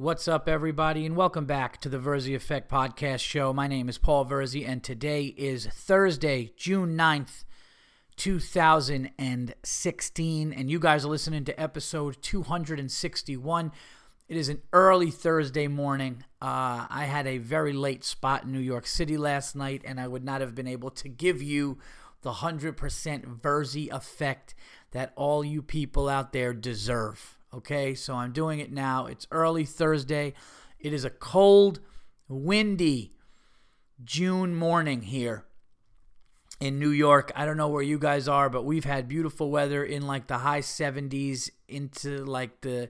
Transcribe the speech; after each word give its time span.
What's 0.00 0.26
up, 0.26 0.48
everybody, 0.48 1.04
and 1.04 1.14
welcome 1.14 1.44
back 1.44 1.78
to 1.82 1.90
the 1.90 1.98
Verzi 1.98 2.34
Effect 2.34 2.70
Podcast 2.70 3.18
Show. 3.18 3.52
My 3.52 3.66
name 3.66 3.86
is 3.86 3.98
Paul 3.98 4.24
Verzi, 4.24 4.66
and 4.66 4.82
today 4.82 5.34
is 5.36 5.66
Thursday, 5.66 6.54
June 6.56 6.96
9th, 6.96 7.44
2016, 8.16 10.52
and 10.54 10.70
you 10.70 10.78
guys 10.78 11.04
are 11.04 11.08
listening 11.08 11.44
to 11.44 11.60
episode 11.60 12.16
261. 12.22 13.72
It 14.26 14.38
is 14.38 14.48
an 14.48 14.62
early 14.72 15.10
Thursday 15.10 15.68
morning. 15.68 16.24
Uh, 16.40 16.86
I 16.88 17.04
had 17.04 17.26
a 17.26 17.36
very 17.36 17.74
late 17.74 18.02
spot 18.02 18.44
in 18.44 18.52
New 18.52 18.58
York 18.58 18.86
City 18.86 19.18
last 19.18 19.54
night, 19.54 19.82
and 19.84 20.00
I 20.00 20.08
would 20.08 20.24
not 20.24 20.40
have 20.40 20.54
been 20.54 20.66
able 20.66 20.88
to 20.92 21.10
give 21.10 21.42
you 21.42 21.76
the 22.22 22.32
100% 22.32 22.74
Verzi 23.42 23.90
effect 23.90 24.54
that 24.92 25.12
all 25.14 25.44
you 25.44 25.60
people 25.60 26.08
out 26.08 26.32
there 26.32 26.54
deserve. 26.54 27.36
Okay, 27.52 27.94
so 27.96 28.14
I'm 28.14 28.32
doing 28.32 28.60
it 28.60 28.70
now. 28.70 29.06
It's 29.06 29.26
early 29.32 29.64
Thursday. 29.64 30.34
It 30.78 30.92
is 30.92 31.04
a 31.04 31.10
cold, 31.10 31.80
windy 32.28 33.14
June 34.04 34.54
morning 34.54 35.02
here 35.02 35.44
in 36.60 36.78
New 36.78 36.90
York. 36.90 37.32
I 37.34 37.44
don't 37.44 37.56
know 37.56 37.68
where 37.68 37.82
you 37.82 37.98
guys 37.98 38.28
are, 38.28 38.48
but 38.48 38.64
we've 38.64 38.84
had 38.84 39.08
beautiful 39.08 39.50
weather 39.50 39.84
in 39.84 40.06
like 40.06 40.28
the 40.28 40.38
high 40.38 40.60
70s 40.60 41.50
into 41.66 42.24
like 42.24 42.60
the 42.60 42.88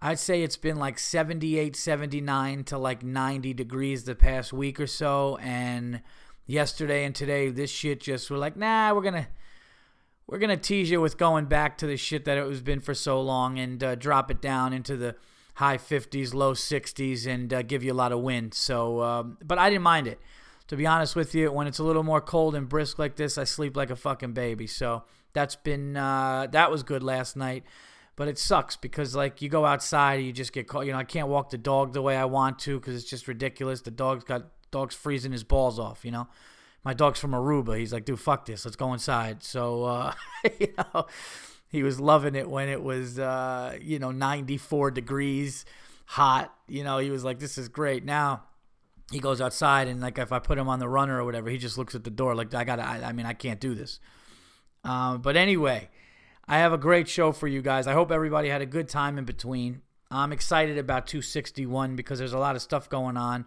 I'd 0.00 0.18
say 0.18 0.42
it's 0.42 0.56
been 0.56 0.76
like 0.76 0.98
78, 0.98 1.74
79 1.74 2.64
to 2.64 2.78
like 2.78 3.02
90 3.02 3.54
degrees 3.54 4.04
the 4.04 4.14
past 4.14 4.52
week 4.52 4.78
or 4.78 4.86
so 4.86 5.38
and 5.38 6.02
yesterday 6.46 7.04
and 7.04 7.14
today 7.14 7.48
this 7.48 7.70
shit 7.70 8.00
just 8.00 8.30
we're 8.30 8.36
like, 8.36 8.56
"Nah, 8.56 8.92
we're 8.92 9.02
going 9.02 9.14
to 9.14 9.26
we're 10.28 10.38
gonna 10.38 10.56
tease 10.58 10.90
you 10.90 11.00
with 11.00 11.16
going 11.16 11.46
back 11.46 11.78
to 11.78 11.86
the 11.86 11.96
shit 11.96 12.26
that 12.26 12.36
it 12.36 12.44
was 12.44 12.60
been 12.60 12.80
for 12.80 12.94
so 12.94 13.20
long 13.20 13.58
and 13.58 13.82
uh, 13.82 13.94
drop 13.94 14.30
it 14.30 14.42
down 14.42 14.74
into 14.74 14.96
the 14.96 15.16
high 15.54 15.78
50s, 15.78 16.34
low 16.34 16.52
60s, 16.52 17.26
and 17.26 17.52
uh, 17.52 17.62
give 17.62 17.82
you 17.82 17.92
a 17.92 17.94
lot 17.94 18.12
of 18.12 18.20
wind. 18.20 18.54
So, 18.54 19.02
um, 19.02 19.38
but 19.42 19.58
I 19.58 19.70
didn't 19.70 19.82
mind 19.82 20.06
it. 20.06 20.20
To 20.68 20.76
be 20.76 20.86
honest 20.86 21.16
with 21.16 21.34
you, 21.34 21.50
when 21.50 21.66
it's 21.66 21.78
a 21.78 21.82
little 21.82 22.02
more 22.02 22.20
cold 22.20 22.54
and 22.54 22.68
brisk 22.68 22.98
like 22.98 23.16
this, 23.16 23.38
I 23.38 23.44
sleep 23.44 23.74
like 23.74 23.88
a 23.88 23.96
fucking 23.96 24.34
baby. 24.34 24.66
So 24.66 25.04
that's 25.32 25.56
been 25.56 25.96
uh, 25.96 26.46
that 26.52 26.70
was 26.70 26.82
good 26.82 27.02
last 27.02 27.34
night. 27.34 27.64
But 28.14 28.28
it 28.28 28.38
sucks 28.38 28.76
because 28.76 29.16
like 29.16 29.40
you 29.40 29.48
go 29.48 29.64
outside, 29.64 30.16
you 30.16 30.32
just 30.32 30.52
get 30.52 30.68
caught. 30.68 30.84
You 30.84 30.92
know, 30.92 30.98
I 30.98 31.04
can't 31.04 31.28
walk 31.28 31.48
the 31.48 31.56
dog 31.56 31.94
the 31.94 32.02
way 32.02 32.16
I 32.16 32.26
want 32.26 32.58
to 32.60 32.78
because 32.78 32.96
it's 32.96 33.08
just 33.08 33.28
ridiculous. 33.28 33.80
The 33.80 33.90
dog's 33.90 34.24
got 34.24 34.48
dog's 34.70 34.94
freezing 34.94 35.32
his 35.32 35.42
balls 35.42 35.78
off. 35.78 36.04
You 36.04 36.10
know 36.10 36.28
my 36.84 36.94
dog's 36.94 37.20
from 37.20 37.32
Aruba. 37.32 37.78
He's 37.78 37.92
like, 37.92 38.04
dude, 38.04 38.20
fuck 38.20 38.46
this. 38.46 38.64
Let's 38.64 38.76
go 38.76 38.92
inside. 38.92 39.42
So, 39.42 39.84
uh, 39.84 40.12
you 40.58 40.72
know, 40.76 41.06
he 41.68 41.82
was 41.82 42.00
loving 42.00 42.34
it 42.34 42.48
when 42.48 42.68
it 42.68 42.82
was, 42.82 43.18
uh, 43.18 43.76
you 43.80 43.98
know, 43.98 44.10
94 44.10 44.90
degrees 44.92 45.64
hot. 46.06 46.54
You 46.66 46.84
know, 46.84 46.98
he 46.98 47.10
was 47.10 47.24
like, 47.24 47.38
this 47.38 47.58
is 47.58 47.68
great. 47.68 48.04
Now 48.04 48.44
he 49.10 49.18
goes 49.18 49.40
outside 49.40 49.88
and 49.88 50.00
like 50.00 50.18
if 50.18 50.32
I 50.32 50.38
put 50.38 50.58
him 50.58 50.68
on 50.68 50.78
the 50.78 50.88
runner 50.88 51.20
or 51.20 51.24
whatever, 51.24 51.50
he 51.50 51.58
just 51.58 51.78
looks 51.78 51.94
at 51.94 52.04
the 52.04 52.10
door 52.10 52.34
like, 52.34 52.54
I 52.54 52.64
gotta, 52.64 52.82
I, 52.82 53.08
I 53.08 53.12
mean, 53.12 53.26
I 53.26 53.34
can't 53.34 53.60
do 53.60 53.74
this. 53.74 54.00
Um, 54.84 55.20
but 55.20 55.36
anyway, 55.36 55.90
I 56.46 56.58
have 56.58 56.72
a 56.72 56.78
great 56.78 57.08
show 57.08 57.32
for 57.32 57.46
you 57.46 57.60
guys. 57.60 57.86
I 57.86 57.92
hope 57.92 58.10
everybody 58.10 58.48
had 58.48 58.62
a 58.62 58.66
good 58.66 58.88
time 58.88 59.18
in 59.18 59.24
between. 59.24 59.82
I'm 60.10 60.32
excited 60.32 60.78
about 60.78 61.06
261 61.06 61.96
because 61.96 62.18
there's 62.18 62.32
a 62.32 62.38
lot 62.38 62.56
of 62.56 62.62
stuff 62.62 62.88
going 62.88 63.18
on. 63.18 63.44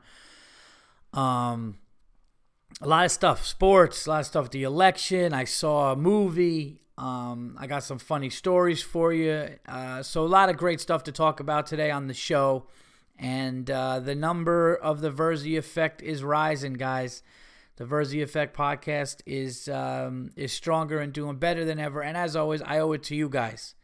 Um, 1.13 1.79
a 2.79 2.87
lot 2.87 3.05
of 3.05 3.11
stuff 3.11 3.45
sports 3.45 4.05
a 4.05 4.09
lot 4.09 4.19
of 4.21 4.25
stuff 4.25 4.49
the 4.51 4.63
election. 4.63 5.33
I 5.33 5.43
saw 5.43 5.91
a 5.91 5.95
movie. 5.95 6.81
Um, 6.97 7.57
i 7.59 7.65
got 7.65 7.83
some 7.83 7.97
funny 7.97 8.29
stories 8.29 8.83
for 8.83 9.11
you. 9.11 9.49
Uh, 9.67 10.03
so 10.03 10.23
a 10.23 10.27
lot 10.27 10.49
of 10.49 10.57
great 10.57 10.79
stuff 10.79 11.03
to 11.05 11.11
talk 11.11 11.39
about 11.39 11.65
today 11.65 11.89
on 11.89 12.07
the 12.07 12.13
show. 12.13 12.67
And 13.17 13.69
uh, 13.69 13.99
the 13.99 14.15
number 14.15 14.75
of 14.75 15.01
the 15.01 15.11
verzi 15.11 15.57
effect 15.57 16.01
is 16.01 16.23
rising 16.23 16.73
guys. 16.73 17.23
The 17.77 17.85
verzi 17.85 18.21
effect 18.21 18.55
podcast 18.55 19.21
is 19.25 19.67
um, 19.67 20.31
is 20.35 20.53
stronger 20.53 20.99
and 20.99 21.11
doing 21.11 21.37
better 21.37 21.65
than 21.65 21.79
ever. 21.79 22.01
And 22.03 22.15
as 22.15 22.35
always 22.35 22.61
i 22.61 22.79
owe 22.79 22.91
it 22.91 23.03
to 23.03 23.15
you 23.15 23.29
guys. 23.29 23.75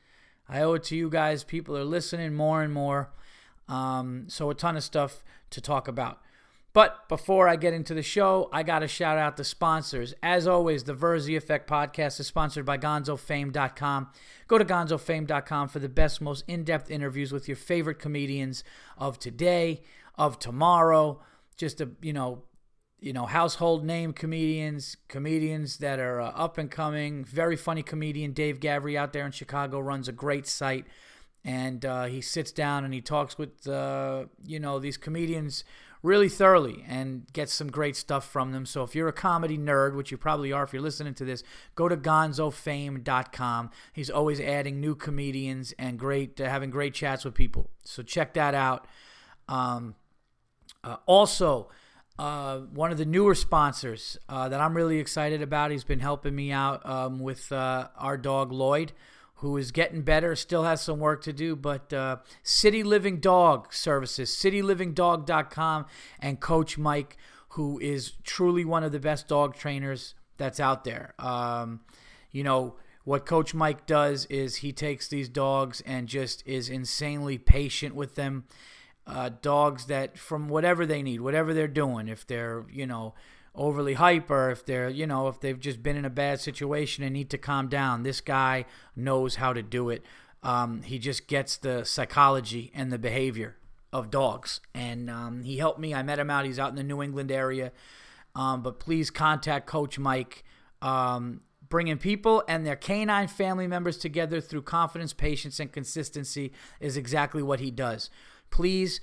I 0.49 0.61
owe 0.61 0.73
it 0.73 0.83
to 0.85 0.95
you 0.95 1.09
guys. 1.09 1.43
People 1.43 1.75
are 1.77 1.83
listening 1.83 2.35
more 2.35 2.61
and 2.61 2.73
more. 2.73 3.11
Um, 3.67 4.25
so 4.27 4.49
a 4.49 4.55
ton 4.55 4.77
of 4.77 4.83
stuff 4.83 5.23
to 5.49 5.61
talk 5.61 5.87
about 5.87 6.21
but 6.77 7.09
before 7.09 7.47
I 7.47 7.55
get 7.55 7.73
into 7.73 7.95
the 7.95 8.03
show, 8.03 8.49
I 8.53 8.61
got 8.61 8.79
to 8.79 8.87
shout 8.87 9.17
out 9.17 9.35
the 9.35 9.43
sponsors. 9.43 10.13
As 10.21 10.45
always, 10.45 10.83
the 10.83 10.93
Verzi 10.93 11.35
Effect 11.35 11.67
podcast 11.67 12.19
is 12.19 12.27
sponsored 12.27 12.67
by 12.67 12.77
GonzoFame.com. 12.77 14.09
Go 14.47 14.59
to 14.59 14.63
GonzoFame.com 14.63 15.69
for 15.69 15.79
the 15.79 15.89
best, 15.89 16.21
most 16.21 16.43
in 16.47 16.63
depth 16.63 16.91
interviews 16.91 17.31
with 17.31 17.47
your 17.47 17.57
favorite 17.57 17.97
comedians 17.97 18.63
of 18.95 19.17
today, 19.17 19.81
of 20.19 20.37
tomorrow, 20.37 21.19
just 21.55 21.81
a, 21.81 21.89
you 21.99 22.13
know, 22.13 22.43
you 22.99 23.11
know, 23.11 23.25
household 23.25 23.83
name 23.83 24.13
comedians, 24.13 24.97
comedians 25.07 25.77
that 25.77 25.97
are 25.97 26.21
uh, 26.21 26.29
up 26.29 26.59
and 26.59 26.69
coming. 26.69 27.25
Very 27.25 27.55
funny 27.55 27.81
comedian 27.81 28.33
Dave 28.33 28.59
Gavry 28.59 28.95
out 28.95 29.13
there 29.13 29.25
in 29.25 29.31
Chicago 29.31 29.79
runs 29.79 30.07
a 30.07 30.11
great 30.11 30.45
site, 30.45 30.85
and 31.43 31.83
uh, 31.83 32.03
he 32.03 32.21
sits 32.21 32.51
down 32.51 32.85
and 32.85 32.93
he 32.93 33.01
talks 33.01 33.35
with, 33.35 33.67
uh, 33.67 34.25
you 34.45 34.59
know, 34.59 34.77
these 34.77 34.97
comedians 34.97 35.63
really 36.03 36.29
thoroughly 36.29 36.83
and 36.87 37.25
get 37.33 37.49
some 37.49 37.69
great 37.69 37.95
stuff 37.95 38.27
from 38.29 38.51
them. 38.51 38.65
So 38.65 38.83
if 38.83 38.95
you're 38.95 39.07
a 39.07 39.13
comedy 39.13 39.57
nerd, 39.57 39.95
which 39.95 40.11
you 40.11 40.17
probably 40.17 40.51
are 40.51 40.63
if 40.63 40.73
you're 40.73 40.81
listening 40.81 41.13
to 41.15 41.25
this, 41.25 41.43
go 41.75 41.89
to 41.89 41.97
gonzofame.com. 41.97 43.71
He's 43.93 44.09
always 44.09 44.39
adding 44.39 44.79
new 44.79 44.95
comedians 44.95 45.73
and 45.77 45.97
great 45.97 46.39
uh, 46.39 46.49
having 46.49 46.69
great 46.69 46.93
chats 46.93 47.25
with 47.25 47.33
people. 47.33 47.69
So 47.83 48.03
check 48.03 48.33
that 48.33 48.53
out. 48.53 48.87
Um, 49.47 49.95
uh, 50.83 50.97
also, 51.05 51.69
uh, 52.19 52.59
one 52.59 52.91
of 52.91 52.97
the 52.97 53.05
newer 53.05 53.35
sponsors 53.35 54.17
uh, 54.27 54.49
that 54.49 54.59
I'm 54.59 54.75
really 54.75 54.99
excited 54.99 55.41
about. 55.41 55.71
He's 55.71 55.83
been 55.83 55.99
helping 55.99 56.35
me 56.35 56.51
out 56.51 56.85
um, 56.85 57.19
with 57.19 57.51
uh, 57.51 57.89
our 57.97 58.17
dog 58.17 58.51
Lloyd 58.51 58.91
who 59.37 59.55
is 59.57 59.71
getting 59.71 60.01
better, 60.01 60.35
still 60.35 60.63
has 60.63 60.81
some 60.81 60.99
work 60.99 61.21
to 61.23 61.33
do, 61.33 61.55
but 61.55 61.93
uh, 61.93 62.17
City 62.41 62.81
Living 62.81 63.19
Dog 63.19 63.71
Services, 63.71 64.31
citylivingdog.com, 64.31 65.85
and 66.19 66.39
Coach 66.39 66.77
Mike, 66.77 67.17
who 67.49 67.79
is 67.79 68.13
truly 68.23 68.65
one 68.65 68.83
of 68.83 68.91
the 68.91 68.99
best 68.99 69.27
dog 69.27 69.55
trainers 69.55 70.15
that's 70.37 70.59
out 70.59 70.83
there. 70.83 71.13
Um, 71.19 71.81
you 72.31 72.43
know, 72.43 72.75
what 73.03 73.25
Coach 73.25 73.53
Mike 73.53 73.85
does 73.85 74.25
is 74.25 74.57
he 74.57 74.71
takes 74.71 75.07
these 75.07 75.29
dogs 75.29 75.81
and 75.85 76.07
just 76.07 76.45
is 76.47 76.67
insanely 76.67 77.37
patient 77.37 77.95
with 77.95 78.15
them. 78.15 78.45
Uh, 79.05 79.29
dogs 79.41 79.85
that, 79.85 80.17
from 80.17 80.49
whatever 80.49 80.85
they 80.85 81.01
need, 81.01 81.21
whatever 81.21 81.53
they're 81.53 81.67
doing, 81.67 82.09
if 82.09 82.27
they're, 82.27 82.65
you 82.69 82.85
know, 82.85 83.13
overly 83.57 83.95
hyper, 83.95 84.51
if 84.51 84.65
they're, 84.65 84.89
you 84.89 85.07
know, 85.07 85.27
if 85.27 85.39
they've 85.39 85.59
just 85.59 85.81
been 85.81 85.97
in 85.97 86.05
a 86.05 86.09
bad 86.09 86.39
situation 86.39 87.03
and 87.03 87.13
need 87.13 87.29
to 87.31 87.37
calm 87.37 87.67
down. 87.67 88.03
This 88.03 88.21
guy 88.21 88.65
knows 88.95 89.35
how 89.35 89.53
to 89.53 89.63
do 89.63 89.89
it. 89.89 90.05
Um, 90.43 90.83
he 90.83 90.99
just 90.99 91.27
gets 91.27 91.57
the 91.57 91.83
psychology 91.83 92.71
and 92.73 92.91
the 92.91 92.99
behavior 92.99 93.57
of 93.91 94.11
dogs. 94.11 94.61
And 94.73 95.09
um, 95.09 95.43
he 95.43 95.57
helped 95.57 95.79
me. 95.79 95.93
I 95.93 96.03
met 96.03 96.19
him 96.19 96.29
out. 96.29 96.45
He's 96.45 96.59
out 96.59 96.69
in 96.69 96.75
the 96.75 96.83
New 96.83 97.01
England 97.01 97.31
area. 97.31 97.71
Um, 98.35 98.61
but 98.61 98.79
please 98.79 99.09
contact 99.09 99.65
Coach 99.65 99.97
Mike. 99.97 100.43
Um, 100.81 101.41
bringing 101.69 101.97
people 101.97 102.43
and 102.47 102.65
their 102.65 102.75
canine 102.75 103.27
family 103.27 103.67
members 103.67 103.97
together 103.97 104.39
through 104.39 104.61
confidence, 104.61 105.13
patience, 105.13 105.59
and 105.59 105.71
consistency 105.71 106.53
is 106.79 106.97
exactly 106.97 107.43
what 107.43 107.59
he 107.59 107.71
does. 107.71 108.09
Please 108.49 109.01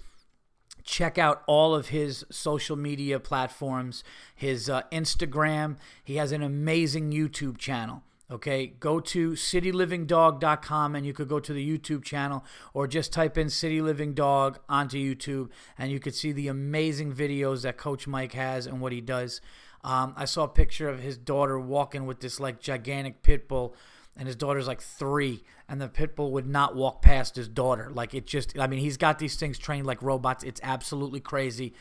check 0.84 1.18
out 1.18 1.42
all 1.46 1.74
of 1.74 1.88
his 1.88 2.24
social 2.30 2.76
media 2.76 3.18
platforms, 3.18 4.04
his 4.34 4.68
uh, 4.68 4.82
Instagram. 4.92 5.76
He 6.02 6.16
has 6.16 6.32
an 6.32 6.42
amazing 6.42 7.10
YouTube 7.10 7.58
channel. 7.58 8.02
Okay, 8.30 8.66
go 8.66 9.00
to 9.00 9.32
citylivingdog.com 9.32 10.94
and 10.94 11.04
you 11.04 11.12
could 11.12 11.28
go 11.28 11.38
to 11.40 11.52
the 11.52 11.78
YouTube 11.78 12.02
channel 12.04 12.42
or 12.72 12.86
just 12.86 13.12
type 13.12 13.36
in 13.36 13.50
City 13.50 13.82
Living 13.82 14.14
Dog 14.14 14.58
onto 14.66 14.96
YouTube 14.96 15.50
and 15.76 15.92
you 15.92 16.00
could 16.00 16.14
see 16.14 16.32
the 16.32 16.48
amazing 16.48 17.12
videos 17.12 17.62
that 17.62 17.76
Coach 17.76 18.06
Mike 18.06 18.32
has 18.32 18.66
and 18.66 18.80
what 18.80 18.92
he 18.92 19.02
does. 19.02 19.42
Um, 19.84 20.14
I 20.16 20.24
saw 20.24 20.44
a 20.44 20.48
picture 20.48 20.88
of 20.88 21.00
his 21.00 21.18
daughter 21.18 21.60
walking 21.60 22.06
with 22.06 22.20
this 22.20 22.40
like 22.40 22.60
gigantic 22.60 23.22
pit 23.22 23.46
bull 23.46 23.76
and 24.16 24.26
his 24.26 24.36
daughter's 24.36 24.66
like 24.66 24.80
three, 24.80 25.42
and 25.68 25.80
the 25.80 25.88
pit 25.88 26.14
bull 26.14 26.32
would 26.32 26.46
not 26.46 26.76
walk 26.76 27.02
past 27.02 27.36
his 27.36 27.48
daughter. 27.48 27.90
Like 27.92 28.14
it 28.14 28.26
just, 28.26 28.58
I 28.58 28.66
mean, 28.66 28.80
he's 28.80 28.96
got 28.96 29.18
these 29.18 29.36
things 29.36 29.58
trained 29.58 29.86
like 29.86 30.02
robots. 30.02 30.44
It's 30.44 30.60
absolutely 30.62 31.20
crazy. 31.20 31.74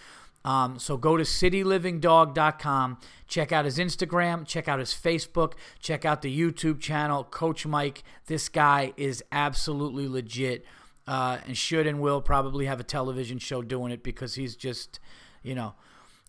Um, 0.46 0.78
so 0.78 0.98
go 0.98 1.16
to 1.16 1.24
citylivingdog.com, 1.24 2.98
check 3.28 3.52
out 3.54 3.64
his 3.66 3.78
Instagram, 3.78 4.46
check 4.46 4.68
out 4.68 4.80
his 4.80 4.92
Facebook, 4.92 5.54
check 5.80 6.04
out 6.04 6.22
the 6.22 6.38
YouTube 6.38 6.82
channel, 6.82 7.24
Coach 7.24 7.66
Mike. 7.66 8.04
This 8.26 8.50
guy 8.50 8.94
is 8.98 9.24
absolutely 9.32 10.08
legit, 10.08 10.66
uh, 11.08 11.38
and 11.48 11.58
should 11.58 11.88
and 11.88 12.02
will 12.02 12.22
probably 12.22 12.66
have 12.66 12.82
a 12.82 12.84
television 12.84 13.40
show 13.40 13.62
doing 13.62 13.92
it 13.94 14.04
because 14.04 14.36
he's 14.36 14.56
just, 14.56 15.00
you 15.44 15.56
know. 15.56 15.76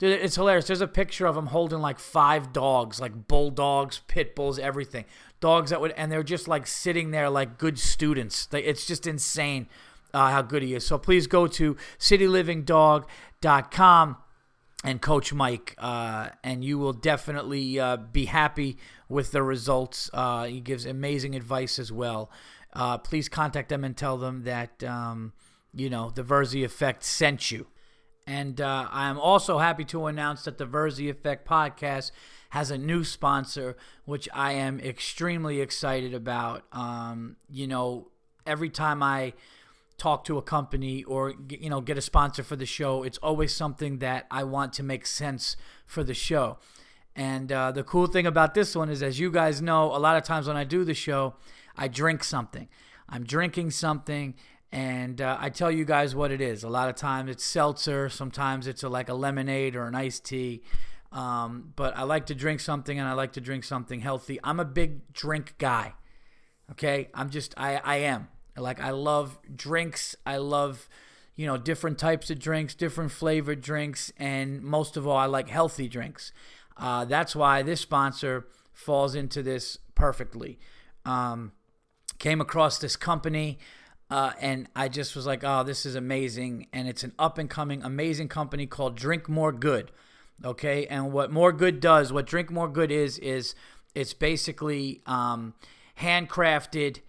It's 0.01 0.35
hilarious. 0.35 0.67
There's 0.67 0.81
a 0.81 0.89
picture 0.89 1.25
of 1.25 1.37
him 1.37 1.47
holding 1.47 1.79
like 1.79 2.01
five 2.01 2.53
dogs, 2.53 3.01
like 3.01 3.29
bulldogs, 3.29 4.01
pit 4.09 4.35
bulls, 4.35 4.59
everything. 4.59 5.05
Dogs 5.45 5.69
that 5.71 5.81
would, 5.83 5.93
and 5.93 6.11
they're 6.11 6.31
just 6.37 6.49
like 6.49 6.67
sitting 6.67 7.11
there 7.11 7.29
like 7.29 7.59
good 7.59 7.79
students. 7.79 8.49
It's 8.53 8.87
just 8.87 9.07
insane. 9.07 9.69
uh, 10.15 10.31
how 10.31 10.41
good 10.43 10.63
he 10.63 10.75
is. 10.75 10.87
So 10.87 10.97
please 10.97 11.27
go 11.27 11.49
to 11.49 11.77
citylivingdog.com 11.99 14.17
and 14.85 15.03
Coach 15.03 15.33
Mike, 15.33 15.75
uh, 15.79 16.29
and 16.43 16.65
you 16.65 16.79
will 16.79 16.93
definitely 16.93 17.81
uh, 17.81 17.97
be 17.97 18.27
happy 18.27 18.77
with 19.09 19.33
the 19.33 19.43
results. 19.43 20.11
Uh, 20.13 20.45
he 20.45 20.61
gives 20.61 20.87
amazing 20.87 21.35
advice 21.35 21.79
as 21.79 21.91
well. 21.91 22.31
Uh, 22.73 22.99
please 22.99 23.29
contact 23.29 23.69
them 23.69 23.83
and 23.85 23.97
tell 23.97 24.19
them 24.19 24.45
that 24.45 24.85
um, 24.85 25.33
you 25.75 25.91
know 25.91 26.13
the 26.15 26.23
Verzi 26.23 26.65
Effect 26.65 27.03
sent 27.05 27.51
you. 27.51 27.67
And 28.27 28.59
uh, 28.61 28.89
I 28.91 29.11
am 29.11 29.19
also 29.19 29.59
happy 29.59 29.85
to 29.87 30.07
announce 30.07 30.45
that 30.45 30.59
the 30.59 30.67
Verzi 30.67 31.11
Effect 31.11 31.47
podcast 31.47 32.11
has 32.55 32.71
a 32.71 32.79
new 32.79 33.03
sponsor, 33.03 33.77
which 34.05 34.29
I 34.33 34.53
am 34.53 34.79
extremely 34.79 35.61
excited 35.61 36.15
about. 36.15 36.63
Um, 36.71 37.35
you 37.51 37.67
know, 37.67 38.13
every 38.47 38.71
time 38.71 39.03
I 39.03 39.33
talk 39.99 40.23
to 40.27 40.39
a 40.39 40.43
company 40.43 41.03
or 41.03 41.35
you 41.49 41.69
know 41.69 41.81
get 41.81 41.99
a 41.99 42.01
sponsor 42.01 42.43
for 42.43 42.57
the 42.57 42.67
show 42.67 43.05
it's 43.05 43.19
always 43.19 43.55
something 43.55 43.99
that 43.99 44.27
i 44.29 44.43
want 44.43 44.73
to 44.73 44.83
make 44.83 45.07
sense 45.07 45.57
for 45.87 46.03
the 46.03 46.15
show. 46.15 46.59
And 47.15 47.53
uh, 47.53 47.71
the 47.71 47.85
cool 47.85 48.09
thing 48.09 48.27
about 48.27 48.55
this 48.55 48.75
one 48.75 48.89
is 48.89 49.05
as 49.05 49.21
you 49.21 49.31
guys 49.31 49.63
know 49.63 49.95
a 49.95 50.01
lot 50.07 50.17
of 50.17 50.25
times 50.25 50.49
when 50.49 50.57
i 50.57 50.65
do 50.65 50.85
the 50.85 50.95
show 50.95 51.35
i 51.77 51.89
drink 51.89 52.23
something. 52.23 52.69
I'm 53.09 53.25
drinking 53.25 53.71
something 53.71 54.35
and 54.73 55.21
uh, 55.21 55.37
i 55.41 55.49
tell 55.49 55.73
you 55.73 55.85
guys 55.85 56.15
what 56.15 56.31
it 56.31 56.41
is. 56.41 56.63
A 56.65 56.69
lot 56.69 56.89
of 56.89 56.95
times 56.95 57.31
it's 57.31 57.45
seltzer 57.45 58.09
sometimes 58.09 58.67
it's 58.67 58.85
a, 58.85 58.89
like 58.89 59.09
a 59.09 59.15
lemonade 59.15 59.75
or 59.77 59.87
an 59.87 59.95
iced 59.95 60.25
tea 60.25 60.63
um, 61.15 61.73
but 61.77 61.97
i 61.97 62.03
like 62.03 62.27
to 62.27 62.35
drink 62.35 62.61
something 62.61 62.99
and 62.99 63.09
i 63.09 63.13
like 63.15 63.33
to 63.33 63.41
drink 63.41 63.65
something 63.65 64.01
healthy 64.01 64.39
i'm 64.45 64.61
a 64.61 64.65
big 64.65 65.11
drink 65.15 65.55
guy 65.57 65.95
okay 66.71 67.09
i'm 67.15 67.31
just 67.31 67.55
i, 67.57 67.77
I 67.77 67.97
am 67.97 68.29
like 68.57 68.81
I 68.81 68.91
love 68.91 69.39
drinks. 69.55 70.15
I 70.25 70.37
love, 70.37 70.89
you 71.37 71.47
know, 71.47 71.57
different 71.57 71.99
types 71.99 72.31
of 72.31 72.39
drinks, 72.39 72.75
different 72.75 73.11
flavored 73.11 73.61
drinks, 73.61 74.13
and 74.17 74.63
most 74.63 74.97
of 74.97 75.07
all, 75.07 75.17
I 75.17 75.27
like 75.27 75.49
healthy 75.49 75.89
drinks. 75.89 76.33
Uh, 76.77 77.05
that's 77.05 77.35
why 77.35 77.63
this 77.63 77.81
sponsor 77.81 78.47
falls 78.73 79.15
into 79.15 79.43
this 79.43 79.79
perfectly. 79.95 80.59
Um, 81.05 81.53
came 82.19 82.41
across 82.41 82.79
this 82.79 82.97
company. 82.97 83.59
Uh, 84.11 84.33
and 84.41 84.69
I 84.77 84.89
just 84.89 85.17
was 85.17 85.27
like, 85.27 85.43
oh, 85.43 85.65
this 85.65 85.87
is 85.87 85.95
amazing. 85.95 86.69
And 86.73 86.87
it's 86.87 87.03
an 87.03 87.13
up 87.19 87.39
and 87.39 87.49
coming, 87.49 87.83
amazing 87.83 88.29
company 88.29 88.67
called 88.67 88.97
Drink 88.97 89.29
More 89.29 89.51
Good. 89.51 89.91
Okay. 90.43 90.87
And 90.87 91.13
what 91.13 91.31
More 91.31 91.53
Good 91.53 91.81
does, 91.81 92.13
what 92.13 92.27
Drink 92.27 92.51
More 92.51 92.69
Good 92.69 92.91
is, 92.91 93.19
is 93.19 93.55
it's 93.95 94.15
basically 94.15 95.03
um, 95.07 95.55
handcrafted 96.01 97.01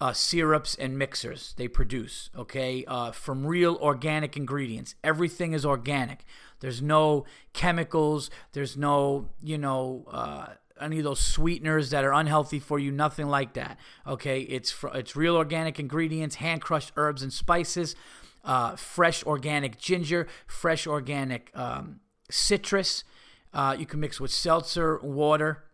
uh, 0.00 0.12
syrups 0.12 0.76
and 0.76 0.96
mixers 0.96 1.54
they 1.56 1.66
produce, 1.66 2.30
okay, 2.36 2.84
uh, 2.86 3.10
from 3.10 3.44
real 3.44 3.76
organic 3.80 4.36
ingredients. 4.36 4.94
Everything 5.02 5.52
is 5.52 5.66
organic. 5.66 6.24
There's 6.60 6.80
no 6.80 7.24
chemicals. 7.52 8.30
There's 8.52 8.76
no, 8.76 9.30
you 9.42 9.58
know, 9.58 10.04
uh, 10.10 10.46
any 10.80 10.98
of 10.98 11.04
those 11.04 11.20
sweeteners 11.20 11.90
that 11.90 12.04
are 12.04 12.12
unhealthy 12.12 12.60
for 12.60 12.78
you. 12.78 12.92
Nothing 12.92 13.28
like 13.28 13.54
that. 13.54 13.78
Okay, 14.06 14.42
it's 14.42 14.70
fr- 14.70 14.94
it's 14.94 15.16
real 15.16 15.36
organic 15.36 15.80
ingredients, 15.80 16.36
hand 16.36 16.62
crushed 16.62 16.92
herbs 16.96 17.22
and 17.22 17.32
spices, 17.32 17.96
uh, 18.44 18.76
fresh 18.76 19.24
organic 19.24 19.78
ginger, 19.78 20.28
fresh 20.46 20.86
organic 20.86 21.50
um, 21.54 21.98
citrus. 22.30 23.04
Uh, 23.52 23.76
you 23.78 23.86
can 23.86 24.00
mix 24.00 24.20
with 24.20 24.30
seltzer, 24.30 24.98
water. 25.02 25.64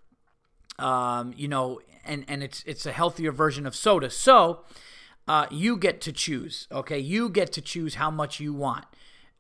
Um, 0.79 1.33
you 1.37 1.49
know, 1.49 1.81
and 2.05 2.25
and 2.29 2.43
it's 2.43 2.63
it's 2.67 2.87
a 2.87 2.93
healthier 2.93 3.33
version 3.33 3.67
of 3.67 3.75
soda. 3.75 4.11
So 4.11 4.65
uh, 5.27 5.47
you 5.51 5.77
get 5.77 6.01
to 6.03 6.13
choose. 6.13 6.69
Okay, 6.71 6.99
you 6.99 7.29
get 7.29 7.53
to 7.53 7.61
choose 7.61 7.97
how 7.97 8.11
much 8.11 8.41
you 8.41 8.53
want. 8.53 8.85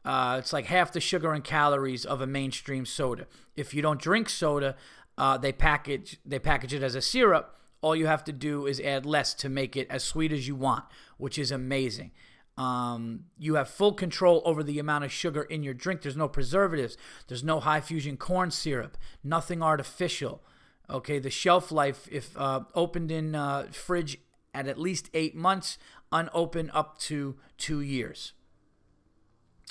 Uh, 0.05 0.37
it's 0.39 0.53
like 0.53 0.67
half 0.67 0.93
the 0.93 1.01
sugar 1.01 1.33
and 1.33 1.43
calories 1.43 2.05
of 2.05 2.21
a 2.21 2.27
mainstream 2.27 2.85
soda. 2.85 3.27
If 3.57 3.73
you 3.73 3.83
don't 3.83 4.01
drink 4.01 4.29
soda, 4.29 4.77
uh, 5.17 5.39
they 5.39 5.53
package 5.53 6.19
they 6.25 6.39
package 6.39 6.75
it 6.75 6.83
as 6.83 6.95
a 6.95 7.03
syrup. 7.03 7.59
All 7.81 7.95
you 7.95 8.07
have 8.07 8.25
to 8.25 8.33
do 8.33 8.67
is 8.67 8.81
add 8.81 9.05
less 9.05 9.35
to 9.35 9.49
make 9.49 9.77
it 9.77 9.87
as 9.91 10.03
sweet 10.03 10.33
as 10.33 10.49
you 10.49 10.55
want, 10.55 10.85
which 11.19 11.39
is 11.39 11.51
amazing. 11.51 12.13
Um, 12.57 13.25
you 13.37 13.57
have 13.57 13.69
full 13.69 13.93
control 13.93 14.41
over 14.45 14.63
the 14.63 14.79
amount 14.79 15.05
of 15.05 15.13
sugar 15.13 15.43
in 15.43 15.63
your 15.63 15.75
drink. 15.75 16.03
There's 16.03 16.17
no 16.17 16.29
preservatives. 16.29 16.97
There's 17.27 17.43
no 17.43 17.61
high 17.61 17.81
fusion 17.81 18.17
corn 18.17 18.51
syrup. 18.51 18.97
Nothing 19.25 19.63
artificial. 19.63 20.43
Okay, 20.89 21.19
the 21.19 21.31
shelf 21.31 21.73
life, 21.73 22.09
if 22.13 22.37
uh, 22.37 22.61
opened 22.75 23.11
in 23.11 23.35
uh, 23.35 23.69
fridge 23.73 24.19
at 24.53 24.69
at 24.69 24.79
least 24.79 25.11
eight 25.15 25.35
months, 25.35 25.79
unopened 26.13 26.71
up 26.73 26.99
to 26.99 27.37
two 27.59 27.81
years. 27.81 28.33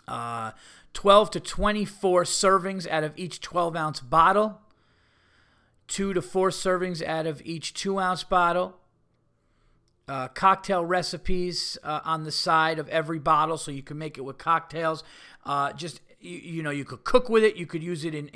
Uh, 0.07 0.51
12 0.93 1.31
to 1.31 1.39
24 1.39 2.23
servings 2.23 2.87
out 2.89 3.03
of 3.03 3.13
each 3.15 3.39
12 3.39 3.75
ounce 3.75 3.99
bottle, 4.01 4.59
two 5.87 6.13
to 6.13 6.21
four 6.21 6.49
servings 6.49 7.05
out 7.05 7.25
of 7.25 7.41
each 7.45 7.73
two 7.73 7.99
ounce 7.99 8.23
bottle. 8.23 8.77
Uh, 10.07 10.27
cocktail 10.27 10.85
recipes 10.85 11.77
uh, 11.83 12.01
on 12.03 12.23
the 12.23 12.31
side 12.31 12.77
of 12.77 12.89
every 12.89 13.19
bottle 13.19 13.57
so 13.57 13.71
you 13.71 13.81
can 13.81 13.97
make 13.97 14.17
it 14.17 14.21
with 14.21 14.37
cocktails. 14.37 15.03
Uh, 15.45 15.71
just 15.73 16.01
you, 16.19 16.37
you 16.37 16.63
know 16.63 16.71
you 16.71 16.83
could 16.83 17.03
cook 17.03 17.29
with 17.29 17.43
it. 17.43 17.55
You 17.55 17.65
could 17.65 17.81
use 17.81 18.03
it 18.03 18.13
in 18.13 18.29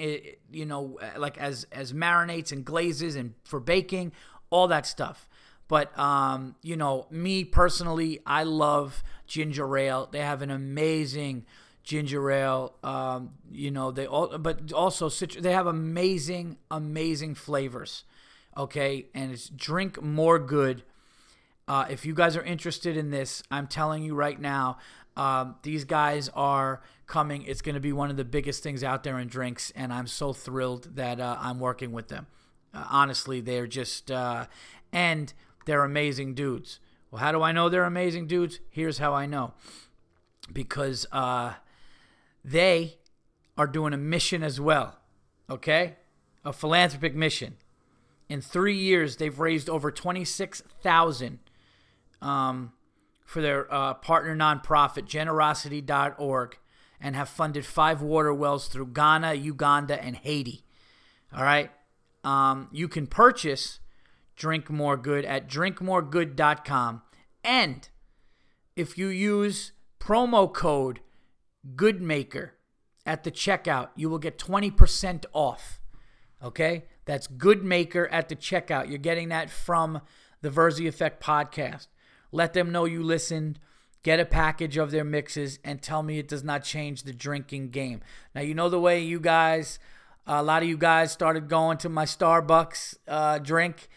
you 0.52 0.66
know 0.66 0.98
like 1.18 1.38
as 1.38 1.68
as 1.72 1.94
marinades 1.94 2.52
and 2.52 2.64
glazes 2.64 3.16
and 3.16 3.34
for 3.44 3.60
baking 3.60 4.14
all 4.50 4.68
that 4.70 4.86
stuff. 4.86 5.28
But 5.68 5.98
um, 6.00 6.56
you 6.62 6.78
know 6.78 7.08
me 7.12 7.44
personally 7.44 8.20
i 8.26 8.44
love 8.44 9.04
ginger 9.26 9.78
ale. 9.78 10.08
They 10.10 10.22
have 10.22 10.42
an 10.42 10.52
amazing 10.52 11.46
ginger 11.84 12.32
ale 12.32 12.76
um, 12.84 13.32
you 13.52 13.72
know 13.72 13.92
they 13.92 14.06
all 14.08 14.38
but 14.38 14.72
also 14.72 15.10
they 15.10 15.52
have 15.52 15.68
amazing 15.68 16.58
amazing 16.72 17.36
flavors 17.36 18.04
okay? 18.58 19.06
And 19.14 19.32
it's 19.32 19.50
drink 19.50 20.02
more 20.02 20.40
good 20.40 20.84
uh, 21.68 21.86
if 21.90 22.06
you 22.06 22.14
guys 22.14 22.36
are 22.36 22.44
interested 22.44 22.98
in 22.98 23.10
this 23.12 23.44
i'm 23.52 23.68
telling 23.68 24.04
you 24.04 24.16
right 24.16 24.40
now 24.40 24.78
um, 25.18 25.56
these 25.64 25.84
guys 25.84 26.30
are 26.36 26.82
coming. 27.08 27.42
It's 27.44 27.62
going 27.62 27.76
to 27.76 27.82
be 27.82 27.92
one 27.92 28.12
of 28.12 28.18
the 28.18 28.24
biggest 28.24 28.62
things 28.62 28.84
out 28.84 29.04
there 29.04 29.18
in 29.18 29.28
drinks, 29.28 29.72
and 29.76 29.92
I'm 29.92 30.06
so 30.06 30.32
thrilled 30.32 30.96
that 30.96 31.20
uh, 31.20 31.38
I'm 31.40 31.60
working 31.60 31.92
with 31.92 32.10
them. 32.10 32.28
Uh, 32.74 32.86
honestly, 32.90 33.42
they're 33.42 33.66
just, 33.66 34.12
uh, 34.12 34.46
and 34.94 35.34
they're 35.66 35.84
amazing 35.84 36.36
dudes. 36.36 36.80
Well, 37.10 37.20
how 37.20 37.32
do 37.32 37.42
I 37.42 37.52
know 37.52 37.68
they're 37.68 37.84
amazing 37.84 38.28
dudes? 38.28 38.60
Here's 38.70 39.00
how 39.00 39.14
I 39.14 39.26
know 39.26 39.54
because 40.54 41.06
uh, 41.12 41.54
they 42.46 42.98
are 43.58 43.68
doing 43.68 43.94
a 43.94 43.98
mission 43.98 44.44
as 44.44 44.62
well, 44.62 45.00
okay? 45.50 45.96
A 46.46 46.54
philanthropic 46.54 47.16
mission. 47.16 47.58
In 48.30 48.40
three 48.40 48.78
years, 48.78 49.18
they've 49.18 49.40
raised 49.40 49.70
over 49.70 49.90
26,000 49.90 51.40
um, 52.22 52.74
for 53.26 53.42
their 53.42 53.72
uh, 53.74 53.94
partner 53.96 54.36
nonprofit, 54.36 55.06
generosity.org, 55.06 56.58
and 57.00 57.16
have 57.16 57.30
funded 57.30 57.66
five 57.66 58.02
water 58.02 58.34
wells 58.34 58.68
through 58.68 58.88
Ghana, 58.88 59.36
Uganda, 59.36 60.02
and 60.04 60.16
Haiti. 60.16 60.64
All 61.36 61.44
right. 61.44 61.72
Um, 62.24 62.70
you 62.72 62.88
can 62.88 63.08
purchase 63.08 63.80
Drink 64.36 64.70
More 64.70 64.98
Good 64.98 65.26
at 65.26 65.48
drinkmoregood.com. 65.48 67.02
And 67.44 67.90
if 68.76 68.98
you 68.98 69.08
use 69.08 69.74
promo 70.00 70.52
code 70.52 71.02
GoodMaker 71.76 72.52
at 73.06 73.24
the 73.24 73.32
checkout, 73.32 73.90
you 73.96 74.10
will 74.10 74.20
get 74.20 74.38
20% 74.38 75.26
off. 75.34 75.80
Okay? 76.44 76.86
That's 77.06 77.28
GoodMaker 77.28 78.08
at 78.12 78.30
the 78.30 78.36
checkout. 78.36 78.90
You're 78.90 78.98
getting 79.00 79.30
that 79.30 79.50
from 79.50 80.02
the 80.42 80.50
Verzi 80.50 80.88
Effect 80.88 81.24
podcast. 81.24 81.88
Let 82.32 82.54
them 82.54 82.72
know 82.72 82.86
you 82.86 83.04
listened. 83.04 83.60
Get 84.04 84.20
a 84.20 84.26
package 84.26 84.78
of 84.78 84.92
their 84.92 85.04
mixes 85.04 85.60
and 85.64 85.82
tell 85.82 86.04
me 86.04 86.20
it 86.20 86.28
does 86.28 86.44
not 86.44 86.64
change 86.64 87.04
the 87.04 87.14
drinking 87.14 87.70
game. 87.70 88.02
Now, 88.34 88.42
you 88.42 88.54
know 88.54 88.70
the 88.70 88.80
way 88.80 89.02
you 89.02 89.20
guys, 89.20 89.80
a 90.26 90.44
lot 90.44 90.64
of 90.64 90.70
you 90.70 90.78
guys 90.78 91.12
started 91.12 91.50
going 91.50 91.78
to 91.80 91.90
my 91.90 92.06
Starbucks 92.06 92.98
uh, 93.08 93.40
drink, 93.40 93.90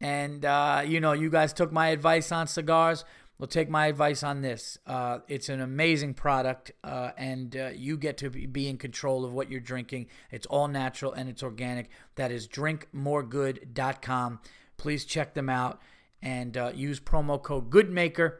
and 0.00 0.44
uh, 0.44 0.82
you 0.86 1.00
know, 1.00 1.12
you 1.12 1.28
guys 1.28 1.52
took 1.52 1.72
my 1.72 1.88
advice 1.88 2.32
on 2.32 2.46
cigars. 2.46 3.04
Well, 3.38 3.46
take 3.46 3.68
my 3.70 3.86
advice 3.86 4.22
on 4.24 4.42
this. 4.42 4.78
Uh, 4.84 5.18
it's 5.28 5.48
an 5.48 5.60
amazing 5.60 6.14
product, 6.14 6.72
uh, 6.82 7.10
and 7.16 7.56
uh, 7.56 7.70
you 7.74 7.96
get 7.96 8.16
to 8.18 8.30
be 8.30 8.68
in 8.68 8.78
control 8.78 9.24
of 9.24 9.32
what 9.32 9.48
you're 9.48 9.60
drinking. 9.60 10.06
It's 10.32 10.46
all 10.46 10.66
natural 10.66 11.12
and 11.12 11.28
it's 11.28 11.42
organic. 11.42 11.88
That 12.16 12.32
is 12.32 12.48
drinkmoregood.com. 12.48 14.40
Please 14.76 15.04
check 15.04 15.34
them 15.34 15.48
out 15.48 15.80
and 16.22 16.56
uh, 16.56 16.72
use 16.74 17.00
promo 17.00 17.42
code 17.42 17.70
GoodMaker 17.70 18.36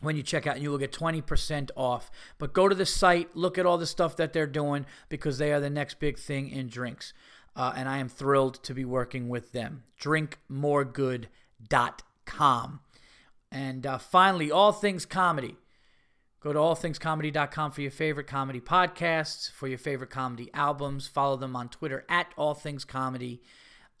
when 0.00 0.16
you 0.16 0.22
check 0.22 0.46
out 0.46 0.54
and 0.56 0.62
you 0.62 0.70
will 0.70 0.78
get 0.78 0.92
20% 0.92 1.70
off. 1.76 2.10
But 2.38 2.52
go 2.52 2.68
to 2.68 2.74
the 2.74 2.86
site 2.86 3.36
look 3.36 3.58
at 3.58 3.66
all 3.66 3.78
the 3.78 3.86
stuff 3.86 4.16
that 4.16 4.32
they're 4.32 4.46
doing 4.46 4.86
because 5.08 5.38
they 5.38 5.52
are 5.52 5.60
the 5.60 5.70
next 5.70 6.00
big 6.00 6.18
thing 6.18 6.50
in 6.50 6.68
drinks. 6.68 7.12
Uh, 7.54 7.74
and 7.76 7.86
i 7.86 7.98
am 7.98 8.08
thrilled 8.08 8.62
to 8.64 8.72
be 8.72 8.84
working 8.84 9.28
with 9.28 9.52
them. 9.52 9.82
Drinkmoregood.com 10.00 12.80
and 13.52 13.86
uh, 13.86 13.98
finally 13.98 14.50
all 14.50 14.72
things 14.72 15.04
comedy. 15.04 15.56
Go 16.40 16.52
to 16.52 16.58
allthingscomedy.com 16.58 17.70
for 17.70 17.82
your 17.82 17.92
favorite 17.92 18.26
comedy 18.26 18.60
podcasts, 18.60 19.52
for 19.52 19.68
your 19.68 19.78
favorite 19.78 20.10
comedy 20.10 20.50
albums. 20.52 21.06
Follow 21.06 21.36
them 21.36 21.54
on 21.54 21.68
Twitter 21.68 22.04
at 22.08 22.34
allthingscomedy 22.36 23.40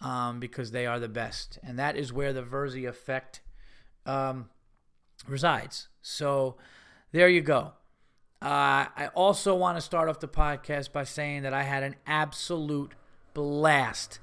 um, 0.02 0.40
because 0.40 0.72
they 0.72 0.84
are 0.84 1.00
the 1.00 1.08
best. 1.08 1.58
And 1.62 1.78
that 1.78 1.96
is 1.96 2.12
where 2.12 2.32
the 2.32 2.42
Verzi 2.42 2.86
effect 2.86 3.40
um, 4.04 4.50
resides. 5.26 5.88
So 6.02 6.56
there 7.12 7.28
you 7.28 7.40
go. 7.40 7.72
Uh, 8.42 8.90
I 8.96 9.08
also 9.14 9.54
want 9.54 9.78
to 9.78 9.80
start 9.80 10.08
off 10.08 10.18
the 10.18 10.28
podcast 10.28 10.92
by 10.92 11.04
saying 11.04 11.42
that 11.44 11.54
I 11.54 11.62
had 11.62 11.84
an 11.84 11.94
absolute 12.06 12.92
blast, 13.34 14.18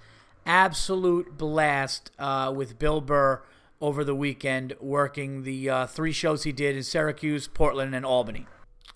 absolute 0.45 1.37
blast 1.37 2.11
uh, 2.19 2.51
with 2.53 2.77
Bill 2.77 2.99
Burr 2.99 3.41
over 3.79 4.03
the 4.03 4.15
weekend 4.15 4.73
working 4.81 5.43
the 5.43 5.69
uh, 5.69 5.87
three 5.87 6.11
shows 6.11 6.43
he 6.43 6.51
did 6.51 6.75
in 6.75 6.83
Syracuse, 6.83 7.47
Portland, 7.47 7.95
and 7.95 8.05
Albany. 8.05 8.45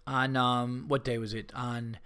On 0.06 0.36
um, 0.36 0.86
what 0.90 1.06
day 1.06 1.18
was 1.18 1.34
it? 1.34 1.54
On 1.56 1.98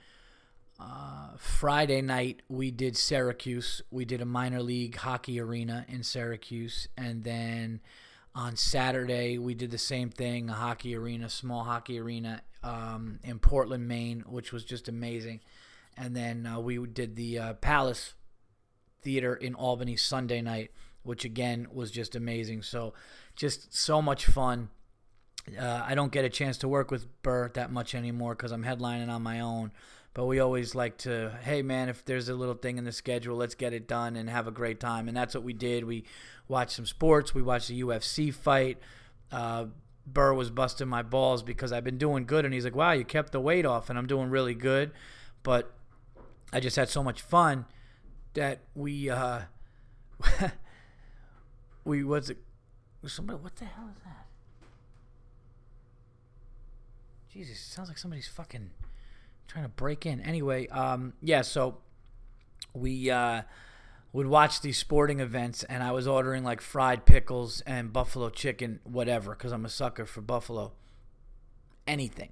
uh, 0.80 1.30
Friday 1.38 2.02
night, 2.02 2.42
we 2.50 2.72
did 2.72 2.98
Syracuse. 2.98 3.82
We 3.92 4.06
did 4.06 4.22
a 4.22 4.26
minor 4.26 4.62
league 4.62 4.96
hockey 4.96 5.40
arena 5.40 5.86
in 5.88 6.04
Syracuse, 6.04 6.88
and 6.98 7.24
then 7.24 7.82
on 8.36 8.56
Saturday 8.56 9.38
we 9.38 9.56
did 9.56 9.72
the 9.72 9.78
same 9.78 10.10
thing, 10.10 10.50
a 10.50 10.54
hockey 10.54 10.96
arena, 10.96 11.30
small 11.30 11.64
hockey 11.64 12.00
arena 12.00 12.42
um, 12.64 13.20
in 13.24 13.40
Portland, 13.40 13.88
Maine, 13.88 14.24
which 14.28 14.52
was 14.52 14.64
just 14.64 14.88
amazing. 14.88 15.40
And 15.98 16.16
then 16.16 16.46
uh, 16.46 16.60
we 16.60 16.86
did 16.86 17.16
the 17.16 17.40
uh, 17.40 17.54
Palace 17.56 18.14
Theater 19.02 19.34
in 19.34 19.56
Albany 19.56 19.96
Sunday 19.96 20.42
night 20.42 20.72
which 21.08 21.24
again 21.24 21.68
was 21.72 21.90
just 21.90 22.16
amazing. 22.16 22.62
So, 22.62 22.94
just 23.36 23.74
so 23.74 24.02
much 24.02 24.26
fun. 24.26 24.70
Uh, 25.58 25.84
I 25.86 25.96
don't 25.96 26.12
get 26.12 26.26
a 26.26 26.30
chance 26.30 26.58
to 26.58 26.68
work 26.68 26.92
with 26.92 27.08
Burr 27.22 27.50
that 27.54 27.72
much 27.72 27.96
anymore 27.96 28.36
because 28.36 28.52
I'm 28.52 28.66
headlining 28.66 29.08
on 29.08 29.24
my 29.24 29.40
own. 29.40 29.72
But 30.18 30.26
we 30.26 30.40
always 30.40 30.74
like 30.74 30.98
to, 31.00 31.38
hey 31.44 31.62
man, 31.62 31.90
if 31.90 32.04
there's 32.04 32.28
a 32.28 32.34
little 32.34 32.56
thing 32.56 32.80
in 32.80 32.86
the 32.86 32.92
schedule, 32.92 33.38
let's 33.38 33.54
get 33.54 33.72
it 33.72 33.88
done 33.88 34.16
and 34.16 34.28
have 34.28 34.48
a 34.48 34.52
great 34.52 34.80
time. 34.80 35.08
And 35.08 35.16
that's 35.16 35.36
what 35.36 35.44
we 35.44 35.54
did. 35.54 35.84
We 35.84 36.06
watched 36.48 36.72
some 36.72 36.88
sports. 36.88 37.36
We 37.36 37.44
watched 37.44 37.68
the 37.68 37.80
UFC 37.84 38.34
fight. 38.34 38.80
Uh, 39.32 39.66
Burr 40.08 40.34
was 40.34 40.50
busting 40.50 40.88
my 40.88 41.04
balls 41.04 41.44
because 41.44 41.72
I've 41.72 41.84
been 41.84 42.00
doing 42.00 42.26
good, 42.26 42.46
and 42.46 42.54
he's 42.54 42.64
like, 42.64 42.76
"Wow, 42.76 42.94
you 42.94 43.06
kept 43.06 43.32
the 43.32 43.40
weight 43.40 43.64
off," 43.64 43.92
and 43.92 44.00
I'm 44.00 44.08
doing 44.08 44.32
really 44.32 44.56
good. 44.56 44.90
But 45.44 45.72
I 46.52 46.62
just 46.62 46.78
had 46.78 46.90
so 46.90 47.04
much 47.04 47.22
fun 47.22 47.66
that 48.34 48.62
we 48.74 49.12
uh, 49.12 49.42
we 51.86 52.04
was 52.04 52.32
it 52.32 52.40
somebody 53.06 53.38
what 53.38 53.56
the 53.58 53.66
hell 53.66 53.90
is 53.96 54.02
that? 54.04 54.26
Jesus, 57.32 57.60
sounds 57.60 57.88
like 57.88 58.00
somebody's 58.00 58.28
fucking 58.28 58.72
trying 59.48 59.66
to 59.66 59.70
break 59.70 60.06
in. 60.06 60.22
Anyway, 60.22 60.68
um, 60.68 61.14
yeah, 61.22 61.42
so 61.42 61.78
we 62.74 63.10
uh, 63.10 63.42
would 64.14 64.28
watch 64.28 64.62
these 64.62 64.78
sporting 64.78 65.20
events, 65.20 65.64
and 65.64 65.84
I 65.84 65.92
was 65.92 66.08
ordering 66.08 66.44
like 66.44 66.62
fried 66.62 67.06
pickles 67.06 67.62
and 67.62 67.92
buffalo 67.92 68.30
chicken, 68.30 68.80
whatever, 68.84 69.32
because 69.32 69.52
I'm 69.52 69.66
a 69.66 69.70
sucker 69.70 70.06
for 70.06 70.22
buffalo. 70.22 70.74
Anything. 71.88 72.32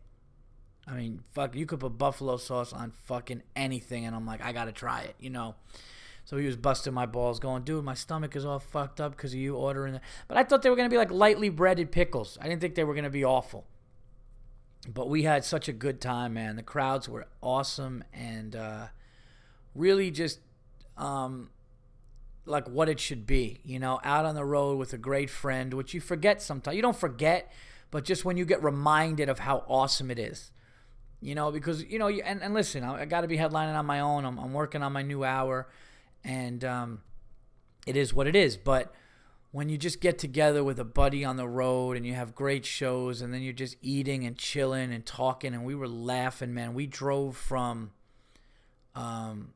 I 0.88 0.94
mean, 0.96 1.24
fuck, 1.34 1.56
you 1.56 1.66
could 1.66 1.80
put 1.80 1.98
buffalo 1.98 2.38
sauce 2.38 2.72
on 2.72 2.92
fucking 3.06 3.42
anything, 3.56 4.06
and 4.06 4.16
I'm 4.16 4.26
like, 4.26 4.44
I 4.44 4.52
gotta 4.52 4.72
try 4.72 5.02
it, 5.02 5.16
you 5.20 5.30
know. 5.30 5.56
So 6.26 6.38
he 6.38 6.46
was 6.46 6.56
busting 6.56 6.94
my 6.94 7.06
balls, 7.06 7.40
going, 7.40 7.64
dude, 7.64 7.86
my 7.86 7.94
stomach 7.94 8.36
is 8.36 8.46
all 8.46 8.60
fucked 8.60 9.00
up 9.00 9.16
because 9.16 9.34
of 9.34 9.40
you 9.40 9.56
ordering 9.56 9.94
that. 9.94 10.02
But 10.28 10.38
I 10.38 10.44
thought 10.44 10.64
they 10.64 10.70
were 10.70 10.76
to 10.76 10.90
be 10.90 10.98
like 10.98 11.12
lightly 11.12 11.50
breaded 11.50 11.92
pickles. 11.92 12.38
I 12.42 12.48
didn't 12.48 12.62
think 12.62 12.74
they 12.74 12.84
were 12.84 12.96
to 13.04 13.10
be 13.12 13.24
awful. 13.24 13.66
But 14.92 15.10
we 15.10 15.24
had 15.24 15.44
such 15.44 15.68
a 15.68 15.74
good 15.74 16.00
time, 16.00 16.34
man. 16.36 16.56
The 16.56 16.64
crowds 16.64 17.10
were 17.10 17.28
awesome 17.42 18.04
and 18.14 18.56
uh, 18.56 18.88
really 19.74 20.12
just 20.12 20.40
um, 20.98 21.50
like 22.46 22.68
what 22.68 22.88
it 22.88 23.00
should 23.00 23.26
be, 23.26 23.60
you 23.64 23.80
know, 23.80 24.00
out 24.04 24.26
on 24.26 24.36
the 24.36 24.46
road 24.46 24.78
with 24.78 24.94
a 24.94 24.98
great 24.98 25.30
friend, 25.30 25.74
which 25.74 25.94
you 25.94 26.02
forget 26.02 26.42
sometimes. 26.42 26.76
You 26.76 26.82
don't 26.82 26.96
forget, 26.96 27.52
but 27.90 28.06
just 28.06 28.26
when 28.26 28.38
you 28.38 28.46
get 28.46 28.64
reminded 28.64 29.28
of 29.28 29.40
how 29.40 29.64
awesome 29.68 30.12
it 30.12 30.20
is 30.20 30.52
you 31.22 31.34
know, 31.34 31.52
because 31.52 31.84
you 31.84 31.98
know, 31.98 32.08
and, 32.08 32.44
and 32.44 32.54
listen, 32.54 32.84
I, 32.84 33.02
I 33.02 33.06
got 33.06 33.22
to 33.22 33.28
be 33.28 33.38
headlining 33.38 33.76
on 33.76 33.86
my 33.88 34.00
own. 34.00 34.26
I'm, 34.26 34.38
I'm, 34.38 34.54
working 34.54 34.84
on 34.84 34.94
my 34.94 35.02
new 35.02 35.24
hour 35.24 35.68
and 36.24 36.64
um, 36.64 37.02
it 37.88 37.98
is 37.98 38.14
what 38.14 38.28
it 38.28 38.36
is. 38.36 38.58
But 38.58 38.94
when 39.56 39.70
you 39.70 39.78
just 39.78 40.02
get 40.02 40.20
together 40.20 40.66
with 40.66 40.78
a 40.82 40.84
buddy 40.84 41.24
on 41.24 41.38
the 41.38 41.48
road 41.48 41.96
and 41.96 42.06
you 42.06 42.14
have 42.14 42.36
great 42.36 42.66
shows, 42.66 43.22
and 43.22 43.34
then 43.34 43.42
you're 43.42 43.54
just 43.54 43.78
eating 43.82 44.26
and 44.26 44.38
chilling 44.38 44.92
and 44.94 45.06
talking, 45.06 45.54
and 45.54 45.64
we 45.64 45.74
were 45.74 45.88
laughing, 45.88 46.54
man. 46.54 46.74
We 46.74 46.88
drove 46.88 47.38
from 47.38 47.92
um, 48.96 49.54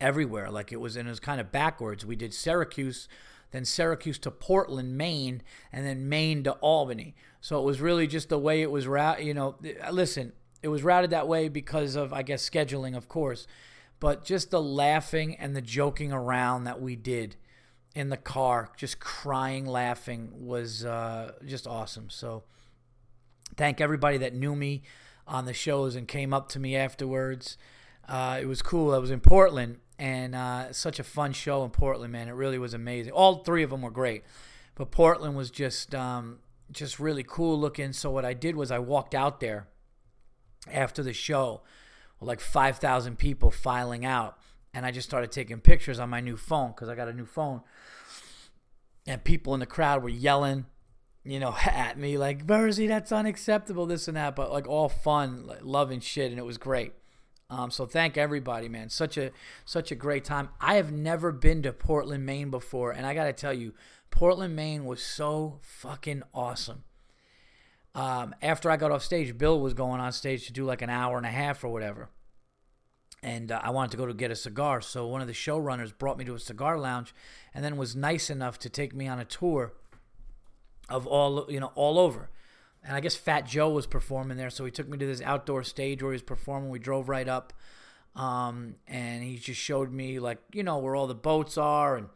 everywhere, 0.00 0.50
like 0.50 0.72
it 0.72 0.80
was, 0.80 0.96
and 0.96 1.06
it 1.06 1.10
was 1.12 1.20
kind 1.20 1.40
of 1.40 1.52
backwards. 1.52 2.04
We 2.04 2.16
did 2.16 2.34
Syracuse 2.34 3.06
then 3.52 3.64
Syracuse 3.64 4.18
to 4.18 4.32
Portland, 4.32 4.98
Maine, 4.98 5.42
and 5.72 5.86
then 5.86 6.08
Maine 6.08 6.42
to 6.42 6.52
Albany. 6.54 7.14
So 7.40 7.60
it 7.60 7.64
was 7.64 7.80
really 7.80 8.08
just 8.08 8.30
the 8.30 8.38
way 8.38 8.62
it 8.62 8.70
was 8.70 8.88
routed. 8.88 9.26
You 9.26 9.34
know, 9.34 9.58
listen, 9.92 10.32
it 10.60 10.68
was 10.68 10.82
routed 10.82 11.10
that 11.10 11.28
way 11.28 11.48
because 11.48 11.94
of, 11.94 12.12
I 12.12 12.22
guess, 12.22 12.48
scheduling, 12.48 12.96
of 12.96 13.08
course 13.08 13.46
but 14.00 14.24
just 14.24 14.50
the 14.50 14.62
laughing 14.62 15.36
and 15.36 15.54
the 15.54 15.60
joking 15.60 16.10
around 16.10 16.64
that 16.64 16.80
we 16.80 16.96
did 16.96 17.36
in 17.94 18.08
the 18.08 18.16
car, 18.16 18.70
just 18.76 19.00
crying, 19.00 19.66
laughing, 19.66 20.30
was 20.46 20.84
uh, 20.84 21.32
just 21.44 21.66
awesome. 21.66 22.08
So, 22.10 22.44
thank 23.56 23.80
everybody 23.80 24.18
that 24.18 24.34
knew 24.34 24.54
me 24.54 24.82
on 25.26 25.44
the 25.44 25.54
shows 25.54 25.96
and 25.96 26.06
came 26.06 26.32
up 26.32 26.48
to 26.50 26.58
me 26.58 26.76
afterwards. 26.76 27.56
Uh, 28.08 28.38
it 28.40 28.46
was 28.46 28.62
cool. 28.62 28.92
I 28.94 28.98
was 28.98 29.10
in 29.10 29.20
Portland, 29.20 29.78
and 29.98 30.34
uh, 30.34 30.72
such 30.72 30.98
a 30.98 31.04
fun 31.04 31.32
show 31.32 31.64
in 31.64 31.70
Portland, 31.70 32.12
man. 32.12 32.28
It 32.28 32.32
really 32.32 32.58
was 32.58 32.74
amazing. 32.74 33.12
All 33.12 33.44
three 33.44 33.62
of 33.62 33.70
them 33.70 33.82
were 33.82 33.90
great, 33.90 34.24
but 34.74 34.90
Portland 34.90 35.36
was 35.36 35.50
just 35.50 35.94
um, 35.94 36.38
just 36.72 36.98
really 36.98 37.22
cool 37.22 37.58
looking. 37.58 37.92
So 37.92 38.10
what 38.10 38.24
I 38.24 38.34
did 38.34 38.56
was 38.56 38.70
I 38.70 38.78
walked 38.78 39.14
out 39.14 39.40
there 39.40 39.68
after 40.70 41.02
the 41.02 41.12
show 41.12 41.62
with 42.18 42.28
like 42.28 42.40
5,000 42.40 43.18
people 43.18 43.50
filing 43.50 44.04
out. 44.04 44.38
And 44.72 44.86
I 44.86 44.90
just 44.90 45.08
started 45.08 45.32
taking 45.32 45.60
pictures 45.60 45.98
on 45.98 46.10
my 46.10 46.20
new 46.20 46.36
phone 46.36 46.70
because 46.70 46.88
I 46.88 46.94
got 46.94 47.08
a 47.08 47.12
new 47.12 47.26
phone. 47.26 47.62
And 49.06 49.22
people 49.24 49.54
in 49.54 49.60
the 49.60 49.66
crowd 49.66 50.02
were 50.02 50.08
yelling, 50.08 50.66
you 51.24 51.40
know, 51.40 51.56
at 51.66 51.98
me 51.98 52.18
like, 52.18 52.46
Verzi, 52.46 52.86
that's 52.86 53.12
unacceptable, 53.12 53.86
this 53.86 54.08
and 54.08 54.16
that. 54.16 54.36
But 54.36 54.52
like 54.52 54.68
all 54.68 54.88
fun, 54.88 55.46
like, 55.46 55.60
loving 55.62 56.00
shit. 56.00 56.30
And 56.30 56.38
it 56.38 56.44
was 56.44 56.58
great. 56.58 56.92
Um, 57.48 57.70
so 57.72 57.84
thank 57.84 58.16
everybody, 58.16 58.68
man. 58.68 58.90
Such 58.90 59.18
a 59.18 59.32
such 59.64 59.90
a 59.90 59.96
great 59.96 60.24
time. 60.24 60.50
I 60.60 60.76
have 60.76 60.92
never 60.92 61.32
been 61.32 61.62
to 61.64 61.72
Portland, 61.72 62.24
Maine 62.24 62.48
before, 62.48 62.92
and 62.92 63.04
I 63.04 63.12
gotta 63.12 63.32
tell 63.32 63.52
you, 63.52 63.74
Portland, 64.12 64.54
Maine 64.54 64.84
was 64.84 65.02
so 65.02 65.58
fucking 65.60 66.22
awesome 66.32 66.84
um, 67.94 68.34
after 68.40 68.70
I 68.70 68.76
got 68.76 68.92
off 68.92 69.02
stage, 69.02 69.36
Bill 69.36 69.60
was 69.60 69.74
going 69.74 70.00
on 70.00 70.12
stage 70.12 70.46
to 70.46 70.52
do 70.52 70.64
like 70.64 70.82
an 70.82 70.90
hour 70.90 71.16
and 71.16 71.26
a 71.26 71.30
half 71.30 71.64
or 71.64 71.68
whatever. 71.68 72.08
And 73.22 73.52
uh, 73.52 73.60
I 73.62 73.70
wanted 73.70 73.90
to 73.92 73.96
go 73.96 74.06
to 74.06 74.14
get 74.14 74.30
a 74.30 74.36
cigar. 74.36 74.80
So 74.80 75.06
one 75.06 75.20
of 75.20 75.26
the 75.26 75.34
showrunners 75.34 75.96
brought 75.96 76.18
me 76.18 76.24
to 76.24 76.34
a 76.34 76.38
cigar 76.38 76.78
lounge 76.78 77.14
and 77.54 77.64
then 77.64 77.76
was 77.76 77.94
nice 77.94 78.30
enough 78.30 78.58
to 78.60 78.68
take 78.68 78.94
me 78.94 79.06
on 79.06 79.18
a 79.18 79.24
tour 79.24 79.72
of 80.88 81.06
all, 81.06 81.46
you 81.50 81.60
know, 81.60 81.72
all 81.74 81.98
over. 81.98 82.30
And 82.82 82.96
I 82.96 83.00
guess 83.00 83.14
Fat 83.14 83.46
Joe 83.46 83.70
was 83.70 83.86
performing 83.86 84.38
there. 84.38 84.50
So 84.50 84.64
he 84.64 84.70
took 84.70 84.88
me 84.88 84.96
to 84.96 85.06
this 85.06 85.20
outdoor 85.20 85.62
stage 85.64 86.02
where 86.02 86.12
he 86.12 86.14
was 86.14 86.22
performing. 86.22 86.70
We 86.70 86.78
drove 86.78 87.08
right 87.08 87.28
up. 87.28 87.52
Um, 88.16 88.76
and 88.88 89.22
he 89.22 89.36
just 89.36 89.60
showed 89.60 89.92
me, 89.92 90.18
like, 90.18 90.38
you 90.52 90.62
know, 90.62 90.78
where 90.78 90.96
all 90.96 91.06
the 91.06 91.14
boats 91.14 91.56
are 91.56 91.96
and 91.96 92.08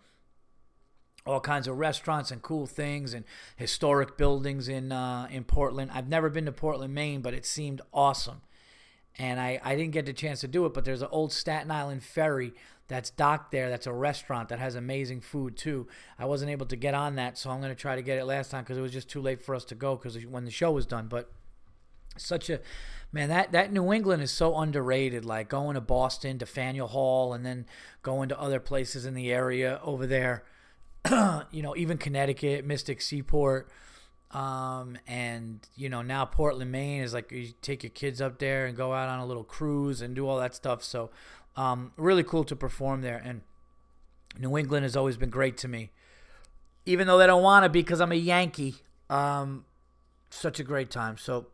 all 1.27 1.41
kinds 1.41 1.67
of 1.69 1.79
restaurants 1.79 2.31
and 2.31 2.43
cool 2.43 2.67
things 2.67 3.15
and 3.15 3.25
historic 3.57 4.17
buildings 4.17 4.69
in 4.69 4.93
uh, 4.93 5.27
in 5.31 5.45
Portland. 5.45 5.91
I've 5.95 6.09
never 6.09 6.29
been 6.29 6.47
to 6.47 6.53
Portland, 6.53 6.95
Maine, 6.95 7.21
but 7.21 7.35
it 7.35 7.47
seemed 7.47 7.81
awesome. 7.93 8.43
And 9.19 9.41
I, 9.41 9.61
I 9.63 9.77
didn't 9.77 9.93
get 9.93 10.07
the 10.07 10.13
chance 10.13 10.41
to 10.41 10.49
do 10.49 10.67
it, 10.67 10.75
but 10.75 10.85
there's 10.85 11.03
an 11.03 11.09
old 11.11 11.33
Staten 11.33 11.71
Island 11.71 12.03
ferry 12.03 12.53
that's 12.89 13.11
docked 13.11 13.53
there. 13.53 13.71
That's 13.71 13.87
a 13.87 13.93
restaurant 13.93 14.49
that 14.49 14.59
has 14.59 14.75
amazing 14.75 15.21
food 15.21 15.57
too. 15.57 15.87
I 16.19 16.25
wasn't 16.25 16.51
able 16.51 16.67
to 16.67 16.77
get 16.77 16.95
on 16.95 17.15
that, 17.17 17.39
so 17.39 17.51
I'm 17.51 17.61
going 17.61 17.71
to 17.75 17.81
try 17.81 17.97
to 17.97 18.03
get 18.03 18.19
it 18.19 18.25
last 18.25 18.51
time 18.51 18.65
because 18.65 18.77
it 18.77 18.83
was 18.83 18.93
just 18.93 19.09
too 19.09 19.21
late 19.21 19.41
for 19.41 19.55
us 19.55 19.65
to 19.67 19.75
go 19.75 19.97
because 19.97 20.17
when 20.27 20.45
the 20.45 20.51
show 20.51 20.73
was 20.73 20.85
done. 20.85 21.07
But 21.07 21.31
such 22.17 22.51
a 22.51 22.61
man 23.13 23.29
that 23.29 23.53
that 23.53 23.73
New 23.73 23.93
England 23.93 24.23
is 24.23 24.31
so 24.31 24.57
underrated. 24.59 25.25
Like 25.25 25.49
going 25.49 25.75
to 25.75 25.81
Boston 25.81 26.39
to 26.39 26.47
Faneuil 26.47 26.89
Hall 26.89 27.33
and 27.33 27.47
then 27.47 27.67
going 28.03 28.29
to 28.31 28.41
other 28.41 28.61
places 28.61 29.07
in 29.07 29.15
the 29.15 29.33
area 29.33 29.81
over 29.83 30.07
there 30.07 30.45
you 31.51 31.63
know, 31.63 31.77
even 31.77 31.99
Connecticut, 31.99 32.65
Mystic 32.65 33.03
Seaport, 33.03 33.69
um, 34.35 34.99
and 35.07 35.61
you 35.77 35.89
know 35.89 36.03
now 36.03 36.25
Portland, 36.25 36.71
Maine 36.73 37.03
is 37.03 37.15
like 37.15 37.31
you 37.31 37.53
take 37.63 37.85
your 37.85 37.91
kids 37.91 38.21
up 38.21 38.39
there 38.39 38.67
and 38.67 38.77
go 38.77 38.93
out 38.93 39.09
on 39.09 39.21
a 39.21 39.27
little 39.27 39.45
cruise 39.45 40.03
and 40.03 40.15
do 40.15 40.29
all 40.29 40.39
that 40.41 40.55
stuff. 40.55 40.83
So, 40.83 41.11
um, 41.57 41.93
really 41.97 42.25
cool 42.25 42.43
to 42.45 42.57
perform 42.57 43.03
there. 43.03 43.23
And 43.25 43.43
New 44.39 44.59
England 44.59 44.83
has 44.83 44.97
always 44.97 45.17
been 45.17 45.31
great 45.31 45.57
to 45.59 45.69
me, 45.69 45.93
even 46.85 47.07
though 47.07 47.17
they 47.17 47.29
don't 47.29 47.45
want 47.45 47.65
to 47.65 47.69
be 47.69 47.81
because 47.81 48.01
I'm 48.01 48.11
a 48.11 48.17
Yankee. 48.17 48.75
Um, 49.09 49.65
such 50.31 50.59
a 50.59 50.65
great 50.65 50.91
time. 50.91 51.17
So 51.17 51.47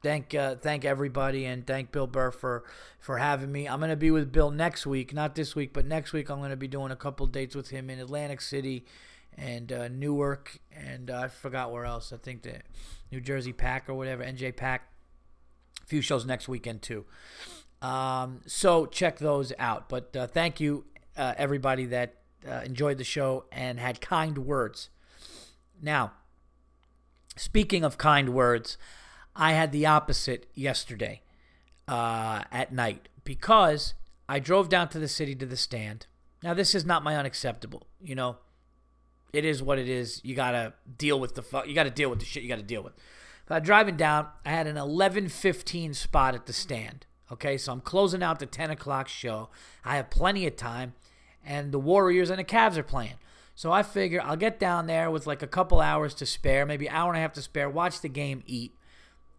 thank 0.00 0.36
uh, 0.36 0.54
thank 0.54 0.84
everybody 0.84 1.44
and 1.46 1.66
thank 1.66 1.90
Bill 1.90 2.06
Burr 2.06 2.30
for 2.30 2.62
for 3.00 3.18
having 3.18 3.50
me. 3.50 3.66
I'm 3.66 3.80
gonna 3.80 3.96
be 3.96 4.12
with 4.12 4.30
Bill 4.30 4.52
next 4.52 4.86
week, 4.86 5.12
not 5.12 5.34
this 5.34 5.56
week, 5.56 5.72
but 5.72 5.84
next 5.84 6.12
week 6.12 6.30
I'm 6.30 6.40
gonna 6.40 6.54
be 6.54 6.68
doing 6.68 6.92
a 6.92 6.96
couple 6.96 7.26
dates 7.26 7.56
with 7.56 7.70
him 7.70 7.90
in 7.90 7.98
Atlantic 7.98 8.40
City 8.40 8.84
and 9.36 9.72
uh, 9.72 9.88
Newark 9.88 10.58
and 10.72 11.10
uh, 11.10 11.22
I 11.24 11.28
forgot 11.28 11.72
where 11.72 11.84
else. 11.84 12.12
I 12.12 12.16
think 12.16 12.42
the 12.42 12.60
New 13.10 13.20
Jersey 13.20 13.52
Pack 13.52 13.88
or 13.88 13.94
whatever, 13.94 14.24
NJPAC. 14.24 14.80
A 15.82 15.86
few 15.86 16.00
shows 16.00 16.24
next 16.24 16.48
weekend 16.48 16.82
too. 16.82 17.04
Um, 17.82 18.40
so 18.46 18.86
check 18.86 19.18
those 19.18 19.52
out. 19.58 19.88
But 19.88 20.16
uh, 20.16 20.26
thank 20.26 20.60
you 20.60 20.84
uh, 21.16 21.34
everybody 21.36 21.84
that 21.86 22.16
uh, 22.48 22.62
enjoyed 22.64 22.98
the 22.98 23.04
show 23.04 23.44
and 23.52 23.78
had 23.78 24.00
kind 24.00 24.38
words. 24.38 24.88
Now, 25.82 26.12
speaking 27.36 27.84
of 27.84 27.98
kind 27.98 28.30
words, 28.30 28.78
I 29.36 29.52
had 29.52 29.72
the 29.72 29.86
opposite 29.86 30.46
yesterday 30.54 31.22
uh, 31.88 32.44
at 32.50 32.72
night 32.72 33.08
because 33.24 33.94
I 34.28 34.38
drove 34.38 34.68
down 34.68 34.88
to 34.90 34.98
the 34.98 35.08
city 35.08 35.34
to 35.36 35.46
the 35.46 35.56
stand. 35.56 36.06
Now, 36.42 36.54
this 36.54 36.74
is 36.74 36.84
not 36.84 37.02
my 37.02 37.16
unacceptable. 37.16 37.86
You 38.00 38.14
know, 38.14 38.36
it 39.34 39.44
is 39.44 39.62
what 39.62 39.78
it 39.78 39.88
is. 39.88 40.20
You 40.24 40.34
gotta 40.34 40.74
deal 40.96 41.18
with 41.18 41.34
the 41.34 41.42
fu- 41.42 41.66
you 41.66 41.74
gotta 41.74 41.90
deal 41.90 42.08
with 42.10 42.20
the 42.20 42.24
shit 42.24 42.42
you 42.42 42.48
gotta 42.48 42.62
deal 42.62 42.82
with. 42.82 42.94
But 43.46 43.64
driving 43.64 43.96
down, 43.96 44.28
I 44.44 44.50
had 44.50 44.66
an 44.66 44.76
11:15 44.76 45.94
spot 45.94 46.34
at 46.34 46.46
the 46.46 46.52
stand. 46.52 47.06
Okay, 47.32 47.58
so 47.58 47.72
I'm 47.72 47.80
closing 47.80 48.22
out 48.22 48.38
the 48.38 48.46
10 48.46 48.70
o'clock 48.70 49.08
show. 49.08 49.48
I 49.84 49.96
have 49.96 50.10
plenty 50.10 50.46
of 50.46 50.56
time, 50.56 50.94
and 51.44 51.72
the 51.72 51.78
Warriors 51.78 52.30
and 52.30 52.38
the 52.38 52.44
Cavs 52.44 52.76
are 52.76 52.82
playing. 52.82 53.14
So 53.54 53.72
I 53.72 53.82
figure 53.82 54.20
I'll 54.22 54.36
get 54.36 54.58
down 54.58 54.86
there 54.86 55.10
with 55.10 55.26
like 55.26 55.42
a 55.42 55.46
couple 55.46 55.80
hours 55.80 56.14
to 56.14 56.26
spare, 56.26 56.66
maybe 56.66 56.88
hour 56.88 57.10
and 57.10 57.18
a 57.18 57.20
half 57.20 57.32
to 57.34 57.42
spare, 57.42 57.68
watch 57.68 58.00
the 58.00 58.08
game, 58.08 58.42
eat, 58.46 58.72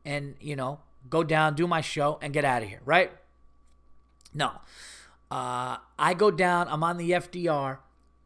and 0.04 0.36
you 0.40 0.56
know, 0.56 0.80
go 1.10 1.24
down, 1.24 1.56
do 1.56 1.68
my 1.68 1.82
show, 1.82 2.18
and 2.22 2.34
get 2.34 2.46
out 2.46 2.64
of 2.64 2.70
here, 2.70 2.82
right? 2.86 3.12
No. 4.34 4.52
Uh, 5.32 5.78
I 5.98 6.14
go 6.16 6.32
down, 6.32 6.68
I'm 6.70 6.84
on 6.84 6.98
the 6.98 7.12
FDR, 7.12 7.80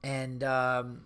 and 0.04 0.44
um, 0.44 1.06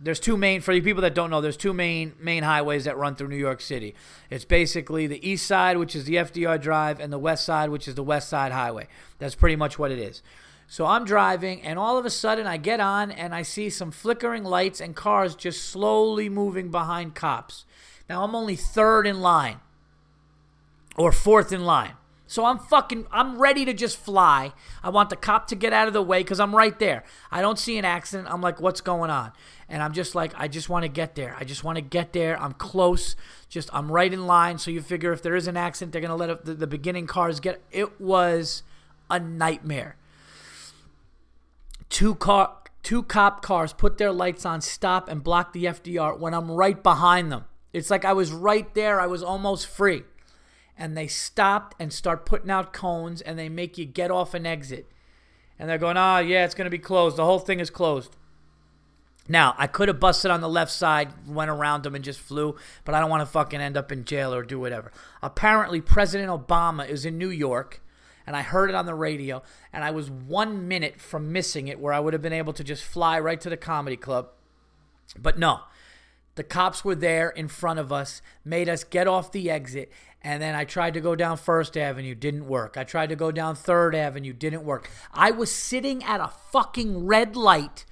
there's 0.00 0.20
two 0.20 0.36
main 0.36 0.60
for 0.60 0.72
you 0.72 0.82
people 0.82 1.02
that 1.02 1.14
don't 1.14 1.30
know 1.30 1.40
there's 1.40 1.56
two 1.56 1.72
main 1.72 2.14
main 2.20 2.42
highways 2.42 2.84
that 2.84 2.96
run 2.96 3.14
through 3.14 3.28
new 3.28 3.36
york 3.36 3.60
city. 3.60 3.94
It's 4.30 4.44
basically 4.44 5.06
the 5.06 5.28
east 5.28 5.46
side 5.46 5.76
which 5.76 5.96
is 5.96 6.04
the 6.04 6.14
fdr 6.14 6.60
drive 6.60 7.00
and 7.00 7.12
the 7.12 7.18
west 7.18 7.44
side 7.44 7.70
which 7.70 7.88
is 7.88 7.94
the 7.94 8.02
west 8.02 8.28
side 8.28 8.52
highway. 8.52 8.88
That's 9.18 9.34
pretty 9.34 9.56
much 9.56 9.78
what 9.78 9.90
it 9.90 9.98
is. 9.98 10.22
So 10.68 10.86
i'm 10.86 11.04
driving 11.04 11.62
and 11.62 11.78
all 11.78 11.98
of 11.98 12.06
a 12.06 12.10
sudden 12.10 12.46
i 12.46 12.56
get 12.56 12.80
on 12.80 13.10
and 13.10 13.34
i 13.34 13.42
see 13.42 13.70
some 13.70 13.90
flickering 13.90 14.44
lights 14.44 14.80
and 14.80 14.94
cars 14.94 15.34
just 15.34 15.64
slowly 15.64 16.28
moving 16.28 16.70
behind 16.70 17.14
cops. 17.14 17.64
Now 18.08 18.22
i'm 18.22 18.34
only 18.34 18.56
third 18.56 19.06
in 19.06 19.20
line 19.20 19.60
or 20.96 21.12
fourth 21.12 21.52
in 21.52 21.64
line 21.64 21.94
so 22.28 22.44
I'm 22.44 22.58
fucking, 22.58 23.06
I'm 23.10 23.38
ready 23.38 23.64
to 23.64 23.72
just 23.72 23.96
fly. 23.96 24.52
I 24.82 24.90
want 24.90 25.08
the 25.08 25.16
cop 25.16 25.46
to 25.48 25.56
get 25.56 25.72
out 25.72 25.88
of 25.88 25.94
the 25.94 26.02
way 26.02 26.20
because 26.20 26.38
I'm 26.38 26.54
right 26.54 26.78
there. 26.78 27.02
I 27.30 27.40
don't 27.40 27.58
see 27.58 27.78
an 27.78 27.86
accident. 27.86 28.28
I'm 28.30 28.42
like, 28.42 28.60
what's 28.60 28.82
going 28.82 29.10
on? 29.10 29.32
And 29.66 29.82
I'm 29.82 29.94
just 29.94 30.14
like, 30.14 30.34
I 30.36 30.46
just 30.46 30.68
want 30.68 30.82
to 30.82 30.90
get 30.90 31.14
there. 31.14 31.34
I 31.40 31.44
just 31.44 31.64
want 31.64 31.76
to 31.76 31.82
get 31.82 32.12
there. 32.12 32.38
I'm 32.38 32.52
close. 32.52 33.16
Just, 33.48 33.70
I'm 33.72 33.90
right 33.90 34.12
in 34.12 34.26
line. 34.26 34.58
So 34.58 34.70
you 34.70 34.82
figure 34.82 35.10
if 35.14 35.22
there 35.22 35.36
is 35.36 35.46
an 35.46 35.56
accident, 35.56 35.92
they're 35.92 36.02
going 36.02 36.10
to 36.10 36.16
let 36.16 36.44
the, 36.44 36.52
the 36.52 36.66
beginning 36.66 37.06
cars 37.06 37.40
get. 37.40 37.62
It 37.70 37.98
was 37.98 38.62
a 39.08 39.18
nightmare. 39.18 39.96
Two 41.88 42.14
car, 42.14 42.58
two 42.82 43.04
cop 43.04 43.40
cars 43.40 43.72
put 43.72 43.96
their 43.96 44.12
lights 44.12 44.44
on, 44.44 44.60
stop, 44.60 45.08
and 45.08 45.24
block 45.24 45.54
the 45.54 45.64
FDR 45.64 46.18
when 46.18 46.34
I'm 46.34 46.50
right 46.50 46.82
behind 46.82 47.32
them. 47.32 47.46
It's 47.72 47.88
like 47.88 48.04
I 48.04 48.12
was 48.12 48.32
right 48.32 48.72
there. 48.74 49.00
I 49.00 49.06
was 49.06 49.22
almost 49.22 49.66
free 49.66 50.02
and 50.78 50.96
they 50.96 51.08
stopped 51.08 51.74
and 51.80 51.92
start 51.92 52.24
putting 52.24 52.50
out 52.50 52.72
cones 52.72 53.20
and 53.20 53.38
they 53.38 53.48
make 53.48 53.76
you 53.76 53.84
get 53.84 54.10
off 54.10 54.32
an 54.32 54.46
exit. 54.46 54.86
And 55.58 55.68
they're 55.68 55.76
going, 55.76 55.96
oh, 55.96 56.18
yeah, 56.18 56.44
it's 56.44 56.54
going 56.54 56.66
to 56.66 56.70
be 56.70 56.78
closed. 56.78 57.16
The 57.16 57.24
whole 57.24 57.40
thing 57.40 57.58
is 57.58 57.68
closed. 57.68 58.16
Now, 59.28 59.54
I 59.58 59.66
could 59.66 59.88
have 59.88 60.00
busted 60.00 60.30
on 60.30 60.40
the 60.40 60.48
left 60.48 60.72
side, 60.72 61.10
went 61.26 61.50
around 61.50 61.82
them, 61.82 61.94
and 61.94 62.04
just 62.04 62.20
flew, 62.20 62.56
but 62.84 62.94
I 62.94 63.00
don't 63.00 63.10
want 63.10 63.20
to 63.20 63.26
fucking 63.26 63.60
end 63.60 63.76
up 63.76 63.92
in 63.92 64.06
jail 64.06 64.32
or 64.32 64.42
do 64.42 64.58
whatever. 64.58 64.90
Apparently, 65.22 65.82
President 65.82 66.30
Obama 66.30 66.88
is 66.88 67.04
in 67.04 67.18
New 67.18 67.28
York, 67.28 67.82
and 68.26 68.34
I 68.34 68.40
heard 68.40 68.70
it 68.70 68.76
on 68.76 68.86
the 68.86 68.94
radio, 68.94 69.42
and 69.70 69.84
I 69.84 69.90
was 69.90 70.10
one 70.10 70.66
minute 70.66 70.98
from 70.98 71.30
missing 71.30 71.68
it 71.68 71.78
where 71.78 71.92
I 71.92 72.00
would 72.00 72.14
have 72.14 72.22
been 72.22 72.32
able 72.32 72.54
to 72.54 72.64
just 72.64 72.84
fly 72.84 73.20
right 73.20 73.40
to 73.42 73.50
the 73.50 73.58
comedy 73.58 73.96
club. 73.96 74.30
But 75.18 75.38
no, 75.38 75.60
the 76.36 76.44
cops 76.44 76.84
were 76.84 76.94
there 76.94 77.28
in 77.28 77.48
front 77.48 77.80
of 77.80 77.92
us, 77.92 78.22
made 78.44 78.68
us 78.68 78.84
get 78.84 79.08
off 79.08 79.32
the 79.32 79.50
exit, 79.50 79.90
and 80.22 80.42
then 80.42 80.54
I 80.54 80.64
tried 80.64 80.94
to 80.94 81.00
go 81.00 81.14
down 81.14 81.36
First 81.36 81.76
Avenue, 81.76 82.14
didn't 82.14 82.46
work. 82.46 82.76
I 82.76 82.84
tried 82.84 83.08
to 83.08 83.16
go 83.16 83.30
down 83.30 83.54
Third 83.54 83.94
Avenue, 83.94 84.32
didn't 84.32 84.64
work. 84.64 84.90
I 85.12 85.30
was 85.30 85.50
sitting 85.50 86.02
at 86.02 86.20
a 86.20 86.32
fucking 86.50 87.06
red 87.06 87.36
light. 87.36 87.84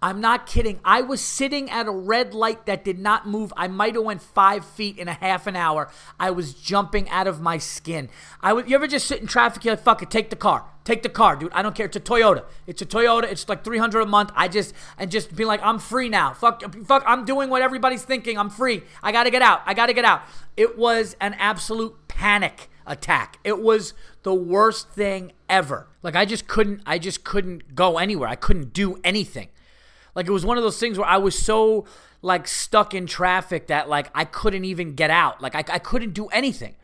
I'm 0.00 0.20
not 0.20 0.46
kidding. 0.46 0.80
I 0.84 1.00
was 1.00 1.22
sitting 1.22 1.70
at 1.70 1.86
a 1.86 1.90
red 1.90 2.34
light 2.34 2.66
that 2.66 2.84
did 2.84 2.98
not 2.98 3.26
move. 3.26 3.54
I 3.56 3.68
might 3.68 3.94
have 3.94 4.04
went 4.04 4.20
five 4.20 4.64
feet 4.64 4.98
in 4.98 5.08
a 5.08 5.14
half 5.14 5.46
an 5.46 5.56
hour. 5.56 5.90
I 6.20 6.30
was 6.30 6.52
jumping 6.52 7.08
out 7.08 7.26
of 7.26 7.40
my 7.40 7.56
skin. 7.56 8.10
I 8.40 8.52
would. 8.52 8.68
You 8.68 8.76
ever 8.76 8.86
just 8.86 9.06
sit 9.06 9.20
in 9.22 9.26
traffic? 9.26 9.64
You're 9.64 9.76
like, 9.76 9.84
fuck 9.84 10.02
it, 10.02 10.10
take 10.10 10.28
the 10.28 10.36
car, 10.36 10.64
take 10.84 11.02
the 11.02 11.08
car, 11.08 11.36
dude. 11.36 11.52
I 11.52 11.62
don't 11.62 11.74
care. 11.74 11.86
It's 11.86 11.96
a 11.96 12.00
Toyota. 12.00 12.44
It's 12.66 12.82
a 12.82 12.86
Toyota. 12.86 13.24
It's 13.24 13.48
like 13.48 13.64
300 13.64 14.00
a 14.00 14.06
month. 14.06 14.30
I 14.36 14.48
just 14.48 14.74
and 14.98 15.10
just 15.10 15.34
be 15.34 15.44
like, 15.44 15.60
I'm 15.62 15.78
free 15.78 16.08
now. 16.08 16.34
Fuck, 16.34 16.62
fuck. 16.86 17.02
I'm 17.06 17.24
doing 17.24 17.50
what 17.50 17.62
everybody's 17.62 18.04
thinking. 18.04 18.38
I'm 18.38 18.50
free. 18.50 18.82
I 19.02 19.10
gotta 19.10 19.30
get 19.30 19.42
out. 19.42 19.62
I 19.66 19.74
gotta 19.74 19.92
get 19.92 20.04
out. 20.04 20.22
It 20.56 20.78
was 20.78 21.16
an 21.20 21.34
absolute 21.34 22.08
panic 22.08 22.68
attack. 22.86 23.38
It 23.44 23.60
was 23.60 23.94
the 24.22 24.34
worst 24.34 24.90
thing 24.90 25.32
ever. 25.48 25.88
Like 26.02 26.16
I 26.16 26.24
just 26.24 26.46
couldn't 26.46 26.82
I 26.86 26.98
just 26.98 27.24
couldn't 27.24 27.74
go 27.74 27.98
anywhere. 27.98 28.28
I 28.28 28.36
couldn't 28.36 28.72
do 28.72 29.00
anything. 29.02 29.48
Like 30.14 30.26
it 30.26 30.32
was 30.32 30.44
one 30.44 30.58
of 30.58 30.62
those 30.62 30.78
things 30.78 30.98
where 30.98 31.08
I 31.08 31.16
was 31.16 31.36
so 31.36 31.86
like 32.22 32.46
stuck 32.46 32.94
in 32.94 33.06
traffic 33.06 33.66
that 33.66 33.88
like 33.88 34.10
I 34.14 34.24
couldn't 34.24 34.64
even 34.64 34.94
get 34.94 35.10
out. 35.10 35.40
Like 35.40 35.54
I, 35.54 35.64
I 35.74 35.78
couldn't 35.78 36.12
do 36.12 36.26
anything. 36.26 36.76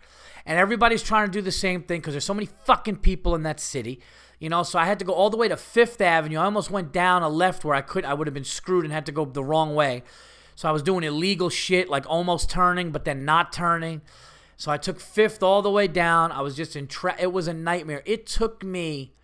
And 0.47 0.59
everybody's 0.59 1.03
trying 1.03 1.27
to 1.27 1.33
do 1.33 1.43
the 1.43 1.53
same 1.53 1.83
thing 1.83 2.01
because 2.01 2.15
there's 2.15 2.25
so 2.25 2.35
many 2.35 2.49
fucking 2.65 2.97
people 2.97 3.35
in 3.35 3.43
that 3.43 3.61
city. 3.61 4.01
You 4.39 4.49
know, 4.49 4.63
so 4.63 4.79
I 4.79 4.87
had 4.87 4.99
to 5.01 5.05
go 5.05 5.13
all 5.13 5.29
the 5.29 5.37
way 5.37 5.49
to 5.49 5.57
Fifth 5.57 6.01
Avenue. 6.01 6.39
I 6.39 6.45
almost 6.45 6.71
went 6.71 6.93
down 6.93 7.23
a 7.23 7.29
left 7.29 7.65
where 7.65 7.75
I 7.75 7.83
could 7.83 8.05
I 8.05 8.15
would 8.15 8.27
have 8.27 8.35
been 8.35 8.45
screwed 8.45 8.85
and 8.85 8.93
had 8.93 9.07
to 9.07 9.13
go 9.13 9.25
the 9.25 9.45
wrong 9.45 9.75
way. 9.75 10.03
So 10.57 10.69
I 10.69 10.73
was 10.73 10.83
doing 10.83 11.05
illegal 11.05 11.51
shit, 11.51 11.89
like 11.89 12.05
almost 12.09 12.51
turning, 12.51 12.91
but 12.91 13.05
then 13.05 13.25
not 13.25 13.53
turning. 13.53 14.03
So 14.57 14.71
I 14.71 14.77
took 14.77 15.01
fifth 15.01 15.43
all 15.43 15.63
the 15.63 15.71
way 15.71 15.89
down. 15.89 16.33
I 16.33 16.43
was 16.43 16.55
just 16.55 16.77
in 16.77 16.89
it 17.19 17.33
was 17.33 17.49
a 17.49 17.55
nightmare. 17.55 18.03
It 18.05 18.27
took 18.27 18.63
me 18.63 19.15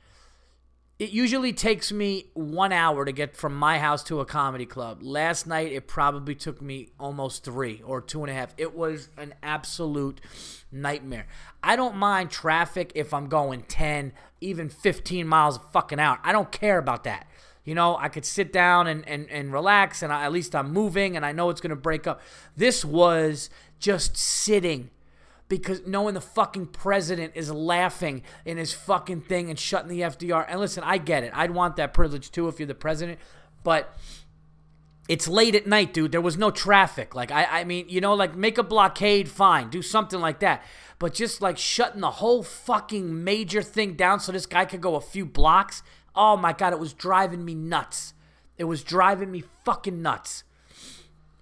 it 0.99 1.11
usually 1.11 1.53
takes 1.53 1.93
me 1.93 2.31
one 2.33 2.73
hour 2.73 3.05
to 3.05 3.13
get 3.13 3.37
from 3.37 3.55
my 3.55 3.79
house 3.79 4.03
to 4.05 4.21
a 4.21 4.25
comedy 4.25 4.65
club. 4.65 5.03
Last 5.03 5.47
night, 5.47 5.71
it 5.71 5.87
probably 5.87 6.35
took 6.35 6.63
me 6.63 6.89
almost 6.99 7.45
three 7.45 7.83
or 7.85 8.01
two 8.01 8.23
and 8.23 8.31
a 8.31 8.35
half. 8.35 8.55
It 8.57 8.75
was 8.75 9.11
an 9.19 9.35
absolute 9.43 10.23
nightmare. 10.73 11.27
I 11.63 11.77
don't 11.77 11.97
mind 11.97 12.31
traffic 12.31 12.93
if 12.95 13.13
I'm 13.13 13.29
going 13.29 13.65
10, 13.65 14.13
even 14.41 14.71
15 14.71 15.29
miles 15.29 15.59
a 15.59 15.61
fucking 15.71 16.01
hour. 16.01 16.19
I 16.23 16.33
don't 16.33 16.51
care 16.51 16.79
about 16.79 17.05
that. 17.05 17.27
You 17.65 17.75
know, 17.75 17.97
I 17.99 18.09
could 18.09 18.25
sit 18.25 18.51
down 18.51 18.87
and, 18.87 19.07
and, 19.07 19.29
and 19.29 19.53
relax, 19.53 20.03
and 20.03 20.11
I, 20.11 20.25
at 20.25 20.33
least 20.33 20.55
I'm 20.55 20.73
moving, 20.73 21.15
and 21.15 21.27
I 21.27 21.33
know 21.33 21.51
it's 21.51 21.61
going 21.61 21.71
to 21.71 21.77
break 21.77 22.07
up. 22.07 22.23
This 22.57 22.87
was 22.87 23.51
just 23.79 24.17
sitting 24.17 24.91
because 25.49 25.87
knowing 25.87 26.15
the 26.15 26.21
fucking 26.21 26.67
president 26.67 27.33
is 27.35 27.51
laughing 27.51 28.23
in 28.45 28.57
his 28.57 28.73
fucking 28.73 29.23
thing 29.23 29.49
and 29.51 29.59
shutting 29.59 29.89
the 29.89 30.01
FDR. 30.01 30.45
And 30.49 30.61
listen, 30.61 30.83
I 30.85 30.99
get 30.99 31.23
it. 31.23 31.33
I'd 31.35 31.53
want 31.53 31.77
that 31.77 31.95
privilege 31.95 32.31
too 32.31 32.49
if 32.49 32.59
you're 32.59 32.67
the 32.67 32.75
president, 32.75 33.19
but 33.63 33.97
it's 35.09 35.29
late 35.29 35.55
at 35.55 35.67
night, 35.67 35.95
dude. 35.95 36.13
There 36.13 36.21
was 36.21 36.37
no 36.37 36.51
traffic. 36.51 37.15
Like 37.15 37.31
I, 37.31 37.61
I 37.61 37.65
mean, 37.65 37.89
you 37.89 38.01
know, 38.01 38.15
like 38.15 38.35
make 38.35 38.59
a 38.59 38.63
blockade, 38.63 39.29
fine, 39.29 39.71
do 39.71 39.83
something 39.83 40.21
like 40.21 40.41
that. 40.41 40.65
But 40.99 41.15
just 41.15 41.41
like 41.41 41.59
shutting 41.59 42.01
the 42.01 42.11
whole 42.13 42.43
fucking 42.43 43.23
major 43.23 43.63
thing 43.63 43.95
down 43.95 44.21
so 44.21 44.33
this 44.33 44.47
guy 44.47 44.65
could 44.65 44.81
go 44.81 44.97
a 44.97 45.01
few 45.01 45.25
blocks. 45.27 45.83
Oh 46.15 46.37
my 46.37 46.53
god, 46.53 46.73
it 46.73 46.79
was 46.79 46.93
driving 46.93 47.45
me 47.45 47.55
nuts. 47.55 48.15
It 48.59 48.65
was 48.65 48.83
driving 48.83 49.31
me 49.31 49.45
fucking 49.65 50.01
nuts. 50.03 50.43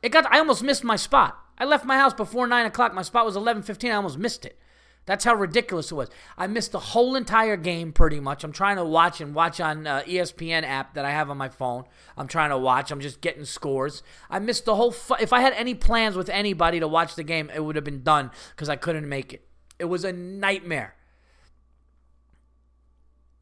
It 0.03 0.11
got. 0.11 0.31
I 0.31 0.39
almost 0.39 0.63
missed 0.63 0.85
my 0.85 0.97
spot. 0.97 1.39
I 1.59 1.65
left 1.65 1.85
my 1.85 1.97
house 1.97 2.15
before 2.15 2.47
9 2.47 2.67
o'clock. 2.67 2.95
My 2.95 3.03
spot 3.03 3.25
was 3.25 3.37
11.15. 3.37 3.91
I 3.91 3.95
almost 3.95 4.19
missed 4.19 4.45
it. 4.45 4.59
That's 5.07 5.25
how 5.25 5.35
ridiculous 5.35 5.91
it 5.93 5.95
was. 5.95 6.09
I 6.39 6.47
missed 6.47 6.73
the 6.73 6.79
whole 6.79 7.15
entire 7.15 7.59
game 7.59 7.93
pretty 7.93 8.21
much. 8.21 8.43
I'm 8.43 8.53
trying 8.53 8.77
to 8.77 8.85
watch 8.85 9.21
and 9.21 9.35
watch 9.35 9.61
on 9.61 9.87
uh, 9.87 10.03
ESPN 10.07 10.63
app 10.63 10.95
that 10.95 11.05
I 11.05 11.11
have 11.11 11.29
on 11.29 11.37
my 11.37 11.51
phone. 11.51 11.85
I'm 12.17 12.27
trying 12.27 12.51
to 12.51 12.59
watch. 12.59 12.91
I'm 12.91 13.01
just 13.01 13.21
getting 13.21 13.45
scores. 13.45 14.03
I 14.31 14.39
missed 14.39 14.65
the 14.65 14.77
whole. 14.77 14.93
Fu- 14.93 15.17
if 15.21 15.33
I 15.33 15.41
had 15.41 15.53
any 15.55 15.75
plans 15.75 16.17
with 16.17 16.31
anybody 16.31 16.81
to 16.81 16.89
watch 16.89 17.17
the 17.17 17.23
game, 17.23 17.51
it 17.55 17.63
would 17.63 17.77
have 17.77 17.85
been 17.85 18.03
done 18.03 18.31
because 18.51 18.71
I 18.71 18.77
couldn't 18.77 19.07
make 19.07 19.35
it. 19.35 19.47
It 19.79 19.87
was 19.87 20.05
a 20.05 20.13
nightmare. 20.13 20.95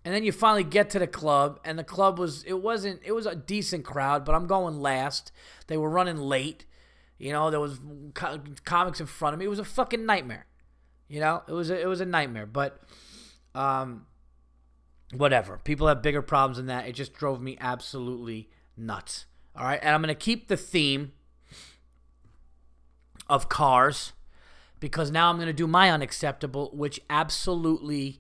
And 0.05 0.13
then 0.13 0.25
you 0.25 0.33
finally 0.33 0.65
get 0.65 0.91
to 0.91 0.99
the 0.99 1.07
club, 1.07 1.61
and 1.65 1.79
the 1.79 1.85
club 1.85 2.19
was 2.19 2.43
it 2.43 2.61
wasn't 2.61 3.01
it 3.05 3.13
was 3.13 3.27
a 3.27 3.37
decent 3.37 3.85
crowd, 3.85 4.25
but 4.25 4.35
I'm 4.35 4.49
going 4.49 4.81
last. 4.81 5.31
They 5.69 5.77
were 5.77 5.89
running 5.89 6.17
late. 6.17 6.67
You 7.23 7.31
know, 7.31 7.53
there 7.53 7.61
was 7.61 7.79
co- 8.15 8.41
comics 8.65 8.99
in 8.99 9.07
front 9.07 9.35
of 9.35 9.39
me. 9.39 9.45
It 9.45 9.49
was 9.49 9.61
a 9.61 9.65
fucking 9.65 10.05
nightmare. 10.05 10.47
You 11.07 11.21
know, 11.21 11.43
it 11.47 11.53
was 11.53 11.71
a, 11.71 11.81
it 11.81 11.87
was 11.87 12.01
a 12.01 12.05
nightmare. 12.05 12.47
But 12.47 12.83
um, 13.55 14.07
whatever. 15.15 15.61
People 15.63 15.87
have 15.87 16.03
bigger 16.03 16.21
problems 16.21 16.57
than 16.57 16.67
that. 16.67 16.89
It 16.89 16.95
just 16.95 17.13
drove 17.15 17.41
me 17.41 17.57
absolutely 17.61 18.51
nuts. 18.77 19.27
All 19.55 19.65
right, 19.65 19.79
and 19.81 19.95
I'm 19.95 20.01
gonna 20.01 20.17
keep 20.17 20.49
the 20.49 20.57
theme 20.57 21.13
of 23.29 23.49
cars 23.49 24.15
because 24.81 25.13
now 25.13 25.31
I'm 25.31 25.39
gonna 25.39 25.53
do 25.53 25.69
my 25.69 25.91
unacceptable, 25.91 26.71
which 26.73 27.01
absolutely 27.09 28.19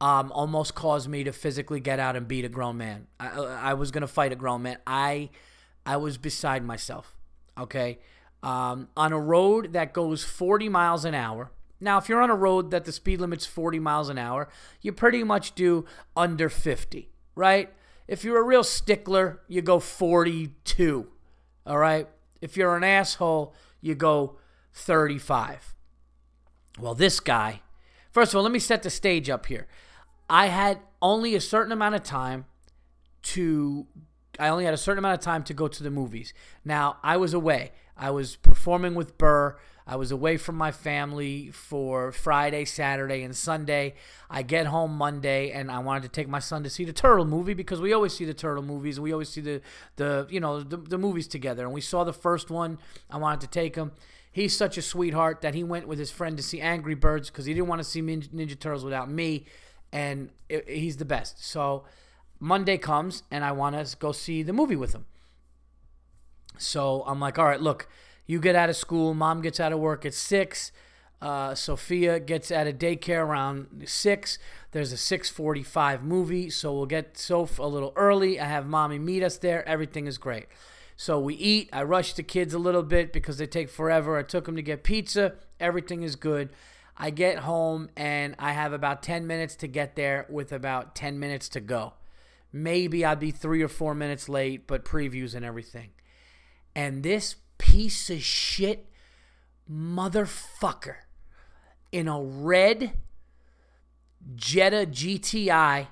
um, 0.00 0.30
almost 0.30 0.76
caused 0.76 1.08
me 1.08 1.24
to 1.24 1.32
physically 1.32 1.80
get 1.80 1.98
out 1.98 2.14
and 2.14 2.28
beat 2.28 2.44
a 2.44 2.48
grown 2.48 2.76
man. 2.76 3.08
I, 3.18 3.30
I 3.40 3.74
was 3.74 3.90
gonna 3.90 4.06
fight 4.06 4.30
a 4.30 4.36
grown 4.36 4.62
man. 4.62 4.78
I 4.86 5.30
I 5.84 5.96
was 5.96 6.16
beside 6.16 6.64
myself. 6.64 7.16
Okay, 7.58 7.98
um, 8.46 8.88
on 8.96 9.12
a 9.12 9.18
road 9.18 9.72
that 9.72 9.92
goes 9.92 10.22
40 10.22 10.68
miles 10.68 11.04
an 11.04 11.16
hour. 11.16 11.50
Now, 11.80 11.98
if 11.98 12.08
you're 12.08 12.22
on 12.22 12.30
a 12.30 12.36
road 12.36 12.70
that 12.70 12.84
the 12.84 12.92
speed 12.92 13.20
limit's 13.20 13.44
40 13.44 13.80
miles 13.80 14.08
an 14.08 14.18
hour, 14.18 14.48
you 14.80 14.92
pretty 14.92 15.24
much 15.24 15.56
do 15.56 15.84
under 16.16 16.48
50, 16.48 17.10
right? 17.34 17.74
If 18.06 18.22
you're 18.22 18.38
a 18.38 18.46
real 18.46 18.62
stickler, 18.62 19.40
you 19.48 19.62
go 19.62 19.80
42, 19.80 21.08
all 21.66 21.76
right? 21.76 22.08
If 22.40 22.56
you're 22.56 22.76
an 22.76 22.84
asshole, 22.84 23.52
you 23.80 23.96
go 23.96 24.38
35. 24.74 25.74
Well, 26.78 26.94
this 26.94 27.18
guy, 27.18 27.62
first 28.12 28.32
of 28.32 28.36
all, 28.36 28.44
let 28.44 28.52
me 28.52 28.60
set 28.60 28.84
the 28.84 28.90
stage 28.90 29.28
up 29.28 29.46
here. 29.46 29.66
I 30.30 30.46
had 30.46 30.78
only 31.02 31.34
a 31.34 31.40
certain 31.40 31.72
amount 31.72 31.96
of 31.96 32.04
time 32.04 32.44
to 33.22 33.88
I 34.38 34.48
only 34.48 34.64
had 34.64 34.74
a 34.74 34.78
certain 34.78 34.98
amount 34.98 35.18
of 35.18 35.24
time 35.24 35.42
to 35.44 35.54
go 35.54 35.68
to 35.68 35.82
the 35.82 35.90
movies. 35.90 36.32
Now, 36.64 36.98
I 37.02 37.16
was 37.16 37.34
away. 37.34 37.72
I 37.96 38.10
was 38.10 38.36
performing 38.36 38.94
with 38.94 39.16
Burr. 39.18 39.56
I 39.88 39.94
was 39.96 40.10
away 40.10 40.36
from 40.36 40.56
my 40.56 40.72
family 40.72 41.50
for 41.52 42.10
Friday, 42.10 42.64
Saturday, 42.64 43.22
and 43.22 43.36
Sunday. 43.36 43.94
I 44.28 44.42
get 44.42 44.66
home 44.66 44.96
Monday, 44.96 45.52
and 45.52 45.70
I 45.70 45.78
wanted 45.78 46.02
to 46.02 46.08
take 46.08 46.28
my 46.28 46.40
son 46.40 46.64
to 46.64 46.70
see 46.70 46.84
the 46.84 46.92
Turtle 46.92 47.24
movie 47.24 47.54
because 47.54 47.80
we 47.80 47.92
always 47.92 48.12
see 48.12 48.24
the 48.24 48.34
Turtle 48.34 48.64
movies, 48.64 48.96
and 48.96 49.04
we 49.04 49.12
always 49.12 49.28
see 49.28 49.40
the 49.40 49.60
the 49.94 50.26
you 50.28 50.40
know 50.40 50.60
the, 50.60 50.76
the 50.76 50.98
movies 50.98 51.28
together. 51.28 51.62
And 51.64 51.72
we 51.72 51.80
saw 51.80 52.02
the 52.02 52.12
first 52.12 52.50
one. 52.50 52.78
I 53.08 53.18
wanted 53.18 53.42
to 53.42 53.46
take 53.46 53.76
him. 53.76 53.92
He's 54.32 54.56
such 54.56 54.76
a 54.76 54.82
sweetheart 54.82 55.40
that 55.42 55.54
he 55.54 55.62
went 55.62 55.86
with 55.86 56.00
his 56.00 56.10
friend 56.10 56.36
to 56.36 56.42
see 56.42 56.60
Angry 56.60 56.94
Birds 56.94 57.30
because 57.30 57.46
he 57.46 57.54
didn't 57.54 57.68
want 57.68 57.78
to 57.78 57.84
see 57.84 58.02
Ninja 58.02 58.58
Turtles 58.58 58.84
without 58.84 59.08
me, 59.08 59.46
and 59.92 60.30
it, 60.48 60.68
he's 60.68 60.96
the 60.96 61.04
best. 61.04 61.44
So 61.44 61.84
Monday 62.38 62.78
comes, 62.78 63.22
and 63.30 63.44
I 63.44 63.52
want 63.52 63.76
to 63.76 63.96
go 63.96 64.12
see 64.12 64.42
the 64.42 64.52
movie 64.52 64.76
with 64.76 64.94
him. 64.94 65.06
So 66.58 67.04
I'm 67.06 67.20
like, 67.20 67.38
all 67.38 67.44
right, 67.44 67.60
look, 67.60 67.88
you 68.26 68.40
get 68.40 68.56
out 68.56 68.68
of 68.68 68.76
school, 68.76 69.14
mom 69.14 69.40
gets 69.40 69.60
out 69.60 69.72
of 69.72 69.78
work 69.78 70.04
at 70.04 70.14
six. 70.14 70.72
Uh, 71.20 71.54
Sophia 71.54 72.20
gets 72.20 72.50
out 72.50 72.66
of 72.66 72.76
daycare 72.76 73.24
around 73.24 73.84
six. 73.86 74.38
There's 74.72 74.92
a 74.92 74.96
6:45 74.96 76.02
movie, 76.02 76.50
so 76.50 76.74
we'll 76.74 76.86
get 76.86 77.16
Soph 77.16 77.58
a 77.58 77.62
little 77.62 77.92
early. 77.96 78.38
I 78.38 78.44
have 78.44 78.66
mommy 78.66 78.98
meet 78.98 79.22
us 79.22 79.38
there. 79.38 79.66
Everything 79.66 80.06
is 80.06 80.18
great. 80.18 80.46
So 80.96 81.18
we 81.18 81.34
eat. 81.34 81.70
I 81.72 81.82
rush 81.84 82.12
the 82.14 82.22
kids 82.22 82.52
a 82.52 82.58
little 82.58 82.82
bit 82.82 83.12
because 83.12 83.38
they 83.38 83.46
take 83.46 83.70
forever. 83.70 84.16
I 84.16 84.22
took 84.22 84.44
them 84.44 84.56
to 84.56 84.62
get 84.62 84.82
pizza. 84.82 85.34
Everything 85.58 86.02
is 86.02 86.16
good. 86.16 86.50
I 86.98 87.10
get 87.10 87.40
home 87.40 87.90
and 87.96 88.34
I 88.38 88.52
have 88.52 88.72
about 88.72 89.02
10 89.02 89.26
minutes 89.26 89.54
to 89.56 89.66
get 89.68 89.96
there 89.96 90.26
with 90.30 90.52
about 90.52 90.94
10 90.94 91.18
minutes 91.18 91.48
to 91.50 91.60
go. 91.60 91.92
Maybe 92.52 93.04
I'd 93.04 93.20
be 93.20 93.30
three 93.30 93.62
or 93.62 93.68
four 93.68 93.94
minutes 93.94 94.28
late, 94.28 94.66
but 94.66 94.84
previews 94.84 95.34
and 95.34 95.44
everything. 95.44 95.90
And 96.74 97.02
this 97.02 97.36
piece 97.58 98.10
of 98.10 98.22
shit 98.22 98.86
motherfucker 99.70 100.96
in 101.92 102.08
a 102.08 102.20
red 102.20 102.92
Jetta 104.34 104.86
GTI, 104.86 105.88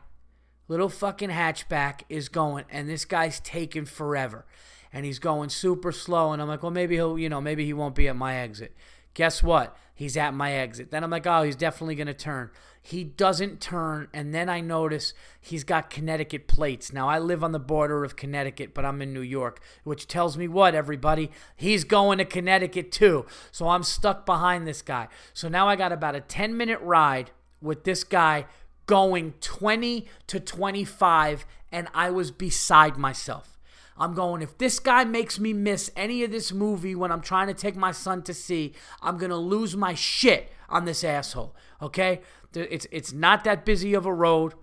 little 0.69 0.89
fucking 0.89 1.31
hatchback, 1.31 2.03
is 2.09 2.29
going, 2.29 2.65
and 2.71 2.89
this 2.89 3.05
guy's 3.05 3.41
taking 3.41 3.85
forever. 3.85 4.45
And 4.93 5.05
he's 5.05 5.19
going 5.19 5.49
super 5.49 5.93
slow. 5.93 6.33
And 6.33 6.41
I'm 6.41 6.49
like, 6.49 6.63
well, 6.63 6.71
maybe 6.71 6.95
he'll, 6.97 7.19
you 7.19 7.29
know, 7.29 7.41
maybe 7.41 7.65
he 7.65 7.73
won't 7.73 7.95
be 7.95 8.09
at 8.09 8.17
my 8.17 8.37
exit. 8.37 8.77
Guess 9.15 9.43
what? 9.43 9.77
He's 9.95 10.17
at 10.17 10.35
my 10.35 10.53
exit. 10.53 10.91
Then 10.91 11.05
I'm 11.05 11.11
like, 11.11 11.27
oh, 11.27 11.43
he's 11.43 11.55
definitely 11.55 11.95
going 11.95 12.09
to 12.09 12.15
turn. 12.15 12.51
He 12.83 13.05
doesn't 13.05 13.61
turn. 13.61 14.09
And 14.13 14.35
then 14.35 14.49
I 14.49 14.61
notice 14.61 15.15
he's 15.41 15.63
got 15.63 15.89
Connecticut 15.89 16.49
plates. 16.49 16.93
Now, 16.93 17.09
I 17.09 17.21
live 17.21 17.45
on 17.45 17.53
the 17.53 17.61
border 17.61 18.05
of 18.05 18.17
Connecticut, 18.17 18.75
but 18.75 18.85
I'm 18.85 19.01
in 19.01 19.15
New 19.15 19.21
York, 19.21 19.61
which 19.85 20.09
tells 20.09 20.37
me 20.37 20.49
what, 20.49 20.75
everybody? 20.75 21.31
He's 21.55 21.85
going 21.85 22.19
to 22.19 22.25
Connecticut 22.25 22.91
too. 22.91 23.25
So 23.53 23.69
I'm 23.69 23.85
stuck 23.85 24.27
behind 24.27 24.67
this 24.67 24.83
guy. 24.83 25.07
So 25.33 25.49
now 25.49 25.69
I 25.69 25.77
got 25.77 25.93
about 25.93 26.17
a 26.17 26.21
10 26.21 26.57
minute 26.57 26.81
ride 26.81 27.31
with 27.61 27.85
this 27.85 28.03
guy 28.03 28.47
going 28.87 29.35
20 29.41 30.07
to 30.27 30.41
25, 30.41 31.47
and 31.71 31.89
I 31.95 32.11
was 32.11 32.31
beside 32.31 32.97
myself. 32.97 33.54
I'm 33.97 34.15
going, 34.15 34.43
if 34.43 34.59
this 34.59 34.81
guy 34.81 35.05
makes 35.05 35.39
me 35.39 35.53
miss 35.53 35.91
any 35.97 36.25
of 36.25 36.31
this 36.31 36.53
movie 36.53 36.95
when 36.95 37.13
I'm 37.13 37.21
trying 37.21 37.47
to 37.47 37.55
take 37.55 37.77
my 37.77 37.93
son 37.93 38.23
to 38.23 38.35
see, 38.35 38.73
I'm 39.03 39.19
going 39.19 39.31
to 39.31 39.37
lose 39.37 39.77
my 39.77 39.95
shit 39.95 40.51
on 40.69 40.85
this 40.85 41.05
asshole. 41.05 41.55
Okay? 41.81 42.21
It's 42.55 42.87
it's 42.91 43.13
not 43.13 43.45
that 43.45 43.65
busy 43.65 43.95
of 43.95 44.07
a 44.07 44.13
road. 44.13 44.55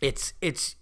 It's 0.00 0.34
it's 0.40 0.76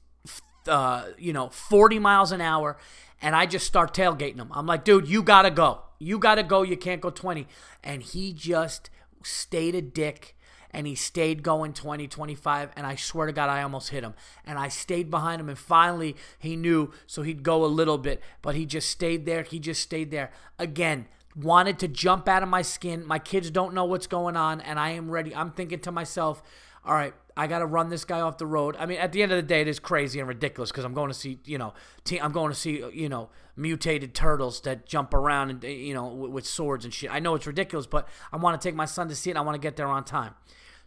uh, 0.68 1.06
you 1.18 1.32
know, 1.32 1.48
40 1.48 1.98
miles 1.98 2.32
an 2.32 2.40
hour 2.40 2.76
and 3.20 3.36
I 3.36 3.46
just 3.46 3.66
start 3.66 3.94
tailgating 3.94 4.36
him. 4.36 4.48
I'm 4.52 4.66
like, 4.66 4.84
"Dude, 4.84 5.08
you 5.08 5.22
got 5.22 5.42
to 5.42 5.50
go. 5.50 5.82
You 5.98 6.18
got 6.18 6.36
to 6.36 6.42
go. 6.42 6.62
You 6.62 6.76
can't 6.76 7.00
go 7.00 7.10
20." 7.10 7.46
And 7.82 8.02
he 8.02 8.32
just 8.32 8.90
stayed 9.22 9.74
a 9.74 9.82
dick 9.82 10.36
and 10.72 10.86
he 10.86 10.94
stayed 10.94 11.42
going 11.42 11.72
20, 11.72 12.08
25, 12.08 12.70
and 12.76 12.86
I 12.86 12.96
swear 12.96 13.26
to 13.26 13.32
God, 13.32 13.50
I 13.50 13.62
almost 13.62 13.90
hit 13.90 14.04
him. 14.04 14.14
And 14.44 14.58
I 14.58 14.68
stayed 14.68 15.10
behind 15.10 15.40
him, 15.40 15.48
and 15.48 15.58
finally 15.58 16.16
he 16.38 16.56
knew, 16.56 16.92
so 17.06 17.22
he'd 17.22 17.42
go 17.42 17.64
a 17.64 17.66
little 17.66 17.98
bit, 17.98 18.22
but 18.40 18.54
he 18.54 18.66
just 18.66 18.90
stayed 18.90 19.26
there. 19.26 19.42
He 19.42 19.58
just 19.58 19.82
stayed 19.82 20.10
there. 20.10 20.30
Again, 20.58 21.06
wanted 21.36 21.78
to 21.80 21.88
jump 21.88 22.28
out 22.28 22.42
of 22.42 22.48
my 22.48 22.62
skin. 22.62 23.06
My 23.06 23.18
kids 23.18 23.50
don't 23.50 23.74
know 23.74 23.84
what's 23.84 24.06
going 24.06 24.36
on, 24.36 24.60
and 24.60 24.78
I 24.78 24.90
am 24.90 25.10
ready. 25.10 25.34
I'm 25.34 25.50
thinking 25.50 25.80
to 25.80 25.92
myself, 25.92 26.42
all 26.84 26.94
right, 26.94 27.14
I 27.36 27.46
got 27.46 27.60
to 27.60 27.66
run 27.66 27.88
this 27.88 28.04
guy 28.04 28.20
off 28.20 28.38
the 28.38 28.46
road. 28.46 28.76
I 28.78 28.86
mean, 28.86 28.98
at 28.98 29.12
the 29.12 29.22
end 29.22 29.32
of 29.32 29.36
the 29.36 29.42
day, 29.42 29.60
it 29.60 29.68
is 29.68 29.78
crazy 29.78 30.18
and 30.18 30.28
ridiculous 30.28 30.70
because 30.70 30.84
I'm 30.84 30.94
going 30.94 31.08
to 31.08 31.14
see, 31.14 31.38
you 31.44 31.58
know, 31.58 31.74
I'm 32.20 32.32
going 32.32 32.50
to 32.50 32.58
see, 32.58 32.84
you 32.92 33.08
know, 33.08 33.30
mutated 33.56 34.14
turtles 34.14 34.60
that 34.62 34.86
jump 34.86 35.14
around 35.14 35.50
and, 35.50 35.62
you 35.64 35.94
know, 35.94 36.08
with 36.08 36.46
swords 36.46 36.84
and 36.84 36.92
shit. 36.92 37.10
I 37.12 37.20
know 37.20 37.34
it's 37.34 37.46
ridiculous, 37.46 37.86
but 37.86 38.08
I 38.32 38.36
want 38.36 38.60
to 38.60 38.68
take 38.68 38.74
my 38.74 38.84
son 38.84 39.08
to 39.08 39.14
see 39.14 39.30
it 39.30 39.36
I 39.36 39.42
want 39.42 39.54
to 39.54 39.60
get 39.60 39.76
there 39.76 39.86
on 39.86 40.04
time. 40.04 40.34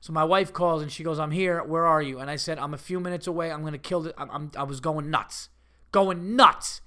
So 0.06 0.13
my 0.13 0.24
wife 0.24 0.54
calls 0.54 0.84
and 0.84 0.91
she 0.91 1.04
goes, 1.04 1.18
"I'm 1.18 1.32
here. 1.32 1.63
Where 1.63 1.84
are 1.84 2.00
you?" 2.00 2.20
And 2.20 2.30
I 2.30 2.36
said, 2.36 2.60
"I'm 2.60 2.76
a 2.76 2.78
few 2.78 3.00
minutes 3.00 3.26
away. 3.26 3.52
I'm 3.52 3.63
gonna 3.63 3.80
kill 3.80 4.06
it. 4.06 4.13
I'm, 4.20 4.52
I 4.56 4.62
was 4.62 4.80
going 4.80 5.10
nuts, 5.10 5.50
going 5.91 6.36
nuts." 6.36 6.82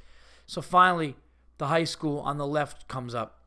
So 0.46 0.62
finally, 0.62 1.16
the 1.56 1.66
high 1.66 1.82
school 1.82 2.20
on 2.20 2.38
the 2.38 2.46
left 2.46 2.86
comes 2.86 3.16
up, 3.16 3.40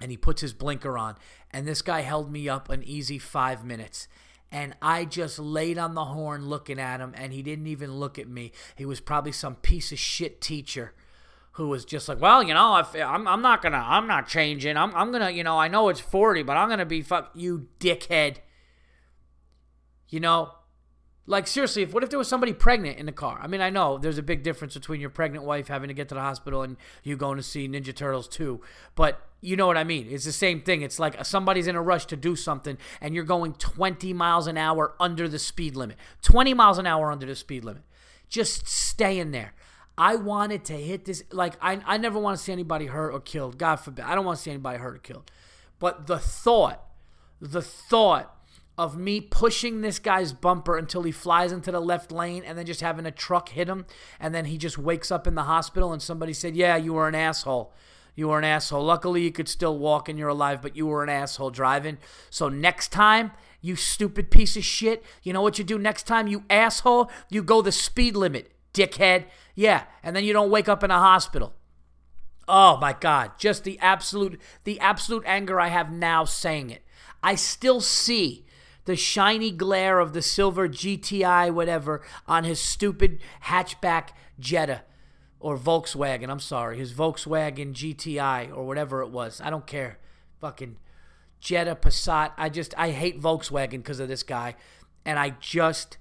and 0.00 0.12
he 0.12 0.16
puts 0.16 0.40
his 0.40 0.52
blinker 0.52 0.96
on, 0.96 1.16
and 1.50 1.66
this 1.66 1.82
guy 1.82 2.02
held 2.02 2.30
me 2.30 2.48
up 2.48 2.68
an 2.68 2.84
easy 2.84 3.18
five 3.18 3.64
minutes. 3.64 4.06
And 4.52 4.76
I 4.80 5.04
just 5.04 5.36
laid 5.40 5.78
on 5.78 5.94
the 5.94 6.04
horn 6.04 6.46
looking 6.46 6.78
at 6.78 7.00
him, 7.00 7.12
and 7.16 7.32
he 7.32 7.42
didn't 7.42 7.66
even 7.66 7.94
look 7.94 8.20
at 8.20 8.28
me. 8.28 8.52
He 8.76 8.86
was 8.86 9.00
probably 9.00 9.32
some 9.32 9.56
piece 9.56 9.90
of 9.90 9.98
shit 9.98 10.40
teacher 10.40 10.94
who 11.54 11.66
was 11.66 11.84
just 11.84 12.08
like, 12.08 12.20
well, 12.20 12.40
you 12.40 12.54
know, 12.54 12.76
if, 12.76 12.94
I'm, 12.94 13.26
I'm 13.26 13.42
not 13.42 13.62
gonna, 13.62 13.84
I'm 13.84 14.06
not 14.06 14.28
changing. 14.28 14.76
I'm, 14.76 14.94
I'm 14.94 15.10
gonna, 15.10 15.30
you 15.30 15.42
know, 15.42 15.58
I 15.58 15.66
know 15.66 15.88
it's 15.88 15.98
40, 15.98 16.44
but 16.44 16.56
I'm 16.56 16.68
gonna 16.68 16.86
be 16.86 17.02
fuck 17.02 17.32
you, 17.34 17.66
dickhead. 17.80 18.36
You 20.12 20.20
know, 20.20 20.52
like 21.24 21.46
seriously, 21.46 21.82
if 21.82 21.94
what 21.94 22.02
if 22.04 22.10
there 22.10 22.18
was 22.18 22.28
somebody 22.28 22.52
pregnant 22.52 22.98
in 22.98 23.06
the 23.06 23.12
car? 23.12 23.40
I 23.42 23.46
mean, 23.46 23.62
I 23.62 23.70
know 23.70 23.96
there's 23.96 24.18
a 24.18 24.22
big 24.22 24.42
difference 24.42 24.74
between 24.74 25.00
your 25.00 25.08
pregnant 25.08 25.46
wife 25.46 25.68
having 25.68 25.88
to 25.88 25.94
get 25.94 26.10
to 26.10 26.14
the 26.14 26.20
hospital 26.20 26.60
and 26.60 26.76
you 27.02 27.16
going 27.16 27.38
to 27.38 27.42
see 27.42 27.66
Ninja 27.66 27.96
Turtles 27.96 28.28
2, 28.28 28.60
but 28.94 29.22
you 29.40 29.56
know 29.56 29.66
what 29.66 29.78
I 29.78 29.84
mean. 29.84 30.08
It's 30.10 30.26
the 30.26 30.32
same 30.32 30.60
thing. 30.60 30.82
It's 30.82 30.98
like 30.98 31.24
somebody's 31.24 31.66
in 31.66 31.76
a 31.76 31.82
rush 31.82 32.04
to 32.06 32.16
do 32.16 32.36
something 32.36 32.76
and 33.00 33.14
you're 33.14 33.24
going 33.24 33.54
20 33.54 34.12
miles 34.12 34.46
an 34.46 34.58
hour 34.58 34.94
under 35.00 35.28
the 35.28 35.38
speed 35.38 35.76
limit. 35.76 35.96
20 36.20 36.52
miles 36.52 36.76
an 36.76 36.86
hour 36.86 37.10
under 37.10 37.24
the 37.24 37.34
speed 37.34 37.64
limit. 37.64 37.82
Just 38.28 38.68
stay 38.68 39.18
in 39.18 39.30
there. 39.30 39.54
I 39.96 40.16
wanted 40.16 40.62
to 40.66 40.74
hit 40.74 41.06
this 41.06 41.24
like 41.32 41.54
I 41.62 41.80
I 41.86 41.96
never 41.96 42.18
want 42.18 42.36
to 42.36 42.42
see 42.42 42.52
anybody 42.52 42.86
hurt 42.86 43.12
or 43.14 43.20
killed. 43.20 43.56
God 43.56 43.76
forbid. 43.76 44.04
I 44.04 44.14
don't 44.14 44.26
want 44.26 44.36
to 44.36 44.42
see 44.42 44.50
anybody 44.50 44.78
hurt 44.78 44.96
or 44.96 44.98
killed. 44.98 45.30
But 45.78 46.06
the 46.06 46.18
thought, 46.18 46.84
the 47.40 47.62
thought 47.62 48.36
of 48.78 48.96
me 48.96 49.20
pushing 49.20 49.80
this 49.80 49.98
guy's 49.98 50.32
bumper 50.32 50.76
until 50.78 51.02
he 51.02 51.12
flies 51.12 51.52
into 51.52 51.70
the 51.70 51.80
left 51.80 52.10
lane 52.10 52.42
and 52.44 52.56
then 52.56 52.66
just 52.66 52.80
having 52.80 53.06
a 53.06 53.10
truck 53.10 53.50
hit 53.50 53.68
him 53.68 53.84
and 54.18 54.34
then 54.34 54.46
he 54.46 54.56
just 54.56 54.78
wakes 54.78 55.10
up 55.10 55.26
in 55.26 55.34
the 55.34 55.44
hospital 55.44 55.92
and 55.92 56.00
somebody 56.00 56.32
said, 56.32 56.56
"Yeah, 56.56 56.76
you 56.76 56.94
were 56.94 57.08
an 57.08 57.14
asshole." 57.14 57.72
You 58.14 58.28
were 58.28 58.38
an 58.38 58.44
asshole. 58.44 58.84
Luckily, 58.84 59.22
you 59.22 59.32
could 59.32 59.48
still 59.48 59.78
walk 59.78 60.08
and 60.08 60.18
you're 60.18 60.28
alive, 60.28 60.60
but 60.60 60.76
you 60.76 60.86
were 60.86 61.02
an 61.02 61.08
asshole 61.08 61.50
driving. 61.50 61.96
So 62.28 62.50
next 62.50 62.88
time, 62.88 63.32
you 63.62 63.76
stupid 63.76 64.30
piece 64.30 64.56
of 64.56 64.64
shit, 64.64 65.02
you 65.22 65.32
know 65.32 65.40
what 65.40 65.58
you 65.58 65.64
do 65.64 65.78
next 65.78 66.02
time, 66.02 66.26
you 66.26 66.44
asshole? 66.50 67.10
You 67.30 67.42
go 67.42 67.62
the 67.62 67.72
speed 67.72 68.16
limit, 68.16 68.52
dickhead. 68.74 69.24
Yeah, 69.54 69.84
and 70.02 70.14
then 70.14 70.24
you 70.24 70.32
don't 70.32 70.50
wake 70.50 70.68
up 70.68 70.84
in 70.84 70.90
a 70.90 70.98
hospital. 70.98 71.54
Oh 72.48 72.76
my 72.78 72.92
god, 72.92 73.38
just 73.38 73.64
the 73.64 73.78
absolute 73.78 74.40
the 74.64 74.80
absolute 74.80 75.22
anger 75.26 75.60
I 75.60 75.68
have 75.68 75.92
now 75.92 76.24
saying 76.24 76.70
it. 76.70 76.82
I 77.22 77.36
still 77.36 77.80
see 77.80 78.44
the 78.84 78.96
shiny 78.96 79.50
glare 79.50 79.98
of 79.98 80.12
the 80.12 80.22
silver 80.22 80.68
GTI, 80.68 81.52
whatever, 81.52 82.02
on 82.26 82.44
his 82.44 82.60
stupid 82.60 83.20
hatchback 83.44 84.08
Jetta 84.38 84.82
or 85.40 85.58
Volkswagen. 85.58 86.30
I'm 86.30 86.40
sorry, 86.40 86.78
his 86.78 86.92
Volkswagen 86.92 87.72
GTI 87.72 88.54
or 88.56 88.64
whatever 88.66 89.02
it 89.02 89.10
was. 89.10 89.40
I 89.40 89.50
don't 89.50 89.66
care. 89.66 89.98
Fucking 90.40 90.76
Jetta, 91.40 91.74
Passat. 91.74 92.32
I 92.36 92.48
just, 92.48 92.74
I 92.78 92.90
hate 92.90 93.20
Volkswagen 93.20 93.70
because 93.70 94.00
of 94.00 94.08
this 94.08 94.22
guy. 94.22 94.54
And 95.04 95.18
I 95.18 95.30
just, 95.40 95.98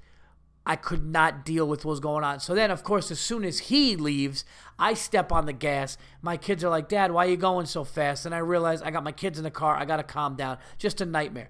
I 0.65 0.75
could 0.75 1.03
not 1.03 1.43
deal 1.43 1.67
with 1.67 1.83
what 1.83 1.91
was 1.91 1.99
going 1.99 2.23
on. 2.23 2.39
So 2.39 2.53
then, 2.53 2.69
of 2.69 2.83
course, 2.83 3.09
as 3.09 3.19
soon 3.19 3.43
as 3.43 3.59
he 3.59 3.95
leaves, 3.95 4.45
I 4.77 4.93
step 4.93 5.31
on 5.31 5.47
the 5.47 5.53
gas. 5.53 5.97
My 6.21 6.37
kids 6.37 6.63
are 6.63 6.69
like, 6.69 6.87
Dad, 6.87 7.11
why 7.11 7.25
are 7.25 7.29
you 7.29 7.37
going 7.37 7.65
so 7.65 7.83
fast? 7.83 8.27
And 8.27 8.35
I 8.35 8.39
realize 8.39 8.83
I 8.83 8.91
got 8.91 9.03
my 9.03 9.11
kids 9.11 9.39
in 9.39 9.43
the 9.43 9.51
car. 9.51 9.75
I 9.75 9.85
got 9.85 9.97
to 9.97 10.03
calm 10.03 10.35
down. 10.35 10.59
Just 10.77 11.01
a 11.01 11.05
nightmare. 11.05 11.49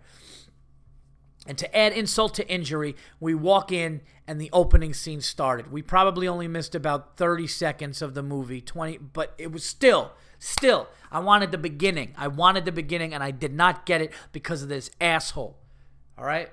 And 1.48 1.58
to 1.58 1.76
add 1.76 1.94
insult 1.94 2.36
to 2.36 2.48
injury, 2.48 2.96
we 3.20 3.34
walk 3.34 3.72
in 3.72 4.02
and 4.28 4.40
the 4.40 4.50
opening 4.54 4.94
scene 4.94 5.22
started. 5.22 5.72
We 5.72 5.82
probably 5.82 6.28
only 6.28 6.48
missed 6.48 6.76
about 6.76 7.18
30 7.18 7.48
seconds 7.48 8.02
of 8.02 8.14
the 8.14 8.22
movie, 8.22 8.62
20, 8.62 8.98
but 8.98 9.34
it 9.38 9.52
was 9.52 9.64
still, 9.64 10.12
still, 10.38 10.88
I 11.12 11.20
wanted 11.20 11.52
the 11.52 11.58
beginning. 11.58 12.14
I 12.16 12.28
wanted 12.28 12.66
the 12.66 12.72
beginning 12.72 13.14
and 13.14 13.24
I 13.24 13.32
did 13.32 13.54
not 13.54 13.86
get 13.86 14.02
it 14.02 14.14
because 14.32 14.62
of 14.62 14.70
this 14.70 14.92
asshole. 15.02 15.58
All 16.18 16.26
right? 16.26 16.50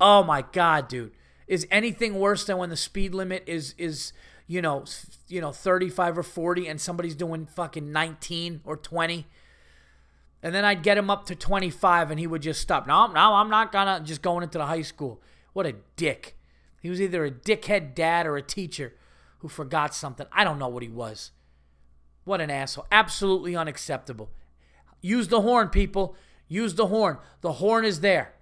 Oh 0.00 0.24
my 0.24 0.42
god, 0.52 0.88
dude. 0.88 1.12
Is 1.46 1.66
anything 1.70 2.18
worse 2.18 2.44
than 2.44 2.56
when 2.56 2.70
the 2.70 2.76
speed 2.76 3.14
limit 3.14 3.44
is 3.46 3.74
is, 3.76 4.12
you 4.46 4.62
know, 4.62 4.84
you 5.28 5.40
know, 5.40 5.52
35 5.52 6.18
or 6.18 6.22
40 6.22 6.66
and 6.66 6.80
somebody's 6.80 7.14
doing 7.14 7.46
fucking 7.46 7.92
19 7.92 8.62
or 8.64 8.76
20? 8.76 9.26
And 10.42 10.54
then 10.54 10.64
I'd 10.64 10.82
get 10.82 10.98
him 10.98 11.08
up 11.08 11.26
to 11.26 11.36
25 11.36 12.10
and 12.10 12.18
he 12.18 12.26
would 12.26 12.42
just 12.42 12.60
stop. 12.60 12.86
No, 12.86 13.06
no, 13.06 13.34
I'm 13.34 13.50
not 13.50 13.70
gonna 13.70 14.00
just 14.04 14.22
going 14.22 14.42
into 14.42 14.58
the 14.58 14.66
high 14.66 14.82
school. 14.82 15.22
What 15.52 15.66
a 15.66 15.76
dick. 15.96 16.36
He 16.80 16.90
was 16.90 17.00
either 17.00 17.24
a 17.24 17.30
dickhead 17.30 17.94
dad 17.94 18.26
or 18.26 18.36
a 18.36 18.42
teacher 18.42 18.94
who 19.38 19.48
forgot 19.48 19.94
something. 19.94 20.26
I 20.32 20.42
don't 20.42 20.58
know 20.58 20.68
what 20.68 20.82
he 20.82 20.88
was. 20.88 21.30
What 22.24 22.40
an 22.40 22.50
asshole. 22.50 22.86
Absolutely 22.90 23.54
unacceptable. 23.54 24.30
Use 25.00 25.28
the 25.28 25.42
horn, 25.42 25.68
people. 25.68 26.16
Use 26.48 26.74
the 26.74 26.88
horn. 26.88 27.18
The 27.40 27.54
horn 27.54 27.84
is 27.84 28.00
there. 28.00 28.34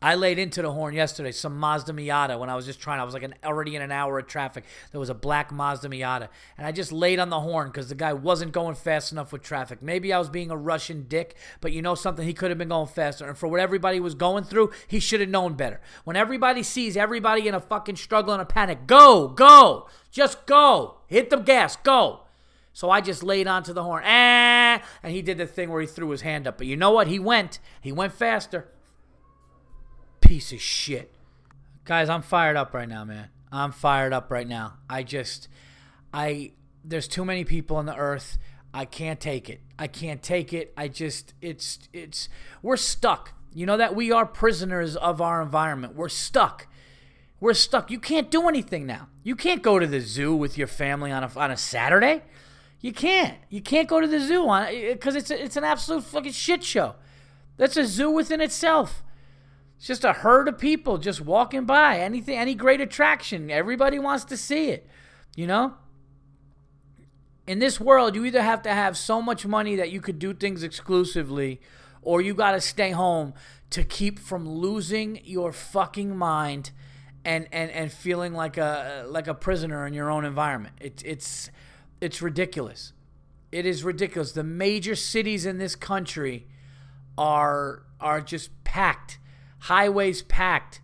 I 0.00 0.14
laid 0.14 0.38
into 0.38 0.62
the 0.62 0.70
horn 0.70 0.94
yesterday, 0.94 1.32
some 1.32 1.58
Mazda 1.58 1.92
Miata, 1.92 2.38
when 2.38 2.48
I 2.48 2.54
was 2.54 2.64
just 2.64 2.78
trying. 2.80 3.00
I 3.00 3.04
was 3.04 3.14
like 3.14 3.24
an, 3.24 3.34
already 3.42 3.74
in 3.74 3.82
an 3.82 3.90
hour 3.90 4.20
of 4.20 4.28
traffic. 4.28 4.64
There 4.92 5.00
was 5.00 5.10
a 5.10 5.14
black 5.14 5.50
Mazda 5.50 5.88
Miata. 5.88 6.28
And 6.56 6.64
I 6.64 6.70
just 6.70 6.92
laid 6.92 7.18
on 7.18 7.30
the 7.30 7.40
horn 7.40 7.66
because 7.68 7.88
the 7.88 7.96
guy 7.96 8.12
wasn't 8.12 8.52
going 8.52 8.76
fast 8.76 9.10
enough 9.10 9.32
with 9.32 9.42
traffic. 9.42 9.82
Maybe 9.82 10.12
I 10.12 10.18
was 10.20 10.28
being 10.28 10.52
a 10.52 10.56
Russian 10.56 11.06
dick, 11.08 11.34
but 11.60 11.72
you 11.72 11.82
know 11.82 11.96
something? 11.96 12.24
He 12.24 12.32
could 12.32 12.50
have 12.52 12.58
been 12.58 12.68
going 12.68 12.86
faster. 12.86 13.26
And 13.26 13.36
for 13.36 13.48
what 13.48 13.58
everybody 13.58 13.98
was 13.98 14.14
going 14.14 14.44
through, 14.44 14.70
he 14.86 15.00
should 15.00 15.20
have 15.20 15.30
known 15.30 15.54
better. 15.54 15.80
When 16.04 16.14
everybody 16.14 16.62
sees 16.62 16.96
everybody 16.96 17.48
in 17.48 17.54
a 17.54 17.60
fucking 17.60 17.96
struggle 17.96 18.32
and 18.32 18.42
a 18.42 18.46
panic, 18.46 18.86
go, 18.86 19.26
go, 19.26 19.88
just 20.12 20.46
go. 20.46 20.98
Hit 21.08 21.30
the 21.30 21.38
gas, 21.38 21.74
go. 21.74 22.20
So 22.72 22.88
I 22.88 23.00
just 23.00 23.24
laid 23.24 23.48
onto 23.48 23.72
the 23.72 23.82
horn. 23.82 24.04
Ah, 24.06 24.80
and 25.02 25.12
he 25.12 25.22
did 25.22 25.38
the 25.38 25.46
thing 25.48 25.70
where 25.70 25.80
he 25.80 25.88
threw 25.88 26.10
his 26.10 26.20
hand 26.20 26.46
up. 26.46 26.56
But 26.56 26.68
you 26.68 26.76
know 26.76 26.92
what? 26.92 27.08
He 27.08 27.18
went. 27.18 27.58
He 27.80 27.90
went 27.90 28.12
faster 28.12 28.68
piece 30.28 30.52
of 30.52 30.60
shit. 30.60 31.14
Guys, 31.86 32.10
I'm 32.10 32.20
fired 32.20 32.54
up 32.54 32.74
right 32.74 32.88
now, 32.88 33.02
man. 33.02 33.30
I'm 33.50 33.72
fired 33.72 34.12
up 34.12 34.30
right 34.30 34.46
now. 34.46 34.74
I 34.88 35.02
just, 35.02 35.48
I, 36.12 36.52
there's 36.84 37.08
too 37.08 37.24
many 37.24 37.44
people 37.44 37.78
on 37.78 37.86
the 37.86 37.96
earth. 37.96 38.36
I 38.74 38.84
can't 38.84 39.20
take 39.20 39.48
it. 39.48 39.62
I 39.78 39.86
can't 39.86 40.22
take 40.22 40.52
it. 40.52 40.74
I 40.76 40.88
just, 40.88 41.32
it's, 41.40 41.78
it's, 41.94 42.28
we're 42.60 42.76
stuck. 42.76 43.32
You 43.54 43.64
know 43.64 43.78
that 43.78 43.94
we 43.94 44.12
are 44.12 44.26
prisoners 44.26 44.96
of 44.96 45.22
our 45.22 45.40
environment. 45.40 45.96
We're 45.96 46.10
stuck. 46.10 46.66
We're 47.40 47.54
stuck. 47.54 47.90
You 47.90 47.98
can't 47.98 48.30
do 48.30 48.48
anything 48.48 48.84
now. 48.84 49.08
You 49.22 49.34
can't 49.34 49.62
go 49.62 49.78
to 49.78 49.86
the 49.86 50.00
zoo 50.00 50.36
with 50.36 50.58
your 50.58 50.66
family 50.66 51.10
on 51.10 51.24
a, 51.24 51.30
on 51.38 51.50
a 51.50 51.56
Saturday. 51.56 52.20
You 52.82 52.92
can't. 52.92 53.38
You 53.48 53.62
can't 53.62 53.88
go 53.88 53.98
to 53.98 54.06
the 54.06 54.20
zoo 54.20 54.46
on 54.46 54.66
because 54.92 55.16
it's 55.16 55.30
a, 55.30 55.42
it's 55.42 55.56
an 55.56 55.64
absolute 55.64 56.04
fucking 56.04 56.32
shit 56.32 56.62
show. 56.62 56.96
That's 57.56 57.78
a 57.78 57.86
zoo 57.86 58.10
within 58.10 58.42
itself. 58.42 59.02
It's 59.78 59.86
just 59.86 60.04
a 60.04 60.12
herd 60.12 60.48
of 60.48 60.58
people 60.58 60.98
just 60.98 61.20
walking 61.20 61.64
by. 61.64 62.00
Anything, 62.00 62.36
any 62.36 62.56
great 62.56 62.80
attraction, 62.80 63.48
everybody 63.48 63.98
wants 63.98 64.24
to 64.26 64.36
see 64.36 64.70
it. 64.70 64.88
You 65.36 65.46
know. 65.46 65.74
In 67.46 67.60
this 67.60 67.80
world, 67.80 68.14
you 68.14 68.26
either 68.26 68.42
have 68.42 68.60
to 68.62 68.70
have 68.70 68.98
so 68.98 69.22
much 69.22 69.46
money 69.46 69.76
that 69.76 69.90
you 69.90 70.02
could 70.02 70.18
do 70.18 70.34
things 70.34 70.62
exclusively, 70.62 71.60
or 72.02 72.20
you 72.20 72.34
got 72.34 72.52
to 72.52 72.60
stay 72.60 72.90
home 72.90 73.32
to 73.70 73.84
keep 73.84 74.18
from 74.18 74.46
losing 74.46 75.20
your 75.24 75.52
fucking 75.52 76.14
mind 76.14 76.72
and 77.24 77.48
and 77.52 77.70
and 77.70 77.92
feeling 77.92 78.34
like 78.34 78.56
a 78.56 79.04
like 79.06 79.28
a 79.28 79.34
prisoner 79.34 79.86
in 79.86 79.94
your 79.94 80.10
own 80.10 80.24
environment. 80.24 80.74
It's 80.80 81.02
it's 81.04 81.50
it's 82.00 82.20
ridiculous. 82.20 82.92
It 83.52 83.64
is 83.64 83.84
ridiculous. 83.84 84.32
The 84.32 84.44
major 84.44 84.96
cities 84.96 85.46
in 85.46 85.58
this 85.58 85.76
country 85.76 86.48
are 87.16 87.84
are 88.00 88.20
just 88.20 88.50
packed 88.64 89.18
highways 89.60 90.22
packed. 90.22 90.80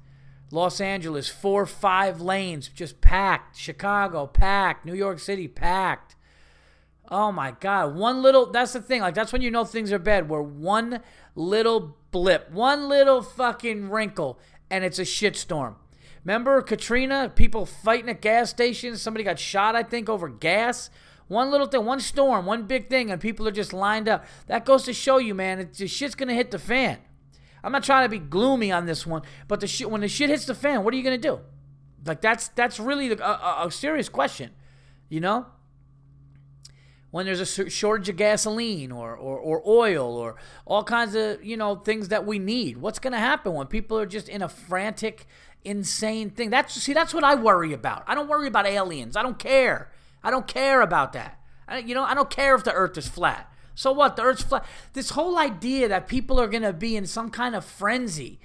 Los 0.50 0.80
Angeles, 0.80 1.28
four, 1.28 1.66
five 1.66 2.20
lanes 2.20 2.68
just 2.68 3.00
packed. 3.00 3.56
Chicago, 3.56 4.26
packed. 4.26 4.86
New 4.86 4.94
York 4.94 5.18
City, 5.18 5.48
packed. 5.48 6.16
Oh 7.10 7.32
my 7.32 7.52
God. 7.60 7.96
One 7.96 8.22
little, 8.22 8.50
that's 8.50 8.72
the 8.72 8.80
thing. 8.80 9.00
Like, 9.00 9.14
that's 9.14 9.32
when 9.32 9.42
you 9.42 9.50
know 9.50 9.64
things 9.64 9.92
are 9.92 9.98
bad, 9.98 10.28
where 10.28 10.42
one 10.42 11.00
little 11.34 11.96
blip, 12.10 12.50
one 12.50 12.88
little 12.88 13.22
fucking 13.22 13.90
wrinkle, 13.90 14.38
and 14.70 14.84
it's 14.84 14.98
a 14.98 15.02
shitstorm. 15.02 15.74
Remember 16.24 16.62
Katrina? 16.62 17.30
People 17.34 17.66
fighting 17.66 18.08
at 18.08 18.22
gas 18.22 18.50
stations. 18.50 19.02
Somebody 19.02 19.24
got 19.24 19.38
shot, 19.38 19.76
I 19.76 19.82
think, 19.82 20.08
over 20.08 20.28
gas. 20.28 20.88
One 21.26 21.50
little 21.50 21.66
thing, 21.66 21.84
one 21.84 22.00
storm, 22.00 22.46
one 22.46 22.66
big 22.66 22.88
thing, 22.88 23.10
and 23.10 23.20
people 23.20 23.48
are 23.48 23.52
just 23.52 23.72
lined 23.72 24.08
up. 24.08 24.24
That 24.46 24.64
goes 24.64 24.84
to 24.84 24.92
show 24.92 25.18
you, 25.18 25.34
man, 25.34 25.58
it's, 25.58 25.90
shit's 25.90 26.14
going 26.14 26.28
to 26.28 26.34
hit 26.34 26.50
the 26.50 26.58
fan. 26.58 26.98
I'm 27.64 27.72
not 27.72 27.82
trying 27.82 28.04
to 28.04 28.10
be 28.10 28.18
gloomy 28.18 28.70
on 28.70 28.84
this 28.84 29.06
one, 29.06 29.22
but 29.48 29.60
the 29.60 29.66
shit 29.66 29.90
when 29.90 30.02
the 30.02 30.08
shit 30.08 30.28
hits 30.28 30.44
the 30.44 30.54
fan, 30.54 30.84
what 30.84 30.92
are 30.92 30.96
you 30.98 31.02
gonna 31.02 31.16
do? 31.16 31.40
Like 32.04 32.20
that's 32.20 32.48
that's 32.48 32.78
really 32.78 33.08
the, 33.08 33.26
a, 33.26 33.66
a 33.66 33.70
serious 33.70 34.08
question, 34.10 34.50
you 35.08 35.20
know. 35.20 35.46
When 37.10 37.26
there's 37.26 37.40
a 37.40 37.70
shortage 37.70 38.08
of 38.08 38.16
gasoline 38.16 38.90
or, 38.90 39.14
or, 39.14 39.38
or 39.38 39.62
oil 39.64 40.16
or 40.16 40.34
all 40.66 40.82
kinds 40.82 41.14
of 41.14 41.42
you 41.44 41.56
know 41.56 41.76
things 41.76 42.08
that 42.08 42.26
we 42.26 42.38
need, 42.38 42.76
what's 42.76 42.98
gonna 42.98 43.18
happen 43.18 43.54
when 43.54 43.66
people 43.66 43.98
are 43.98 44.06
just 44.06 44.28
in 44.28 44.42
a 44.42 44.48
frantic, 44.48 45.26
insane 45.64 46.28
thing? 46.28 46.50
That's 46.50 46.74
see 46.74 46.92
that's 46.92 47.14
what 47.14 47.24
I 47.24 47.34
worry 47.34 47.72
about. 47.72 48.04
I 48.06 48.14
don't 48.14 48.28
worry 48.28 48.48
about 48.48 48.66
aliens. 48.66 49.16
I 49.16 49.22
don't 49.22 49.38
care. 49.38 49.90
I 50.22 50.30
don't 50.30 50.46
care 50.46 50.82
about 50.82 51.14
that. 51.14 51.40
I, 51.66 51.78
you 51.78 51.94
know 51.94 52.02
I 52.02 52.14
don't 52.14 52.28
care 52.28 52.54
if 52.56 52.64
the 52.64 52.72
Earth 52.72 52.98
is 52.98 53.08
flat. 53.08 53.50
So 53.74 53.92
what? 53.92 54.16
The 54.16 54.22
Earth's 54.22 54.42
flat. 54.42 54.64
This 54.92 55.10
whole 55.10 55.38
idea 55.38 55.88
that 55.88 56.08
people 56.08 56.40
are 56.40 56.46
going 56.46 56.62
to 56.62 56.72
be 56.72 56.96
in 56.96 57.06
some 57.06 57.30
kind 57.30 57.54
of 57.54 57.64
frenzy. 57.64 58.40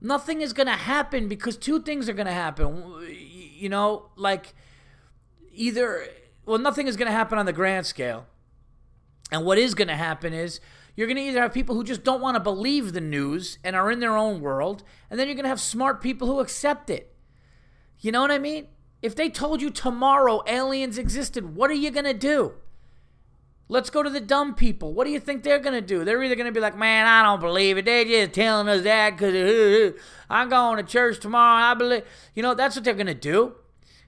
Nothing 0.00 0.40
is 0.40 0.52
going 0.52 0.66
to 0.66 0.72
happen 0.72 1.28
because 1.28 1.56
two 1.56 1.80
things 1.82 2.08
are 2.08 2.14
going 2.14 2.26
to 2.26 2.32
happen. 2.32 2.82
You 3.08 3.68
know, 3.68 4.10
like 4.16 4.54
either, 5.52 6.06
well, 6.46 6.58
nothing 6.58 6.86
is 6.86 6.96
going 6.96 7.06
to 7.06 7.12
happen 7.12 7.38
on 7.38 7.46
the 7.46 7.52
grand 7.52 7.86
scale. 7.86 8.26
And 9.30 9.44
what 9.44 9.58
is 9.58 9.74
going 9.74 9.88
to 9.88 9.96
happen 9.96 10.32
is 10.32 10.60
you're 10.96 11.06
going 11.06 11.16
to 11.16 11.22
either 11.22 11.40
have 11.40 11.52
people 11.52 11.74
who 11.74 11.84
just 11.84 12.04
don't 12.04 12.20
want 12.20 12.36
to 12.36 12.40
believe 12.40 12.92
the 12.92 13.00
news 13.00 13.58
and 13.64 13.74
are 13.74 13.90
in 13.90 14.00
their 14.00 14.16
own 14.16 14.40
world, 14.40 14.84
and 15.10 15.18
then 15.18 15.26
you're 15.26 15.34
going 15.34 15.44
to 15.44 15.48
have 15.48 15.60
smart 15.60 16.00
people 16.00 16.28
who 16.28 16.40
accept 16.40 16.88
it. 16.88 17.14
You 18.00 18.12
know 18.12 18.20
what 18.20 18.30
I 18.30 18.38
mean? 18.38 18.68
If 19.02 19.16
they 19.16 19.28
told 19.28 19.60
you 19.60 19.70
tomorrow 19.70 20.42
aliens 20.46 20.98
existed, 20.98 21.56
what 21.56 21.70
are 21.70 21.74
you 21.74 21.90
going 21.90 22.04
to 22.04 22.14
do? 22.14 22.54
Let's 23.74 23.90
go 23.90 24.04
to 24.04 24.08
the 24.08 24.20
dumb 24.20 24.54
people. 24.54 24.94
What 24.94 25.04
do 25.04 25.10
you 25.10 25.18
think 25.18 25.42
they're 25.42 25.58
going 25.58 25.74
to 25.74 25.80
do? 25.80 26.04
They're 26.04 26.22
either 26.22 26.36
going 26.36 26.46
to 26.46 26.52
be 26.52 26.60
like, 26.60 26.78
man, 26.78 27.08
I 27.08 27.24
don't 27.24 27.40
believe 27.40 27.76
it. 27.76 27.84
They're 27.84 28.04
just 28.04 28.32
telling 28.32 28.68
us 28.68 28.82
that 28.82 29.18
because 29.18 29.34
uh, 29.34 29.98
I'm 30.30 30.48
going 30.48 30.76
to 30.76 30.84
church 30.84 31.18
tomorrow. 31.18 31.72
I 31.72 31.74
believe. 31.74 32.04
You 32.36 32.44
know, 32.44 32.54
that's 32.54 32.76
what 32.76 32.84
they're 32.84 32.94
going 32.94 33.08
to 33.08 33.14
do. 33.14 33.46
And 33.46 33.52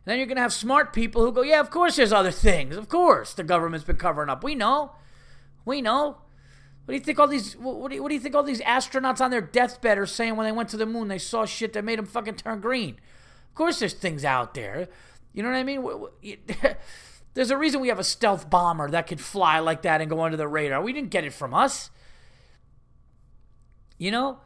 then 0.05 0.19
you're 0.19 0.29
going 0.29 0.37
to 0.37 0.43
have 0.43 0.53
smart 0.53 0.93
people 0.93 1.25
who 1.25 1.33
go, 1.33 1.43
yeah, 1.43 1.59
of 1.59 1.71
course 1.71 1.97
there's 1.97 2.13
other 2.13 2.31
things. 2.31 2.77
Of 2.77 2.89
course 2.89 3.35
the 3.35 3.43
government's 3.43 3.85
been 3.85 3.97
covering 3.97 4.31
up. 4.31 4.45
We 4.45 4.55
know. 4.55 4.93
We 5.65 5.83
know. 5.83 6.19
What 6.85 6.93
do 6.93 6.95
you 6.95 7.01
think 7.01 7.19
all 7.19 7.27
these 7.27 7.55
what 7.55 7.89
do 7.89 7.97
you, 7.97 8.03
what 8.05 8.11
do 8.11 8.15
you 8.15 8.21
think 8.21 8.37
all 8.37 8.45
these 8.45 8.61
astronauts 8.61 9.21
on 9.21 9.33
their 9.33 9.41
deathbed 9.41 9.99
are 9.99 10.07
saying 10.07 10.37
when 10.37 10.47
they 10.47 10.53
went 10.53 10.69
to 10.69 10.77
the 10.77 10.87
moon? 10.87 11.09
They 11.09 11.19
saw 11.19 11.45
shit 11.45 11.73
that 11.73 11.85
made 11.85 11.99
them 11.99 12.07
fucking 12.07 12.37
turn 12.37 12.61
green. 12.61 13.01
Of 13.49 13.57
course 13.57 13.81
there's 13.81 13.95
things 13.95 14.25
out 14.25 14.55
there. 14.55 14.87
You 15.35 15.43
know 15.43 15.51
what 15.51 15.57
I 15.57 15.65
mean? 15.65 15.85
There's 17.37 17.51
a 17.51 17.59
reason 17.59 17.83
we 17.83 17.89
have 17.89 17.99
a 17.99 18.05
stealth 18.05 18.49
bomber 18.49 18.89
that 18.89 19.07
could 19.07 19.21
fly 19.21 19.59
like 19.59 19.83
that 19.83 20.01
and 20.01 20.09
go 20.09 20.23
under 20.23 20.39
the 20.39 20.49
radar. 20.49 20.81
We 20.81 20.95
didn't 20.95 21.11
get 21.11 21.23
it 21.23 21.35
from 21.35 21.53
us. 21.53 21.91
You 23.99 24.11
know, 24.11 24.39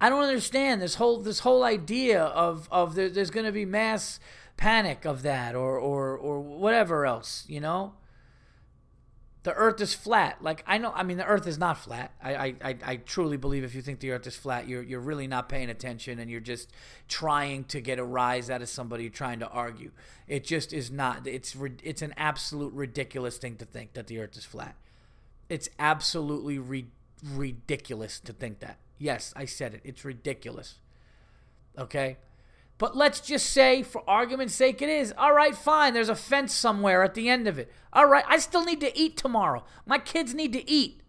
I 0.00 0.08
don't 0.08 0.24
understand 0.24 0.80
this 0.80 0.94
whole 0.94 1.20
this 1.20 1.40
whole 1.40 1.62
idea 1.62 2.22
of 2.22 2.66
of 2.70 2.94
there, 2.94 3.10
there's 3.10 3.28
going 3.28 3.44
to 3.44 3.52
be 3.52 3.66
mass 3.66 4.18
panic 4.56 5.04
of 5.04 5.20
that 5.24 5.54
or 5.54 5.78
or 5.78 6.16
or 6.16 6.40
whatever 6.40 7.04
else. 7.04 7.44
You 7.48 7.60
know, 7.60 7.92
the 9.48 9.54
earth 9.54 9.80
is 9.80 9.94
flat. 9.94 10.42
Like 10.42 10.62
I 10.66 10.76
know, 10.76 10.92
I 10.94 11.02
mean, 11.04 11.16
the 11.16 11.24
earth 11.24 11.46
is 11.46 11.56
not 11.56 11.78
flat. 11.78 12.12
I, 12.22 12.54
I, 12.62 12.76
I, 12.84 12.96
truly 12.96 13.38
believe 13.38 13.64
if 13.64 13.74
you 13.74 13.80
think 13.80 14.00
the 14.00 14.10
earth 14.10 14.26
is 14.26 14.36
flat, 14.36 14.68
you're, 14.68 14.82
you're 14.82 15.00
really 15.00 15.26
not 15.26 15.48
paying 15.48 15.70
attention 15.70 16.18
and 16.18 16.30
you're 16.30 16.38
just 16.38 16.70
trying 17.08 17.64
to 17.64 17.80
get 17.80 17.98
a 17.98 18.04
rise 18.04 18.50
out 18.50 18.60
of 18.60 18.68
somebody 18.68 19.08
trying 19.08 19.38
to 19.38 19.48
argue. 19.48 19.90
It 20.26 20.44
just 20.44 20.74
is 20.74 20.90
not. 20.90 21.26
It's, 21.26 21.56
it's 21.82 22.02
an 22.02 22.12
absolute 22.18 22.74
ridiculous 22.74 23.38
thing 23.38 23.56
to 23.56 23.64
think 23.64 23.94
that 23.94 24.06
the 24.06 24.20
earth 24.20 24.36
is 24.36 24.44
flat. 24.44 24.76
It's 25.48 25.70
absolutely 25.78 26.58
ri- 26.58 26.90
ridiculous 27.24 28.20
to 28.20 28.34
think 28.34 28.58
that. 28.58 28.76
Yes, 28.98 29.32
I 29.34 29.46
said 29.46 29.72
it. 29.72 29.80
It's 29.82 30.04
ridiculous. 30.04 30.74
Okay? 31.78 32.18
But 32.78 32.96
let's 32.96 33.20
just 33.20 33.50
say, 33.50 33.82
for 33.82 34.08
argument's 34.08 34.54
sake, 34.54 34.80
it 34.80 34.88
is. 34.88 35.12
All 35.18 35.34
right, 35.34 35.54
fine. 35.54 35.94
There's 35.94 36.08
a 36.08 36.14
fence 36.14 36.54
somewhere 36.54 37.02
at 37.02 37.14
the 37.14 37.28
end 37.28 37.48
of 37.48 37.58
it. 37.58 37.70
All 37.92 38.06
right, 38.06 38.24
I 38.28 38.38
still 38.38 38.64
need 38.64 38.80
to 38.80 38.96
eat 38.96 39.16
tomorrow. 39.16 39.64
My 39.84 39.98
kids 39.98 40.32
need 40.32 40.52
to 40.52 40.70
eat. 40.70 41.00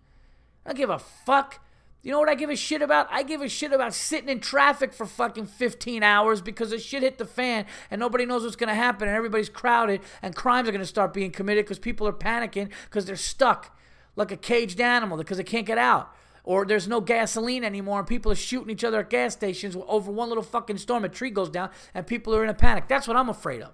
I 0.66 0.70
don't 0.70 0.78
give 0.78 0.90
a 0.90 1.00
fuck. 1.00 1.64
You 2.02 2.12
know 2.12 2.20
what 2.20 2.30
I 2.30 2.36
give 2.36 2.50
a 2.50 2.56
shit 2.56 2.82
about? 2.82 3.08
I 3.12 3.24
give 3.24 3.42
a 3.42 3.50
shit 3.50 3.72
about 3.72 3.94
sitting 3.94 4.30
in 4.30 4.40
traffic 4.40 4.94
for 4.94 5.06
fucking 5.06 5.48
15 5.48 6.02
hours 6.02 6.42
because 6.42 6.72
the 6.72 6.80
shit 6.80 7.04
hit 7.04 7.18
the 7.18 7.26
fan 7.26 7.66
and 7.92 8.00
nobody 8.00 8.26
knows 8.26 8.44
what's 8.44 8.56
going 8.56 8.70
to 8.70 8.76
happen 8.76 9.08
and 9.08 9.16
everybody's 9.16 9.50
crowded 9.50 10.02
and 10.22 10.34
crimes 10.34 10.70
are 10.70 10.72
going 10.72 10.80
to 10.80 10.88
start 10.88 11.14
being 11.14 11.30
committed 11.30 11.66
because 11.66 11.78
people 11.78 12.08
are 12.08 12.14
panicking 12.14 12.70
because 12.86 13.06
they're 13.06 13.18
stuck 13.18 13.78
like 14.16 14.32
a 14.32 14.38
caged 14.38 14.80
animal 14.80 15.18
because 15.18 15.38
they 15.38 15.44
can't 15.44 15.66
get 15.66 15.78
out 15.78 16.14
or 16.50 16.66
there's 16.66 16.88
no 16.88 17.00
gasoline 17.00 17.64
anymore 17.64 18.00
and 18.00 18.08
people 18.08 18.32
are 18.32 18.36
shooting 18.36 18.72
each 18.72 18.84
other 18.84 19.02
at 19.02 19.12
gas 19.12 19.34
stations 19.34 19.78
over 19.88 20.12
one 20.12 20.30
little 20.30 20.44
fucking 20.44 20.80
storm. 20.80 21.06
A 21.06 21.10
tree 21.10 21.30
goes 21.30 21.48
down 21.48 21.70
and 21.94 22.08
people 22.08 22.36
are 22.36 22.44
in 22.44 22.50
a 22.50 22.56
panic. 22.56 22.88
That's 22.88 23.08
what 23.08 23.16
I'm 23.16 23.30
afraid 23.30 23.62
of. 23.62 23.72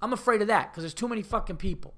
I'm 0.00 0.14
afraid 0.14 0.40
of 0.40 0.48
that 0.48 0.72
because 0.72 0.84
there's 0.84 0.94
too 0.94 1.06
many 1.06 1.20
fucking 1.20 1.58
people. 1.58 1.92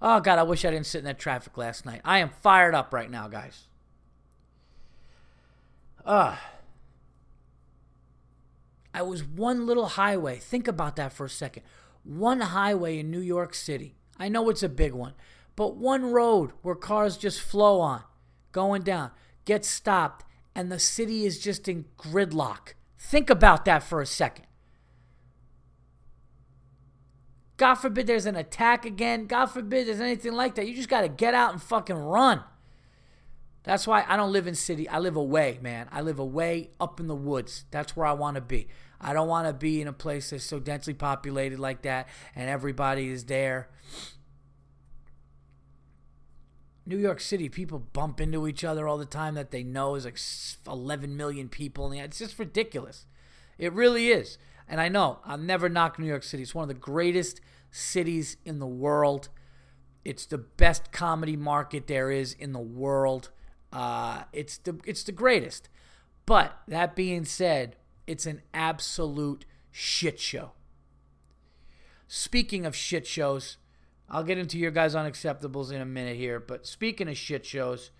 Oh, 0.00 0.18
God, 0.18 0.38
I 0.38 0.44
wish 0.44 0.64
I 0.64 0.70
didn't 0.70 0.86
sit 0.86 1.00
in 1.00 1.04
that 1.04 1.18
traffic 1.18 1.58
last 1.58 1.84
night. 1.84 2.00
I 2.06 2.20
am 2.20 2.30
fired 2.30 2.74
up 2.74 2.94
right 2.94 3.10
now, 3.10 3.28
guys. 3.28 3.64
Ugh. 6.06 6.38
I 8.94 9.02
was 9.02 9.22
one 9.22 9.66
little 9.66 9.88
highway. 9.88 10.38
Think 10.38 10.66
about 10.66 10.96
that 10.96 11.12
for 11.12 11.26
a 11.26 11.30
second. 11.30 11.64
One 12.02 12.40
highway 12.40 12.98
in 12.98 13.10
New 13.10 13.20
York 13.20 13.52
City. 13.52 13.94
I 14.18 14.30
know 14.30 14.48
it's 14.48 14.62
a 14.62 14.70
big 14.70 14.94
one 14.94 15.12
but 15.56 15.76
one 15.76 16.12
road 16.12 16.52
where 16.62 16.74
cars 16.74 17.16
just 17.16 17.40
flow 17.40 17.80
on, 17.80 18.02
going 18.52 18.82
down, 18.82 19.10
gets 19.44 19.68
stopped, 19.68 20.24
and 20.54 20.70
the 20.70 20.78
city 20.78 21.24
is 21.24 21.38
just 21.38 21.68
in 21.68 21.84
gridlock. 21.98 22.74
Think 22.98 23.30
about 23.30 23.64
that 23.64 23.82
for 23.82 24.00
a 24.00 24.06
second. 24.06 24.46
God 27.56 27.74
forbid 27.76 28.06
there's 28.06 28.26
an 28.26 28.36
attack 28.36 28.84
again. 28.84 29.26
God 29.26 29.46
forbid 29.46 29.86
there's 29.86 30.00
anything 30.00 30.32
like 30.32 30.56
that. 30.56 30.66
You 30.66 30.74
just 30.74 30.88
got 30.88 31.02
to 31.02 31.08
get 31.08 31.34
out 31.34 31.52
and 31.52 31.62
fucking 31.62 31.96
run. 31.96 32.42
That's 33.62 33.86
why 33.86 34.04
I 34.06 34.16
don't 34.16 34.32
live 34.32 34.46
in 34.46 34.54
city. 34.54 34.88
I 34.88 34.98
live 34.98 35.16
away, 35.16 35.58
man. 35.62 35.88
I 35.90 36.00
live 36.00 36.18
away 36.18 36.70
up 36.80 37.00
in 37.00 37.06
the 37.06 37.14
woods. 37.14 37.64
That's 37.70 37.96
where 37.96 38.06
I 38.06 38.12
want 38.12 38.34
to 38.34 38.40
be. 38.40 38.68
I 39.00 39.12
don't 39.12 39.28
want 39.28 39.46
to 39.46 39.52
be 39.52 39.80
in 39.80 39.88
a 39.88 39.92
place 39.92 40.30
that's 40.30 40.44
so 40.44 40.58
densely 40.58 40.94
populated 40.94 41.58
like 41.58 41.82
that 41.82 42.08
and 42.34 42.48
everybody 42.48 43.08
is 43.08 43.24
there 43.24 43.68
New 46.86 46.98
York 46.98 47.20
City, 47.20 47.48
people 47.48 47.78
bump 47.78 48.20
into 48.20 48.46
each 48.46 48.64
other 48.64 48.86
all 48.86 48.98
the 48.98 49.06
time 49.06 49.34
that 49.34 49.50
they 49.50 49.62
know 49.62 49.94
is 49.94 50.04
like 50.04 50.18
11 50.66 51.16
million 51.16 51.48
people. 51.48 51.90
And 51.90 52.00
it's 52.00 52.18
just 52.18 52.38
ridiculous. 52.38 53.06
It 53.56 53.72
really 53.72 54.08
is. 54.08 54.38
And 54.68 54.80
I 54.80 54.88
know 54.88 55.18
I'll 55.24 55.38
never 55.38 55.68
knock 55.68 55.98
New 55.98 56.06
York 56.06 56.22
City. 56.22 56.42
It's 56.42 56.54
one 56.54 56.64
of 56.64 56.68
the 56.68 56.74
greatest 56.74 57.40
cities 57.70 58.36
in 58.44 58.58
the 58.58 58.66
world. 58.66 59.28
It's 60.04 60.26
the 60.26 60.38
best 60.38 60.92
comedy 60.92 61.36
market 61.36 61.86
there 61.86 62.10
is 62.10 62.34
in 62.34 62.52
the 62.52 62.58
world. 62.60 63.30
Uh, 63.72 64.24
it's 64.32 64.58
the 64.58 64.78
it's 64.84 65.02
the 65.02 65.12
greatest. 65.12 65.68
But 66.26 66.58
that 66.68 66.94
being 66.94 67.24
said, 67.24 67.76
it's 68.06 68.26
an 68.26 68.42
absolute 68.52 69.44
shit 69.70 70.20
show. 70.20 70.52
Speaking 72.06 72.64
of 72.64 72.76
shit 72.76 73.06
shows, 73.06 73.56
I'll 74.08 74.24
get 74.24 74.38
into 74.38 74.58
your 74.58 74.70
guys' 74.70 74.94
unacceptables 74.94 75.72
in 75.72 75.80
a 75.80 75.86
minute 75.86 76.16
here. 76.16 76.38
But 76.40 76.66
speaking 76.66 77.08
of 77.08 77.16
shit 77.16 77.44
shows, 77.46 77.90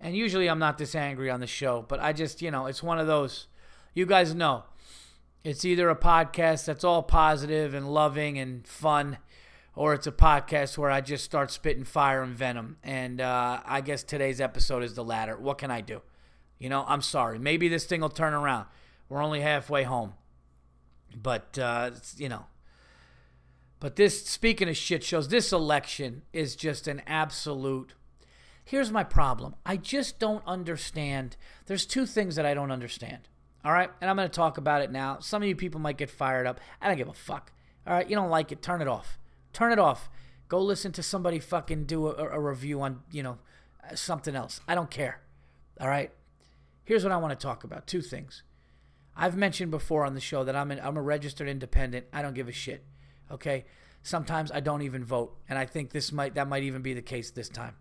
and 0.00 0.16
usually 0.16 0.48
I'm 0.48 0.58
not 0.58 0.78
this 0.78 0.94
angry 0.94 1.30
on 1.30 1.40
the 1.40 1.46
show, 1.46 1.84
but 1.88 2.00
I 2.00 2.12
just, 2.12 2.42
you 2.42 2.50
know, 2.50 2.66
it's 2.66 2.82
one 2.82 2.98
of 2.98 3.06
those. 3.06 3.46
You 3.94 4.06
guys 4.06 4.34
know 4.34 4.64
it's 5.44 5.64
either 5.64 5.88
a 5.88 5.96
podcast 5.96 6.66
that's 6.66 6.84
all 6.84 7.02
positive 7.02 7.74
and 7.74 7.92
loving 7.92 8.38
and 8.38 8.66
fun, 8.66 9.18
or 9.74 9.94
it's 9.94 10.06
a 10.06 10.12
podcast 10.12 10.76
where 10.76 10.90
I 10.90 11.00
just 11.00 11.24
start 11.24 11.50
spitting 11.50 11.84
fire 11.84 12.22
and 12.22 12.36
venom. 12.36 12.76
And 12.82 13.20
uh, 13.20 13.60
I 13.64 13.80
guess 13.80 14.02
today's 14.02 14.40
episode 14.40 14.82
is 14.82 14.94
the 14.94 15.04
latter. 15.04 15.36
What 15.36 15.58
can 15.58 15.70
I 15.70 15.80
do? 15.80 16.02
You 16.58 16.68
know, 16.68 16.84
I'm 16.86 17.02
sorry. 17.02 17.38
Maybe 17.38 17.68
this 17.68 17.86
thing 17.86 18.00
will 18.00 18.08
turn 18.08 18.34
around. 18.34 18.66
We're 19.08 19.22
only 19.22 19.40
halfway 19.40 19.84
home. 19.84 20.14
But, 21.16 21.58
uh, 21.58 21.92
you 22.16 22.28
know, 22.28 22.46
but 23.80 23.96
this, 23.96 24.26
speaking 24.26 24.68
of 24.68 24.76
shit 24.76 25.04
shows, 25.04 25.28
this 25.28 25.52
election 25.52 26.22
is 26.32 26.56
just 26.56 26.88
an 26.88 27.02
absolute. 27.06 27.94
Here's 28.64 28.90
my 28.90 29.04
problem. 29.04 29.54
I 29.64 29.76
just 29.76 30.18
don't 30.18 30.42
understand. 30.46 31.36
There's 31.66 31.86
two 31.86 32.04
things 32.04 32.36
that 32.36 32.44
I 32.44 32.54
don't 32.54 32.72
understand. 32.72 33.28
All 33.64 33.72
right. 33.72 33.90
And 34.00 34.10
I'm 34.10 34.16
going 34.16 34.28
to 34.28 34.34
talk 34.34 34.58
about 34.58 34.82
it 34.82 34.90
now. 34.90 35.18
Some 35.20 35.42
of 35.42 35.48
you 35.48 35.56
people 35.56 35.80
might 35.80 35.96
get 35.96 36.10
fired 36.10 36.46
up. 36.46 36.60
I 36.80 36.88
don't 36.88 36.96
give 36.96 37.08
a 37.08 37.14
fuck. 37.14 37.52
All 37.86 37.94
right. 37.94 38.08
You 38.08 38.16
don't 38.16 38.30
like 38.30 38.52
it. 38.52 38.62
Turn 38.62 38.82
it 38.82 38.88
off. 38.88 39.18
Turn 39.52 39.72
it 39.72 39.78
off. 39.78 40.10
Go 40.48 40.60
listen 40.60 40.92
to 40.92 41.02
somebody 41.02 41.38
fucking 41.38 41.84
do 41.84 42.08
a, 42.08 42.28
a 42.30 42.40
review 42.40 42.80
on, 42.82 43.00
you 43.10 43.22
know, 43.22 43.38
something 43.94 44.34
else. 44.34 44.60
I 44.66 44.74
don't 44.74 44.90
care. 44.90 45.20
All 45.80 45.88
right. 45.88 46.10
Here's 46.84 47.04
what 47.04 47.12
I 47.12 47.16
want 47.18 47.38
to 47.38 47.42
talk 47.42 47.64
about 47.64 47.86
two 47.86 48.00
things. 48.00 48.42
I've 49.14 49.36
mentioned 49.36 49.70
before 49.70 50.04
on 50.04 50.14
the 50.14 50.20
show 50.20 50.44
that 50.44 50.56
I'm, 50.56 50.70
an, 50.70 50.80
I'm 50.82 50.96
a 50.96 51.02
registered 51.02 51.48
independent. 51.48 52.06
I 52.12 52.22
don't 52.22 52.34
give 52.34 52.48
a 52.48 52.52
shit. 52.52 52.84
Okay. 53.30 53.64
Sometimes 54.02 54.50
I 54.52 54.60
don't 54.60 54.82
even 54.82 55.04
vote, 55.04 55.36
and 55.48 55.58
I 55.58 55.66
think 55.66 55.90
this 55.90 56.12
might 56.12 56.34
that 56.36 56.48
might 56.48 56.62
even 56.62 56.82
be 56.82 56.94
the 56.94 57.02
case 57.02 57.30
this 57.30 57.48
time. 57.48 57.74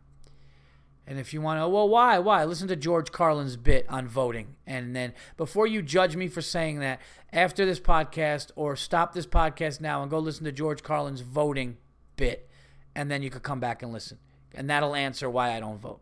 And 1.10 1.18
if 1.18 1.34
you 1.34 1.40
want 1.40 1.62
to, 1.62 1.70
well, 1.70 1.88
why? 1.88 2.20
Why? 2.20 2.44
Listen 2.44 2.68
to 2.68 2.76
George 2.76 3.14
Carlin's 3.14 3.56
bit 3.56 3.86
on 3.88 4.10
voting. 4.10 4.58
And 4.66 4.94
then 4.94 5.14
before 5.38 5.66
you 5.66 5.82
judge 5.82 6.18
me 6.18 6.28
for 6.28 6.42
saying 6.42 6.80
that, 6.80 7.00
after 7.32 7.66
this 7.66 7.80
podcast, 7.80 8.52
or 8.58 8.76
stop 8.76 9.14
this 9.14 9.26
podcast 9.26 9.80
now 9.80 10.02
and 10.02 10.12
go 10.12 10.20
listen 10.20 10.44
to 10.44 10.52
George 10.52 10.84
Carlin's 10.84 11.22
voting 11.22 11.78
bit. 12.18 12.50
And 12.94 13.10
then 13.10 13.24
you 13.24 13.30
could 13.30 13.44
come 13.44 13.62
back 13.62 13.82
and 13.82 13.94
listen. 13.94 14.18
And 14.54 14.70
that'll 14.70 14.96
answer 14.96 15.30
why 15.30 15.56
I 15.56 15.62
don't 15.62 15.78
vote. 15.78 16.02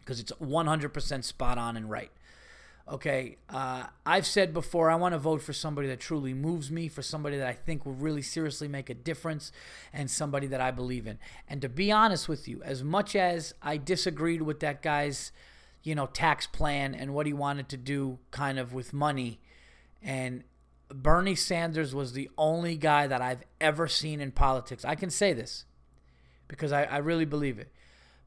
Because 0.00 0.20
it's 0.20 0.32
100% 0.32 1.24
spot 1.24 1.56
on 1.56 1.78
and 1.78 1.88
right. 1.90 2.10
Okay, 2.90 3.36
uh, 3.48 3.86
I've 4.04 4.26
said 4.26 4.52
before 4.52 4.90
I 4.90 4.96
want 4.96 5.12
to 5.12 5.18
vote 5.18 5.42
for 5.42 5.52
somebody 5.52 5.86
that 5.86 6.00
truly 6.00 6.34
moves 6.34 6.72
me, 6.72 6.88
for 6.88 7.02
somebody 7.02 7.36
that 7.36 7.46
I 7.46 7.52
think 7.52 7.86
will 7.86 7.92
really 7.92 8.22
seriously 8.22 8.66
make 8.66 8.90
a 8.90 8.94
difference, 8.94 9.52
and 9.92 10.10
somebody 10.10 10.48
that 10.48 10.60
I 10.60 10.72
believe 10.72 11.06
in. 11.06 11.20
And 11.46 11.62
to 11.62 11.68
be 11.68 11.92
honest 11.92 12.28
with 12.28 12.48
you, 12.48 12.60
as 12.64 12.82
much 12.82 13.14
as 13.14 13.54
I 13.62 13.76
disagreed 13.76 14.42
with 14.42 14.58
that 14.60 14.82
guy's, 14.82 15.30
you 15.84 15.94
know, 15.94 16.06
tax 16.06 16.48
plan 16.48 16.96
and 16.96 17.14
what 17.14 17.26
he 17.26 17.32
wanted 17.32 17.68
to 17.68 17.76
do, 17.76 18.18
kind 18.32 18.58
of 18.58 18.74
with 18.74 18.92
money, 18.92 19.38
and 20.02 20.42
Bernie 20.88 21.36
Sanders 21.36 21.94
was 21.94 22.14
the 22.14 22.28
only 22.36 22.76
guy 22.76 23.06
that 23.06 23.22
I've 23.22 23.44
ever 23.60 23.86
seen 23.86 24.20
in 24.20 24.32
politics. 24.32 24.84
I 24.84 24.96
can 24.96 25.10
say 25.10 25.32
this 25.32 25.64
because 26.48 26.72
I, 26.72 26.82
I 26.84 26.96
really 26.96 27.24
believe 27.24 27.60
it. 27.60 27.70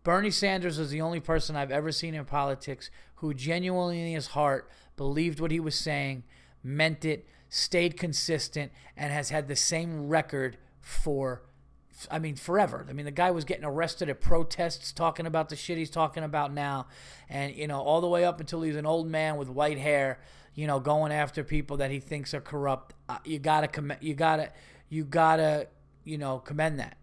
Bernie 0.04 0.32
Sanders 0.32 0.78
was 0.78 0.90
the 0.90 1.02
only 1.02 1.22
person 1.22 1.56
I've 1.56 1.72
ever 1.72 1.92
seen 1.92 2.14
in 2.14 2.26
politics 2.26 2.92
who 3.16 3.34
genuinely 3.34 4.02
in 4.02 4.14
his 4.14 4.28
heart 4.28 4.70
believed 4.98 5.40
what 5.40 5.52
he 5.52 5.62
was 5.62 5.76
saying, 5.76 6.24
meant 6.62 7.06
it, 7.06 7.26
stayed 7.50 7.98
consistent, 7.98 8.72
and 8.98 9.14
has 9.14 9.30
had 9.30 9.48
the 9.48 9.56
same 9.56 10.10
record 10.10 10.58
for, 10.82 11.44
I 12.12 12.20
mean, 12.20 12.36
forever. 12.36 12.86
I 12.90 12.94
mean, 12.94 13.06
the 13.06 13.12
guy 13.12 13.32
was 13.32 13.46
getting 13.46 13.64
arrested 13.64 14.10
at 14.10 14.20
protests 14.20 14.92
talking 14.92 15.26
about 15.26 15.48
the 15.48 15.56
shit 15.56 15.78
he's 15.78 15.90
talking 15.90 16.24
about 16.24 16.54
now. 16.54 16.88
And, 17.30 17.56
you 17.56 17.68
know, 17.68 17.80
all 17.80 18.02
the 18.02 18.10
way 18.10 18.26
up 18.26 18.42
until 18.42 18.62
he's 18.62 18.76
an 18.76 18.86
old 18.86 19.08
man 19.08 19.38
with 19.38 19.48
white 19.48 19.78
hair, 19.78 20.20
you 20.54 20.68
know, 20.68 20.82
going 20.82 21.14
after 21.14 21.46
people 21.46 21.78
that 21.78 21.92
he 21.92 22.02
thinks 22.02 22.34
are 22.34 22.42
corrupt. 22.42 22.94
Uh, 23.08 23.20
you 23.24 23.40
gotta, 23.40 23.70
commend. 23.70 24.04
you 24.04 24.14
gotta, 24.14 24.52
you 24.90 25.06
gotta, 25.06 25.68
you 26.04 26.18
know, 26.18 26.40
commend 26.40 26.80
that. 26.80 26.98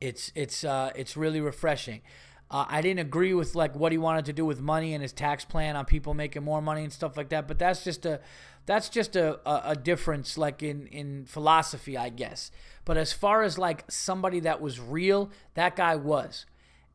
It's 0.00 0.32
it's 0.34 0.64
uh, 0.64 0.92
it's 0.94 1.16
really 1.16 1.40
refreshing. 1.40 2.02
Uh, 2.50 2.64
I 2.66 2.80
didn't 2.80 3.00
agree 3.00 3.34
with 3.34 3.54
like 3.54 3.74
what 3.74 3.92
he 3.92 3.98
wanted 3.98 4.24
to 4.26 4.32
do 4.32 4.46
with 4.46 4.60
money 4.60 4.94
and 4.94 5.02
his 5.02 5.12
tax 5.12 5.44
plan 5.44 5.76
on 5.76 5.84
people 5.84 6.14
making 6.14 6.44
more 6.44 6.62
money 6.62 6.82
and 6.82 6.92
stuff 6.92 7.16
like 7.16 7.28
that. 7.28 7.46
But 7.46 7.58
that's 7.58 7.84
just 7.84 8.06
a 8.06 8.20
that's 8.64 8.88
just 8.88 9.16
a, 9.16 9.38
a, 9.48 9.72
a 9.72 9.76
difference 9.76 10.38
like 10.38 10.62
in 10.62 10.86
in 10.86 11.26
philosophy, 11.26 11.96
I 11.96 12.08
guess. 12.08 12.50
But 12.84 12.96
as 12.96 13.12
far 13.12 13.42
as 13.42 13.58
like 13.58 13.84
somebody 13.90 14.40
that 14.40 14.60
was 14.62 14.80
real, 14.80 15.30
that 15.54 15.76
guy 15.76 15.96
was. 15.96 16.46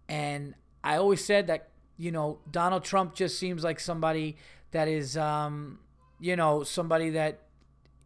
And 0.10 0.56
I 0.84 0.98
always 0.98 1.24
said 1.24 1.48
that 1.48 1.70
you 1.98 2.12
know 2.12 2.40
Donald 2.50 2.84
Trump 2.84 3.14
just 3.14 3.38
seems 3.38 3.64
like 3.64 3.80
somebody 3.80 4.38
that 4.72 4.88
is 4.88 5.18
um, 5.18 5.80
you 6.20 6.36
know 6.36 6.64
somebody 6.64 7.12
that 7.12 7.42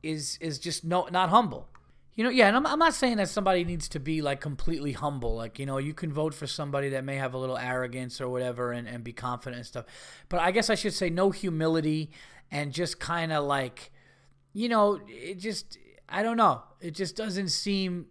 is 0.03 0.37
is 0.41 0.59
just 0.59 0.83
no 0.83 1.07
not 1.11 1.29
humble 1.29 1.69
you 2.17 2.23
know, 2.23 2.31
yeah, 2.31 2.47
and 2.47 2.57
I'm, 2.57 2.65
I'm 2.65 2.79
not 2.79 2.95
saying 2.95 3.17
that 3.17 3.29
somebody 3.29 3.63
needs 3.63 3.87
to 3.89 3.99
be 3.99 4.23
like 4.23 4.41
completely 4.41 4.91
humble. 4.91 5.35
Like, 5.35 5.59
you 5.59 5.67
know, 5.67 5.77
you 5.77 5.93
can 5.93 6.11
vote 6.11 6.33
for 6.33 6.47
somebody 6.47 6.89
that 6.89 7.03
may 7.03 7.15
have 7.17 7.35
a 7.35 7.37
little 7.37 7.59
arrogance 7.59 8.19
or 8.19 8.27
whatever 8.27 8.71
and, 8.71 8.87
and 8.87 9.03
be 9.03 9.13
confident 9.13 9.57
and 9.57 9.65
stuff. 9.67 9.85
But 10.27 10.39
I 10.39 10.49
guess 10.49 10.71
I 10.71 10.75
should 10.75 10.95
say 10.95 11.11
no 11.11 11.29
humility 11.29 12.09
and 12.49 12.73
just 12.73 12.99
kind 12.99 13.31
of 13.31 13.45
like, 13.45 13.91
you 14.51 14.67
know, 14.67 14.99
it 15.07 15.35
just, 15.35 15.77
I 16.09 16.23
don't 16.23 16.37
know. 16.37 16.63
It 16.81 16.95
just 16.95 17.15
doesn't 17.15 17.49
seem, 17.49 18.07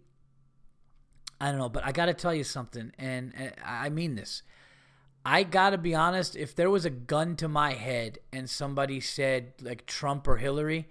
I 1.41 1.49
don't 1.49 1.59
know. 1.59 1.67
But 1.67 1.85
I 1.85 1.91
got 1.91 2.05
to 2.05 2.13
tell 2.13 2.33
you 2.33 2.45
something, 2.45 2.93
and, 2.97 3.33
and 3.35 3.51
I 3.61 3.89
mean 3.89 4.15
this. 4.15 4.41
I 5.25 5.43
got 5.43 5.71
to 5.71 5.77
be 5.77 5.93
honest, 5.93 6.37
if 6.37 6.55
there 6.55 6.69
was 6.69 6.85
a 6.85 6.89
gun 6.89 7.35
to 7.35 7.49
my 7.49 7.73
head 7.73 8.19
and 8.31 8.49
somebody 8.49 9.01
said 9.01 9.51
like 9.61 9.85
Trump 9.85 10.29
or 10.29 10.37
Hillary, 10.37 10.87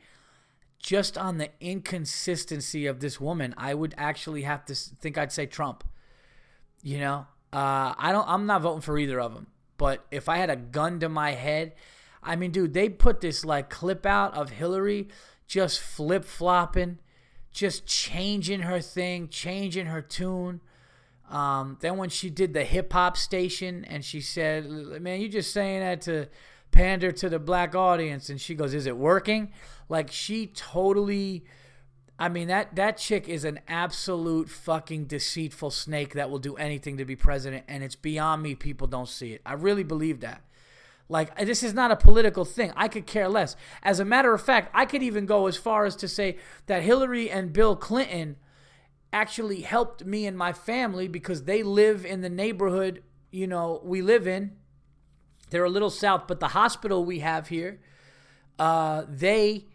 just 0.78 1.18
on 1.18 1.38
the 1.38 1.50
inconsistency 1.60 2.86
of 2.86 3.00
this 3.00 3.20
woman, 3.20 3.54
I 3.56 3.74
would 3.74 3.94
actually 3.96 4.42
have 4.42 4.64
to 4.66 4.74
think 4.74 5.18
I'd 5.18 5.32
say 5.32 5.46
Trump. 5.46 5.84
You 6.82 6.98
know, 6.98 7.26
uh, 7.52 7.94
I 7.98 8.12
don't. 8.12 8.28
I'm 8.28 8.46
not 8.46 8.62
voting 8.62 8.82
for 8.82 8.98
either 8.98 9.20
of 9.20 9.34
them. 9.34 9.48
But 9.78 10.06
if 10.10 10.28
I 10.28 10.38
had 10.38 10.50
a 10.50 10.56
gun 10.56 11.00
to 11.00 11.08
my 11.08 11.32
head, 11.32 11.74
I 12.22 12.36
mean, 12.36 12.50
dude, 12.50 12.74
they 12.74 12.88
put 12.88 13.20
this 13.20 13.44
like 13.44 13.68
clip 13.70 14.06
out 14.06 14.34
of 14.34 14.50
Hillary 14.50 15.08
just 15.46 15.80
flip 15.80 16.24
flopping, 16.24 16.98
just 17.52 17.86
changing 17.86 18.60
her 18.60 18.80
thing, 18.80 19.28
changing 19.28 19.86
her 19.86 20.02
tune. 20.02 20.60
Um, 21.30 21.78
then 21.80 21.96
when 21.96 22.08
she 22.08 22.30
did 22.30 22.52
the 22.52 22.64
hip 22.64 22.92
hop 22.92 23.16
station 23.16 23.84
and 23.84 24.04
she 24.04 24.20
said, 24.20 24.68
"Man, 24.68 25.20
you 25.20 25.28
just 25.28 25.52
saying 25.52 25.80
that 25.80 26.00
to 26.02 26.28
pander 26.76 27.12
to 27.12 27.28
the 27.28 27.38
black 27.38 27.74
audience," 27.74 28.28
and 28.28 28.40
she 28.40 28.54
goes, 28.54 28.74
"Is 28.74 28.86
it 28.86 28.96
working?" 28.96 29.52
Like 29.88 30.10
she 30.10 30.48
totally 30.48 31.44
I 32.18 32.28
mean 32.28 32.48
that 32.48 32.76
that 32.76 32.96
chick 32.96 33.28
is 33.28 33.44
an 33.44 33.60
absolute 33.68 34.48
fucking 34.48 35.04
deceitful 35.04 35.70
snake 35.70 36.14
that 36.14 36.30
will 36.30 36.38
do 36.38 36.56
anything 36.56 36.96
to 36.96 37.04
be 37.04 37.14
president 37.14 37.64
and 37.68 37.84
it's 37.84 37.96
beyond 37.96 38.42
me 38.42 38.54
people 38.54 38.86
don't 38.86 39.08
see 39.08 39.32
it. 39.32 39.42
I 39.44 39.52
really 39.52 39.84
believe 39.84 40.20
that. 40.20 40.42
Like 41.08 41.36
this 41.38 41.62
is 41.62 41.74
not 41.74 41.90
a 41.90 41.96
political 41.96 42.44
thing. 42.44 42.72
I 42.74 42.88
could 42.88 43.06
care 43.06 43.28
less. 43.28 43.54
As 43.82 44.00
a 44.00 44.04
matter 44.04 44.32
of 44.32 44.42
fact, 44.42 44.70
I 44.74 44.86
could 44.86 45.02
even 45.02 45.26
go 45.26 45.46
as 45.46 45.56
far 45.56 45.84
as 45.84 45.94
to 45.96 46.08
say 46.08 46.38
that 46.66 46.82
Hillary 46.82 47.30
and 47.30 47.52
Bill 47.52 47.76
Clinton 47.76 48.36
actually 49.12 49.60
helped 49.60 50.04
me 50.04 50.26
and 50.26 50.36
my 50.36 50.52
family 50.52 51.08
because 51.08 51.44
they 51.44 51.62
live 51.62 52.04
in 52.04 52.22
the 52.22 52.30
neighborhood, 52.30 53.02
you 53.30 53.46
know, 53.46 53.80
we 53.84 54.02
live 54.02 54.26
in. 54.26 54.56
They're 55.50 55.64
a 55.64 55.70
little 55.70 55.90
south, 55.90 56.24
but 56.26 56.40
the 56.40 56.48
hospital 56.48 57.04
we 57.04 57.20
have 57.20 57.48
here, 57.48 57.80
uh, 58.58 59.04
they 59.08 59.66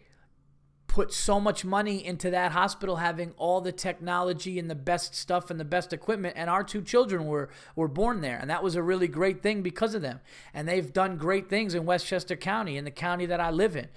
put 0.92 1.10
so 1.10 1.40
much 1.40 1.64
money 1.64 2.04
into 2.04 2.28
that 2.30 2.52
hospital 2.52 2.96
having 2.96 3.32
all 3.38 3.62
the 3.62 3.72
technology 3.72 4.58
and 4.58 4.68
the 4.68 4.74
best 4.74 5.14
stuff 5.14 5.50
and 5.50 5.58
the 5.58 5.64
best 5.64 5.90
equipment 5.90 6.34
and 6.36 6.50
our 6.50 6.62
two 6.62 6.82
children 6.82 7.24
were 7.24 7.48
were 7.74 7.88
born 7.88 8.20
there 8.20 8.36
and 8.38 8.50
that 8.50 8.62
was 8.62 8.76
a 8.76 8.82
really 8.82 9.08
great 9.08 9.42
thing 9.42 9.62
because 9.62 9.94
of 9.94 10.02
them. 10.02 10.20
And 10.52 10.68
they've 10.68 10.92
done 10.92 11.16
great 11.16 11.48
things 11.48 11.74
in 11.74 11.86
Westchester 11.86 12.36
County 12.36 12.76
in 12.76 12.84
the 12.84 12.90
county 12.90 13.24
that 13.24 13.40
I 13.40 13.50
live 13.50 13.74
in 13.74 13.88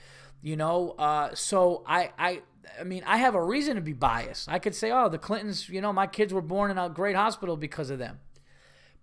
you 0.42 0.56
know 0.56 0.92
uh, 0.92 1.36
so 1.36 1.84
I 1.86 2.12
I 2.18 2.42
I 2.80 2.86
mean 2.86 3.04
I 3.06 3.18
have 3.18 3.36
a 3.36 3.44
reason 3.44 3.76
to 3.76 3.82
be 3.82 3.92
biased. 3.92 4.48
I 4.48 4.60
could 4.60 4.74
say 4.74 4.90
oh 4.92 5.10
the 5.10 5.18
Clintons 5.18 5.68
you 5.68 5.82
know 5.82 5.92
my 5.92 6.08
kids 6.08 6.34
were 6.34 6.42
born 6.42 6.72
in 6.72 6.78
a 6.78 6.88
great 6.88 7.18
hospital 7.18 7.58
because 7.58 7.90
of 7.90 8.00
them 8.00 8.20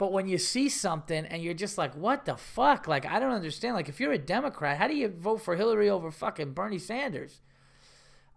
but 0.02 0.10
when 0.10 0.26
you 0.26 0.36
see 0.36 0.68
something 0.68 1.26
and 1.26 1.44
you're 1.44 1.54
just 1.54 1.78
like, 1.78 1.94
what 1.94 2.24
the 2.24 2.36
fuck? 2.36 2.88
Like, 2.88 3.06
I 3.06 3.20
don't 3.20 3.30
understand. 3.30 3.76
Like, 3.76 3.88
if 3.88 4.00
you're 4.00 4.10
a 4.10 4.18
Democrat, 4.18 4.76
how 4.76 4.88
do 4.88 4.96
you 4.96 5.06
vote 5.06 5.42
for 5.42 5.54
Hillary 5.54 5.88
over 5.88 6.10
fucking 6.10 6.54
Bernie 6.54 6.80
Sanders? 6.80 7.40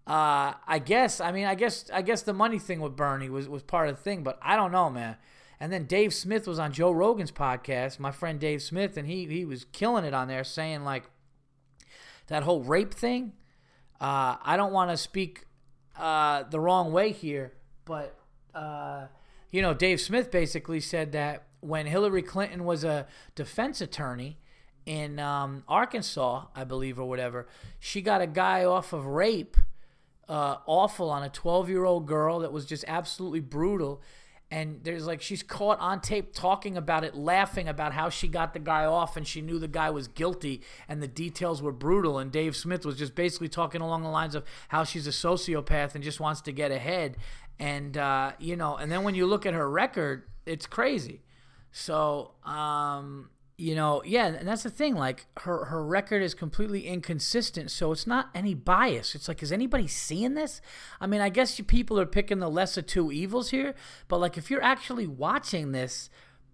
Uh, 0.06 0.54
I 0.68 0.78
guess. 0.78 1.20
I 1.20 1.32
mean, 1.32 1.46
I 1.46 1.56
guess. 1.56 1.90
I 1.92 2.04
guess 2.04 2.22
the 2.22 2.34
money 2.34 2.60
thing 2.60 2.82
with 2.82 2.96
Bernie 2.96 3.30
was 3.30 3.50
was 3.50 3.64
part 3.64 3.90
of 3.90 3.96
the 3.96 4.02
thing, 4.04 4.22
but 4.22 4.38
I 4.44 4.56
don't 4.56 4.72
know, 4.72 4.92
man. 4.92 5.18
And 5.60 5.74
then 5.74 5.86
Dave 5.86 6.14
Smith 6.14 6.48
was 6.48 6.60
on 6.60 6.72
Joe 6.72 6.92
Rogan's 6.92 7.32
podcast, 7.32 7.98
my 7.98 8.12
friend 8.12 8.40
Dave 8.40 8.62
Smith, 8.62 8.96
and 8.96 9.08
he 9.08 9.26
he 9.26 9.44
was 9.44 9.66
killing 9.72 10.06
it 10.06 10.14
on 10.14 10.28
there, 10.28 10.44
saying 10.44 10.84
like 10.84 11.10
that 12.28 12.44
whole 12.44 12.62
rape 12.62 12.94
thing. 12.94 13.34
Uh, 14.00 14.36
I 14.40 14.56
don't 14.56 14.72
want 14.72 14.92
to 14.92 14.98
speak 14.98 15.46
uh, 15.98 16.44
the 16.44 16.60
wrong 16.60 16.92
way 16.92 17.12
here, 17.12 17.54
but 17.86 18.16
uh, 18.54 19.08
you 19.56 19.62
know, 19.62 19.74
Dave 19.74 20.02
Smith 20.02 20.32
basically 20.32 20.82
said 20.82 21.14
that 21.14 21.46
when 21.62 21.86
Hillary 21.86 22.22
Clinton 22.22 22.66
was 22.66 22.84
a 22.84 23.08
defense 23.36 23.80
attorney 23.80 24.38
in 24.86 25.18
um, 25.18 25.64
Arkansas, 25.70 26.48
I 26.54 26.66
believe, 26.66 27.00
or 27.00 27.08
whatever, 27.08 27.48
she 27.80 28.02
got 28.02 28.20
a 28.20 28.28
guy 28.28 28.66
off 28.66 28.92
of 28.92 29.06
rape 29.06 29.56
uh, 30.28 30.58
awful 30.66 31.10
on 31.10 31.24
a 31.24 31.30
12 31.30 31.70
year 31.70 31.86
old 31.86 32.06
girl 32.06 32.40
that 32.40 32.52
was 32.52 32.66
just 32.66 32.84
absolutely 32.86 33.40
brutal. 33.40 34.02
And 34.52 34.82
there's 34.84 35.08
like 35.08 35.22
she's 35.22 35.42
caught 35.42 35.80
on 35.80 36.02
tape 36.02 36.34
talking 36.34 36.76
about 36.76 37.06
it, 37.06 37.16
laughing 37.16 37.70
about 37.70 37.94
how 37.94 38.10
she 38.10 38.28
got 38.28 38.54
the 38.54 38.60
guy 38.60 38.84
off 38.84 39.16
and 39.16 39.26
she 39.26 39.40
knew 39.42 39.58
the 39.58 39.70
guy 39.70 39.90
was 39.90 40.10
guilty 40.10 40.62
and 40.90 41.02
the 41.02 41.08
details 41.08 41.62
were 41.62 41.72
brutal. 41.72 42.20
And 42.20 42.30
Dave 42.30 42.58
Smith 42.58 42.86
was 42.86 42.98
just 42.98 43.16
basically 43.16 43.50
talking 43.50 43.80
along 43.80 44.04
the 44.04 44.10
lines 44.10 44.36
of 44.36 44.44
how 44.68 44.84
she's 44.84 45.08
a 45.08 45.12
sociopath 45.12 45.96
and 45.96 46.04
just 46.04 46.20
wants 46.20 46.42
to 46.42 46.52
get 46.52 46.72
ahead. 46.72 47.16
And, 47.60 47.98
uh, 47.98 48.34
you 48.40 48.56
know, 48.56 48.76
and 48.76 48.92
then 48.92 49.04
when 49.04 49.16
you 49.16 49.26
look 49.26 49.46
at 49.46 49.54
her 49.54 49.70
record, 49.70 50.24
it's 50.46 50.66
crazy. 50.66 51.22
So, 51.72 52.32
um, 52.44 53.30
you 53.58 53.74
know, 53.74 54.04
yeah, 54.06 54.28
and 54.28 54.48
that's 54.48 54.64
the 54.64 54.70
thing. 54.70 54.96
Like 54.96 55.28
her 55.42 55.66
her 55.66 55.86
record 55.86 56.22
is 56.22 56.34
completely 56.34 56.88
inconsistent, 56.88 57.72
so 57.72 57.92
it's 57.94 58.06
not 58.06 58.30
any 58.36 58.54
bias. 58.54 59.16
It's 59.16 59.28
like, 59.28 59.42
is 59.42 59.52
anybody 59.52 59.88
seeing 59.88 60.34
this? 60.34 60.62
I 61.00 61.08
mean, 61.08 61.22
I 61.22 61.30
guess 61.30 61.58
you 61.58 61.64
people 61.64 62.00
are 62.00 62.06
picking 62.06 62.40
the 62.40 62.50
lesser 62.50 62.82
two 62.82 63.12
evils 63.12 63.52
here, 63.52 63.74
but 64.10 64.20
like 64.20 64.38
if 64.38 64.52
you're 64.52 64.64
actually 64.64 65.08
watching 65.08 65.72
this, 65.72 66.10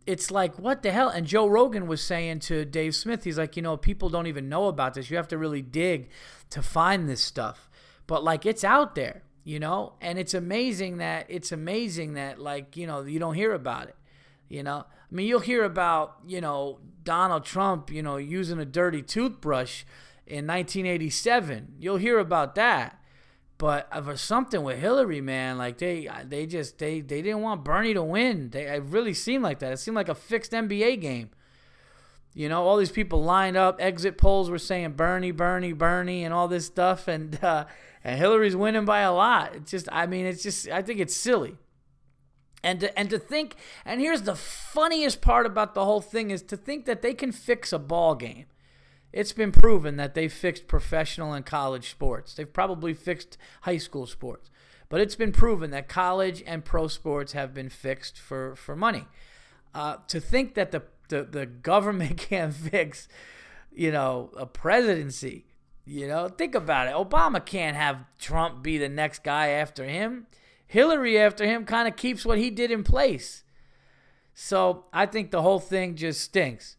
it's 0.06 0.30
like 0.30 0.60
what 0.60 0.84
the 0.84 0.92
hell? 0.92 1.10
And 1.10 1.26
Joe 1.26 1.48
Rogan 1.48 1.88
was 1.88 2.04
saying 2.04 2.40
to 2.42 2.66
Dave 2.66 2.96
Smith, 2.96 3.24
he's 3.24 3.38
like, 3.38 3.56
you 3.56 3.64
know, 3.64 3.78
people 3.78 4.10
don't 4.10 4.28
even 4.28 4.48
know 4.48 4.68
about 4.68 4.94
this. 4.94 5.10
You 5.10 5.18
have 5.18 5.30
to 5.30 5.40
really 5.40 5.64
dig 5.64 6.10
to 6.52 6.62
find 6.62 7.10
this 7.10 7.24
stuff, 7.24 7.68
but 8.06 8.24
like 8.24 8.46
it's 8.46 8.64
out 8.64 8.94
there, 8.94 9.24
you 9.44 9.60
know, 9.60 9.94
and 10.02 10.20
it's 10.20 10.34
amazing 10.34 10.98
that 10.98 11.26
it's 11.30 11.52
amazing 11.52 12.14
that 12.14 12.40
like 12.40 12.78
you 12.78 12.86
know 12.88 13.02
you 13.02 13.20
don't 13.20 13.36
hear 13.36 13.54
about 13.54 13.88
it, 13.88 13.96
you 14.50 14.64
know. 14.64 14.86
I 15.12 15.16
mean, 15.16 15.28
you'll 15.28 15.42
hear 15.42 15.66
about, 15.66 16.20
you 16.26 16.40
know, 16.40 16.80
Donald 17.04 17.44
Trump, 17.44 17.92
you 17.92 18.02
know, 18.02 18.16
using 18.16 18.60
a 18.60 18.66
dirty 18.66 19.02
toothbrush 19.02 19.84
in 20.26 20.48
1987. 20.48 21.74
You'll 21.80 21.98
hear 21.98 22.18
about 22.18 22.56
that. 22.56 22.98
But 23.58 23.94
for 24.04 24.18
something 24.18 24.64
with 24.64 24.80
Hillary, 24.80 25.22
man, 25.22 25.58
like 25.60 25.78
they 25.78 26.10
they 26.26 26.48
just 26.48 26.80
they 26.80 27.02
they 27.02 27.22
didn't 27.22 27.42
want 27.42 27.64
Bernie 27.64 27.94
to 27.94 28.02
win. 28.02 28.50
They 28.50 28.66
it 28.66 28.84
really 28.84 29.14
seemed 29.14 29.44
like 29.44 29.60
that. 29.60 29.72
It 29.72 29.78
seemed 29.78 29.96
like 29.96 30.10
a 30.10 30.16
fixed 30.16 30.52
NBA 30.52 31.00
game. 31.00 31.30
You 32.34 32.50
know, 32.50 32.64
all 32.64 32.78
these 32.78 32.92
people 32.92 33.22
lined 33.24 33.58
up. 33.58 33.80
Exit 33.80 34.18
polls 34.18 34.50
were 34.50 34.58
saying 34.58 34.94
Bernie, 34.94 35.32
Bernie, 35.32 35.74
Bernie, 35.74 36.24
and 36.24 36.34
all 36.34 36.48
this 36.48 36.66
stuff, 36.66 37.08
and 37.08 37.38
uh, 37.44 37.66
and 38.04 38.18
Hillary's 38.18 38.56
winning 38.56 38.86
by 38.86 39.02
a 39.02 39.14
lot. 39.14 39.56
It's 39.56 39.72
just, 39.72 39.88
I 39.92 40.06
mean, 40.06 40.26
it's 40.26 40.44
just, 40.44 40.68
I 40.70 40.82
think 40.82 41.00
it's 41.00 41.16
silly. 41.16 41.58
And 42.64 42.80
to, 42.82 43.00
and 43.00 43.10
to 43.10 43.20
think, 43.20 43.56
and 43.86 44.00
here's 44.00 44.24
the 44.24 44.36
funniest 44.36 45.22
part 45.22 45.46
about 45.46 45.74
the 45.74 45.86
whole 45.86 46.02
thing 46.02 46.32
is 46.32 46.42
to 46.44 46.58
think 46.58 46.86
that 46.86 47.02
they 47.02 47.14
can 47.14 47.32
fix 47.32 47.74
a 47.74 47.80
ball 47.80 48.16
game. 48.16 48.46
It's 49.12 49.34
been 49.34 49.52
proven 49.52 49.98
that 49.98 50.14
they've 50.14 50.32
fixed 50.32 50.68
professional 50.68 51.34
and 51.34 51.46
college 51.46 51.90
sports. 51.90 52.34
They've 52.34 52.52
probably 52.52 52.94
fixed 52.94 53.38
high 53.62 53.78
school 53.78 54.06
sports. 54.06 54.50
But 54.90 55.02
it's 55.02 55.16
been 55.16 55.32
proven 55.32 55.72
that 55.72 55.88
college 55.88 56.44
and 56.46 56.64
pro 56.64 56.88
sports 56.88 57.34
have 57.34 57.54
been 57.54 57.70
fixed 57.70 58.18
for, 58.18 58.56
for 58.56 58.76
money. 58.76 59.06
Uh, 59.74 59.98
to 60.08 60.20
think 60.20 60.54
that 60.56 60.72
the, 60.72 60.84
the, 61.10 61.24
the 61.24 61.46
government 61.46 62.18
can't 62.30 62.54
fix, 62.54 63.08
you 63.72 63.92
know, 63.92 64.32
a 64.38 64.46
presidency, 64.46 65.46
you 65.86 66.08
know, 66.08 66.28
think 66.28 66.56
about 66.56 66.88
it. 66.88 66.94
Obama 66.94 67.44
can't 67.44 67.76
have 67.76 67.98
Trump 68.20 68.64
be 68.64 68.78
the 68.78 68.90
next 68.90 69.24
guy 69.24 69.48
after 69.50 69.86
him. 69.86 70.28
Hillary 70.68 71.20
after 71.20 71.46
him 71.46 71.66
kind 71.66 71.88
of 71.88 71.96
keeps 71.96 72.26
what 72.26 72.38
he 72.38 72.50
did 72.50 72.72
in 72.72 72.84
place. 72.84 73.44
So 74.34 74.86
I 74.94 75.06
think 75.06 75.32
the 75.32 75.42
whole 75.42 75.60
thing 75.60 75.96
just 75.96 76.22
stinks. 76.22 76.78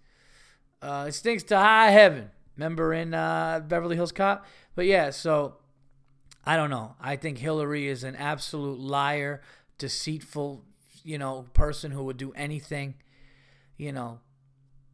Uh, 0.80 1.06
it 1.08 1.12
stinks 1.12 1.42
to 1.44 1.56
high 1.56 1.90
heaven. 1.90 2.30
Remember 2.56 2.92
in 2.92 3.14
uh, 3.14 3.60
Beverly 3.66 3.96
Hills 3.96 4.12
Cop? 4.12 4.46
But 4.74 4.86
yeah, 4.86 5.10
so 5.10 5.56
I 6.44 6.56
don't 6.56 6.70
know. 6.70 6.96
I 7.00 7.16
think 7.16 7.38
Hillary 7.38 7.88
is 7.88 8.04
an 8.04 8.16
absolute 8.16 8.80
liar, 8.80 9.42
deceitful, 9.78 10.64
you 11.04 11.18
know, 11.18 11.46
person 11.52 11.90
who 11.90 12.04
would 12.04 12.16
do 12.16 12.32
anything, 12.32 12.94
you 13.76 13.92
know, 13.92 14.20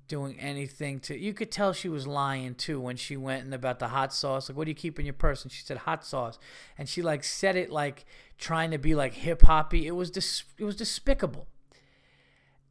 doing 0.08 0.38
anything 0.40 0.98
to 0.98 1.16
you 1.16 1.34
could 1.34 1.50
tell 1.50 1.72
she 1.72 1.88
was 1.88 2.06
lying 2.06 2.54
too 2.54 2.80
when 2.80 2.96
she 2.96 3.16
went 3.16 3.44
and 3.44 3.54
about 3.54 3.78
the 3.78 3.88
hot 3.88 4.12
sauce. 4.12 4.48
Like 4.48 4.56
what 4.56 4.64
do 4.64 4.70
you 4.70 4.74
keep 4.74 4.98
in 4.98 5.06
your 5.06 5.12
purse? 5.12 5.42
And 5.42 5.52
she 5.52 5.62
said 5.62 5.78
hot 5.78 6.04
sauce. 6.04 6.38
And 6.76 6.88
she 6.88 7.02
like 7.02 7.22
said 7.22 7.56
it 7.56 7.70
like 7.70 8.04
trying 8.38 8.70
to 8.70 8.78
be 8.78 8.94
like 8.94 9.14
hip 9.14 9.42
hoppy 9.42 9.86
it 9.86 9.92
was 9.92 10.10
dis- 10.10 10.44
it 10.56 10.64
was 10.64 10.76
despicable. 10.76 11.46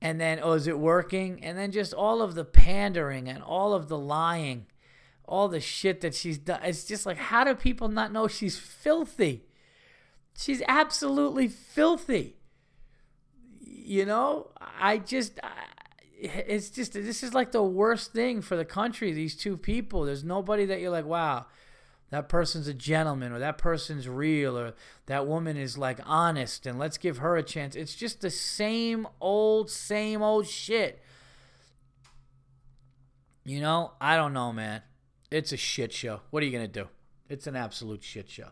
And 0.02 0.20
then 0.20 0.40
oh 0.42 0.54
is 0.54 0.68
it 0.68 0.80
working? 0.80 1.44
And 1.44 1.58
then 1.58 1.72
just 1.72 1.94
all 1.94 2.22
of 2.22 2.36
the 2.36 2.46
pandering 2.46 3.30
and 3.30 3.42
all 3.44 3.74
of 3.74 3.88
the 3.88 3.98
lying 3.98 4.66
all 5.28 5.50
the 5.50 5.60
shit 5.60 6.00
that 6.02 6.16
she's 6.16 6.38
done. 6.38 6.62
It's 6.64 6.86
just 6.86 7.06
like 7.06 7.18
how 7.18 7.44
do 7.44 7.54
people 7.54 7.88
not 7.88 8.12
know 8.12 8.28
she's 8.28 8.58
filthy? 8.58 9.44
She's 10.38 10.62
absolutely 10.68 11.48
filthy. 11.48 12.36
You 13.60 14.06
know, 14.06 14.52
I 14.60 14.98
just, 15.00 15.40
I, 15.42 15.66
it's 16.20 16.70
just, 16.70 16.94
this 16.94 17.24
is 17.24 17.34
like 17.34 17.52
the 17.52 17.64
worst 17.64 18.14
thing 18.14 18.42
for 18.42 18.56
the 18.56 18.66
country, 18.66 19.12
these 19.12 19.36
two 19.36 19.58
people. 19.58 20.04
There's 20.04 20.24
nobody 20.24 20.66
that 20.66 20.82
you're 20.82 20.92
like, 20.92 21.06
wow, 21.06 21.46
that 22.10 22.30
person's 22.30 22.68
a 22.68 22.74
gentleman 22.74 23.32
or 23.32 23.40
that 23.40 23.58
person's 23.58 24.08
real 24.08 24.58
or 24.58 24.74
that 25.06 25.28
woman 25.28 25.58
is 25.58 25.78
like 25.78 26.00
honest 26.06 26.66
and 26.66 26.80
let's 26.80 26.98
give 26.98 27.18
her 27.18 27.36
a 27.36 27.44
chance. 27.44 27.76
It's 27.76 27.96
just 27.96 28.22
the 28.22 28.30
same 28.30 29.08
old, 29.22 29.70
same 29.70 30.22
old 30.22 30.48
shit. 30.48 31.02
You 33.46 33.62
know, 33.62 33.94
I 34.02 34.16
don't 34.16 34.34
know, 34.34 34.52
man. 34.52 34.82
It's 35.30 35.52
a 35.52 35.58
shit 35.58 35.94
show. 35.94 36.22
What 36.32 36.42
are 36.44 36.46
you 36.46 36.52
to 36.58 36.68
do? 36.68 36.88
It's 37.30 37.48
an 37.48 37.56
absolute 37.56 38.04
shit 38.04 38.30
show. 38.30 38.50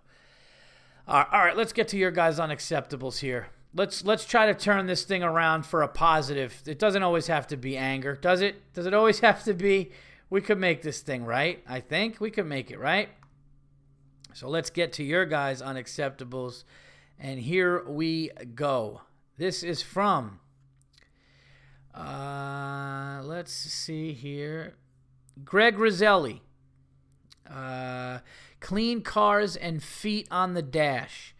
All 1.08 1.20
right, 1.20 1.28
all 1.32 1.40
right, 1.40 1.58
let's 1.58 1.74
get 1.74 1.88
to 1.90 1.98
your 1.98 2.12
guys' 2.12 2.40
unacceptables 2.40 3.20
here. 3.20 3.48
Let's 3.78 4.06
let's 4.06 4.26
try 4.26 4.46
to 4.46 4.54
turn 4.54 4.88
this 4.88 5.04
thing 5.04 5.22
around 5.22 5.66
for 5.66 5.82
a 5.82 5.88
positive. 5.90 6.64
It 6.66 6.80
doesn't 6.80 7.04
always 7.04 7.28
have 7.28 7.46
to 7.48 7.58
be 7.58 7.76
anger, 7.76 8.16
does 8.16 8.40
it? 8.40 8.74
Does 8.74 8.86
it 8.86 8.94
always 8.94 9.20
have 9.28 9.44
to 9.44 9.54
be? 9.54 9.92
We 10.30 10.40
could 10.40 10.58
make 10.58 10.82
this 10.82 11.02
thing 11.02 11.26
right. 11.26 11.62
I 11.68 11.82
think 11.82 12.22
we 12.22 12.32
could 12.32 12.48
make 12.48 12.72
it 12.72 12.80
right. 12.80 13.10
So 14.34 14.48
let's 14.48 14.70
get 14.70 14.94
to 14.94 15.04
your 15.04 15.26
guys' 15.26 15.62
unacceptables. 15.62 16.64
And 17.20 17.40
here 17.40 17.86
we 17.88 18.32
go. 18.56 19.02
This 19.38 19.64
is 19.64 19.82
from, 19.82 20.40
uh, 21.94 23.22
let's 23.24 23.52
see 23.52 24.14
here, 24.14 24.76
Greg 25.44 25.78
Roselli. 25.78 26.42
Uh, 27.50 28.20
clean 28.60 29.02
cars 29.02 29.56
and 29.56 29.84
feet 29.84 30.28
on 30.32 30.54
the 30.54 30.62
dash. 30.62 31.35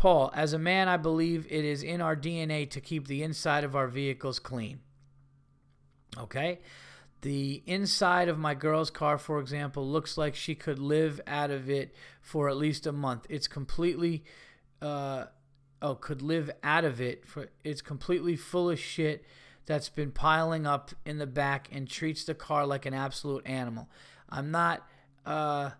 Paul, 0.00 0.30
as 0.34 0.54
a 0.54 0.58
man, 0.58 0.88
I 0.88 0.96
believe 0.96 1.46
it 1.50 1.62
is 1.62 1.82
in 1.82 2.00
our 2.00 2.16
DNA 2.16 2.68
to 2.70 2.80
keep 2.80 3.06
the 3.06 3.22
inside 3.22 3.64
of 3.64 3.76
our 3.76 3.86
vehicles 3.86 4.38
clean. 4.38 4.80
Okay? 6.16 6.60
The 7.20 7.62
inside 7.66 8.30
of 8.30 8.38
my 8.38 8.54
girl's 8.54 8.88
car, 8.88 9.18
for 9.18 9.38
example, 9.40 9.86
looks 9.86 10.16
like 10.16 10.34
she 10.34 10.54
could 10.54 10.78
live 10.78 11.20
out 11.26 11.50
of 11.50 11.68
it 11.68 11.94
for 12.22 12.48
at 12.48 12.56
least 12.56 12.86
a 12.86 12.92
month. 12.92 13.26
It's 13.28 13.46
completely, 13.46 14.24
uh, 14.80 15.26
oh, 15.82 15.96
could 15.96 16.22
live 16.22 16.50
out 16.62 16.86
of 16.86 17.02
it 17.02 17.26
for. 17.26 17.50
It's 17.62 17.82
completely 17.82 18.36
full 18.36 18.70
of 18.70 18.78
shit 18.78 19.22
that's 19.66 19.90
been 19.90 20.12
piling 20.12 20.66
up 20.66 20.92
in 21.04 21.18
the 21.18 21.26
back 21.26 21.68
and 21.70 21.86
treats 21.86 22.24
the 22.24 22.34
car 22.34 22.66
like 22.66 22.86
an 22.86 22.94
absolute 22.94 23.46
animal. 23.46 23.90
I'm 24.30 24.50
not 24.50 24.82
uh, 25.26 25.72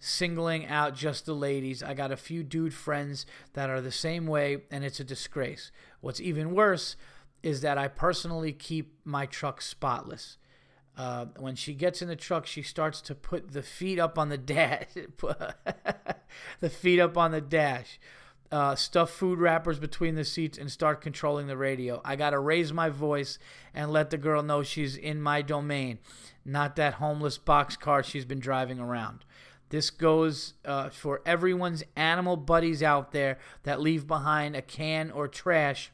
singling 0.00 0.66
out 0.66 0.94
just 0.94 1.26
the 1.26 1.34
ladies. 1.34 1.82
I 1.82 1.94
got 1.94 2.10
a 2.10 2.16
few 2.16 2.42
dude 2.42 2.74
friends 2.74 3.26
that 3.52 3.70
are 3.70 3.80
the 3.80 3.92
same 3.92 4.26
way, 4.26 4.62
and 4.70 4.82
it's 4.84 4.98
a 4.98 5.04
disgrace. 5.04 5.70
What's 6.00 6.20
even 6.20 6.54
worse 6.54 6.96
is 7.42 7.60
that 7.60 7.78
I 7.78 7.88
personally 7.88 8.52
keep 8.52 8.98
my 9.04 9.26
truck 9.26 9.62
spotless. 9.62 10.38
Uh, 10.96 11.26
when 11.38 11.54
she 11.54 11.74
gets 11.74 12.02
in 12.02 12.08
the 12.08 12.16
truck, 12.16 12.46
she 12.46 12.62
starts 12.62 13.00
to 13.02 13.14
put 13.14 13.52
the 13.52 13.62
feet 13.62 13.98
up 13.98 14.18
on 14.18 14.28
the 14.28 14.38
dash. 14.38 14.88
the 16.60 16.70
feet 16.70 17.00
up 17.00 17.16
on 17.16 17.30
the 17.30 17.40
dash. 17.40 18.00
Uh, 18.52 18.74
stuff 18.74 19.10
food 19.10 19.38
wrappers 19.38 19.78
between 19.78 20.16
the 20.16 20.24
seats 20.24 20.58
and 20.58 20.72
start 20.72 21.00
controlling 21.00 21.46
the 21.46 21.56
radio. 21.56 22.00
I 22.04 22.16
got 22.16 22.30
to 22.30 22.38
raise 22.40 22.72
my 22.72 22.88
voice 22.88 23.38
and 23.72 23.92
let 23.92 24.10
the 24.10 24.18
girl 24.18 24.42
know 24.42 24.64
she's 24.64 24.96
in 24.96 25.22
my 25.22 25.40
domain, 25.40 26.00
not 26.44 26.74
that 26.74 26.94
homeless 26.94 27.38
box 27.38 27.76
car 27.76 28.02
she's 28.02 28.24
been 28.24 28.40
driving 28.40 28.80
around. 28.80 29.24
This 29.70 29.90
goes 29.90 30.54
uh, 30.64 30.90
for 30.90 31.22
everyone's 31.24 31.82
animal 31.96 32.36
buddies 32.36 32.82
out 32.82 33.12
there 33.12 33.38
that 33.62 33.80
leave 33.80 34.06
behind 34.06 34.54
a 34.54 34.62
can 34.62 35.10
or 35.10 35.26
trash 35.26 35.90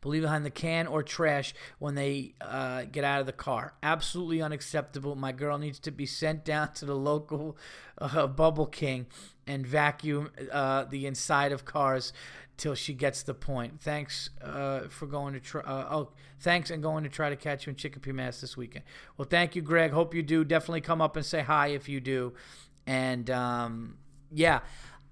Believe 0.00 0.22
behind 0.22 0.44
the 0.44 0.50
can 0.50 0.86
or 0.86 1.02
trash 1.02 1.54
when 1.78 1.94
they 1.94 2.34
uh, 2.40 2.84
get 2.84 3.04
out 3.04 3.20
of 3.20 3.26
the 3.26 3.32
car. 3.32 3.74
Absolutely 3.82 4.42
unacceptable. 4.42 5.14
My 5.16 5.32
girl 5.32 5.58
needs 5.58 5.78
to 5.80 5.90
be 5.90 6.06
sent 6.06 6.44
down 6.44 6.72
to 6.74 6.84
the 6.84 6.96
local 6.96 7.56
uh, 7.98 8.26
Bubble 8.26 8.66
King 8.66 9.06
and 9.46 9.66
vacuum 9.66 10.30
uh, 10.52 10.84
the 10.84 11.06
inside 11.06 11.52
of 11.52 11.64
cars 11.64 12.12
till 12.56 12.74
she 12.74 12.94
gets 12.94 13.22
the 13.22 13.34
point. 13.34 13.80
Thanks 13.80 14.30
uh, 14.42 14.82
for 14.88 15.06
going 15.06 15.34
to 15.34 15.40
try. 15.40 15.62
Uh, 15.62 15.88
oh, 15.90 16.08
thanks 16.40 16.70
and 16.70 16.82
going 16.82 17.04
to 17.04 17.10
try 17.10 17.30
to 17.30 17.36
catch 17.36 17.66
you 17.66 17.70
in 17.70 17.76
Chicopee, 17.76 18.12
Mass 18.12 18.40
this 18.40 18.56
weekend. 18.56 18.84
Well, 19.16 19.26
thank 19.28 19.56
you, 19.56 19.62
Greg. 19.62 19.90
Hope 19.90 20.14
you 20.14 20.22
do. 20.22 20.44
Definitely 20.44 20.82
come 20.82 21.00
up 21.00 21.16
and 21.16 21.24
say 21.24 21.42
hi 21.42 21.68
if 21.68 21.88
you 21.88 22.00
do. 22.00 22.34
And 22.86 23.28
um, 23.30 23.96
yeah, 24.30 24.60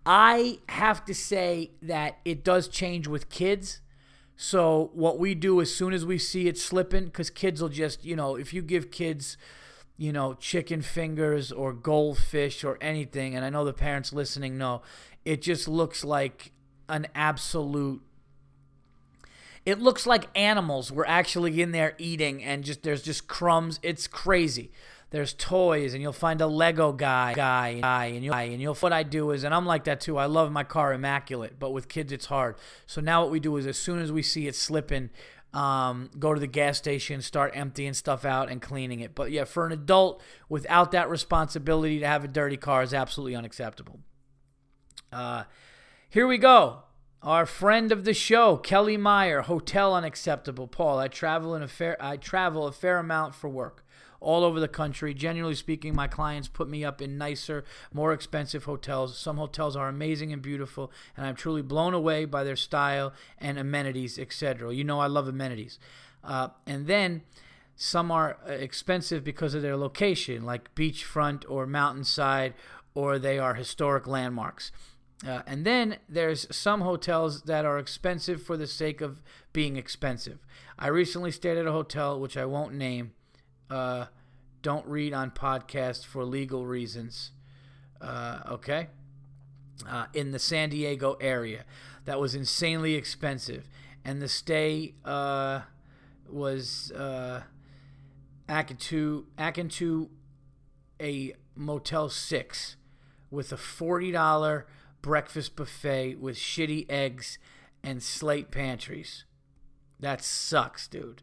I 0.05 0.59
have 0.69 1.05
to 1.07 1.15
say 1.15 1.73
that 1.83 2.19
it 2.25 2.45
does 2.45 2.69
change 2.69 3.07
with 3.07 3.29
kids 3.29 3.81
so 4.37 4.91
what 4.95 5.19
we 5.19 5.35
do 5.35 5.61
as 5.61 5.75
soon 5.75 5.93
as 5.93 6.05
we 6.05 6.19
see 6.19 6.49
it 6.49 6.59
slipping, 6.59 7.07
because 7.07 7.31
kids 7.31 7.61
will 7.63 7.69
just, 7.69 8.05
you 8.05 8.17
know, 8.17 8.37
if 8.37 8.53
you 8.53 8.63
give 8.63 8.91
kids, 8.91 9.37
you 9.97 10.13
know, 10.13 10.35
chicken 10.35 10.83
fingers 10.83 11.53
or 11.53 11.73
goldfish 11.73 12.65
or 12.65 12.79
anything, 12.81 13.35
and 13.37 13.45
I 13.45 13.51
know 13.51 13.65
the 13.65 13.73
parents 13.73 14.13
listening 14.13 14.59
know, 14.59 14.83
it 15.25 15.43
just 15.43 15.69
looks 15.69 16.05
like 16.05 16.53
an 16.89 17.07
absolute. 17.15 18.03
It 19.65 19.79
looks 19.79 20.07
like 20.07 20.27
animals 20.35 20.91
were 20.91 21.07
actually 21.07 21.63
in 21.63 21.71
there 21.71 21.95
eating, 21.99 22.43
and 22.43 22.65
just 22.65 22.83
there's 22.83 23.03
just 23.03 23.29
crumbs. 23.29 23.79
It's 23.83 24.09
crazy 24.09 24.73
there's 25.13 25.35
toys 25.35 25.93
and 25.93 26.03
you'll 26.03 26.13
find 26.13 26.41
a 26.41 26.47
Lego 26.47 26.91
guy 26.91 27.35
guy 27.35 27.81
guy 27.81 28.07
and 28.07 28.25
you'll 28.25 28.35
and 28.35 28.61
you'll 28.61 28.75
what 28.77 28.95
I 28.95 29.03
do 29.03 29.31
is 29.31 29.45
and 29.45 29.55
I'm 29.55 29.67
like 29.67 29.85
that 29.85 30.01
too. 30.01 30.17
I 30.17 30.25
love 30.25 30.51
my 30.51 30.65
car 30.65 30.93
immaculate, 30.93 31.59
but 31.59 31.71
with 31.71 31.89
kids 31.89 32.13
it's 32.13 32.27
hard. 32.27 32.57
So 32.87 33.01
now 33.01 33.23
what 33.23 33.31
we 33.31 33.39
do 33.39 33.57
is 33.59 33.67
as 33.67 33.77
soon 33.77 33.99
as 34.01 34.11
we 34.11 34.23
see 34.23 34.49
it 34.49 34.57
slipping, 34.57 35.11
um, 35.53 36.11
go 36.19 36.33
to 36.33 36.41
the 36.41 36.47
gas 36.47 36.79
station, 36.79 37.21
start 37.21 37.53
emptying 37.55 37.93
stuff 37.93 38.25
out 38.25 38.51
and 38.51 38.63
cleaning 38.63 39.01
it. 39.01 39.15
But 39.15 39.31
yeah, 39.31 39.45
for 39.45 39.67
an 39.67 39.73
adult 39.73 40.23
without 40.49 40.93
that 40.93 41.11
responsibility 41.11 42.01
to 42.01 42.07
have 42.07 42.25
a 42.25 42.29
dirty 42.29 42.57
car 42.57 42.83
is 42.83 42.95
absolutely 42.95 43.37
unacceptable. 43.37 44.01
Uh, 45.13 45.45
here 46.09 46.27
we 46.27 46.39
go. 46.39 46.85
Our 47.23 47.45
friend 47.45 47.93
of 47.93 48.05
the 48.05 48.15
show, 48.15 48.57
Kelly 48.57 48.97
Meyer, 48.97 49.43
hotel 49.43 49.95
unacceptable. 49.95 50.67
Paul, 50.69 50.99
I 50.99 51.09
travel 51.09 51.55
in 51.55 51.63
a 51.63 51.69
fair 51.69 51.99
I 52.01 52.17
travel 52.17 52.67
a 52.67 52.73
fair 52.73 52.97
amount 52.97 53.35
for 53.35 53.51
work 53.51 53.82
all 54.23 54.45
over 54.45 54.61
the 54.61 54.69
country. 54.69 55.13
Generally 55.13 55.57
speaking, 55.57 55.95
my 55.95 56.09
clients 56.09 56.49
put 56.49 56.69
me 56.69 56.85
up 56.85 57.03
in 57.03 57.19
nicer, 57.19 57.65
more 57.93 58.13
expensive 58.13 58.65
hotels. 58.65 59.19
Some 59.19 59.37
hotels 59.37 59.77
are 59.77 59.89
amazing 59.89 60.33
and 60.33 60.41
beautiful, 60.41 60.91
and 61.17 61.27
I'm 61.27 61.37
truly 61.37 61.63
blown 61.63 61.95
away 61.95 62.25
by 62.25 62.45
their 62.45 62.57
style 62.57 63.13
and 63.39 63.59
amenities, 63.59 64.19
etc. 64.19 64.75
You 64.75 64.85
know, 64.85 65.01
I 65.01 65.07
love 65.07 65.29
amenities. 65.29 65.79
Uh, 66.25 66.49
and 66.67 66.87
then 66.87 67.23
some 67.75 68.11
are 68.11 68.39
uh, 68.47 68.53
expensive 68.53 69.25
because 69.25 69.55
of 69.55 69.63
their 69.63 69.77
location, 69.77 70.45
like 70.45 70.75
beachfront 70.75 71.45
or 71.49 71.67
mountainside, 71.67 72.55
or 72.95 73.19
they 73.19 73.39
are 73.39 73.55
historic 73.55 74.07
landmarks. 74.07 74.71
Uh, 75.27 75.43
and 75.47 75.65
then 75.65 75.97
there's 76.09 76.47
some 76.55 76.81
hotels 76.81 77.43
that 77.43 77.65
are 77.65 77.79
expensive 77.79 78.43
for 78.43 78.57
the 78.57 78.67
sake 78.67 79.01
of 79.01 79.23
being 79.53 79.77
expensive. 79.77 80.39
I 80.79 80.89
recently 80.89 81.31
stayed 81.31 81.59
at 81.59 81.67
a 81.67 81.73
hotel, 81.73 82.19
which 82.19 82.37
I 82.37 82.45
won't 82.45 82.75
name, 82.75 83.13
uh, 83.73 84.07
don't 84.61 84.87
read 84.87 85.15
on 85.15 85.31
podcasts 85.31 86.05
for 86.05 86.25
legal 86.25 86.67
reasons. 86.67 87.33
Uh, 88.01 88.41
okay? 88.49 88.89
Uh, 89.89 90.07
in 90.13 90.31
the 90.31 90.39
San 90.39 90.69
Diego 90.69 91.17
area. 91.21 91.65
That 92.05 92.21
was 92.21 92.35
insanely 92.35 92.95
expensive. 92.95 93.69
And 94.05 94.21
the 94.21 94.29
stay 94.29 94.95
uh, 95.05 95.63
was 96.29 96.93
uh, 96.93 97.43
akin 98.49 98.77
to, 98.77 99.27
akin 99.39 99.69
to 99.71 100.11
a 101.01 101.35
Motel 101.57 102.09
6 102.09 102.77
with 103.31 103.53
a 103.53 103.57
$40 103.57 104.65
breakfast 105.01 105.57
buffet 105.57 106.17
with 106.17 106.37
shitty 106.37 106.91
eggs 106.91 107.39
and 107.83 108.03
slate 108.03 108.51
pantries. 108.51 109.25
That 109.99 110.23
sucks, 110.23 110.87
dude. 110.87 111.23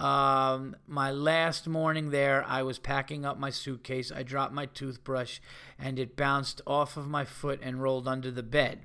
Um, 0.00 0.76
my 0.86 1.10
last 1.10 1.68
morning 1.68 2.08
there, 2.08 2.42
I 2.48 2.62
was 2.62 2.78
packing 2.78 3.26
up 3.26 3.38
my 3.38 3.50
suitcase. 3.50 4.10
I 4.10 4.22
dropped 4.22 4.54
my 4.54 4.64
toothbrush 4.64 5.40
and 5.78 5.98
it 5.98 6.16
bounced 6.16 6.62
off 6.66 6.96
of 6.96 7.06
my 7.06 7.26
foot 7.26 7.60
and 7.62 7.82
rolled 7.82 8.08
under 8.08 8.30
the 8.30 8.42
bed. 8.42 8.80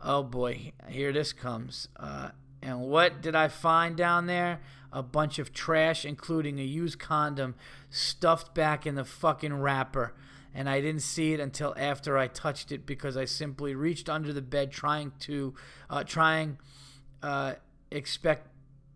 Oh 0.00 0.22
boy, 0.22 0.72
here 0.88 1.12
this 1.12 1.32
comes. 1.32 1.88
Uh, 1.96 2.30
and 2.62 2.82
what 2.82 3.20
did 3.20 3.34
I 3.34 3.48
find 3.48 3.96
down 3.96 4.26
there? 4.26 4.60
A 4.92 5.02
bunch 5.02 5.40
of 5.40 5.52
trash, 5.52 6.04
including 6.04 6.60
a 6.60 6.64
used 6.64 7.00
condom 7.00 7.56
stuffed 7.90 8.54
back 8.54 8.86
in 8.86 8.94
the 8.94 9.04
fucking 9.04 9.54
wrapper. 9.54 10.14
And 10.54 10.68
I 10.68 10.80
didn't 10.80 11.02
see 11.02 11.32
it 11.32 11.40
until 11.40 11.74
after 11.76 12.16
I 12.16 12.28
touched 12.28 12.70
it 12.70 12.86
because 12.86 13.16
I 13.16 13.24
simply 13.24 13.74
reached 13.74 14.08
under 14.08 14.32
the 14.32 14.42
bed 14.42 14.70
trying 14.70 15.12
to, 15.20 15.54
uh, 15.90 16.04
trying, 16.04 16.58
uh, 17.24 17.54
expect 17.90 18.51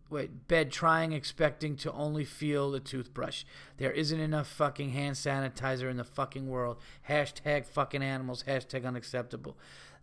wait, 0.08 0.48
bed 0.48 0.70
trying, 0.70 1.12
expecting 1.12 1.76
to 1.76 1.92
only 1.92 2.24
feel 2.24 2.70
the 2.70 2.80
toothbrush. 2.80 3.44
There 3.78 3.90
isn't 3.90 4.20
enough 4.20 4.46
fucking 4.48 4.90
hand 4.90 5.16
sanitizer 5.16 5.90
in 5.90 5.96
the 5.96 6.04
fucking 6.04 6.48
world. 6.48 6.78
Hashtag 7.08 7.66
fucking 7.66 8.02
animals. 8.02 8.44
Hashtag 8.46 8.86
unacceptable. 8.86 9.56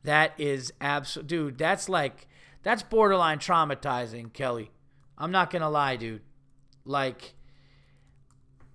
That 0.04 0.34
is 0.38 0.74
absolute, 0.82 1.28
dude. 1.28 1.58
That's 1.58 1.88
like 1.88 2.28
that's 2.64 2.84
borderline 2.84 3.40
traumatizing, 3.40 4.34
Kelly. 4.34 4.72
I'm 5.18 5.32
not 5.32 5.50
gonna 5.50 5.70
lie, 5.70 5.96
dude. 5.96 6.22
Like, 6.86 7.36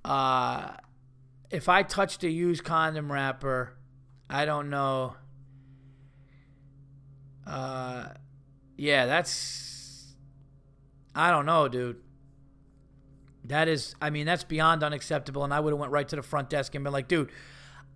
uh, 0.05 0.73
if 1.51 1.69
I 1.69 1.83
touched 1.83 2.23
a 2.25 2.31
used 2.31 2.65
condom 2.65 3.13
wrapper, 3.13 3.75
I 4.31 4.45
don't 4.45 4.71
know. 4.71 5.17
Uh, 7.47 8.09
yeah, 8.77 9.07
that's. 9.07 9.78
I 11.19 11.33
don't 11.33 11.47
know, 11.47 11.67
dude. 11.67 11.97
That 13.45 13.67
is, 13.67 13.97
I 14.01 14.11
mean, 14.11 14.25
that's 14.25 14.45
beyond 14.45 14.85
unacceptable. 14.85 15.43
And 15.43 15.53
I 15.53 15.59
would 15.59 15.73
have 15.73 15.81
went 15.81 15.91
right 15.91 16.09
to 16.09 16.17
the 16.17 16.23
front 16.23 16.49
desk 16.49 16.77
and 16.77 16.85
been 16.85 16.93
like, 16.93 17.09
dude, 17.09 17.33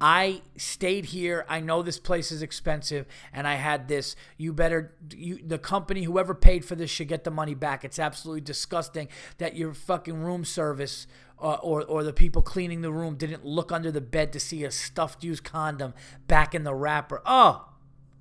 I 0.00 0.42
stayed 0.56 1.04
here. 1.04 1.46
I 1.48 1.60
know 1.60 1.82
this 1.82 2.00
place 2.00 2.32
is 2.32 2.42
expensive, 2.42 3.06
and 3.32 3.46
I 3.46 3.54
had 3.54 3.86
this. 3.86 4.16
You 4.36 4.52
better, 4.52 4.96
you, 5.14 5.38
the 5.46 5.58
company, 5.58 6.02
whoever 6.02 6.34
paid 6.34 6.64
for 6.64 6.74
this, 6.74 6.90
should 6.90 7.06
get 7.06 7.22
the 7.22 7.30
money 7.30 7.54
back. 7.54 7.84
It's 7.84 8.00
absolutely 8.00 8.40
disgusting 8.40 9.06
that 9.38 9.54
your 9.54 9.72
fucking 9.72 10.20
room 10.20 10.44
service 10.44 11.06
uh, 11.40 11.54
or 11.62 11.84
or 11.84 12.02
the 12.02 12.12
people 12.12 12.42
cleaning 12.42 12.80
the 12.80 12.90
room 12.90 13.14
didn't 13.14 13.44
look 13.44 13.70
under 13.70 13.92
the 13.92 14.00
bed 14.00 14.32
to 14.32 14.40
see 14.40 14.64
a 14.64 14.72
stuffed 14.72 15.22
used 15.22 15.44
condom 15.44 15.94
back 16.26 16.52
in 16.52 16.64
the 16.64 16.74
wrapper. 16.74 17.22
Oh, 17.24 17.68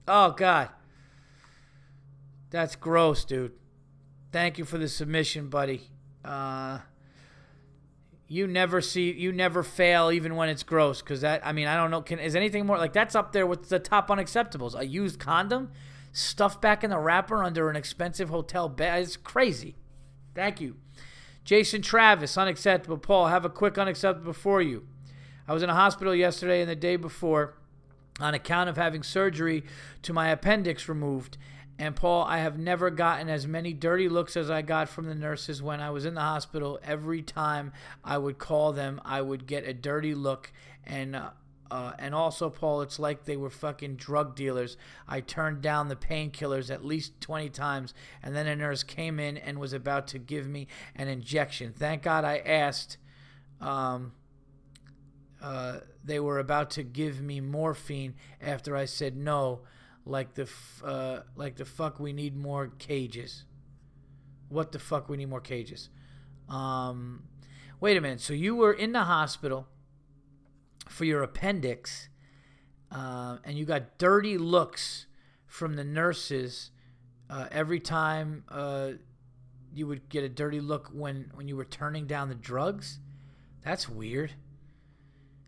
oh 0.08 0.32
God, 0.32 0.70
that's 2.52 2.76
gross, 2.76 3.26
dude. 3.26 3.54
Thank 4.32 4.58
you 4.58 4.66
for 4.66 4.78
the 4.78 4.88
submission, 4.88 5.50
buddy. 5.50 5.90
Uh, 6.24 6.80
you 8.32 8.48
never 8.48 8.80
see 8.80 9.12
you 9.12 9.34
never 9.34 9.62
fail 9.62 10.10
even 10.10 10.38
when 10.38 10.48
it's 10.48 10.64
gross 10.64 11.02
because 11.02 11.20
that 11.20 11.46
i 11.46 11.52
mean 11.52 11.68
i 11.68 11.76
don't 11.76 11.92
know 11.92 12.02
can 12.02 12.18
is 12.18 12.34
anything 12.34 12.66
more 12.66 12.78
like 12.78 12.94
that's 12.94 13.14
up 13.14 13.34
there 13.34 13.46
with 13.46 13.68
the 13.68 13.78
top 13.78 14.08
unacceptables. 14.08 14.74
A 14.74 14.86
used 14.86 15.20
condom 15.20 15.70
stuffed 16.14 16.62
back 16.62 16.82
in 16.82 16.92
the 16.92 16.98
wrapper 16.98 17.44
under 17.44 17.70
an 17.70 17.76
expensive 17.76 18.30
hotel 18.30 18.70
bed 18.70 19.02
it's 19.02 19.18
crazy. 19.18 19.76
Thank 20.34 20.62
you. 20.62 20.78
Jason 21.44 21.82
travis 21.82 22.38
unacceptable. 22.38 22.98
Paul 22.98 23.28
have 23.28 23.44
a 23.44 23.50
quick 23.50 23.78
unacceptable 23.78 24.32
for 24.32 24.62
you. 24.62 24.88
I 25.46 25.54
was 25.54 25.62
in 25.64 25.70
a 25.70 25.76
hospital 25.76 26.16
yesterday 26.16 26.62
and 26.62 26.70
the 26.70 26.76
day 26.76 26.96
before 26.96 27.56
on 28.22 28.34
account 28.34 28.70
of 28.70 28.78
having 28.78 29.04
surgery 29.04 29.66
to 30.04 30.14
my 30.14 30.30
appendix 30.30 30.88
removed 30.88 31.38
and 31.82 31.96
Paul, 31.96 32.24
I 32.26 32.38
have 32.38 32.60
never 32.60 32.92
gotten 32.92 33.28
as 33.28 33.48
many 33.48 33.74
dirty 33.74 34.08
looks 34.08 34.38
as 34.38 34.52
I 34.52 34.62
got 34.62 34.88
from 34.88 35.08
the 35.08 35.16
nurses 35.16 35.64
when 35.64 35.80
I 35.80 35.90
was 35.90 36.06
in 36.06 36.14
the 36.14 36.22
hospital. 36.22 36.80
Every 36.84 37.24
time 37.24 37.74
I 38.04 38.20
would 38.20 38.38
call 38.38 38.72
them, 38.72 39.02
I 39.04 39.20
would 39.24 39.48
get 39.48 39.68
a 39.68 39.74
dirty 39.74 40.14
look. 40.14 40.54
And 40.84 41.16
uh, 41.16 41.32
uh, 41.72 41.94
and 41.98 42.14
also, 42.14 42.52
Paul, 42.52 42.82
it's 42.82 43.00
like 43.00 43.26
they 43.26 43.36
were 43.36 43.50
fucking 43.50 43.96
drug 43.96 44.36
dealers. 44.36 44.78
I 45.08 45.22
turned 45.22 45.64
down 45.64 45.88
the 45.88 45.96
painkillers 45.96 46.70
at 46.70 46.86
least 46.86 47.20
20 47.20 47.50
times, 47.50 47.96
and 48.22 48.36
then 48.36 48.46
a 48.46 48.56
nurse 48.56 48.84
came 48.84 49.20
in 49.20 49.38
and 49.38 49.58
was 49.58 49.74
about 49.74 50.06
to 50.10 50.20
give 50.20 50.48
me 50.48 50.68
an 50.96 51.08
injection. 51.08 51.74
Thank 51.76 52.04
God 52.04 52.24
I 52.24 52.38
asked. 52.46 52.98
Um, 53.60 54.12
uh, 55.42 55.80
they 56.04 56.20
were 56.20 56.38
about 56.38 56.70
to 56.72 56.84
give 56.84 57.24
me 57.24 57.42
morphine 57.42 58.14
after 58.40 58.76
I 58.76 58.86
said 58.86 59.18
no 59.18 59.62
like 60.06 60.34
the 60.36 60.50
uh, 60.84 61.20
like 61.36 61.56
the 61.56 61.66
fuck 61.66 62.00
we 62.00 62.14
need 62.14 62.36
more 62.36 62.68
cages. 62.68 63.46
What 64.50 64.72
the 64.72 64.80
fuck 64.80 65.08
we 65.10 65.18
need 65.18 65.30
more 65.30 65.42
cages? 65.42 65.90
Um, 66.50 67.24
wait 67.80 67.96
a 67.96 68.02
minute. 68.02 68.22
So 68.22 68.34
you 68.34 68.56
were 68.56 68.74
in 68.74 68.92
the 68.92 69.04
hospital 69.04 69.68
for 70.90 71.06
your 71.06 71.24
appendix, 71.24 72.10
uh, 72.92 73.38
and 73.44 73.58
you 73.58 73.66
got 73.66 73.98
dirty 73.98 74.38
looks 74.38 75.06
from 75.46 75.76
the 75.76 75.84
nurses 75.84 76.72
uh, 77.30 77.48
every 77.52 77.80
time 77.80 78.44
uh, 78.50 78.92
you 79.74 79.88
would 79.88 80.10
get 80.10 80.24
a 80.24 80.30
dirty 80.30 80.60
look 80.60 80.90
when 80.94 81.32
when 81.34 81.48
you 81.48 81.56
were 81.56 81.66
turning 81.66 82.08
down 82.08 82.30
the 82.30 82.36
drugs. 82.36 83.00
That's 83.64 83.88
weird. 83.88 84.34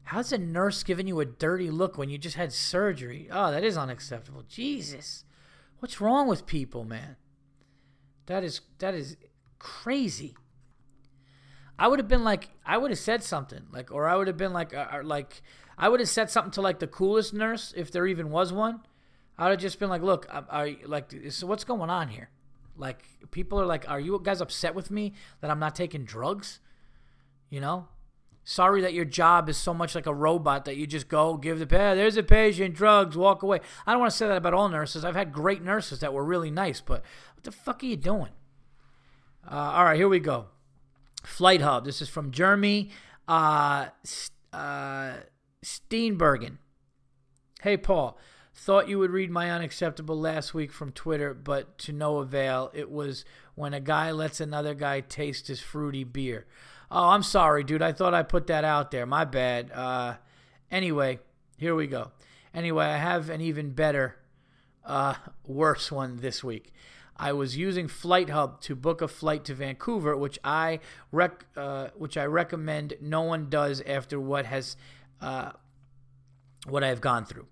How's 0.06 0.32
a 0.32 0.38
nurse 0.38 0.84
giving 0.84 1.08
you 1.08 1.20
a 1.20 1.26
dirty 1.26 1.72
look 1.72 1.98
when 1.98 2.10
you 2.10 2.18
just 2.18 2.36
had 2.36 2.52
surgery? 2.52 3.28
Oh, 3.32 3.52
that 3.52 3.64
is 3.64 3.78
unacceptable. 3.78 4.44
Jesus. 4.48 5.24
What's 5.80 6.02
wrong 6.02 6.28
with 6.28 6.46
people, 6.46 6.84
man? 6.84 7.16
That 8.26 8.44
is 8.44 8.62
that 8.80 8.94
is 8.94 9.18
crazy. 9.60 10.36
I 11.80 11.88
would 11.88 12.00
have 12.00 12.08
been 12.08 12.24
like 12.24 12.50
I 12.66 12.78
would 12.78 12.92
have 12.92 13.00
said 13.00 13.24
something 13.24 13.64
like 13.72 13.92
or 13.92 14.08
I 14.08 14.16
would 14.16 14.28
have 14.28 14.38
been 14.38 14.54
like 14.54 14.74
uh, 14.74 14.88
uh 14.92 15.02
like 15.04 15.42
I 15.78 15.90
would 15.90 16.00
have 16.00 16.10
said 16.10 16.30
something 16.30 16.52
to 16.52 16.62
like 16.62 16.80
the 16.80 16.88
coolest 16.88 17.34
nurse 17.34 17.74
if 17.76 17.92
there 17.92 18.06
even 18.06 18.30
was 18.30 18.54
one. 18.54 18.82
I 19.38 19.46
would 19.46 19.52
have 19.52 19.60
just 19.60 19.80
been 19.80 19.90
like, 19.90 20.04
"Look, 20.04 20.28
I, 20.32 20.44
I 20.50 20.78
like 20.86 21.12
so 21.30 21.48
what's 21.48 21.64
going 21.64 21.90
on 21.90 22.10
here?" 22.10 22.30
Like 22.78 23.04
people 23.32 23.60
are 23.60 23.66
like, 23.66 23.90
"Are 23.90 24.00
you 24.00 24.20
guys 24.22 24.42
upset 24.42 24.76
with 24.76 24.92
me 24.92 25.14
that 25.42 25.50
I'm 25.50 25.60
not 25.60 25.76
taking 25.76 26.06
drugs?" 26.06 26.60
You 27.50 27.62
know? 27.62 27.88
Sorry 28.46 28.82
that 28.82 28.94
your 28.94 29.06
job 29.06 29.48
is 29.48 29.58
so 29.58 29.74
much 29.74 29.96
like 29.96 30.06
a 30.06 30.14
robot 30.14 30.66
that 30.66 30.76
you 30.76 30.86
just 30.86 31.08
go 31.08 31.38
give 31.38 31.60
the 31.60 31.68
pay. 31.68 31.96
There's 31.96 32.18
a 32.18 32.24
patient, 32.24 32.76
drugs, 32.76 33.16
walk 33.16 33.42
away. 33.42 33.62
I 33.88 33.92
don't 33.92 34.02
want 34.02 34.12
to 34.12 34.18
say 34.18 34.28
that 34.28 34.38
about 34.38 34.54
all 34.54 34.68
nurses. 34.68 35.06
I've 35.06 35.16
had 35.16 35.32
great 35.32 35.64
nurses 35.64 36.00
that 36.00 36.14
were 36.14 36.26
really 36.26 36.52
nice, 36.52 36.82
but 36.82 37.04
what 37.36 37.44
the 37.44 37.52
fuck 37.52 37.84
are 37.84 37.86
you 37.86 37.96
doing? 37.96 38.32
Uh, 39.50 39.56
all 39.56 39.86
right, 39.86 39.98
here 39.98 40.10
we 40.10 40.20
go. 40.20 40.48
Flight 41.24 41.62
Hub. 41.62 41.86
This 41.86 42.02
is 42.02 42.10
from 42.10 42.32
Jeremy 42.32 42.90
uh, 43.30 43.88
uh, 44.52 45.14
Steenbergen. 45.64 46.58
Hey, 47.62 47.78
Paul. 47.78 48.18
Thought 48.56 48.88
you 48.88 49.00
would 49.00 49.10
read 49.10 49.32
my 49.32 49.50
unacceptable 49.50 50.20
last 50.20 50.54
week 50.54 50.72
from 50.72 50.92
Twitter, 50.92 51.34
but 51.34 51.78
to 51.80 51.92
no 51.92 52.18
avail. 52.18 52.70
It 52.74 52.92
was 52.92 53.26
when 53.56 53.74
a 53.74 53.80
guy 53.80 54.12
lets 54.12 54.40
another 54.40 54.74
guy 54.74 55.00
taste 55.02 55.48
his 55.48 55.60
fruity 55.60 56.04
beer. 56.04 56.46
Oh, 56.96 57.10
I'm 57.10 57.24
sorry, 57.24 57.64
dude. 57.64 57.82
I 57.82 57.92
thought 57.92 58.14
I 58.14 58.22
put 58.22 58.46
that 58.48 58.64
out 58.64 58.92
there. 58.92 59.08
My 59.08 59.26
bad. 59.26 59.72
Uh, 59.72 60.18
anyway, 60.70 61.18
here 61.58 61.74
we 61.74 61.88
go. 61.88 62.12
Anyway, 62.54 62.86
I 62.86 62.98
have 62.98 63.32
an 63.32 63.42
even 63.42 63.72
better, 63.72 64.18
uh, 64.86 65.16
worse 65.48 65.92
one 65.92 66.18
this 66.18 66.44
week. 66.44 66.72
I 67.18 67.34
was 67.34 67.58
using 67.58 67.88
Flight 67.88 68.30
Hub 68.30 68.62
to 68.62 68.76
book 68.76 69.02
a 69.02 69.08
flight 69.08 69.44
to 69.46 69.56
Vancouver, 69.56 70.16
which 70.16 70.38
I 70.44 70.82
rec- 71.12 71.48
uh, 71.58 71.88
which 71.96 72.16
I 72.16 72.26
recommend 72.26 72.94
no 73.02 73.24
one 73.24 73.50
does 73.50 73.82
after 73.82 74.20
what 74.20 74.46
has 74.46 74.78
uh, 75.20 75.54
what 76.68 76.84
I 76.84 76.90
have 76.90 77.02
gone 77.02 77.26
through. 77.26 77.48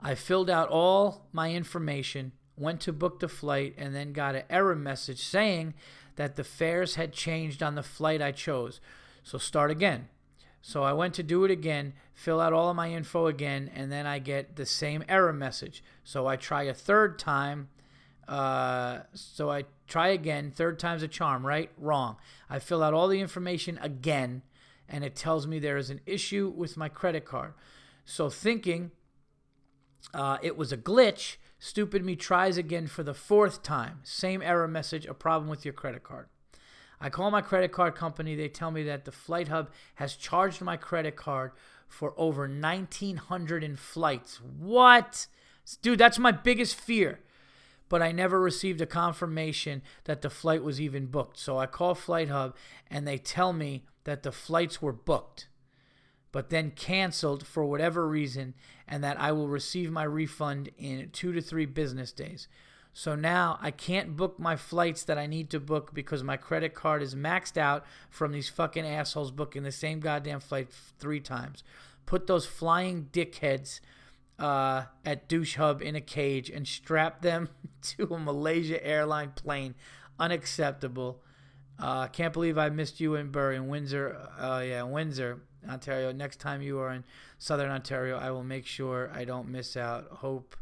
I 0.00 0.14
filled 0.14 0.48
out 0.48 0.70
all 0.70 1.26
my 1.30 1.52
information, 1.52 2.32
went 2.56 2.80
to 2.82 2.92
book 2.94 3.20
the 3.20 3.28
flight, 3.28 3.74
and 3.76 3.94
then 3.94 4.14
got 4.14 4.34
an 4.34 4.44
error 4.48 4.76
message 4.76 5.22
saying 5.22 5.74
that 6.16 6.36
the 6.36 6.44
fares 6.44 6.96
had 6.96 7.12
changed 7.12 7.62
on 7.62 7.74
the 7.74 7.82
flight 7.82 8.20
I 8.20 8.32
chose. 8.32 8.80
So 9.22 9.38
start 9.38 9.70
again. 9.70 10.08
So 10.60 10.82
I 10.82 10.92
went 10.92 11.14
to 11.14 11.22
do 11.22 11.44
it 11.44 11.50
again, 11.50 11.92
fill 12.12 12.40
out 12.40 12.52
all 12.52 12.68
of 12.68 12.76
my 12.76 12.90
info 12.90 13.28
again, 13.28 13.70
and 13.72 13.92
then 13.92 14.04
I 14.04 14.18
get 14.18 14.56
the 14.56 14.66
same 14.66 15.04
error 15.08 15.32
message. 15.32 15.84
So 16.02 16.26
I 16.26 16.34
try 16.34 16.64
a 16.64 16.74
third 16.74 17.18
time. 17.20 17.68
Uh, 18.26 19.00
so 19.14 19.48
I 19.48 19.64
try 19.86 20.08
again. 20.08 20.50
Third 20.50 20.80
time's 20.80 21.04
a 21.04 21.08
charm, 21.08 21.46
right? 21.46 21.70
Wrong. 21.78 22.16
I 22.50 22.58
fill 22.58 22.82
out 22.82 22.94
all 22.94 23.06
the 23.06 23.20
information 23.20 23.78
again, 23.80 24.42
and 24.88 25.04
it 25.04 25.14
tells 25.14 25.46
me 25.46 25.60
there 25.60 25.76
is 25.76 25.90
an 25.90 26.00
issue 26.04 26.52
with 26.54 26.76
my 26.76 26.88
credit 26.88 27.24
card. 27.24 27.54
So 28.04 28.28
thinking 28.28 28.90
uh, 30.14 30.38
it 30.42 30.56
was 30.56 30.72
a 30.72 30.76
glitch, 30.76 31.36
Stupid 31.58 32.04
me 32.04 32.16
tries 32.16 32.58
again 32.58 32.86
for 32.86 33.02
the 33.02 33.14
fourth 33.14 33.62
time. 33.62 34.00
Same 34.02 34.42
error 34.42 34.68
message, 34.68 35.06
a 35.06 35.14
problem 35.14 35.48
with 35.48 35.64
your 35.64 35.74
credit 35.74 36.02
card. 36.02 36.28
I 37.00 37.10
call 37.10 37.30
my 37.30 37.42
credit 37.42 37.72
card 37.72 37.94
company. 37.94 38.34
They 38.34 38.48
tell 38.48 38.70
me 38.70 38.82
that 38.84 39.04
the 39.04 39.12
Flight 39.12 39.48
Hub 39.48 39.70
has 39.96 40.16
charged 40.16 40.60
my 40.60 40.76
credit 40.76 41.16
card 41.16 41.52
for 41.88 42.14
over 42.16 42.42
1,900 42.42 43.64
in 43.64 43.76
flights. 43.76 44.40
What? 44.40 45.26
Dude, 45.82 45.98
that's 45.98 46.18
my 46.18 46.32
biggest 46.32 46.74
fear. 46.74 47.20
But 47.88 48.02
I 48.02 48.12
never 48.12 48.40
received 48.40 48.80
a 48.80 48.86
confirmation 48.86 49.82
that 50.04 50.22
the 50.22 50.30
flight 50.30 50.62
was 50.62 50.80
even 50.80 51.06
booked. 51.06 51.38
So 51.38 51.58
I 51.58 51.66
call 51.66 51.94
Flight 51.94 52.28
Hub 52.28 52.56
and 52.90 53.06
they 53.06 53.18
tell 53.18 53.52
me 53.52 53.84
that 54.04 54.24
the 54.24 54.32
flights 54.32 54.82
were 54.82 54.92
booked 54.92 55.48
but 56.36 56.50
then 56.50 56.70
canceled 56.70 57.46
for 57.46 57.64
whatever 57.64 58.06
reason, 58.06 58.52
and 58.86 59.02
that 59.02 59.18
I 59.18 59.32
will 59.32 59.48
receive 59.48 59.90
my 59.90 60.02
refund 60.02 60.68
in 60.76 61.08
two 61.10 61.32
to 61.32 61.40
three 61.40 61.64
business 61.64 62.12
days. 62.12 62.46
So 62.92 63.14
now 63.14 63.58
I 63.62 63.70
can't 63.70 64.18
book 64.18 64.38
my 64.38 64.54
flights 64.54 65.02
that 65.04 65.16
I 65.16 65.26
need 65.26 65.48
to 65.48 65.60
book 65.60 65.94
because 65.94 66.22
my 66.22 66.36
credit 66.36 66.74
card 66.74 67.00
is 67.00 67.14
maxed 67.14 67.56
out 67.56 67.86
from 68.10 68.32
these 68.32 68.50
fucking 68.50 68.84
assholes 68.84 69.30
booking 69.30 69.62
the 69.62 69.72
same 69.72 69.98
goddamn 69.98 70.40
flight 70.40 70.68
three 70.98 71.20
times. 71.20 71.64
Put 72.04 72.26
those 72.26 72.44
flying 72.44 73.08
dickheads 73.10 73.80
uh, 74.38 74.82
at 75.06 75.28
Douche 75.28 75.56
Hub 75.56 75.80
in 75.80 75.96
a 75.96 76.02
cage 76.02 76.50
and 76.50 76.68
strap 76.68 77.22
them 77.22 77.48
to 77.96 78.12
a 78.12 78.18
Malaysia 78.18 78.86
airline 78.86 79.30
plane. 79.30 79.74
Unacceptable. 80.18 81.22
Uh, 81.78 82.08
can't 82.08 82.34
believe 82.34 82.58
I 82.58 82.68
missed 82.68 83.00
you 83.00 83.14
in 83.14 83.30
Burr 83.30 83.52
in 83.52 83.68
Windsor. 83.68 84.18
Uh, 84.38 84.62
yeah, 84.62 84.82
Windsor. 84.82 85.40
Ontario. 85.70 86.12
Next 86.12 86.40
time 86.40 86.62
you 86.62 86.78
are 86.78 86.92
in 86.92 87.04
Southern 87.38 87.70
Ontario, 87.70 88.16
I 88.18 88.30
will 88.30 88.44
make 88.44 88.66
sure 88.66 89.10
I 89.14 89.24
don't 89.24 89.48
miss 89.48 89.76
out. 89.76 90.06
Hope 90.10 90.56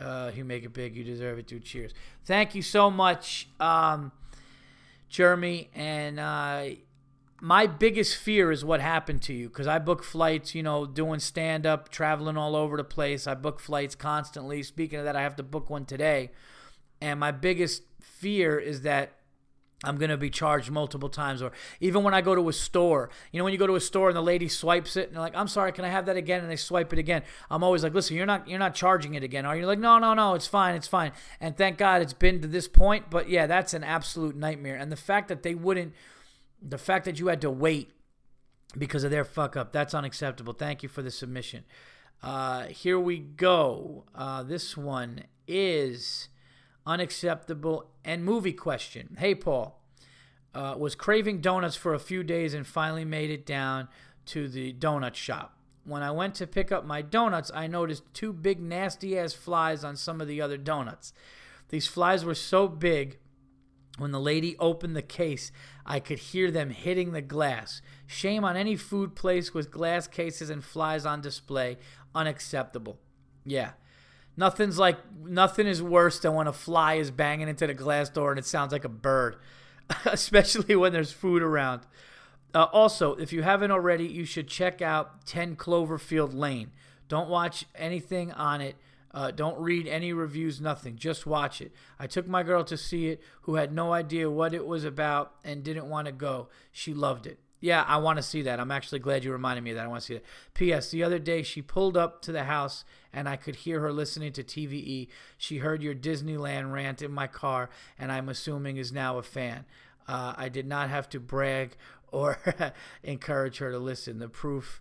Uh, 0.00 0.30
you 0.34 0.46
make 0.46 0.64
it 0.64 0.72
big. 0.72 0.96
You 0.96 1.04
deserve 1.04 1.38
it, 1.38 1.46
dude. 1.46 1.62
Cheers. 1.62 1.92
Thank 2.24 2.54
you 2.54 2.62
so 2.62 2.90
much, 2.90 3.48
um, 3.60 4.12
Jeremy. 5.10 5.68
And 5.74 6.18
uh, 6.18 6.64
my 7.42 7.66
biggest 7.66 8.16
fear 8.16 8.50
is 8.50 8.64
what 8.64 8.80
happened 8.80 9.20
to 9.22 9.34
you 9.34 9.48
because 9.50 9.66
I 9.66 9.78
book 9.78 10.02
flights, 10.02 10.54
you 10.54 10.62
know, 10.62 10.86
doing 10.86 11.20
stand 11.20 11.66
up, 11.66 11.90
traveling 11.90 12.38
all 12.38 12.56
over 12.56 12.78
the 12.78 12.84
place. 12.84 13.26
I 13.26 13.34
book 13.34 13.60
flights 13.60 13.94
constantly. 13.94 14.62
Speaking 14.62 14.98
of 14.98 15.04
that, 15.04 15.16
I 15.16 15.20
have 15.22 15.36
to 15.36 15.42
book 15.42 15.68
one 15.68 15.84
today. 15.84 16.30
And 17.02 17.20
my 17.20 17.30
biggest 17.30 17.82
fear 18.00 18.58
is 18.58 18.80
that 18.82 19.12
I'm 19.82 19.96
going 19.96 20.10
to 20.10 20.18
be 20.18 20.28
charged 20.28 20.70
multiple 20.70 21.08
times. 21.08 21.40
Or 21.40 21.52
even 21.80 22.02
when 22.02 22.12
I 22.12 22.20
go 22.20 22.34
to 22.34 22.48
a 22.48 22.52
store, 22.52 23.08
you 23.32 23.38
know, 23.38 23.44
when 23.44 23.52
you 23.52 23.58
go 23.58 23.66
to 23.66 23.76
a 23.76 23.80
store 23.80 24.08
and 24.08 24.16
the 24.16 24.22
lady 24.22 24.48
swipes 24.48 24.96
it 24.96 25.08
and 25.08 25.16
they're 25.16 25.22
like, 25.22 25.36
I'm 25.36 25.48
sorry, 25.48 25.72
can 25.72 25.86
I 25.86 25.88
have 25.88 26.06
that 26.06 26.16
again? 26.16 26.42
And 26.42 26.50
they 26.50 26.56
swipe 26.56 26.92
it 26.92 26.98
again. 26.98 27.22
I'm 27.50 27.64
always 27.64 27.82
like, 27.82 27.94
listen, 27.94 28.16
you're 28.16 28.26
not, 28.26 28.46
you're 28.46 28.58
not 28.58 28.74
charging 28.74 29.14
it 29.14 29.22
again. 29.22 29.46
Are 29.46 29.56
you 29.56 29.66
like, 29.66 29.78
no, 29.78 29.98
no, 29.98 30.12
no, 30.12 30.34
it's 30.34 30.46
fine. 30.46 30.74
It's 30.74 30.88
fine. 30.88 31.12
And 31.40 31.56
thank 31.56 31.78
God 31.78 32.02
it's 32.02 32.12
been 32.12 32.42
to 32.42 32.48
this 32.48 32.68
point. 32.68 33.08
But 33.08 33.30
yeah, 33.30 33.46
that's 33.46 33.72
an 33.72 33.82
absolute 33.82 34.36
nightmare. 34.36 34.76
And 34.76 34.92
the 34.92 34.96
fact 34.96 35.28
that 35.28 35.42
they 35.42 35.54
wouldn't, 35.54 35.94
the 36.60 36.78
fact 36.78 37.06
that 37.06 37.18
you 37.18 37.28
had 37.28 37.40
to 37.40 37.50
wait 37.50 37.90
because 38.76 39.02
of 39.02 39.10
their 39.10 39.24
fuck 39.24 39.56
up, 39.56 39.72
that's 39.72 39.94
unacceptable. 39.94 40.52
Thank 40.52 40.82
you 40.82 40.90
for 40.90 41.00
the 41.00 41.10
submission. 41.10 41.64
Uh, 42.22 42.64
here 42.66 43.00
we 43.00 43.18
go. 43.18 44.04
Uh, 44.14 44.42
this 44.42 44.76
one 44.76 45.24
is 45.48 46.28
unacceptable 46.86 47.90
and 48.04 48.24
movie 48.24 48.52
question. 48.52 49.16
Hey, 49.18 49.34
Paul. 49.34 49.76
Uh, 50.52 50.74
was 50.76 50.96
craving 50.96 51.40
donuts 51.40 51.76
for 51.76 51.94
a 51.94 52.00
few 52.00 52.24
days 52.24 52.54
and 52.54 52.66
finally 52.66 53.04
made 53.04 53.30
it 53.30 53.46
down 53.46 53.86
to 54.26 54.48
the 54.48 54.72
donut 54.72 55.14
shop. 55.14 55.56
When 55.84 56.02
I 56.02 56.10
went 56.10 56.34
to 56.36 56.46
pick 56.46 56.72
up 56.72 56.84
my 56.84 57.02
donuts, 57.02 57.50
I 57.54 57.66
noticed 57.66 58.02
two 58.12 58.32
big 58.32 58.60
nasty 58.60 59.16
ass 59.18 59.32
flies 59.32 59.84
on 59.84 59.96
some 59.96 60.20
of 60.20 60.26
the 60.26 60.40
other 60.40 60.56
donuts. 60.56 61.12
These 61.68 61.86
flies 61.86 62.24
were 62.24 62.34
so 62.34 62.66
big, 62.66 63.18
when 64.00 64.12
the 64.12 64.20
lady 64.20 64.56
opened 64.58 64.96
the 64.96 65.02
case, 65.02 65.52
I 65.84 66.00
could 66.00 66.18
hear 66.18 66.50
them 66.50 66.70
hitting 66.70 67.12
the 67.12 67.20
glass. 67.20 67.82
Shame 68.06 68.44
on 68.44 68.56
any 68.56 68.74
food 68.74 69.14
place 69.14 69.52
with 69.52 69.70
glass 69.70 70.06
cases 70.06 70.48
and 70.48 70.64
flies 70.64 71.04
on 71.04 71.20
display. 71.20 71.76
Unacceptable. 72.14 72.98
Yeah. 73.44 73.72
Nothing's 74.36 74.78
like 74.78 74.98
nothing 75.24 75.66
is 75.66 75.82
worse 75.82 76.18
than 76.18 76.34
when 76.34 76.46
a 76.46 76.52
fly 76.52 76.94
is 76.94 77.10
banging 77.10 77.48
into 77.48 77.66
the 77.66 77.74
glass 77.74 78.08
door 78.08 78.30
and 78.30 78.38
it 78.38 78.46
sounds 78.46 78.72
like 78.72 78.84
a 78.84 78.88
bird, 78.88 79.36
especially 80.04 80.76
when 80.76 80.92
there's 80.92 81.12
food 81.12 81.42
around. 81.42 81.82
Uh, 82.54 82.64
also, 82.72 83.14
if 83.14 83.32
you 83.32 83.42
haven't 83.42 83.70
already, 83.70 84.06
you 84.06 84.24
should 84.24 84.48
check 84.48 84.82
out 84.82 85.24
10 85.26 85.56
Cloverfield 85.56 86.34
Lane. 86.34 86.72
Don't 87.08 87.28
watch 87.28 87.64
anything 87.74 88.32
on 88.32 88.60
it. 88.60 88.76
Uh, 89.12 89.30
don't 89.30 89.58
read 89.58 89.88
any 89.88 90.12
reviews, 90.12 90.60
nothing. 90.60 90.96
Just 90.96 91.26
watch 91.26 91.60
it. 91.60 91.72
I 91.98 92.06
took 92.06 92.28
my 92.28 92.42
girl 92.42 92.64
to 92.64 92.76
see 92.76 93.08
it 93.08 93.20
who 93.42 93.56
had 93.56 93.72
no 93.72 93.92
idea 93.92 94.30
what 94.30 94.54
it 94.54 94.66
was 94.66 94.84
about 94.84 95.32
and 95.44 95.64
didn't 95.64 95.88
want 95.88 96.06
to 96.06 96.12
go. 96.12 96.48
She 96.70 96.94
loved 96.94 97.26
it. 97.26 97.38
Yeah, 97.60 97.84
I 97.86 97.98
want 97.98 98.16
to 98.16 98.22
see 98.22 98.42
that. 98.42 98.58
I'm 98.58 98.70
actually 98.70 99.00
glad 99.00 99.22
you 99.22 99.32
reminded 99.32 99.62
me 99.62 99.70
of 99.70 99.76
that. 99.76 99.84
I 99.84 99.88
want 99.88 100.00
to 100.00 100.06
see 100.06 100.14
that. 100.14 100.24
P.S. 100.54 100.90
The 100.90 101.02
other 101.04 101.18
day, 101.18 101.42
she 101.42 101.60
pulled 101.60 101.96
up 101.96 102.22
to 102.22 102.32
the 102.32 102.44
house 102.44 102.84
and 103.12 103.28
I 103.28 103.36
could 103.36 103.56
hear 103.56 103.80
her 103.80 103.92
listening 103.92 104.32
to 104.32 104.42
TVE. 104.42 105.08
She 105.36 105.58
heard 105.58 105.82
your 105.82 105.94
Disneyland 105.94 106.72
rant 106.72 107.02
in 107.02 107.12
my 107.12 107.26
car, 107.26 107.68
and 107.98 108.10
I'm 108.10 108.28
assuming 108.28 108.76
is 108.76 108.92
now 108.92 109.18
a 109.18 109.22
fan. 109.22 109.64
Uh, 110.08 110.34
I 110.36 110.48
did 110.48 110.66
not 110.66 110.88
have 110.90 111.08
to 111.10 111.20
brag 111.20 111.76
or 112.12 112.38
encourage 113.02 113.58
her 113.58 113.70
to 113.70 113.78
listen. 113.78 114.18
The 114.18 114.28
proof 114.28 114.80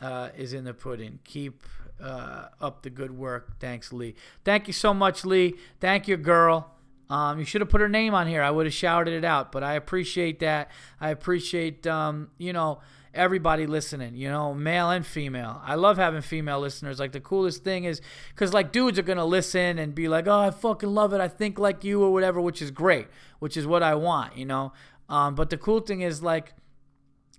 uh, 0.00 0.30
is 0.36 0.52
in 0.52 0.64
the 0.64 0.74
pudding. 0.74 1.18
Keep 1.24 1.64
uh, 2.02 2.46
up 2.60 2.82
the 2.82 2.90
good 2.90 3.16
work. 3.16 3.60
Thanks, 3.60 3.92
Lee. 3.92 4.14
Thank 4.44 4.66
you 4.66 4.72
so 4.72 4.94
much, 4.94 5.24
Lee. 5.24 5.54
Thank 5.80 6.08
you, 6.08 6.16
girl. 6.16 6.73
Um, 7.10 7.38
you 7.38 7.44
should 7.44 7.60
have 7.60 7.70
put 7.70 7.80
her 7.80 7.88
name 7.88 8.14
on 8.14 8.26
here. 8.26 8.42
I 8.42 8.50
would 8.50 8.66
have 8.66 8.74
shouted 8.74 9.12
it 9.12 9.24
out, 9.24 9.52
but 9.52 9.62
I 9.62 9.74
appreciate 9.74 10.40
that. 10.40 10.70
I 11.00 11.10
appreciate, 11.10 11.86
um, 11.86 12.30
you 12.38 12.52
know, 12.52 12.80
everybody 13.12 13.66
listening, 13.66 14.16
you 14.16 14.28
know, 14.28 14.54
male 14.54 14.90
and 14.90 15.04
female. 15.06 15.60
I 15.64 15.74
love 15.74 15.98
having 15.98 16.22
female 16.22 16.60
listeners. 16.60 16.98
Like, 16.98 17.12
the 17.12 17.20
coolest 17.20 17.62
thing 17.62 17.84
is 17.84 18.00
because, 18.30 18.52
like, 18.52 18.72
dudes 18.72 18.98
are 18.98 19.02
going 19.02 19.18
to 19.18 19.24
listen 19.24 19.78
and 19.78 19.94
be 19.94 20.08
like, 20.08 20.26
oh, 20.26 20.40
I 20.40 20.50
fucking 20.50 20.88
love 20.88 21.12
it. 21.12 21.20
I 21.20 21.28
think 21.28 21.58
like 21.58 21.84
you 21.84 22.02
or 22.02 22.12
whatever, 22.12 22.40
which 22.40 22.62
is 22.62 22.70
great, 22.70 23.06
which 23.38 23.56
is 23.56 23.66
what 23.66 23.82
I 23.82 23.94
want, 23.94 24.36
you 24.36 24.46
know. 24.46 24.72
Um, 25.08 25.34
but 25.34 25.50
the 25.50 25.58
cool 25.58 25.80
thing 25.80 26.00
is, 26.00 26.22
like, 26.22 26.54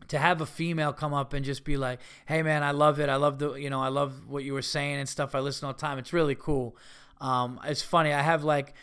to 0.09 0.19
have 0.19 0.39
a 0.41 0.45
female 0.45 0.93
come 0.93 1.13
up 1.13 1.33
and 1.33 1.43
just 1.43 1.63
be 1.63 1.77
like, 1.77 1.99
"Hey 2.27 2.43
man, 2.43 2.61
I 2.61 2.71
love 2.71 2.99
it. 2.99 3.09
I 3.09 3.15
love 3.15 3.39
the, 3.39 3.55
you 3.55 3.71
know, 3.71 3.81
I 3.81 3.87
love 3.87 4.27
what 4.27 4.43
you 4.43 4.53
were 4.53 4.61
saying 4.61 4.97
and 4.97 5.09
stuff. 5.09 5.33
I 5.33 5.39
listen 5.39 5.65
all 5.65 5.73
the 5.73 5.79
time. 5.79 5.97
It's 5.97 6.13
really 6.13 6.35
cool. 6.35 6.77
Um, 7.19 7.59
it's 7.65 7.81
funny. 7.81 8.13
I 8.13 8.21
have 8.21 8.43
like 8.43 8.75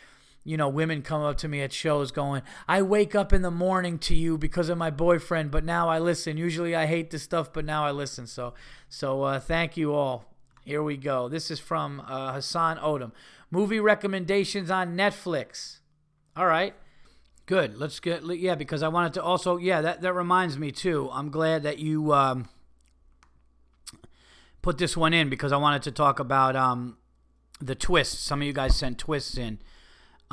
you 0.43 0.57
know, 0.57 0.67
women 0.67 1.01
come 1.01 1.21
up 1.21 1.37
to 1.37 1.47
me 1.47 1.61
at 1.61 1.71
shows 1.71 2.11
going, 2.11 2.41
I 2.67 2.81
wake 2.81 3.15
up 3.15 3.31
in 3.31 3.41
the 3.41 3.51
morning 3.51 3.97
to 3.99 4.15
you 4.15 4.37
because 4.37 4.69
of 4.69 4.77
my 4.77 4.89
boyfriend, 4.89 5.51
but 5.51 5.63
now 5.63 5.87
I 5.89 5.99
listen. 5.99 6.35
Usually 6.35 6.75
I 6.75 6.85
hate 6.85 7.11
this 7.11 7.23
stuff, 7.23 7.53
but 7.53 7.63
now 7.63 7.85
I 7.85 7.91
listen. 7.91 8.27
So, 8.27 8.53
so 8.89 9.23
uh, 9.23 9.39
thank 9.39 9.77
you 9.77 9.93
all. 9.93 10.25
Here 10.65 10.83
we 10.83 10.97
go. 10.97 11.29
This 11.29 11.49
is 11.49 11.59
from 11.59 12.01
uh, 12.07 12.33
Hassan 12.33 12.77
Odom. 12.77 13.11
Movie 13.51 13.79
recommendations 13.79 14.69
on 14.69 14.97
Netflix. 14.97 15.79
All 16.35 16.47
right. 16.47 16.73
Good. 17.45 17.77
Let's 17.77 17.99
get, 17.99 18.23
yeah, 18.25 18.55
because 18.55 18.83
I 18.83 18.87
wanted 18.87 19.13
to 19.13 19.23
also, 19.23 19.57
yeah, 19.57 19.81
that, 19.81 20.01
that 20.01 20.13
reminds 20.13 20.57
me 20.57 20.71
too. 20.71 21.09
I'm 21.11 21.29
glad 21.29 21.63
that 21.63 21.79
you 21.79 22.13
um, 22.13 22.49
put 24.61 24.77
this 24.77 24.97
one 24.97 25.13
in 25.13 25.29
because 25.29 25.51
I 25.51 25.57
wanted 25.57 25.83
to 25.83 25.91
talk 25.91 26.19
about 26.19 26.55
um, 26.55 26.97
the 27.61 27.75
twists. 27.75 28.19
Some 28.19 28.41
of 28.41 28.47
you 28.47 28.53
guys 28.53 28.75
sent 28.75 28.97
twists 28.97 29.37
in. 29.37 29.59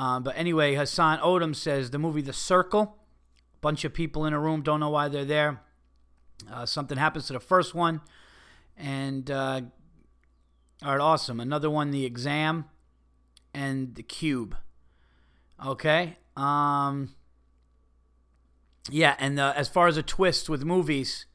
Um, 0.00 0.22
but 0.22 0.34
anyway, 0.34 0.76
Hassan 0.76 1.18
Odom 1.18 1.54
says 1.54 1.90
the 1.90 1.98
movie 1.98 2.22
The 2.22 2.32
Circle. 2.32 2.96
Bunch 3.60 3.84
of 3.84 3.92
people 3.92 4.24
in 4.24 4.32
a 4.32 4.40
room 4.40 4.62
don't 4.62 4.80
know 4.80 4.88
why 4.88 5.08
they're 5.08 5.26
there. 5.26 5.60
Uh, 6.50 6.64
something 6.64 6.96
happens 6.96 7.26
to 7.26 7.34
the 7.34 7.40
first 7.40 7.74
one, 7.74 8.00
and 8.78 9.30
uh, 9.30 9.60
all 10.82 10.92
right, 10.92 11.00
awesome. 11.00 11.38
Another 11.38 11.68
one, 11.68 11.90
The 11.90 12.06
Exam, 12.06 12.64
and 13.52 13.94
The 13.94 14.02
Cube. 14.02 14.56
Okay. 15.64 16.16
Um. 16.34 17.14
Yeah, 18.90 19.16
and 19.18 19.38
uh, 19.38 19.52
as 19.54 19.68
far 19.68 19.86
as 19.86 19.98
a 19.98 20.02
twist 20.02 20.48
with 20.48 20.64
movies, 20.64 21.26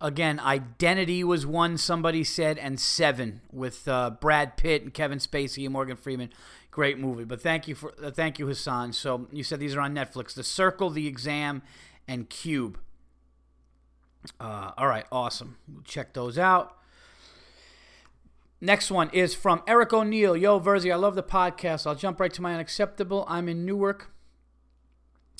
again, 0.00 0.40
Identity 0.40 1.22
was 1.22 1.44
one 1.44 1.76
somebody 1.76 2.24
said, 2.24 2.56
and 2.56 2.80
Seven 2.80 3.42
with 3.52 3.86
uh, 3.86 4.12
Brad 4.18 4.56
Pitt 4.56 4.82
and 4.82 4.94
Kevin 4.94 5.18
Spacey 5.18 5.64
and 5.64 5.74
Morgan 5.74 5.98
Freeman. 5.98 6.30
Great 6.70 6.98
movie. 6.98 7.24
But 7.24 7.40
thank 7.42 7.66
you 7.66 7.74
for 7.74 7.92
uh, 8.02 8.10
thank 8.10 8.38
you, 8.38 8.46
Hassan. 8.46 8.92
So 8.92 9.26
you 9.32 9.42
said 9.42 9.60
these 9.60 9.74
are 9.74 9.80
on 9.80 9.94
Netflix: 9.94 10.34
The 10.34 10.44
Circle, 10.44 10.90
The 10.90 11.06
Exam, 11.06 11.62
and 12.06 12.28
Cube. 12.28 12.78
Uh, 14.38 14.72
all 14.76 14.86
right, 14.86 15.06
awesome. 15.10 15.56
We'll 15.72 15.82
check 15.82 16.12
those 16.12 16.38
out. 16.38 16.76
Next 18.60 18.90
one 18.90 19.08
is 19.14 19.34
from 19.34 19.62
Eric 19.66 19.92
O'Neill. 19.94 20.36
Yo, 20.36 20.60
Virzi, 20.60 20.92
I 20.92 20.96
love 20.96 21.14
the 21.14 21.22
podcast. 21.22 21.86
I'll 21.86 21.94
jump 21.94 22.20
right 22.20 22.32
to 22.34 22.42
my 22.42 22.52
unacceptable. 22.52 23.24
I'm 23.26 23.48
in 23.48 23.64
Newark 23.64 24.10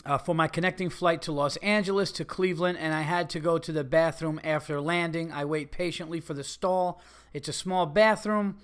uh, 0.07 0.19
for 0.19 0.35
my 0.35 0.49
connecting 0.49 0.89
flight 0.89 1.21
to 1.23 1.33
Los 1.33 1.57
Angeles 1.57 2.13
to 2.13 2.25
Cleveland, 2.25 2.79
and 2.79 2.95
I 2.95 3.03
had 3.03 3.29
to 3.31 3.41
go 3.41 3.59
to 3.59 3.73
the 3.73 3.85
bathroom 3.85 4.41
after 4.43 4.81
landing. 4.81 5.31
I 5.33 5.45
wait 5.45 5.71
patiently 5.71 6.21
for 6.21 6.35
the 6.35 6.45
stall. 6.45 7.03
It's 7.33 7.49
a 7.49 7.53
small 7.53 7.87
bathroom 7.87 8.59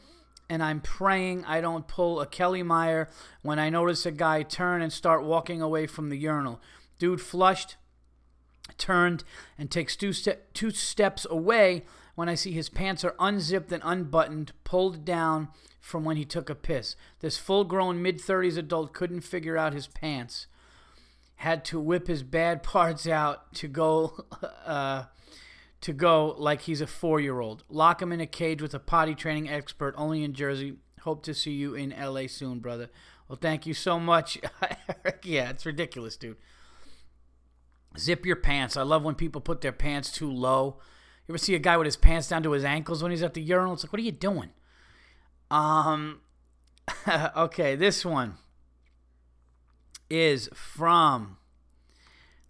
and 0.48 0.62
I'm 0.62 0.80
praying 0.80 1.44
I 1.44 1.60
don't 1.60 1.88
pull 1.88 2.20
a 2.20 2.26
Kelly 2.26 2.62
Meyer 2.62 3.08
when 3.42 3.58
I 3.58 3.70
notice 3.70 4.06
a 4.06 4.10
guy 4.10 4.42
turn 4.42 4.82
and 4.82 4.92
start 4.92 5.24
walking 5.24 5.60
away 5.60 5.86
from 5.86 6.08
the 6.08 6.16
urinal. 6.16 6.60
Dude 6.98 7.20
flushed, 7.20 7.76
turned, 8.78 9.24
and 9.58 9.70
takes 9.70 9.96
two, 9.96 10.12
ste- 10.12 10.54
two 10.54 10.70
steps 10.70 11.26
away 11.28 11.84
when 12.14 12.28
I 12.28 12.34
see 12.34 12.52
his 12.52 12.68
pants 12.68 13.04
are 13.04 13.14
unzipped 13.18 13.70
and 13.70 13.82
unbuttoned, 13.84 14.52
pulled 14.64 15.04
down 15.04 15.48
from 15.80 16.04
when 16.04 16.16
he 16.16 16.24
took 16.24 16.50
a 16.50 16.54
piss. 16.54 16.96
This 17.20 17.38
full 17.38 17.64
grown 17.64 18.02
mid 18.02 18.18
30s 18.18 18.56
adult 18.56 18.92
couldn't 18.92 19.20
figure 19.20 19.56
out 19.56 19.74
his 19.74 19.86
pants. 19.86 20.46
Had 21.36 21.64
to 21.66 21.78
whip 21.78 22.06
his 22.06 22.22
bad 22.22 22.62
parts 22.64 23.06
out 23.06 23.52
to 23.54 23.68
go 23.68 24.24
uh, 24.66 25.04
to 25.86 25.92
go 25.92 26.34
like 26.36 26.62
he's 26.62 26.80
a 26.80 26.86
four 26.86 27.20
year 27.20 27.38
old. 27.38 27.62
Lock 27.68 28.02
him 28.02 28.10
in 28.10 28.20
a 28.20 28.26
cage 28.26 28.60
with 28.60 28.74
a 28.74 28.80
potty 28.80 29.14
training 29.14 29.48
expert 29.48 29.94
only 29.96 30.24
in 30.24 30.32
Jersey. 30.32 30.74
Hope 31.02 31.22
to 31.22 31.32
see 31.32 31.52
you 31.52 31.76
in 31.76 31.94
LA 31.96 32.26
soon, 32.26 32.58
brother. 32.58 32.90
Well, 33.28 33.38
thank 33.40 33.66
you 33.66 33.72
so 33.72 34.00
much. 34.00 34.36
Eric. 35.04 35.20
yeah, 35.22 35.50
it's 35.50 35.64
ridiculous, 35.64 36.16
dude. 36.16 36.38
Zip 37.96 38.26
your 38.26 38.34
pants. 38.34 38.76
I 38.76 38.82
love 38.82 39.04
when 39.04 39.14
people 39.14 39.40
put 39.40 39.60
their 39.60 39.70
pants 39.70 40.10
too 40.10 40.28
low. 40.28 40.80
You 41.28 41.32
ever 41.32 41.38
see 41.38 41.54
a 41.54 41.60
guy 41.60 41.76
with 41.76 41.84
his 41.84 41.96
pants 41.96 42.26
down 42.26 42.42
to 42.42 42.50
his 42.50 42.64
ankles 42.64 43.00
when 43.00 43.12
he's 43.12 43.22
at 43.22 43.34
the 43.34 43.40
urinal? 43.40 43.74
It's 43.74 43.84
like, 43.84 43.92
what 43.92 44.00
are 44.00 44.02
you 44.02 44.10
doing? 44.10 44.50
Um, 45.52 46.18
okay, 47.36 47.76
this 47.76 48.04
one 48.04 48.34
is 50.10 50.50
from 50.52 51.36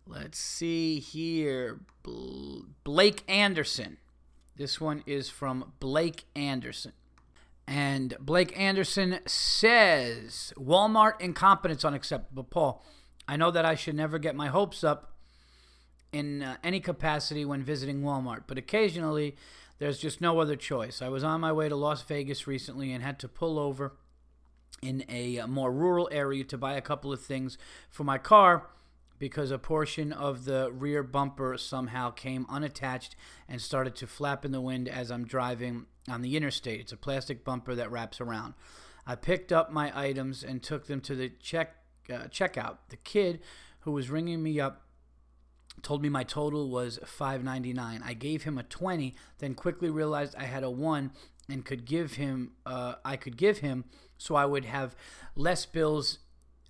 Let's 0.08 0.38
see 0.38 1.00
here. 1.00 1.80
Blake 2.84 3.24
Anderson. 3.28 3.98
This 4.54 4.80
one 4.80 5.02
is 5.04 5.28
from 5.28 5.72
Blake 5.80 6.26
Anderson. 6.36 6.92
And 7.66 8.16
Blake 8.20 8.56
Anderson 8.56 9.18
says 9.26 10.52
Walmart 10.56 11.20
incompetence 11.20 11.84
unacceptable. 11.84 12.44
Paul, 12.44 12.84
I 13.26 13.36
know 13.36 13.50
that 13.50 13.64
I 13.64 13.74
should 13.74 13.96
never 13.96 14.20
get 14.20 14.36
my 14.36 14.46
hopes 14.46 14.84
up 14.84 15.12
in 16.12 16.42
uh, 16.42 16.56
any 16.62 16.78
capacity 16.78 17.44
when 17.44 17.64
visiting 17.64 18.02
Walmart, 18.02 18.44
but 18.46 18.56
occasionally 18.56 19.34
there's 19.78 19.98
just 19.98 20.20
no 20.20 20.38
other 20.38 20.54
choice. 20.54 21.02
I 21.02 21.08
was 21.08 21.24
on 21.24 21.40
my 21.40 21.52
way 21.52 21.68
to 21.68 21.74
Las 21.74 22.02
Vegas 22.02 22.46
recently 22.46 22.92
and 22.92 23.02
had 23.02 23.18
to 23.18 23.28
pull 23.28 23.58
over 23.58 23.96
in 24.80 25.04
a 25.08 25.40
uh, 25.40 25.46
more 25.48 25.72
rural 25.72 26.08
area 26.12 26.44
to 26.44 26.56
buy 26.56 26.74
a 26.74 26.80
couple 26.80 27.12
of 27.12 27.20
things 27.20 27.58
for 27.90 28.04
my 28.04 28.18
car 28.18 28.68
because 29.18 29.50
a 29.50 29.58
portion 29.58 30.12
of 30.12 30.44
the 30.44 30.70
rear 30.72 31.02
bumper 31.02 31.56
somehow 31.58 32.10
came 32.10 32.46
unattached 32.48 33.16
and 33.48 33.60
started 33.60 33.96
to 33.96 34.06
flap 34.06 34.44
in 34.44 34.52
the 34.52 34.60
wind 34.60 34.88
as 34.88 35.10
I'm 35.10 35.24
driving 35.24 35.86
on 36.08 36.22
the 36.22 36.36
interstate. 36.36 36.80
It's 36.80 36.92
a 36.92 36.96
plastic 36.96 37.44
bumper 37.44 37.74
that 37.74 37.90
wraps 37.90 38.20
around. 38.20 38.54
I 39.06 39.14
picked 39.14 39.52
up 39.52 39.70
my 39.70 39.92
items 39.98 40.42
and 40.42 40.62
took 40.62 40.86
them 40.86 41.00
to 41.02 41.14
the 41.14 41.30
check 41.40 41.76
uh, 42.10 42.28
checkout. 42.28 42.78
The 42.88 42.96
kid 42.96 43.40
who 43.80 43.92
was 43.92 44.10
ringing 44.10 44.42
me 44.42 44.60
up 44.60 44.82
told 45.82 46.02
me 46.02 46.08
my 46.08 46.24
total 46.24 46.68
was 46.70 46.98
5.99. 47.04 48.00
I 48.04 48.14
gave 48.14 48.44
him 48.44 48.58
a 48.58 48.62
20, 48.62 49.14
then 49.38 49.54
quickly 49.54 49.90
realized 49.90 50.34
I 50.36 50.44
had 50.44 50.64
a 50.64 50.70
1 50.70 51.12
and 51.48 51.64
could 51.64 51.84
give 51.84 52.14
him 52.14 52.52
uh, 52.64 52.94
I 53.04 53.16
could 53.16 53.36
give 53.36 53.58
him 53.58 53.84
so 54.18 54.34
I 54.34 54.46
would 54.46 54.64
have 54.64 54.96
less 55.34 55.66
bills 55.66 56.18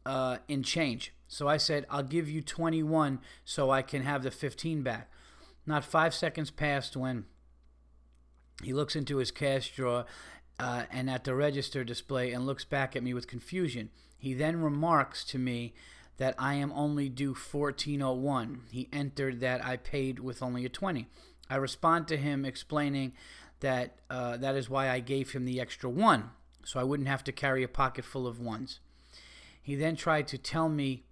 uh, 0.04 0.38
in 0.48 0.62
change. 0.62 1.12
So 1.28 1.48
I 1.48 1.56
said, 1.56 1.86
I'll 1.90 2.02
give 2.02 2.28
you 2.28 2.40
21 2.40 3.20
so 3.44 3.70
I 3.70 3.82
can 3.82 4.02
have 4.02 4.22
the 4.22 4.30
15 4.30 4.82
back. 4.82 5.10
Not 5.66 5.84
five 5.84 6.14
seconds 6.14 6.50
passed 6.50 6.96
when 6.96 7.24
he 8.62 8.72
looks 8.72 8.96
into 8.96 9.18
his 9.18 9.30
cash 9.30 9.74
drawer 9.74 10.06
uh, 10.58 10.84
and 10.90 11.10
at 11.10 11.24
the 11.24 11.34
register 11.34 11.84
display 11.84 12.32
and 12.32 12.46
looks 12.46 12.64
back 12.64 12.96
at 12.96 13.02
me 13.02 13.12
with 13.12 13.26
confusion. 13.26 13.90
He 14.16 14.34
then 14.34 14.62
remarks 14.62 15.24
to 15.26 15.38
me 15.38 15.74
that 16.16 16.34
I 16.38 16.54
am 16.54 16.72
only 16.72 17.08
due 17.08 17.34
1401. 17.34 18.62
He 18.70 18.88
entered 18.92 19.40
that 19.40 19.64
I 19.64 19.76
paid 19.76 20.18
with 20.20 20.42
only 20.42 20.64
a 20.64 20.70
20. 20.70 21.06
I 21.50 21.56
respond 21.56 22.08
to 22.08 22.16
him 22.16 22.44
explaining 22.44 23.12
that 23.60 23.96
uh, 24.10 24.36
that 24.38 24.56
is 24.56 24.70
why 24.70 24.90
I 24.90 25.00
gave 25.00 25.32
him 25.32 25.44
the 25.44 25.60
extra 25.60 25.88
one, 25.88 26.30
so 26.64 26.80
I 26.80 26.84
wouldn't 26.84 27.08
have 27.08 27.24
to 27.24 27.32
carry 27.32 27.62
a 27.62 27.68
pocket 27.68 28.04
full 28.04 28.26
of 28.26 28.40
ones. 28.40 28.80
He 29.62 29.74
then 29.74 29.96
tried 29.96 30.28
to 30.28 30.38
tell 30.38 30.68
me 30.68 31.04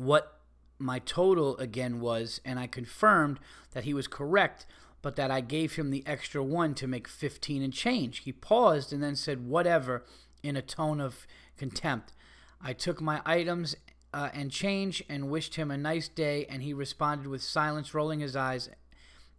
what 0.00 0.40
my 0.78 1.00
total 1.00 1.56
again 1.58 2.00
was, 2.00 2.40
and 2.44 2.58
I 2.58 2.66
confirmed 2.66 3.40
that 3.72 3.84
he 3.84 3.94
was 3.94 4.06
correct, 4.06 4.66
but 5.02 5.16
that 5.16 5.30
I 5.30 5.40
gave 5.40 5.76
him 5.76 5.90
the 5.90 6.04
extra 6.06 6.42
one 6.42 6.74
to 6.74 6.86
make 6.86 7.08
15 7.08 7.62
and 7.62 7.72
change. 7.72 8.18
He 8.18 8.32
paused 8.32 8.92
and 8.92 9.02
then 9.02 9.16
said, 9.16 9.46
whatever, 9.46 10.04
in 10.42 10.56
a 10.56 10.62
tone 10.62 11.00
of 11.00 11.26
contempt. 11.56 12.12
I 12.60 12.72
took 12.72 13.00
my 13.00 13.20
items 13.24 13.76
uh, 14.12 14.30
and 14.32 14.50
change 14.50 15.02
and 15.08 15.30
wished 15.30 15.56
him 15.56 15.70
a 15.70 15.76
nice 15.76 16.08
day, 16.08 16.46
and 16.46 16.62
he 16.62 16.72
responded 16.72 17.26
with 17.26 17.42
silence, 17.42 17.94
rolling 17.94 18.20
his 18.20 18.36
eyes, 18.36 18.68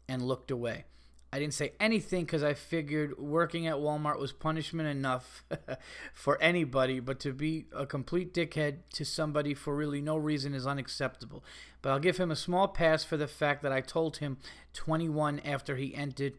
and 0.08 0.22
looked 0.22 0.52
away. 0.52 0.86
I 1.32 1.38
didn't 1.38 1.54
say 1.54 1.74
anything 1.80 2.26
because 2.26 2.44
I 2.44 2.56
figured 2.56 3.20
working 3.20 3.68
at 3.68 3.76
Walmart 3.76 4.20
was 4.20 4.32
punishment 4.32 4.90
enough 4.90 5.44
for 6.14 6.42
anybody, 6.42 7.00
but 7.00 7.20
to 7.20 7.34
be 7.34 7.66
a 7.72 7.86
complete 7.86 8.34
dickhead 8.34 8.78
to 8.94 9.06
somebody 9.06 9.54
for 9.54 9.76
really 9.76 10.02
no 10.02 10.18
reason 10.18 10.56
is 10.56 10.66
unacceptable. 10.66 11.44
But 11.82 11.92
I'll 11.92 12.00
give 12.00 12.18
him 12.18 12.32
a 12.32 12.36
small 12.36 12.68
pass 12.68 13.04
for 13.04 13.16
the 13.16 13.28
fact 13.28 13.62
that 13.62 13.72
I 13.72 13.82
told 13.82 14.18
him 14.18 14.38
21 14.74 15.40
after 15.42 15.76
he 15.76 15.94
entered 15.94 16.34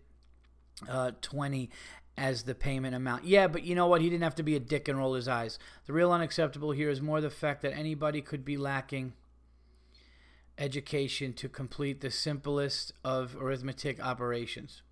uh, 0.88 1.12
20 1.20 1.70
as 2.16 2.42
the 2.42 2.54
payment 2.54 2.94
amount. 2.94 3.24
Yeah, 3.24 3.46
but 3.46 3.62
you 3.62 3.76
know 3.76 3.86
what? 3.86 4.00
He 4.00 4.10
didn't 4.10 4.24
have 4.24 4.34
to 4.36 4.42
be 4.42 4.56
a 4.56 4.60
dick 4.60 4.88
and 4.88 4.98
roll 4.98 5.14
his 5.14 5.28
eyes. 5.28 5.58
The 5.86 5.92
real 5.92 6.12
unacceptable 6.12 6.72
here 6.72 6.90
is 6.90 7.00
more 7.00 7.20
the 7.20 7.30
fact 7.30 7.62
that 7.62 7.72
anybody 7.72 8.20
could 8.20 8.44
be 8.44 8.56
lacking 8.56 9.12
education 10.60 11.32
to 11.32 11.48
complete 11.48 12.00
the 12.00 12.10
simplest 12.10 12.92
of 13.02 13.34
arithmetic 13.40 14.04
operations. 14.04 14.82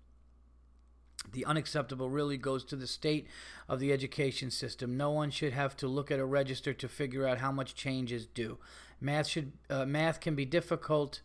The 1.31 1.45
unacceptable 1.45 2.09
really 2.09 2.37
goes 2.37 2.63
to 2.65 2.75
the 2.75 2.87
state 2.87 3.27
of 3.67 3.79
the 3.79 3.93
education 3.93 4.49
system. 4.49 4.97
No 4.97 5.11
one 5.11 5.29
should 5.29 5.53
have 5.53 5.77
to 5.77 5.87
look 5.87 6.09
at 6.09 6.19
a 6.19 6.25
register 6.25 6.73
to 6.73 6.87
figure 6.87 7.27
out 7.27 7.37
how 7.37 7.51
much 7.51 7.75
change 7.75 8.11
is 8.11 8.25
due. 8.25 8.57
Math 8.99 9.27
should 9.27 9.51
uh, 9.69 9.85
math 9.85 10.19
can 10.19 10.35
be 10.35 10.45
difficult 10.45 11.21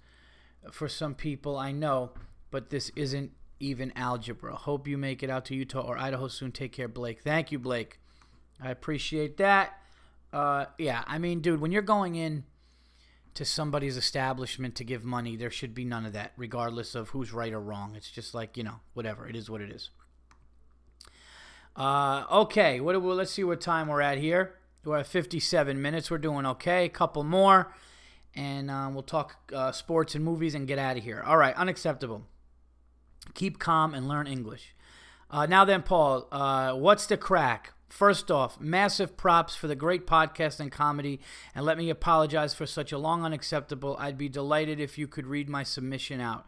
for 0.70 0.88
some 0.88 1.14
people, 1.14 1.57
I 1.57 1.72
know, 1.72 2.12
but 2.51 2.70
this 2.70 2.90
isn't 2.97 3.32
even 3.61 3.92
algebra. 3.97 4.55
Hope 4.55 4.86
you 4.86 4.99
make 4.99 5.22
it 5.22 5.30
out 5.30 5.45
to 5.47 5.55
Utah 5.55 5.80
or 5.80 5.97
Idaho 5.97 6.28
soon. 6.28 6.53
Take 6.53 6.72
care, 6.72 6.88
Blake. 6.88 7.22
Thank 7.22 7.51
you, 7.51 7.59
Blake. 7.59 7.99
I 8.61 8.70
appreciate 8.70 9.36
that. 9.38 9.78
Uh, 10.32 10.66
yeah, 10.78 11.05
I 11.07 11.18
mean, 11.18 11.40
dude, 11.40 11.61
when 11.61 11.70
you're 11.70 11.82
going 11.82 12.14
in 12.16 12.45
to 13.35 13.45
somebody's 13.45 13.97
establishment 13.97 14.74
to 14.76 14.85
give 14.85 15.05
money, 15.05 15.37
there 15.37 15.51
should 15.51 15.74
be 15.74 15.85
none 15.85 16.07
of 16.07 16.12
that, 16.12 16.32
regardless 16.37 16.95
of 16.95 17.11
who's 17.11 17.32
right 17.32 17.53
or 17.53 17.61
wrong. 17.61 17.95
It's 17.97 18.11
just 18.11 18.35
like, 18.35 18.57
you 18.57 18.62
know, 18.62 18.80
whatever. 18.95 19.28
It 19.28 19.37
is 19.37 19.51
what 19.51 19.61
it 19.61 19.70
is. 19.70 19.91
Uh, 21.76 22.24
okay, 22.30 22.80
what, 22.80 23.01
well, 23.03 23.16
let's 23.16 23.32
see 23.32 23.43
what 23.43 23.61
time 23.61 23.89
we're 23.89 24.01
at 24.01 24.18
here. 24.18 24.55
We're 24.85 24.99
at 24.99 25.07
57 25.07 25.80
minutes. 25.80 26.11
We're 26.11 26.18
doing 26.18 26.47
okay. 26.47 26.85
A 26.85 26.89
couple 26.89 27.24
more, 27.24 27.74
and 28.35 28.70
uh, 28.70 28.91
we'll 28.93 29.03
talk 29.03 29.51
uh, 29.53 29.72
sports 29.72 30.14
and 30.14 30.24
movies 30.24 30.55
and 30.55 30.68
get 30.68 30.78
out 30.78 30.97
of 30.97 31.03
here. 31.03 31.22
All 31.26 31.37
right, 31.37 31.57
unacceptable. 31.57 32.26
Keep 33.35 33.59
calm 33.59 33.95
and 33.95 34.07
learn 34.07 34.26
English. 34.26 34.74
Uh, 35.30 35.47
now 35.47 35.64
then, 35.64 35.82
Paul, 35.82 36.28
uh, 36.30 36.74
what's 36.74 37.07
the 37.07 37.16
crack? 37.16 37.72
First 37.95 38.28
off, 38.28 38.59
massive 38.59 39.16
props 39.16 39.55
for 39.55 39.68
the 39.68 39.76
great 39.76 40.05
podcast 40.05 40.59
and 40.59 40.72
comedy, 40.72 41.20
and 41.55 41.64
let 41.64 41.78
me 41.78 41.90
apologize 41.90 42.53
for 42.53 42.66
such 42.66 42.90
a 42.90 42.99
long 42.99 43.24
unacceptable. 43.24 43.97
I'd 44.01 44.18
be 44.18 44.28
delighted 44.28 44.80
if 44.80 44.99
you 44.99 45.07
could 45.07 45.28
read 45.28 45.49
my 45.49 45.62
submission 45.62 46.20
out. 46.20 46.45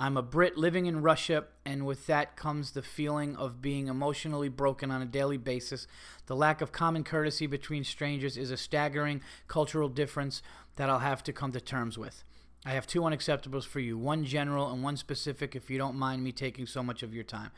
I'm 0.00 0.16
a 0.16 0.22
Brit 0.22 0.58
living 0.58 0.86
in 0.86 1.00
Russia, 1.00 1.44
and 1.64 1.86
with 1.86 2.08
that 2.08 2.34
comes 2.34 2.72
the 2.72 2.82
feeling 2.82 3.36
of 3.36 3.62
being 3.62 3.86
emotionally 3.86 4.48
broken 4.48 4.90
on 4.90 5.00
a 5.00 5.06
daily 5.06 5.36
basis. 5.36 5.86
The 6.26 6.34
lack 6.34 6.60
of 6.60 6.72
common 6.72 7.04
courtesy 7.04 7.46
between 7.46 7.84
strangers 7.84 8.36
is 8.36 8.50
a 8.50 8.56
staggering 8.56 9.20
cultural 9.46 9.88
difference 9.88 10.42
that 10.74 10.90
I'll 10.90 10.98
have 10.98 11.22
to 11.22 11.32
come 11.32 11.52
to 11.52 11.60
terms 11.60 11.96
with. 11.96 12.24
I 12.66 12.70
have 12.70 12.88
two 12.88 13.02
unacceptables 13.02 13.68
for 13.68 13.78
you 13.78 13.96
one 13.96 14.24
general 14.24 14.72
and 14.72 14.82
one 14.82 14.96
specific, 14.96 15.54
if 15.54 15.70
you 15.70 15.78
don't 15.78 15.94
mind 15.94 16.24
me 16.24 16.32
taking 16.32 16.66
so 16.66 16.82
much 16.82 17.04
of 17.04 17.14
your 17.14 17.22
time. 17.22 17.52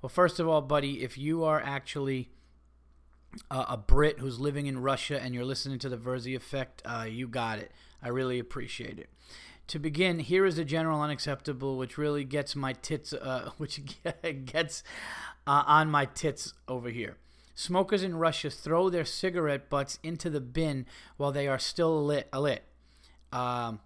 Well, 0.00 0.08
first 0.08 0.40
of 0.40 0.48
all, 0.48 0.62
buddy, 0.62 1.02
if 1.02 1.18
you 1.18 1.44
are 1.44 1.60
actually 1.60 2.30
uh, 3.50 3.64
a 3.68 3.76
Brit 3.76 4.18
who's 4.18 4.40
living 4.40 4.66
in 4.66 4.78
Russia 4.78 5.20
and 5.20 5.34
you're 5.34 5.44
listening 5.44 5.78
to 5.80 5.88
the 5.88 5.96
Virzi 5.96 6.34
Effect, 6.36 6.82
uh, 6.84 7.06
you 7.08 7.28
got 7.28 7.58
it. 7.58 7.72
I 8.02 8.08
really 8.08 8.38
appreciate 8.38 8.98
it. 8.98 9.08
To 9.68 9.78
begin, 9.78 10.20
here 10.20 10.46
is 10.46 10.56
the 10.56 10.64
general 10.64 11.00
unacceptable, 11.00 11.76
which 11.76 11.98
really 11.98 12.24
gets 12.24 12.54
my 12.54 12.72
tits, 12.72 13.12
uh, 13.12 13.50
which 13.56 13.80
gets 14.44 14.82
uh, 15.46 15.64
on 15.66 15.90
my 15.90 16.04
tits 16.04 16.54
over 16.68 16.88
here. 16.90 17.16
Smokers 17.54 18.02
in 18.02 18.16
Russia 18.16 18.50
throw 18.50 18.90
their 18.90 19.04
cigarette 19.04 19.70
butts 19.70 19.98
into 20.02 20.28
the 20.28 20.42
bin 20.42 20.86
while 21.16 21.32
they 21.32 21.48
are 21.48 21.58
still 21.58 22.04
lit, 22.04 22.28
lit 22.34 22.64
um, 23.32 23.80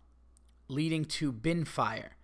leading 0.68 1.05
to 1.05 1.32
bin 1.32 1.64
fire. 1.64 2.16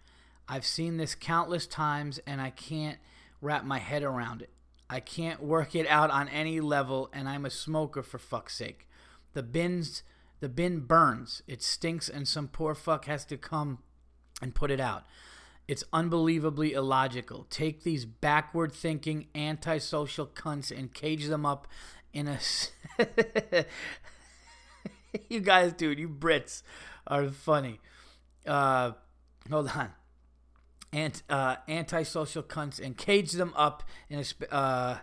I've 0.48 0.66
seen 0.66 0.96
this 0.96 1.14
countless 1.14 1.66
times 1.66 2.20
and 2.26 2.40
I 2.40 2.50
can't 2.50 2.98
wrap 3.40 3.64
my 3.64 3.78
head 3.78 4.02
around 4.02 4.42
it. 4.42 4.50
I 4.88 5.00
can't 5.00 5.42
work 5.42 5.74
it 5.74 5.86
out 5.88 6.10
on 6.10 6.28
any 6.28 6.60
level, 6.60 7.10
and 7.12 7.28
I'm 7.28 7.44
a 7.44 7.50
smoker 7.50 8.02
for 8.02 8.18
fuck's 8.18 8.56
sake. 8.56 8.88
The 9.32 9.42
bins, 9.42 10.02
the 10.40 10.48
bin 10.48 10.80
burns. 10.80 11.42
It 11.46 11.62
stinks, 11.62 12.08
and 12.08 12.28
some 12.28 12.48
poor 12.48 12.74
fuck 12.74 13.06
has 13.06 13.24
to 13.26 13.36
come 13.36 13.78
and 14.40 14.54
put 14.54 14.70
it 14.70 14.80
out. 14.80 15.04
It's 15.66 15.82
unbelievably 15.92 16.72
illogical. 16.74 17.46
Take 17.50 17.82
these 17.82 18.04
backward 18.04 18.72
thinking, 18.72 19.26
antisocial 19.34 20.26
cunts 20.26 20.76
and 20.76 20.94
cage 20.94 21.26
them 21.26 21.44
up 21.44 21.66
in 22.12 22.28
a. 22.28 22.38
you 25.28 25.40
guys, 25.40 25.72
dude, 25.72 25.98
you 25.98 26.08
Brits 26.08 26.62
are 27.08 27.28
funny. 27.28 27.80
Uh, 28.46 28.92
hold 29.50 29.68
on 29.70 29.90
and 30.96 31.22
uh, 31.28 31.56
antisocial 31.68 32.42
cunts 32.42 32.80
and 32.82 32.96
cage 32.96 33.32
them 33.32 33.52
up 33.54 33.82
in 34.08 34.18
a 34.18 34.54
uh, 34.54 34.98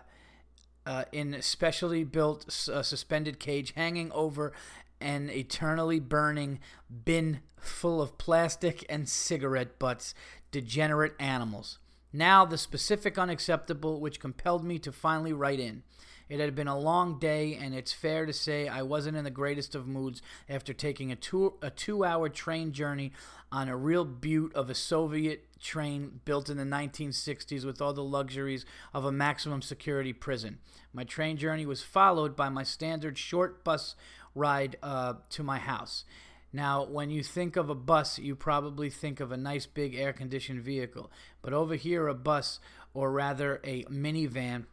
uh, 0.86 1.04
in 1.12 1.40
specially 1.40 2.02
built 2.02 2.68
uh, 2.68 2.82
suspended 2.82 3.38
cage 3.38 3.72
hanging 3.76 4.10
over 4.10 4.52
an 5.00 5.30
eternally 5.30 6.00
burning 6.00 6.58
bin 7.04 7.38
full 7.56 8.02
of 8.02 8.18
plastic 8.18 8.84
and 8.88 9.08
cigarette 9.08 9.78
butts, 9.78 10.14
degenerate 10.50 11.14
animals. 11.20 11.78
Now, 12.12 12.44
the 12.44 12.58
specific 12.58 13.16
unacceptable 13.16 14.00
which 14.00 14.20
compelled 14.20 14.64
me 14.64 14.80
to 14.80 14.90
finally 14.90 15.32
write 15.32 15.60
in. 15.60 15.84
It 16.28 16.40
had 16.40 16.54
been 16.54 16.68
a 16.68 16.78
long 16.78 17.18
day, 17.18 17.54
and 17.54 17.74
it's 17.74 17.92
fair 17.92 18.24
to 18.24 18.32
say 18.32 18.66
I 18.66 18.82
wasn't 18.82 19.16
in 19.16 19.24
the 19.24 19.30
greatest 19.30 19.74
of 19.74 19.86
moods 19.86 20.22
after 20.48 20.72
taking 20.72 21.12
a 21.12 21.16
two 21.16 21.54
a 21.60 21.70
two 21.70 22.04
hour 22.04 22.28
train 22.28 22.72
journey 22.72 23.12
on 23.52 23.68
a 23.68 23.76
real 23.76 24.04
butte 24.04 24.54
of 24.54 24.70
a 24.70 24.74
Soviet 24.74 25.46
train 25.60 26.20
built 26.24 26.48
in 26.48 26.56
the 26.56 26.64
1960s 26.64 27.64
with 27.64 27.80
all 27.80 27.92
the 27.92 28.02
luxuries 28.02 28.64
of 28.92 29.04
a 29.04 29.12
maximum 29.12 29.62
security 29.62 30.12
prison. 30.12 30.58
My 30.92 31.04
train 31.04 31.36
journey 31.36 31.66
was 31.66 31.82
followed 31.82 32.34
by 32.34 32.48
my 32.48 32.62
standard 32.62 33.18
short 33.18 33.62
bus 33.62 33.94
ride 34.34 34.76
uh, 34.82 35.14
to 35.30 35.42
my 35.42 35.58
house. 35.58 36.04
Now, 36.52 36.84
when 36.84 37.10
you 37.10 37.24
think 37.24 37.56
of 37.56 37.68
a 37.68 37.74
bus, 37.74 38.18
you 38.18 38.36
probably 38.36 38.88
think 38.88 39.18
of 39.18 39.32
a 39.32 39.36
nice 39.36 39.66
big 39.66 39.94
air 39.96 40.12
conditioned 40.12 40.62
vehicle. 40.62 41.10
But 41.42 41.52
over 41.52 41.74
here, 41.74 42.06
a 42.06 42.14
bus, 42.14 42.60
or 42.92 43.10
rather 43.10 43.60
a 43.64 43.82
minivan, 43.84 44.66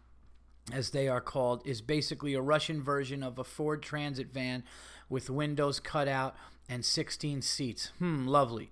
as 0.74 0.92
they 0.92 1.08
are 1.08 1.22
called, 1.22 1.62
is 1.66 1.82
basically 1.82 2.34
a 2.34 2.42
Russian 2.42 2.82
version 2.82 3.24
of 3.24 3.38
a 3.38 3.44
Ford 3.44 3.82
Transit 3.82 4.34
van 4.34 4.64
with 5.10 5.30
windows 5.30 5.80
cut 5.80 6.08
out 6.08 6.36
and 6.70 6.86
16 6.86 7.42
seats. 7.42 7.92
Hmm, 8.00 8.28
lovely. 8.28 8.72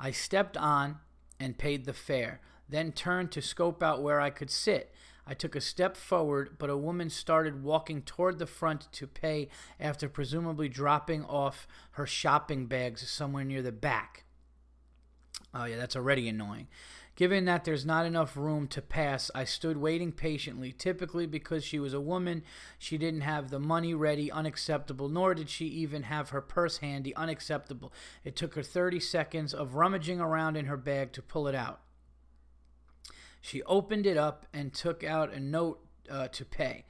I 0.00 0.10
stepped 0.10 0.56
on 0.56 0.98
and 1.38 1.58
paid 1.58 1.84
the 1.84 1.92
fare, 1.92 2.40
then 2.68 2.92
turned 2.92 3.30
to 3.32 3.42
scope 3.42 3.82
out 3.82 4.02
where 4.02 4.20
I 4.20 4.30
could 4.30 4.50
sit. 4.50 4.92
I 5.26 5.34
took 5.34 5.56
a 5.56 5.60
step 5.60 5.96
forward, 5.96 6.56
but 6.58 6.70
a 6.70 6.76
woman 6.76 7.10
started 7.10 7.64
walking 7.64 8.02
toward 8.02 8.38
the 8.38 8.46
front 8.46 8.90
to 8.92 9.06
pay 9.06 9.48
after 9.80 10.08
presumably 10.08 10.68
dropping 10.68 11.24
off 11.24 11.66
her 11.92 12.06
shopping 12.06 12.66
bags 12.66 13.08
somewhere 13.08 13.44
near 13.44 13.62
the 13.62 13.72
back. 13.72 14.24
Oh, 15.52 15.64
yeah, 15.64 15.76
that's 15.76 15.96
already 15.96 16.28
annoying. 16.28 16.68
Given 17.16 17.46
that 17.46 17.64
there's 17.64 17.86
not 17.86 18.04
enough 18.04 18.36
room 18.36 18.68
to 18.68 18.82
pass, 18.82 19.30
I 19.34 19.44
stood 19.44 19.78
waiting 19.78 20.12
patiently. 20.12 20.70
Typically, 20.70 21.26
because 21.26 21.64
she 21.64 21.78
was 21.78 21.94
a 21.94 22.00
woman, 22.00 22.42
she 22.78 22.98
didn't 22.98 23.22
have 23.22 23.48
the 23.48 23.58
money 23.58 23.94
ready, 23.94 24.30
unacceptable, 24.30 25.08
nor 25.08 25.34
did 25.34 25.48
she 25.48 25.64
even 25.64 26.04
have 26.04 26.28
her 26.28 26.42
purse 26.42 26.78
handy, 26.78 27.16
unacceptable. 27.16 27.90
It 28.22 28.36
took 28.36 28.54
her 28.54 28.62
30 28.62 29.00
seconds 29.00 29.54
of 29.54 29.76
rummaging 29.76 30.20
around 30.20 30.58
in 30.58 30.66
her 30.66 30.76
bag 30.76 31.12
to 31.12 31.22
pull 31.22 31.48
it 31.48 31.54
out. 31.54 31.80
She 33.40 33.62
opened 33.62 34.06
it 34.06 34.18
up 34.18 34.44
and 34.52 34.74
took 34.74 35.02
out 35.02 35.32
a 35.32 35.40
note 35.40 35.80
uh, 36.10 36.28
to 36.28 36.44
pay, 36.44 36.84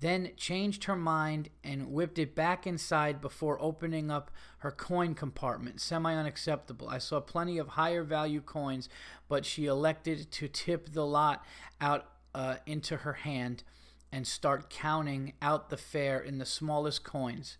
then 0.00 0.30
changed 0.36 0.84
her 0.84 0.96
mind 0.96 1.50
and 1.62 1.92
whipped 1.92 2.18
it 2.18 2.34
back 2.34 2.66
inside 2.66 3.20
before 3.20 3.60
opening 3.60 4.10
up 4.10 4.30
her 4.58 4.70
coin 4.70 5.14
compartment. 5.14 5.80
Semi 5.80 6.14
unacceptable. 6.14 6.88
I 6.88 6.98
saw 6.98 7.20
plenty 7.20 7.58
of 7.58 7.68
higher 7.68 8.02
value 8.02 8.40
coins, 8.40 8.88
but 9.28 9.44
she 9.44 9.66
elected 9.66 10.30
to 10.32 10.48
tip 10.48 10.92
the 10.92 11.06
lot 11.06 11.44
out 11.80 12.06
uh, 12.34 12.56
into 12.66 12.98
her 12.98 13.12
hand 13.12 13.62
and 14.10 14.26
start 14.26 14.70
counting 14.70 15.34
out 15.42 15.70
the 15.70 15.76
fare 15.76 16.18
in 16.18 16.38
the 16.38 16.46
smallest 16.46 17.04
coins. 17.04 17.58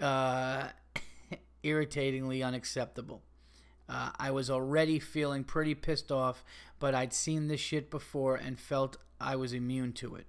Uh, 0.00 0.68
irritatingly 1.62 2.42
unacceptable. 2.42 3.22
Uh, 3.88 4.10
I 4.18 4.30
was 4.30 4.50
already 4.50 4.98
feeling 4.98 5.44
pretty 5.44 5.74
pissed 5.74 6.12
off, 6.12 6.44
but 6.78 6.94
I'd 6.94 7.12
seen 7.12 7.48
this 7.48 7.60
shit 7.60 7.90
before 7.90 8.36
and 8.36 8.58
felt 8.58 8.96
I 9.20 9.36
was 9.36 9.52
immune 9.52 9.92
to 9.94 10.16
it. 10.16 10.26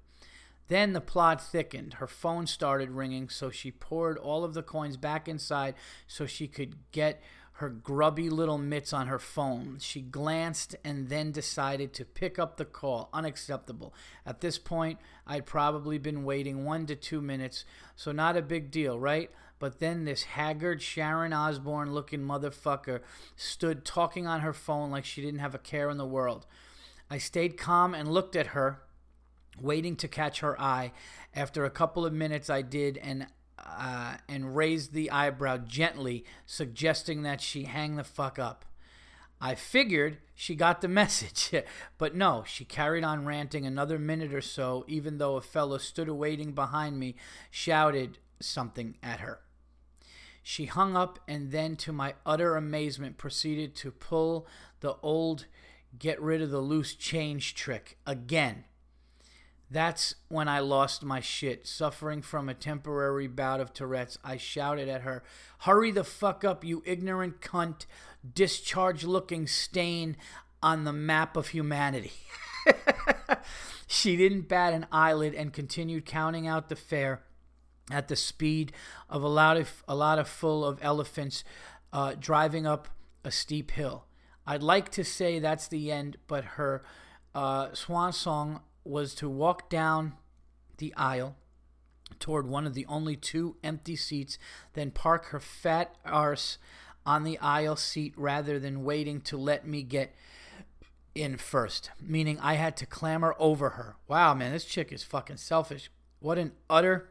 Then 0.68 0.94
the 0.94 1.02
plot 1.02 1.42
thickened. 1.42 1.96
Her 1.96 2.08
phone 2.08 2.48
started 2.48 2.92
ringing, 2.92 3.30
so 3.30 3.50
she 3.50 3.72
poured 3.72 4.18
all 4.18 4.44
of 4.44 4.54
the 4.54 4.64
coins 4.64 4.98
back 4.98 5.28
inside 5.28 5.76
so 6.08 6.26
she 6.26 6.48
could 6.48 6.76
get 6.92 7.22
her 7.58 7.70
grubby 7.70 8.30
little 8.30 8.58
mitts 8.58 8.94
on 8.94 9.08
her 9.08 9.20
phone. 9.20 9.78
She 9.80 10.02
glanced 10.02 10.76
and 10.84 11.10
then 11.10 11.32
decided 11.32 11.94
to 11.94 12.06
pick 12.06 12.40
up 12.40 12.58
the 12.58 12.66
call. 12.66 13.10
Unacceptable. 13.14 13.94
At 14.26 14.42
this 14.42 14.58
point, 14.58 15.00
I'd 15.28 15.46
probably 15.46 16.00
been 16.00 16.24
waiting 16.24 16.66
one 16.66 16.88
to 16.88 16.96
two 16.96 17.22
minutes, 17.22 17.64
so 17.96 18.12
not 18.12 18.38
a 18.38 18.42
big 18.42 18.72
deal, 18.72 18.98
right? 18.98 19.30
But 19.60 19.80
then 19.80 20.04
this 20.04 20.24
haggard 20.24 20.82
Sharon 20.82 21.32
Osbourne 21.32 21.94
looking 21.94 22.22
motherfucker 22.22 23.02
stood 23.36 23.86
talking 23.86 24.26
on 24.26 24.42
her 24.42 24.54
phone 24.54 24.90
like 24.90 25.06
she 25.06 25.22
didn't 25.22 25.40
have 25.40 25.56
a 25.56 25.60
care 25.60 25.90
in 25.90 25.98
the 25.98 26.06
world. 26.06 26.48
I 27.10 27.20
stayed 27.20 27.58
calm 27.58 27.94
and 27.94 28.12
looked 28.12 28.36
at 28.36 28.48
her, 28.48 28.82
waiting 29.62 29.96
to 29.98 30.08
catch 30.08 30.40
her 30.40 30.60
eye. 30.60 30.92
After 31.34 31.66
a 31.66 31.70
couple 31.70 32.06
of 32.06 32.14
minutes, 32.14 32.50
I 32.50 32.62
did, 32.62 32.98
and 32.98 33.28
uh, 33.58 34.18
and 34.28 34.56
raised 34.56 34.94
the 34.94 35.12
eyebrow 35.12 35.58
gently, 35.58 36.26
suggesting 36.46 37.24
that 37.24 37.42
she 37.42 37.64
hang 37.64 37.96
the 37.96 38.04
fuck 38.04 38.38
up. 38.38 38.66
I 39.40 39.56
figured 39.56 40.18
she 40.36 40.56
got 40.56 40.82
the 40.82 40.88
message, 40.90 41.52
but 41.98 42.16
no, 42.16 42.44
she 42.46 42.66
carried 42.66 43.04
on 43.04 43.26
ranting 43.26 43.66
another 43.66 44.00
minute 44.00 44.34
or 44.34 44.42
so, 44.42 44.86
even 44.88 45.18
though 45.18 45.36
a 45.36 45.42
fellow 45.42 45.78
stood 45.78 46.10
waiting 46.10 46.54
behind 46.54 47.00
me, 47.00 47.16
shouted 47.52 48.20
something 48.40 48.96
at 49.02 49.20
her. 49.20 49.40
She 50.42 50.66
hung 50.66 50.98
up 50.98 51.20
and 51.28 51.52
then, 51.52 51.78
to 51.78 51.94
my 51.94 52.16
utter 52.26 52.56
amazement, 52.58 53.18
proceeded 53.18 53.76
to 53.78 53.92
pull 53.92 54.46
the 54.82 54.98
old 55.02 55.46
get 55.98 56.22
rid 56.22 56.42
of 56.42 56.52
the 56.52 56.60
loose 56.60 56.96
change 56.96 57.56
trick 57.56 57.98
again. 58.06 58.66
That's 59.74 60.14
when 60.28 60.48
I 60.48 60.60
lost 60.60 61.04
my 61.04 61.20
shit. 61.20 61.66
Suffering 61.66 62.22
from 62.22 62.48
a 62.48 62.54
temporary 62.54 63.26
bout 63.26 63.60
of 63.60 63.74
Tourette's, 63.74 64.20
I 64.24 64.38
shouted 64.38 64.88
at 64.88 65.02
her, 65.02 65.24
Hurry 65.62 65.90
the 65.90 66.04
fuck 66.04 66.46
up, 66.46 66.64
you 66.64 66.84
ignorant 66.86 67.42
cunt, 67.42 67.88
discharge 68.36 69.04
looking 69.04 69.48
stain 69.48 70.16
on 70.62 70.84
the 70.84 70.94
map 70.94 71.36
of 71.36 71.48
humanity. 71.48 72.12
she 73.88 74.16
didn't 74.16 74.48
bat 74.48 74.74
an 74.74 74.86
eyelid 74.92 75.34
and 75.34 75.52
continued 75.52 76.06
counting 76.06 76.46
out 76.46 76.70
the 76.70 76.76
fare 76.76 77.24
at 77.90 78.10
the 78.10 78.16
speed 78.16 78.74
of 79.10 79.24
a 79.24 79.28
lot 79.28 79.58
of 79.58 79.84
a 79.88 79.96
lot 79.96 80.20
of 80.20 80.28
full 80.28 80.64
of 80.64 80.78
elephants 80.84 81.44
uh, 81.92 82.14
driving 82.20 82.68
up 82.68 82.90
a 83.24 83.32
steep 83.32 83.72
hill. 83.72 84.06
I'd 84.46 84.62
like 84.62 84.90
to 84.92 85.04
say 85.04 85.40
that's 85.40 85.68
the 85.68 85.92
end, 85.92 86.18
but 86.28 86.44
her 86.44 86.84
uh, 87.34 87.74
swan 87.74 88.14
song 88.14 88.62
was 88.84 89.16
to 89.16 89.30
walk 89.30 89.70
down 89.70 90.14
the 90.78 90.94
aisle 90.96 91.36
toward 92.20 92.48
one 92.48 92.66
of 92.66 92.74
the 92.74 92.86
only 92.88 93.16
two 93.16 93.56
empty 93.64 93.96
seats, 93.96 94.38
then 94.74 94.92
park 94.92 95.26
her 95.28 95.40
fat 95.40 95.96
arse 96.06 96.58
on 97.06 97.24
the 97.24 97.38
aisle 97.40 97.76
seat 97.76 98.14
rather 98.16 98.60
than 98.60 98.84
waiting 98.84 99.20
to 99.22 99.38
let 99.38 99.68
me 99.68 99.84
get 99.84 100.14
in 101.16 101.38
first, 101.38 101.92
meaning 102.02 102.40
I 102.40 102.56
had 102.56 102.76
to 102.78 102.86
clamber 102.86 103.36
over 103.38 103.72
her. 103.72 103.98
Wow, 104.08 104.34
man, 104.34 104.52
this 104.52 104.66
chick 104.66 104.92
is 104.92 105.04
fucking 105.04 105.38
selfish. 105.38 105.90
What 106.20 106.38
an 106.38 106.54
utter 106.70 107.10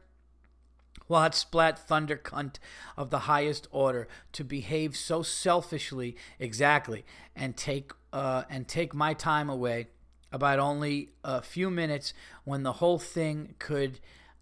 Wad 1.08 1.34
splat 1.34 1.78
thunder 1.78 2.16
cunt 2.16 2.56
of 2.96 3.10
the 3.10 3.20
highest 3.20 3.68
order 3.70 4.08
to 4.32 4.44
behave 4.44 4.96
so 4.96 5.22
selfishly 5.22 6.16
exactly 6.38 7.04
and 7.36 7.56
take 7.56 7.92
uh, 8.12 8.44
and 8.48 8.66
take 8.66 8.94
my 8.94 9.12
time 9.12 9.50
away 9.50 9.88
about 10.32 10.58
only 10.58 11.10
a 11.22 11.42
few 11.42 11.70
minutes 11.70 12.14
when 12.44 12.62
the 12.62 12.74
whole 12.74 12.98
thing 12.98 13.54
could 13.58 14.00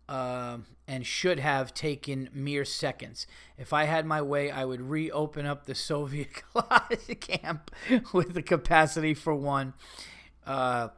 uh, 0.09 0.59
and 0.88 1.07
should 1.07 1.38
have 1.38 1.72
taken 1.72 2.28
mere 2.32 2.64
seconds. 2.64 3.26
If 3.57 3.72
I 3.72 3.84
had 3.84 4.07
my 4.07 4.20
way, 4.22 4.51
I 4.51 4.64
would 4.64 4.80
reopen 4.80 5.47
up 5.47 5.66
the 5.66 5.74
Soviet 5.76 6.43
camp 7.20 7.70
with 8.12 8.34
the 8.34 8.43
capacity 8.43 9.14
for 9.14 9.34
one. 9.34 9.74
Uh, 10.47 10.88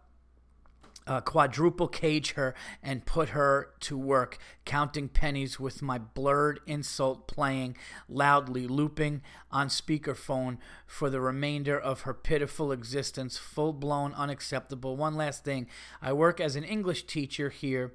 uh, 1.07 1.20
quadruple 1.20 1.88
cage 1.88 2.32
her 2.32 2.55
and 2.82 3.05
put 3.05 3.30
her 3.30 3.70
to 3.80 3.96
work 3.96 4.38
counting 4.64 5.09
pennies 5.09 5.59
with 5.59 5.82
my 5.82 5.98
blurred 5.98 6.61
insult 6.66 7.26
playing 7.26 7.76
loudly 8.09 8.66
looping 8.66 9.22
on 9.50 9.68
speakerphone 9.68 10.59
for 10.86 11.11
the 11.11 11.20
remainder 11.20 11.78
of 11.78 12.03
her 12.03 12.14
pitiful 12.14 12.72
existence 12.72 13.38
full 13.38 13.72
blown 13.72 14.12
unacceptable. 14.14 14.96
One 14.96 15.16
last 15.16 15.44
thing. 15.44 15.66
I 16.00 16.12
work 16.12 16.40
as 16.40 16.57
an 16.57 16.64
english 16.64 17.05
teacher 17.05 17.50
here. 17.50 17.92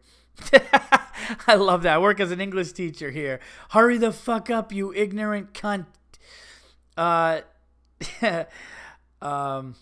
I 1.47 1.55
love 1.55 1.83
that. 1.83 1.95
I 1.95 1.97
work 1.97 2.19
as 2.19 2.31
an 2.31 2.41
english 2.41 2.73
teacher 2.73 3.11
here. 3.11 3.39
Hurry 3.69 3.97
the 3.97 4.11
fuck 4.11 4.49
up 4.49 4.71
you 4.71 4.93
ignorant 4.93 5.53
cunt. 5.53 5.85
Uh 6.95 7.41
um 9.21 9.75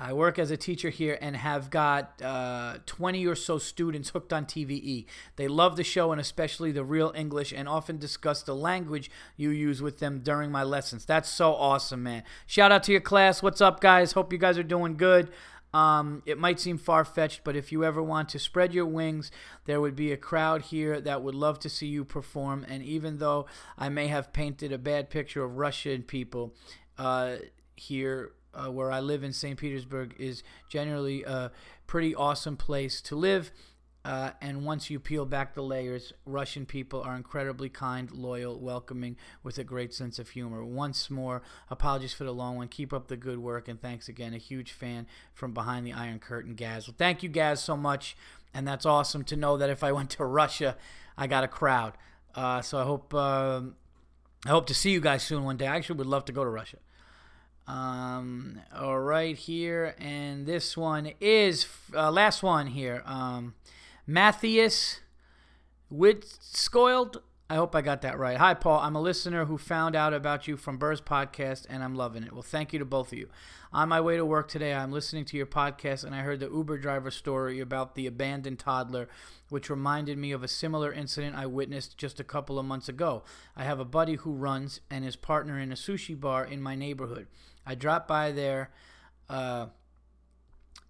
I 0.00 0.14
work 0.14 0.38
as 0.38 0.50
a 0.50 0.56
teacher 0.56 0.88
here 0.88 1.18
and 1.20 1.36
have 1.36 1.68
got 1.68 2.22
uh, 2.22 2.78
20 2.86 3.26
or 3.26 3.34
so 3.34 3.58
students 3.58 4.08
hooked 4.08 4.32
on 4.32 4.46
TVE. 4.46 5.04
They 5.36 5.46
love 5.46 5.76
the 5.76 5.84
show 5.84 6.10
and 6.10 6.18
especially 6.20 6.72
the 6.72 6.84
real 6.84 7.12
English 7.14 7.52
and 7.52 7.68
often 7.68 7.98
discuss 7.98 8.42
the 8.42 8.54
language 8.54 9.10
you 9.36 9.50
use 9.50 9.82
with 9.82 9.98
them 9.98 10.20
during 10.20 10.50
my 10.50 10.62
lessons. 10.62 11.04
That's 11.04 11.28
so 11.28 11.54
awesome, 11.54 12.02
man. 12.02 12.22
Shout 12.46 12.72
out 12.72 12.82
to 12.84 12.92
your 12.92 13.02
class. 13.02 13.42
What's 13.42 13.60
up, 13.60 13.80
guys? 13.80 14.12
Hope 14.12 14.32
you 14.32 14.38
guys 14.38 14.56
are 14.56 14.62
doing 14.62 14.96
good. 14.96 15.28
Um, 15.74 16.22
it 16.24 16.38
might 16.38 16.58
seem 16.58 16.78
far 16.78 17.04
fetched, 17.04 17.44
but 17.44 17.54
if 17.54 17.70
you 17.70 17.84
ever 17.84 18.02
want 18.02 18.30
to 18.30 18.38
spread 18.38 18.72
your 18.72 18.86
wings, 18.86 19.30
there 19.66 19.82
would 19.82 19.94
be 19.94 20.12
a 20.12 20.16
crowd 20.16 20.62
here 20.62 20.98
that 21.00 21.22
would 21.22 21.34
love 21.34 21.58
to 21.60 21.68
see 21.68 21.86
you 21.86 22.06
perform. 22.06 22.64
And 22.66 22.82
even 22.82 23.18
though 23.18 23.46
I 23.76 23.90
may 23.90 24.08
have 24.08 24.32
painted 24.32 24.72
a 24.72 24.78
bad 24.78 25.10
picture 25.10 25.44
of 25.44 25.58
Russian 25.58 26.02
people 26.02 26.54
uh, 26.98 27.36
here, 27.76 28.32
uh, 28.54 28.70
where 28.70 28.90
I 28.90 29.00
live 29.00 29.22
in 29.22 29.32
St. 29.32 29.58
Petersburg 29.58 30.14
is 30.18 30.42
generally 30.68 31.24
a 31.24 31.52
pretty 31.86 32.14
awesome 32.14 32.56
place 32.56 33.00
to 33.02 33.16
live. 33.16 33.50
Uh, 34.02 34.30
and 34.40 34.64
once 34.64 34.88
you 34.88 34.98
peel 34.98 35.26
back 35.26 35.54
the 35.54 35.62
layers, 35.62 36.12
Russian 36.24 36.64
people 36.64 37.02
are 37.02 37.14
incredibly 37.14 37.68
kind, 37.68 38.10
loyal, 38.10 38.58
welcoming, 38.58 39.16
with 39.42 39.58
a 39.58 39.64
great 39.64 39.92
sense 39.92 40.18
of 40.18 40.30
humor. 40.30 40.64
Once 40.64 41.10
more, 41.10 41.42
apologies 41.68 42.14
for 42.14 42.24
the 42.24 42.32
long 42.32 42.56
one. 42.56 42.68
Keep 42.68 42.94
up 42.94 43.08
the 43.08 43.16
good 43.16 43.38
work, 43.38 43.68
and 43.68 43.80
thanks 43.80 44.08
again. 44.08 44.32
A 44.32 44.38
huge 44.38 44.72
fan 44.72 45.06
from 45.34 45.52
behind 45.52 45.86
the 45.86 45.92
Iron 45.92 46.18
Curtain, 46.18 46.54
Gaz. 46.54 46.88
Well, 46.88 46.94
thank 46.96 47.22
you, 47.22 47.28
Gaz, 47.28 47.62
so 47.62 47.76
much. 47.76 48.16
And 48.54 48.66
that's 48.66 48.86
awesome 48.86 49.22
to 49.24 49.36
know 49.36 49.58
that 49.58 49.68
if 49.68 49.84
I 49.84 49.92
went 49.98 50.10
to 50.10 50.24
Russia, 50.24 50.78
I 51.18 51.26
got 51.26 51.44
a 51.44 51.48
crowd. 51.48 51.92
Uh, 52.34 52.62
so 52.62 52.78
I 52.78 52.84
hope 52.84 53.12
uh, 53.12 53.60
I 54.46 54.48
hope 54.48 54.66
to 54.68 54.74
see 54.74 54.90
you 54.92 55.00
guys 55.00 55.22
soon 55.22 55.44
one 55.44 55.58
day. 55.58 55.66
I 55.66 55.76
actually 55.76 55.96
would 55.96 56.06
love 56.06 56.24
to 56.26 56.32
go 56.32 56.42
to 56.42 56.50
Russia. 56.50 56.78
Um, 57.70 58.60
all 58.74 58.98
right, 58.98 59.36
here, 59.36 59.94
and 60.00 60.44
this 60.44 60.76
one 60.76 61.12
is 61.20 61.66
uh, 61.94 62.10
last 62.10 62.42
one 62.42 62.66
here. 62.66 63.00
Um, 63.06 63.54
Matthias 64.08 64.98
Witscoiled. 65.92 67.18
I 67.48 67.54
hope 67.54 67.76
I 67.76 67.80
got 67.80 68.02
that 68.02 68.18
right. 68.18 68.36
Hi, 68.36 68.54
Paul. 68.54 68.80
I'm 68.80 68.96
a 68.96 69.00
listener 69.00 69.44
who 69.44 69.56
found 69.56 69.94
out 69.94 70.12
about 70.12 70.48
you 70.48 70.56
from 70.56 70.78
Burr's 70.78 71.00
podcast, 71.00 71.66
and 71.70 71.84
I'm 71.84 71.94
loving 71.94 72.24
it. 72.24 72.32
Well, 72.32 72.42
thank 72.42 72.72
you 72.72 72.80
to 72.80 72.84
both 72.84 73.12
of 73.12 73.18
you. 73.18 73.28
On 73.72 73.88
my 73.88 74.00
way 74.00 74.16
to 74.16 74.24
work 74.24 74.48
today, 74.48 74.74
I'm 74.74 74.90
listening 74.90 75.24
to 75.26 75.36
your 75.36 75.46
podcast, 75.46 76.02
and 76.02 76.12
I 76.12 76.22
heard 76.22 76.40
the 76.40 76.50
Uber 76.50 76.78
driver 76.78 77.12
story 77.12 77.60
about 77.60 77.94
the 77.94 78.08
abandoned 78.08 78.58
toddler, 78.58 79.08
which 79.48 79.70
reminded 79.70 80.18
me 80.18 80.32
of 80.32 80.42
a 80.42 80.48
similar 80.48 80.92
incident 80.92 81.36
I 81.36 81.46
witnessed 81.46 81.96
just 81.96 82.18
a 82.18 82.24
couple 82.24 82.58
of 82.58 82.66
months 82.66 82.88
ago. 82.88 83.22
I 83.56 83.62
have 83.62 83.78
a 83.78 83.84
buddy 83.84 84.16
who 84.16 84.32
runs 84.32 84.80
and 84.90 85.04
his 85.04 85.14
partner 85.14 85.56
in 85.56 85.70
a 85.70 85.76
sushi 85.76 86.18
bar 86.18 86.44
in 86.44 86.60
my 86.60 86.74
neighborhood. 86.74 87.28
I 87.66 87.74
drop 87.74 88.08
by 88.08 88.32
there 88.32 88.70
uh, 89.28 89.66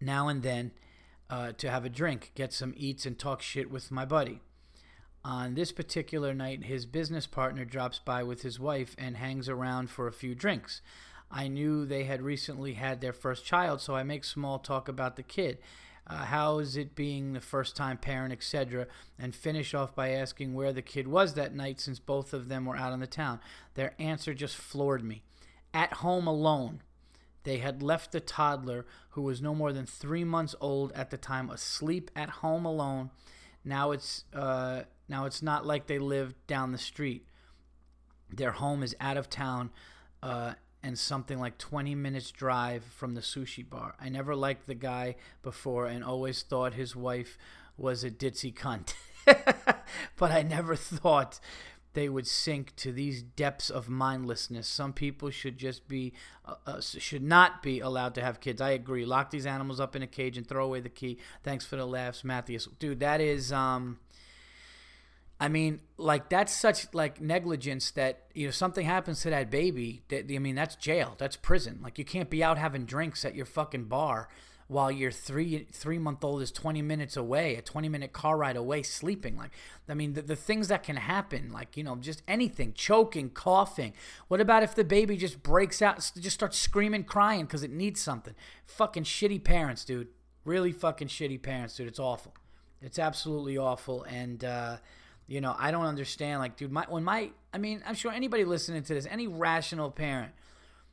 now 0.00 0.28
and 0.28 0.42
then 0.42 0.72
uh, 1.28 1.52
to 1.52 1.70
have 1.70 1.84
a 1.84 1.90
drink, 1.90 2.32
get 2.34 2.52
some 2.52 2.74
eats, 2.76 3.06
and 3.06 3.18
talk 3.18 3.42
shit 3.42 3.70
with 3.70 3.90
my 3.90 4.04
buddy. 4.04 4.40
On 5.24 5.54
this 5.54 5.70
particular 5.70 6.32
night, 6.32 6.64
his 6.64 6.86
business 6.86 7.26
partner 7.26 7.64
drops 7.64 7.98
by 7.98 8.22
with 8.22 8.42
his 8.42 8.58
wife 8.58 8.96
and 8.98 9.16
hangs 9.16 9.48
around 9.48 9.90
for 9.90 10.06
a 10.06 10.12
few 10.12 10.34
drinks. 10.34 10.80
I 11.30 11.46
knew 11.46 11.84
they 11.84 12.04
had 12.04 12.22
recently 12.22 12.72
had 12.74 13.00
their 13.00 13.12
first 13.12 13.44
child, 13.44 13.80
so 13.80 13.94
I 13.94 14.02
make 14.02 14.24
small 14.24 14.58
talk 14.58 14.88
about 14.88 15.16
the 15.16 15.22
kid. 15.22 15.58
Uh, 16.06 16.24
how 16.24 16.58
is 16.58 16.76
it 16.76 16.96
being 16.96 17.34
the 17.34 17.40
first 17.40 17.76
time 17.76 17.98
parent, 17.98 18.32
etc., 18.32 18.86
and 19.18 19.34
finish 19.34 19.74
off 19.74 19.94
by 19.94 20.08
asking 20.08 20.54
where 20.54 20.72
the 20.72 20.82
kid 20.82 21.06
was 21.06 21.34
that 21.34 21.54
night 21.54 21.78
since 21.78 22.00
both 22.00 22.32
of 22.32 22.48
them 22.48 22.64
were 22.64 22.76
out 22.76 22.92
on 22.92 23.00
the 23.00 23.06
town. 23.06 23.38
Their 23.74 23.94
answer 23.98 24.34
just 24.34 24.56
floored 24.56 25.04
me. 25.04 25.22
At 25.72 25.94
home 25.94 26.26
alone. 26.26 26.82
They 27.44 27.58
had 27.58 27.82
left 27.82 28.12
the 28.12 28.20
toddler, 28.20 28.86
who 29.10 29.22
was 29.22 29.40
no 29.40 29.54
more 29.54 29.72
than 29.72 29.86
three 29.86 30.24
months 30.24 30.54
old 30.60 30.92
at 30.92 31.10
the 31.10 31.16
time, 31.16 31.48
asleep 31.48 32.10
at 32.14 32.28
home 32.28 32.66
alone. 32.66 33.10
Now 33.64 33.92
it's 33.92 34.24
uh, 34.34 34.82
now 35.08 35.24
it's 35.24 35.42
not 35.42 35.66
like 35.66 35.86
they 35.86 35.98
live 35.98 36.34
down 36.46 36.72
the 36.72 36.78
street. 36.78 37.26
Their 38.28 38.52
home 38.52 38.82
is 38.82 38.94
out 39.00 39.16
of 39.16 39.30
town, 39.30 39.70
uh, 40.22 40.54
and 40.82 40.98
something 40.98 41.38
like 41.38 41.58
20 41.58 41.94
minutes 41.94 42.30
drive 42.30 42.84
from 42.84 43.14
the 43.14 43.20
sushi 43.20 43.68
bar. 43.68 43.94
I 44.00 44.08
never 44.08 44.34
liked 44.34 44.66
the 44.66 44.74
guy 44.74 45.16
before, 45.42 45.86
and 45.86 46.04
always 46.04 46.42
thought 46.42 46.74
his 46.74 46.94
wife 46.94 47.38
was 47.76 48.04
a 48.04 48.10
ditzy 48.10 48.54
cunt. 48.54 48.94
but 50.16 50.30
I 50.30 50.42
never 50.42 50.76
thought 50.76 51.40
they 51.92 52.08
would 52.08 52.26
sink 52.26 52.74
to 52.76 52.92
these 52.92 53.22
depths 53.22 53.70
of 53.70 53.88
mindlessness. 53.88 54.68
Some 54.68 54.92
people 54.92 55.30
should 55.30 55.58
just 55.58 55.88
be, 55.88 56.12
uh, 56.44 56.54
uh, 56.66 56.80
should 56.80 57.22
not 57.22 57.62
be 57.62 57.80
allowed 57.80 58.14
to 58.14 58.22
have 58.22 58.40
kids. 58.40 58.60
I 58.60 58.70
agree. 58.70 59.04
Lock 59.04 59.30
these 59.30 59.46
animals 59.46 59.80
up 59.80 59.96
in 59.96 60.02
a 60.02 60.06
cage 60.06 60.36
and 60.36 60.46
throw 60.46 60.64
away 60.64 60.80
the 60.80 60.88
key. 60.88 61.18
Thanks 61.42 61.66
for 61.66 61.76
the 61.76 61.86
laughs, 61.86 62.22
Matthias. 62.22 62.68
Dude, 62.78 63.00
that 63.00 63.20
is, 63.20 63.52
um, 63.52 63.98
I 65.40 65.48
mean, 65.48 65.80
like 65.96 66.28
that's 66.28 66.52
such 66.52 66.92
like 66.92 67.20
negligence 67.20 67.90
that 67.92 68.26
you 68.34 68.46
know 68.46 68.50
something 68.50 68.84
happens 68.84 69.22
to 69.22 69.30
that 69.30 69.50
baby. 69.50 70.02
That 70.08 70.30
I 70.30 70.38
mean, 70.38 70.54
that's 70.54 70.76
jail. 70.76 71.14
That's 71.16 71.36
prison. 71.36 71.80
Like 71.82 71.98
you 71.98 72.04
can't 72.04 72.28
be 72.28 72.44
out 72.44 72.58
having 72.58 72.84
drinks 72.84 73.24
at 73.24 73.34
your 73.34 73.46
fucking 73.46 73.84
bar 73.84 74.28
while 74.70 74.90
your 74.90 75.10
three 75.10 75.66
three 75.72 75.98
month 75.98 76.22
old 76.24 76.40
is 76.42 76.50
20 76.52 76.80
minutes 76.82 77.16
away 77.16 77.56
a 77.56 77.62
20 77.62 77.88
minute 77.88 78.12
car 78.12 78.36
ride 78.36 78.56
away 78.56 78.82
sleeping 78.82 79.36
like 79.36 79.50
i 79.88 79.94
mean 79.94 80.12
the, 80.12 80.22
the 80.22 80.36
things 80.36 80.68
that 80.68 80.82
can 80.82 80.96
happen 80.96 81.50
like 81.52 81.76
you 81.76 81.82
know 81.82 81.96
just 81.96 82.22
anything 82.28 82.72
choking 82.72 83.30
coughing. 83.30 83.92
What 84.28 84.40
about 84.40 84.62
if 84.62 84.74
the 84.74 84.84
baby 84.84 85.16
just 85.16 85.42
breaks 85.42 85.82
out 85.82 86.10
just 86.18 86.34
starts 86.34 86.58
screaming 86.58 87.04
crying 87.04 87.44
because 87.44 87.62
it 87.62 87.70
needs 87.70 88.00
something? 88.00 88.34
Fucking 88.66 89.04
shitty 89.04 89.42
parents 89.44 89.84
dude. 89.84 90.08
Really 90.44 90.72
fucking 90.72 91.08
shitty 91.08 91.42
parents 91.42 91.76
dude. 91.76 91.88
It's 91.88 91.98
awful. 91.98 92.34
It's 92.80 92.98
absolutely 92.98 93.58
awful. 93.58 94.04
And 94.04 94.44
uh 94.44 94.76
you 95.26 95.40
know 95.40 95.54
i 95.60 95.70
don't 95.70 95.86
understand 95.86 96.40
like 96.40 96.56
dude 96.56 96.72
my 96.72 96.84
when 96.88 97.04
my 97.04 97.30
i 97.54 97.58
mean 97.58 97.80
i'm 97.86 97.94
sure 97.94 98.10
anybody 98.10 98.44
listening 98.44 98.82
to 98.82 98.94
this 98.94 99.06
any 99.08 99.28
rational 99.28 99.88
parent 99.88 100.32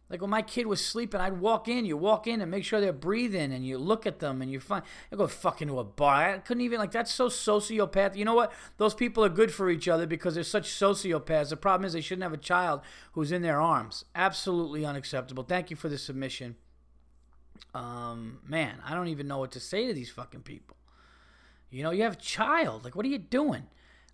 like 0.09 0.21
when 0.21 0.29
my 0.29 0.41
kid 0.41 0.67
was 0.67 0.83
sleeping, 0.83 1.19
I'd 1.19 1.39
walk 1.39 1.67
in. 1.67 1.83
You 1.83 1.97
walk 1.97 2.27
in 2.27 2.39
and 2.39 2.49
make 2.49 2.63
sure 2.63 2.79
they're 2.79 2.93
breathing, 2.93 3.51
and 3.51 3.65
you 3.65 3.77
look 3.77 4.05
at 4.05 4.19
them, 4.19 4.41
and 4.41 4.49
you're 4.49 4.61
fine. 4.61 4.83
I 5.11 5.15
go 5.17 5.27
fucking 5.27 5.67
to 5.67 5.79
a 5.79 5.83
bar. 5.83 6.35
I 6.35 6.37
couldn't 6.37 6.61
even 6.61 6.79
like 6.79 6.91
that's 6.91 7.13
so 7.13 7.27
sociopath. 7.27 8.15
You 8.15 8.23
know 8.23 8.35
what? 8.35 8.53
Those 8.77 8.93
people 8.93 9.25
are 9.25 9.29
good 9.29 9.53
for 9.53 9.69
each 9.69 9.87
other 9.87 10.07
because 10.07 10.35
they're 10.35 10.43
such 10.43 10.69
sociopaths. 10.69 11.49
The 11.49 11.57
problem 11.57 11.85
is 11.85 11.93
they 11.93 12.01
shouldn't 12.01 12.23
have 12.23 12.33
a 12.33 12.37
child 12.37 12.81
who's 13.13 13.31
in 13.31 13.41
their 13.41 13.59
arms. 13.59 14.05
Absolutely 14.15 14.85
unacceptable. 14.85 15.43
Thank 15.43 15.69
you 15.69 15.75
for 15.75 15.89
the 15.89 15.97
submission. 15.97 16.55
Um, 17.73 18.39
man, 18.47 18.75
I 18.85 18.93
don't 18.93 19.09
even 19.09 19.27
know 19.27 19.39
what 19.39 19.51
to 19.51 19.59
say 19.59 19.87
to 19.87 19.93
these 19.93 20.09
fucking 20.09 20.41
people. 20.41 20.77
You 21.69 21.83
know, 21.83 21.91
you 21.91 22.03
have 22.03 22.13
a 22.13 22.17
child. 22.17 22.85
Like, 22.85 22.95
what 22.95 23.05
are 23.05 23.09
you 23.09 23.17
doing? 23.17 23.63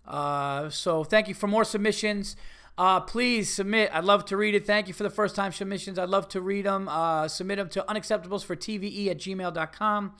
Uh, 0.06 0.68
so 0.70 1.04
thank 1.04 1.28
you 1.28 1.34
for 1.34 1.46
more 1.46 1.64
submissions. 1.64 2.36
Uh, 2.76 3.00
please 3.00 3.52
submit. 3.52 3.90
I'd 3.92 4.04
love 4.04 4.24
to 4.26 4.36
read 4.36 4.54
it. 4.54 4.66
Thank 4.66 4.88
you 4.88 4.94
for 4.94 5.04
the 5.04 5.10
first 5.10 5.36
time 5.36 5.52
submissions. 5.52 5.98
I'd 5.98 6.08
love 6.08 6.28
to 6.30 6.40
read 6.40 6.66
them. 6.66 6.88
Uh, 6.88 7.28
submit 7.28 7.58
them 7.58 7.68
to 7.70 7.84
unacceptables 7.88 8.44
for 8.44 8.56
TVE 8.56 9.08
at 9.08 9.18
gmail.com. 9.18 10.14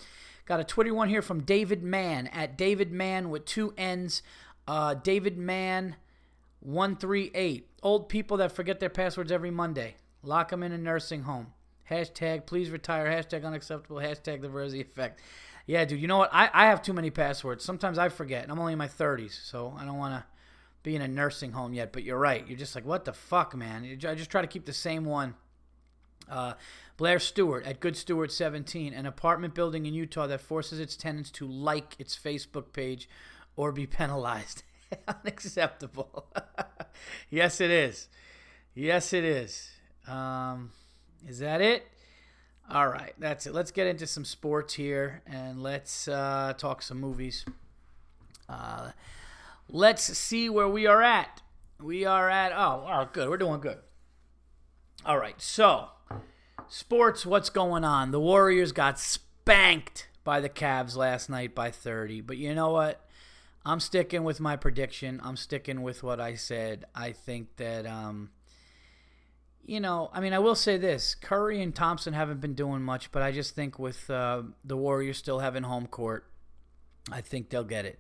Got 0.47 0.61
a 0.61 0.65
Twitter 0.65 0.95
one 0.95 1.09
here 1.09 1.23
from 1.23 1.43
David 1.43 1.83
Mann 1.83 2.29
at 2.29 2.57
David 2.57 2.93
Mann 2.93 3.31
with 3.31 3.45
two 3.45 3.75
N's. 3.77 4.23
Uh, 4.69 4.95
David 4.95 5.37
Mann 5.37 5.97
138. 6.61 7.69
Old 7.83 8.09
people 8.09 8.37
that 8.37 8.53
forget 8.53 8.79
their 8.79 8.89
passwords 8.89 9.33
every 9.33 9.51
Monday. 9.51 9.97
Lock 10.23 10.51
them 10.51 10.63
in 10.63 10.73
a 10.73 10.79
nursing 10.79 11.23
home. 11.23 11.49
Hashtag 11.91 12.47
please 12.47 12.71
retire. 12.71 13.07
Hashtag 13.07 13.45
unacceptable. 13.45 13.97
Hashtag 13.97 14.43
the 14.43 14.49
Virzi 14.49 14.81
effect. 14.81 15.21
Yeah, 15.67 15.85
dude. 15.85 16.01
You 16.01 16.09
know 16.09 16.19
what? 16.19 16.31
I, 16.33 16.51
I 16.53 16.67
have 16.67 16.83
too 16.83 16.93
many 16.93 17.11
passwords. 17.11 17.65
Sometimes 17.65 17.99
I 17.99 18.11
forget, 18.11 18.43
and 18.43 18.53
I'm 18.53 18.59
only 18.59 18.75
in 18.75 18.79
my 18.79 18.89
30s, 18.89 19.33
so 19.45 19.75
I 19.79 19.85
don't 19.85 19.99
want 19.99 20.15
to 20.15 20.34
be 20.85 20.95
in 20.95 21.03
a 21.03 21.09
nursing 21.09 21.53
home 21.53 21.75
yet, 21.75 21.93
but 21.93 22.05
you're 22.05 22.19
right. 22.19 22.47
You're 22.47 22.59
just 22.59 22.77
like, 22.77 22.85
what 22.85 23.07
the 23.07 23.13
fuck, 23.13 23.57
man? 23.57 23.85
I 23.85 24.15
just 24.15 24.31
try 24.31 24.43
to 24.43 24.47
keep 24.47 24.67
the 24.67 24.73
same 24.73 25.05
one. 25.05 25.35
Uh, 26.31 26.53
Blair 26.97 27.19
Stewart 27.19 27.67
at 27.67 27.81
Good 27.81 27.97
Stewart 27.97 28.31
17, 28.31 28.93
an 28.93 29.07
apartment 29.07 29.55
building 29.55 29.87
in 29.87 29.95
Utah 29.95 30.27
that 30.27 30.41
forces 30.41 30.79
its 30.79 30.95
tenants 30.95 31.31
to 31.33 31.47
like 31.47 31.97
its 31.99 32.17
Facebook 32.17 32.73
page 32.73 33.09
or 33.57 33.73
be 33.73 33.87
penalized. 33.87 34.63
Unacceptable. 35.09 36.27
yes, 37.31 37.61
it 37.61 37.71
is. 37.71 38.09
Yes, 38.75 39.13
it 39.13 39.25
is. 39.25 39.71
Um, 40.07 40.71
is 41.27 41.39
that 41.39 41.61
it? 41.61 41.87
All 42.71 42.89
right, 42.89 43.15
that's 43.19 43.47
it. 43.47 43.55
Let's 43.55 43.71
get 43.71 43.87
into 43.87 44.07
some 44.07 44.25
sports 44.25 44.75
here 44.75 45.23
and 45.27 45.63
let's 45.63 46.09
uh, 46.09 46.53
talk 46.57 46.83
some 46.83 47.01
movies. 47.01 47.45
Uh, 48.49 48.91
Let's 49.69 50.03
see 50.17 50.49
where 50.49 50.69
we 50.69 50.87
are 50.87 51.03
at. 51.03 51.43
We 51.81 52.05
are 52.05 52.31
at, 52.31 52.53
oh, 52.53 52.87
oh, 52.89 53.09
good. 53.13 53.29
We're 53.29 53.37
doing 53.37 53.61
good. 53.61 53.79
All 55.05 55.19
right, 55.19 55.41
so 55.41 55.89
sports, 56.69 57.27
what's 57.27 57.51
going 57.51 57.85
on? 57.85 58.11
The 58.11 58.21
Warriors 58.21 58.73
got 58.73 58.99
spanked 58.99 60.09
by 60.23 60.41
the 60.41 60.49
Cavs 60.49 60.97
last 60.97 61.29
night 61.29 61.55
by 61.55 61.71
30. 61.71 62.23
But 62.23 62.39
you 62.39 62.55
know 62.55 62.71
what? 62.71 63.07
I'm 63.67 63.81
sticking 63.81 64.25
with 64.25 64.41
my 64.41 64.57
prediction. 64.57 65.21
I'm 65.23 65.37
sticking 65.37 65.83
with 65.83 66.03
what 66.03 66.21
I 66.21 66.35
said. 66.35 66.85
I 66.95 67.13
think 67.13 67.57
that, 67.57 67.87
um, 67.87 68.31
you 69.65 69.81
know, 69.81 70.11
I 70.13 70.21
mean, 70.21 70.33
I 70.33 70.39
will 70.39 70.55
say 70.55 70.77
this 70.77 71.15
Curry 71.15 71.63
and 71.63 71.75
Thompson 71.75 72.13
haven't 72.13 72.41
been 72.41 72.55
doing 72.55 72.83
much, 72.83 73.11
but 73.11 73.23
I 73.23 73.33
just 73.33 73.55
think 73.55 73.79
with 73.79 74.09
uh, 74.11 74.43
the 74.65 74.77
Warriors 74.77 75.19
still 75.19 75.39
having 75.39 75.63
home 75.63 75.87
court, 75.87 76.27
I 77.11 77.21
think 77.21 77.51
they'll 77.51 77.65
get 77.65 77.85
it. 77.87 77.99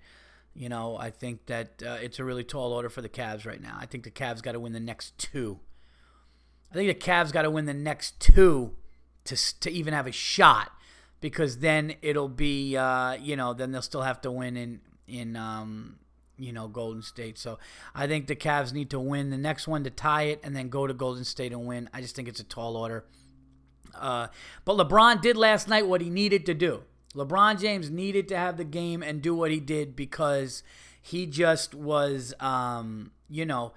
You 0.54 0.68
know, 0.68 0.96
I 0.96 1.10
think 1.10 1.46
that 1.46 1.82
uh, 1.84 1.98
it's 2.00 2.20
a 2.20 2.24
really 2.24 2.44
tall 2.44 2.72
order 2.72 2.88
for 2.88 3.02
the 3.02 3.08
Cavs 3.08 3.44
right 3.44 3.60
now. 3.60 3.76
I 3.78 3.86
think 3.86 4.04
the 4.04 4.10
Cavs 4.10 4.40
got 4.40 4.52
to 4.52 4.60
win 4.60 4.72
the 4.72 4.80
next 4.80 5.18
two. 5.18 5.58
I 6.70 6.74
think 6.74 6.88
the 6.88 7.06
Cavs 7.06 7.32
got 7.32 7.42
to 7.42 7.50
win 7.50 7.66
the 7.66 7.74
next 7.74 8.20
two 8.20 8.76
to 9.24 9.60
to 9.60 9.70
even 9.70 9.94
have 9.94 10.06
a 10.06 10.12
shot, 10.12 10.70
because 11.20 11.58
then 11.58 11.94
it'll 12.02 12.28
be 12.28 12.76
uh, 12.76 13.14
you 13.14 13.34
know 13.34 13.52
then 13.52 13.72
they'll 13.72 13.82
still 13.82 14.02
have 14.02 14.20
to 14.22 14.30
win 14.30 14.56
in 14.56 14.80
in 15.08 15.34
um, 15.34 15.96
you 16.38 16.52
know 16.52 16.68
Golden 16.68 17.02
State. 17.02 17.36
So 17.36 17.58
I 17.92 18.06
think 18.06 18.28
the 18.28 18.36
Cavs 18.36 18.72
need 18.72 18.90
to 18.90 19.00
win 19.00 19.30
the 19.30 19.38
next 19.38 19.66
one 19.66 19.82
to 19.84 19.90
tie 19.90 20.24
it, 20.24 20.40
and 20.44 20.54
then 20.54 20.68
go 20.68 20.86
to 20.86 20.94
Golden 20.94 21.24
State 21.24 21.52
and 21.52 21.66
win. 21.66 21.90
I 21.92 22.00
just 22.00 22.14
think 22.14 22.28
it's 22.28 22.40
a 22.40 22.44
tall 22.44 22.76
order. 22.76 23.04
Uh, 23.92 24.28
but 24.64 24.76
LeBron 24.76 25.20
did 25.20 25.36
last 25.36 25.68
night 25.68 25.86
what 25.86 26.00
he 26.00 26.10
needed 26.10 26.46
to 26.46 26.54
do. 26.54 26.82
LeBron 27.14 27.60
James 27.60 27.90
needed 27.90 28.28
to 28.28 28.36
have 28.36 28.56
the 28.56 28.64
game 28.64 29.02
and 29.02 29.22
do 29.22 29.34
what 29.34 29.50
he 29.50 29.60
did 29.60 29.94
because 29.94 30.62
he 31.00 31.26
just 31.26 31.74
was, 31.74 32.34
um, 32.40 33.12
you 33.28 33.46
know, 33.46 33.72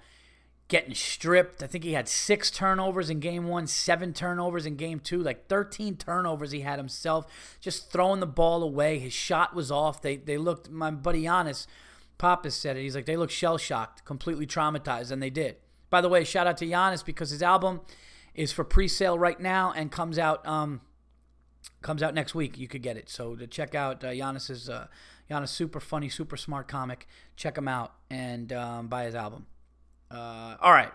getting 0.68 0.94
stripped. 0.94 1.62
I 1.62 1.66
think 1.66 1.84
he 1.84 1.92
had 1.92 2.08
six 2.08 2.50
turnovers 2.50 3.10
in 3.10 3.20
game 3.20 3.48
one, 3.48 3.66
seven 3.66 4.12
turnovers 4.12 4.66
in 4.66 4.76
game 4.76 5.00
two, 5.00 5.22
like 5.22 5.48
13 5.48 5.96
turnovers 5.96 6.50
he 6.50 6.60
had 6.60 6.78
himself, 6.78 7.26
just 7.60 7.90
throwing 7.90 8.20
the 8.20 8.26
ball 8.26 8.62
away. 8.62 8.98
His 8.98 9.12
shot 9.12 9.54
was 9.54 9.70
off. 9.70 10.02
They 10.02 10.16
they 10.16 10.36
looked, 10.36 10.70
my 10.70 10.90
buddy 10.90 11.22
Yannis, 11.22 11.66
Pappas 12.18 12.54
said 12.54 12.76
it. 12.76 12.82
He's 12.82 12.94
like, 12.94 13.06
they 13.06 13.16
look 13.16 13.30
shell 13.30 13.58
shocked, 13.58 14.04
completely 14.04 14.46
traumatized, 14.46 15.10
and 15.10 15.22
they 15.22 15.30
did. 15.30 15.56
By 15.90 16.00
the 16.00 16.08
way, 16.08 16.24
shout 16.24 16.46
out 16.46 16.58
to 16.58 16.66
Yannis 16.66 17.04
because 17.04 17.30
his 17.30 17.42
album 17.42 17.80
is 18.34 18.52
for 18.52 18.64
pre 18.64 18.88
sale 18.88 19.18
right 19.18 19.40
now 19.40 19.72
and 19.74 19.90
comes 19.90 20.18
out. 20.18 20.46
Um, 20.46 20.82
comes 21.82 22.02
out 22.02 22.14
next 22.14 22.34
week. 22.34 22.58
You 22.58 22.68
could 22.68 22.82
get 22.82 22.96
it. 22.96 23.08
So 23.08 23.36
to 23.36 23.46
check 23.46 23.74
out 23.74 24.04
uh, 24.04 24.08
Yannis's 24.08 24.68
uh, 24.68 24.88
Yannis 25.30 25.48
super 25.48 25.80
funny, 25.80 26.08
super 26.08 26.36
smart 26.36 26.68
comic. 26.68 27.06
Check 27.36 27.56
him 27.56 27.68
out 27.68 27.94
and 28.10 28.52
um, 28.52 28.88
buy 28.88 29.04
his 29.04 29.14
album. 29.14 29.46
Uh, 30.10 30.56
all 30.60 30.72
right. 30.72 30.90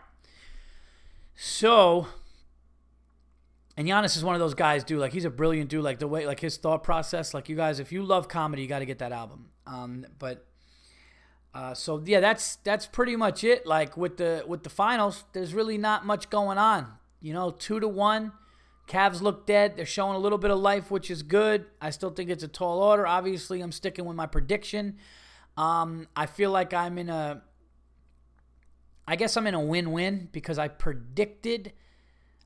So, 1.35 2.07
and 3.77 3.87
Yannis 3.87 4.15
is 4.15 4.23
one 4.23 4.35
of 4.35 4.39
those 4.39 4.53
guys, 4.53 4.83
dude. 4.83 4.99
Like 4.99 5.13
he's 5.13 5.25
a 5.25 5.29
brilliant 5.29 5.69
dude. 5.69 5.83
Like 5.83 5.99
the 5.99 6.07
way, 6.07 6.25
like 6.25 6.39
his 6.39 6.57
thought 6.57 6.83
process. 6.83 7.33
Like 7.33 7.49
you 7.49 7.55
guys, 7.55 7.79
if 7.79 7.91
you 7.91 8.03
love 8.03 8.27
comedy, 8.27 8.61
you 8.61 8.67
got 8.67 8.79
to 8.79 8.85
get 8.85 8.99
that 8.99 9.11
album. 9.11 9.49
Um, 9.65 10.05
but 10.19 10.45
uh, 11.53 11.73
so 11.73 12.01
yeah, 12.05 12.19
that's 12.19 12.57
that's 12.57 12.85
pretty 12.85 13.15
much 13.15 13.43
it. 13.43 13.65
Like 13.65 13.95
with 13.95 14.17
the 14.17 14.43
with 14.47 14.63
the 14.63 14.69
finals, 14.69 15.23
there's 15.33 15.53
really 15.53 15.77
not 15.77 16.05
much 16.05 16.29
going 16.29 16.57
on. 16.57 16.87
You 17.21 17.33
know, 17.33 17.51
two 17.51 17.79
to 17.79 17.87
one. 17.87 18.33
Cavs 18.87 19.21
look 19.21 19.45
dead. 19.45 19.77
They're 19.77 19.85
showing 19.85 20.15
a 20.15 20.19
little 20.19 20.37
bit 20.37 20.51
of 20.51 20.59
life, 20.59 20.91
which 20.91 21.09
is 21.09 21.23
good. 21.23 21.65
I 21.81 21.89
still 21.89 22.09
think 22.09 22.29
it's 22.29 22.43
a 22.43 22.47
tall 22.47 22.81
order. 22.81 23.07
Obviously, 23.07 23.61
I'm 23.61 23.71
sticking 23.71 24.05
with 24.05 24.15
my 24.15 24.25
prediction. 24.25 24.97
Um, 25.55 26.07
I 26.15 26.25
feel 26.25 26.51
like 26.51 26.73
I'm 26.73 26.97
in 26.97 27.09
a. 27.09 27.41
I 29.07 29.15
guess 29.15 29.35
I'm 29.35 29.47
in 29.47 29.53
a 29.53 29.61
win-win 29.61 30.29
because 30.31 30.57
I 30.57 30.67
predicted. 30.67 31.73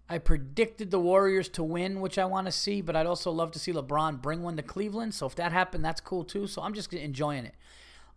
I 0.09 0.19
predicted 0.19 0.89
the 0.89 0.99
Warriors 0.99 1.49
to 1.49 1.63
win, 1.63 1.99
which 1.99 2.17
I 2.17 2.25
want 2.25 2.47
to 2.47 2.51
see, 2.51 2.81
but 2.81 2.95
I'd 2.95 3.05
also 3.05 3.29
love 3.29 3.51
to 3.51 3.59
see 3.59 3.73
LeBron 3.73 4.21
bring 4.21 4.41
one 4.41 4.55
to 4.55 4.63
Cleveland. 4.63 5.13
So 5.13 5.25
if 5.25 5.35
that 5.35 5.51
happened, 5.51 5.83
that's 5.83 5.99
cool 5.99 6.23
too. 6.23 6.47
So 6.47 6.61
I'm 6.61 6.73
just 6.73 6.93
enjoying 6.93 7.45
it. 7.45 7.55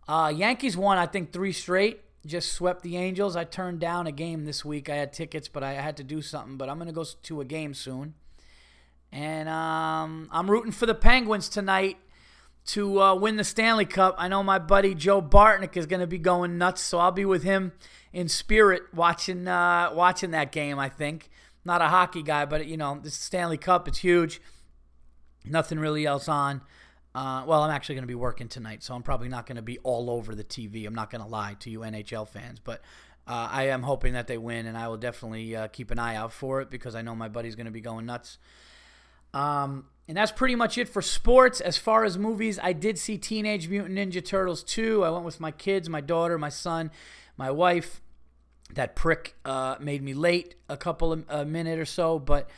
Uh, 0.07 0.31
Yankees 0.33 0.77
won, 0.77 0.97
I 0.97 1.05
think, 1.05 1.33
three 1.33 1.51
straight 1.51 2.01
just 2.25 2.53
swept 2.53 2.83
the 2.83 2.97
Angels. 2.97 3.35
I 3.35 3.43
turned 3.43 3.79
down 3.79 4.07
a 4.07 4.11
game 4.11 4.45
this 4.45 4.63
week. 4.63 4.89
I 4.89 4.95
had 4.95 5.13
tickets, 5.13 5.47
but 5.47 5.63
I 5.63 5.73
had 5.73 5.97
to 5.97 6.03
do 6.03 6.21
something. 6.21 6.57
But 6.57 6.69
I'm 6.69 6.77
going 6.77 6.87
to 6.87 6.93
go 6.93 7.03
to 7.03 7.41
a 7.41 7.45
game 7.45 7.73
soon. 7.73 8.13
And 9.11 9.49
um, 9.49 10.29
I'm 10.31 10.49
rooting 10.49 10.71
for 10.71 10.85
the 10.85 10.95
Penguins 10.95 11.49
tonight 11.49 11.97
to 12.67 13.01
uh, 13.01 13.15
win 13.15 13.37
the 13.37 13.43
Stanley 13.43 13.85
Cup. 13.85 14.15
I 14.17 14.27
know 14.27 14.43
my 14.43 14.59
buddy 14.59 14.95
Joe 14.95 15.21
Bartnick 15.21 15.75
is 15.75 15.85
going 15.85 15.99
to 15.99 16.07
be 16.07 16.19
going 16.19 16.57
nuts, 16.57 16.81
so 16.81 16.99
I'll 16.99 17.11
be 17.11 17.25
with 17.25 17.43
him 17.43 17.73
in 18.13 18.27
spirit 18.27 18.83
watching 18.93 19.47
uh, 19.47 19.91
watching 19.93 20.31
that 20.31 20.51
game. 20.51 20.79
I 20.79 20.89
think 20.89 21.29
not 21.65 21.81
a 21.81 21.87
hockey 21.87 22.23
guy, 22.23 22.45
but 22.45 22.67
you 22.67 22.77
know 22.77 22.99
this 23.01 23.15
Stanley 23.15 23.57
Cup. 23.57 23.87
It's 23.87 23.99
huge. 23.99 24.41
Nothing 25.43 25.79
really 25.79 26.05
else 26.05 26.27
on. 26.27 26.61
Uh, 27.13 27.43
well, 27.45 27.61
I'm 27.61 27.71
actually 27.71 27.95
going 27.95 28.03
to 28.03 28.07
be 28.07 28.15
working 28.15 28.47
tonight, 28.47 28.83
so 28.83 28.93
I'm 28.93 29.03
probably 29.03 29.27
not 29.27 29.45
going 29.45 29.57
to 29.57 29.61
be 29.61 29.79
all 29.79 30.09
over 30.09 30.33
the 30.33 30.43
TV. 30.43 30.87
I'm 30.87 30.95
not 30.95 31.09
going 31.09 31.21
to 31.21 31.27
lie 31.27 31.55
to 31.59 31.69
you 31.69 31.79
NHL 31.79 32.27
fans, 32.27 32.59
but 32.59 32.81
uh, 33.27 33.49
I 33.51 33.67
am 33.67 33.83
hoping 33.83 34.13
that 34.13 34.27
they 34.27 34.37
win, 34.37 34.65
and 34.65 34.77
I 34.77 34.87
will 34.87 34.97
definitely 34.97 35.55
uh, 35.55 35.67
keep 35.67 35.91
an 35.91 35.99
eye 35.99 36.15
out 36.15 36.31
for 36.31 36.61
it 36.61 36.69
because 36.69 36.95
I 36.95 37.01
know 37.01 37.13
my 37.13 37.27
buddy's 37.27 37.55
going 37.55 37.65
to 37.65 37.71
be 37.71 37.81
going 37.81 38.05
nuts. 38.05 38.37
Um, 39.33 39.85
and 40.07 40.17
that's 40.17 40.31
pretty 40.31 40.55
much 40.55 40.77
it 40.77 40.89
for 40.89 41.01
sports. 41.01 41.61
As 41.61 41.77
far 41.77 42.03
as 42.03 42.17
movies, 42.17 42.59
I 42.61 42.73
did 42.73 42.97
see 42.97 43.17
Teenage 43.17 43.67
Mutant 43.67 43.97
Ninja 43.97 44.23
Turtles 44.23 44.63
2. 44.63 45.03
I 45.03 45.09
went 45.09 45.25
with 45.25 45.39
my 45.39 45.51
kids, 45.51 45.89
my 45.89 46.01
daughter, 46.01 46.37
my 46.37 46.49
son, 46.49 46.91
my 47.37 47.51
wife. 47.51 48.01
That 48.73 48.95
prick 48.95 49.35
uh, 49.43 49.75
made 49.81 50.01
me 50.01 50.13
late 50.13 50.55
a 50.69 50.77
couple 50.77 51.11
of 51.11 51.25
a 51.27 51.43
minute 51.43 51.77
or 51.77 51.85
so, 51.85 52.19
but 52.19 52.49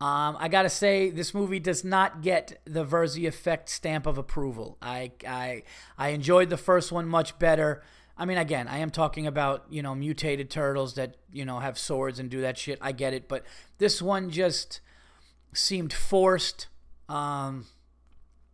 um, 0.00 0.36
I 0.38 0.48
gotta 0.48 0.70
say, 0.70 1.10
this 1.10 1.34
movie 1.34 1.58
does 1.58 1.84
not 1.84 2.22
get 2.22 2.60
the 2.64 2.84
Virzi 2.84 3.26
effect 3.26 3.68
stamp 3.68 4.06
of 4.06 4.16
approval. 4.16 4.78
I, 4.80 5.10
I, 5.26 5.64
I 5.96 6.10
enjoyed 6.10 6.50
the 6.50 6.56
first 6.56 6.92
one 6.92 7.08
much 7.08 7.36
better. 7.38 7.82
I 8.16 8.24
mean, 8.24 8.38
again, 8.38 8.68
I 8.68 8.78
am 8.78 8.90
talking 8.90 9.26
about 9.26 9.66
you 9.70 9.82
know 9.82 9.94
mutated 9.94 10.50
turtles 10.50 10.94
that 10.94 11.16
you 11.32 11.44
know 11.44 11.58
have 11.60 11.78
swords 11.78 12.18
and 12.18 12.30
do 12.30 12.40
that 12.42 12.58
shit. 12.58 12.78
I 12.80 12.92
get 12.92 13.12
it, 13.12 13.28
but 13.28 13.44
this 13.78 14.00
one 14.00 14.30
just 14.30 14.80
seemed 15.52 15.92
forced. 15.92 16.68
Um, 17.08 17.66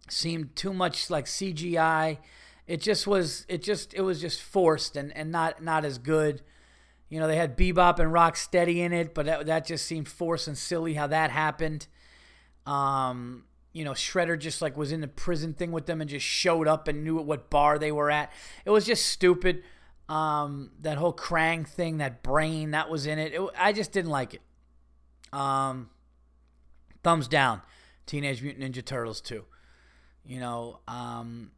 seemed 0.09 0.55
too 0.55 0.73
much 0.73 1.11
like 1.11 1.25
CGI. 1.25 2.19
It 2.67 2.81
just 2.81 3.07
was. 3.07 3.45
It 3.49 3.63
just. 3.63 3.95
It 3.95 4.03
was 4.03 4.21
just 4.21 4.43
forced 4.43 4.97
and 4.97 5.15
and 5.17 5.31
not 5.31 5.63
not 5.63 5.85
as 5.85 5.99
good. 5.99 6.43
You 7.15 7.21
know, 7.21 7.29
they 7.29 7.37
had 7.37 7.57
Bebop 7.57 8.01
and 8.01 8.11
Rocksteady 8.11 8.79
in 8.79 8.93
it, 8.93 9.15
but 9.15 9.27
that, 9.27 9.47
that 9.47 9.65
just 9.65 9.87
seemed 9.87 10.09
forced 10.09 10.49
and 10.49 10.59
silly 10.59 10.95
how 10.95 11.07
that 11.07 11.31
happened. 11.31 11.87
Um, 12.67 13.45
you 13.73 13.85
know, 13.85 13.93
Shredder 13.93 14.37
just 14.37 14.61
like 14.61 14.77
was 14.77 14.91
in 14.91 15.01
the 15.01 15.07
prison 15.07 15.55
thing 15.55 15.71
with 15.71 15.87
them 15.87 16.01
and 16.01 16.11
just 16.11 16.27
showed 16.27 16.67
up 16.67 16.89
and 16.89 17.05
knew 17.05 17.15
what 17.19 17.51
bar 17.51 17.79
they 17.79 17.93
were 17.93 18.11
at. 18.11 18.33
It 18.65 18.71
was 18.71 18.85
just 18.85 19.07
stupid. 19.07 19.63
Um, 20.09 20.73
that 20.81 20.99
whole 20.99 21.13
Krang 21.13 21.69
thing, 21.69 21.99
that 21.99 22.25
brain 22.25 22.73
that 22.73 22.91
was 22.91 23.07
in 23.07 23.21
it, 23.21 23.33
it 23.33 23.41
I 23.57 23.73
just 23.73 23.93
didn't 23.93 24.11
like 24.11 24.35
it. 24.35 24.43
Um, 25.33 25.91
thumbs 27.05 27.29
down. 27.29 27.63
Teenage 28.07 28.43
Mutant 28.43 28.75
Ninja 28.75 28.85
Turtles 28.85 29.21
2. 29.21 29.45
You 30.27 30.41
know, 30.41 30.81
um, 30.89 31.53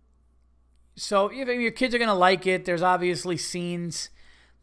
so 0.97 1.31
if 1.33 1.49
your 1.49 1.71
kids 1.71 1.95
are 1.95 1.99
gonna 1.99 2.15
like 2.15 2.47
it, 2.47 2.67
there's 2.67 2.83
obviously 2.83 3.39
scenes 3.39 4.11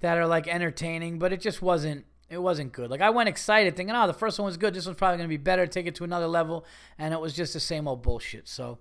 that 0.04 0.18
are 0.18 0.28
like 0.28 0.50
entertaining, 0.50 1.18
but 1.18 1.32
it 1.32 1.40
just 1.40 1.62
wasn't 1.62 2.06
it 2.30 2.38
wasn't 2.38 2.74
good. 2.74 2.92
Like 2.92 3.00
I 3.00 3.10
went 3.10 3.30
excited 3.30 3.76
thinking, 3.78 3.96
"Oh, 3.96 4.06
the 4.06 4.14
first 4.14 4.38
one 4.38 4.46
was 4.46 4.58
good. 4.58 4.74
This 4.74 4.86
one's 4.86 4.98
probably 4.98 5.24
to 5.24 5.28
be 5.30 5.38
better. 5.38 5.66
Take 5.66 5.88
it 5.88 5.96
to 5.96 6.04
another 6.04 6.28
level." 6.28 6.66
And 7.00 7.14
it 7.14 7.22
was 7.22 7.34
just 7.34 7.54
the 7.54 7.62
same 7.62 7.88
old 7.88 8.04
bullshit. 8.04 8.50
So 8.50 8.80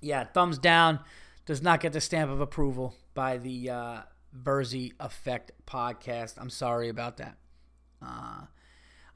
yeah, 0.00 0.24
thumbs 0.24 0.58
down. 0.58 1.00
Does 1.44 1.60
not 1.60 1.80
get 1.80 1.92
the 1.92 2.00
stamp 2.00 2.30
of 2.30 2.40
approval 2.40 2.94
by 3.14 3.38
the 3.38 3.70
uh, 3.70 4.00
Virzi 4.40 4.92
Effect 5.00 5.50
podcast. 5.66 6.34
I'm 6.38 6.50
sorry 6.50 6.88
about 6.88 7.16
that. 7.16 7.36
Uh, 8.00 8.42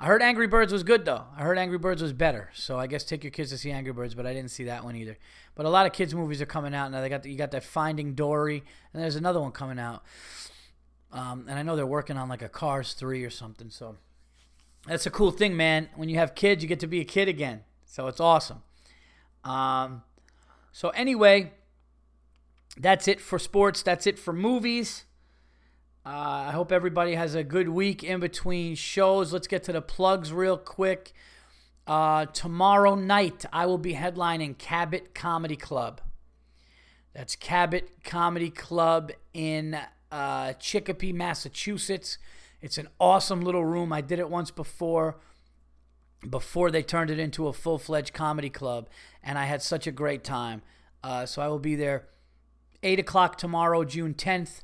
I 0.00 0.06
heard 0.06 0.22
Angry 0.22 0.48
Birds 0.48 0.72
was 0.72 0.82
good 0.82 1.04
though. 1.04 1.22
I 1.36 1.42
heard 1.42 1.56
Angry 1.56 1.78
Birds 1.78 2.02
was 2.02 2.12
better. 2.12 2.50
So 2.52 2.80
I 2.80 2.88
guess 2.88 3.04
take 3.04 3.22
your 3.22 3.30
kids 3.30 3.50
to 3.50 3.58
see 3.58 3.70
Angry 3.70 3.92
Birds, 3.92 4.16
but 4.16 4.26
I 4.26 4.34
didn't 4.34 4.50
see 4.50 4.64
that 4.64 4.82
one 4.82 4.96
either. 4.96 5.16
But 5.54 5.66
a 5.66 5.70
lot 5.70 5.86
of 5.86 5.92
kids 5.92 6.16
movies 6.16 6.42
are 6.42 6.46
coming 6.46 6.74
out 6.74 6.90
now. 6.90 7.00
They 7.00 7.08
got 7.08 7.22
the, 7.22 7.30
you 7.30 7.38
got 7.38 7.52
that 7.52 7.62
Finding 7.62 8.14
Dory, 8.14 8.64
and 8.92 9.00
there's 9.00 9.14
another 9.14 9.40
one 9.40 9.52
coming 9.52 9.78
out. 9.78 10.02
Um, 11.14 11.46
and 11.48 11.56
I 11.56 11.62
know 11.62 11.76
they're 11.76 11.86
working 11.86 12.18
on 12.18 12.28
like 12.28 12.42
a 12.42 12.48
Cars 12.48 12.92
3 12.92 13.24
or 13.24 13.30
something. 13.30 13.70
So 13.70 13.96
that's 14.86 15.06
a 15.06 15.10
cool 15.10 15.30
thing, 15.30 15.56
man. 15.56 15.88
When 15.94 16.08
you 16.08 16.16
have 16.16 16.34
kids, 16.34 16.62
you 16.62 16.68
get 16.68 16.80
to 16.80 16.88
be 16.88 17.00
a 17.00 17.04
kid 17.04 17.28
again. 17.28 17.62
So 17.86 18.08
it's 18.08 18.20
awesome. 18.20 18.62
Um, 19.44 20.02
so, 20.72 20.88
anyway, 20.90 21.52
that's 22.76 23.06
it 23.06 23.20
for 23.20 23.38
sports. 23.38 23.82
That's 23.82 24.08
it 24.08 24.18
for 24.18 24.32
movies. 24.32 25.04
Uh, 26.04 26.48
I 26.48 26.50
hope 26.50 26.72
everybody 26.72 27.14
has 27.14 27.36
a 27.36 27.44
good 27.44 27.68
week 27.68 28.02
in 28.02 28.18
between 28.18 28.74
shows. 28.74 29.32
Let's 29.32 29.46
get 29.46 29.62
to 29.64 29.72
the 29.72 29.80
plugs 29.80 30.32
real 30.32 30.58
quick. 30.58 31.12
Uh, 31.86 32.26
tomorrow 32.26 32.96
night, 32.96 33.44
I 33.52 33.66
will 33.66 33.78
be 33.78 33.94
headlining 33.94 34.58
Cabot 34.58 35.14
Comedy 35.14 35.56
Club. 35.56 36.00
That's 37.14 37.36
Cabot 37.36 37.88
Comedy 38.02 38.50
Club 38.50 39.12
in 39.32 39.78
uh, 40.14 40.52
Chicopee, 40.60 41.12
Massachusetts. 41.12 42.18
It's 42.62 42.78
an 42.78 42.88
awesome 43.00 43.40
little 43.40 43.64
room. 43.64 43.92
I 43.92 44.00
did 44.00 44.20
it 44.20 44.30
once 44.30 44.52
before, 44.52 45.18
before 46.30 46.70
they 46.70 46.84
turned 46.84 47.10
it 47.10 47.18
into 47.18 47.48
a 47.48 47.52
full 47.52 47.78
fledged 47.78 48.14
comedy 48.14 48.48
club, 48.48 48.88
and 49.24 49.36
I 49.36 49.46
had 49.46 49.60
such 49.60 49.88
a 49.88 49.92
great 49.92 50.22
time. 50.22 50.62
Uh, 51.02 51.26
so 51.26 51.42
I 51.42 51.48
will 51.48 51.58
be 51.58 51.74
there 51.74 52.06
8 52.84 53.00
o'clock 53.00 53.36
tomorrow, 53.36 53.82
June 53.82 54.14
10th, 54.14 54.60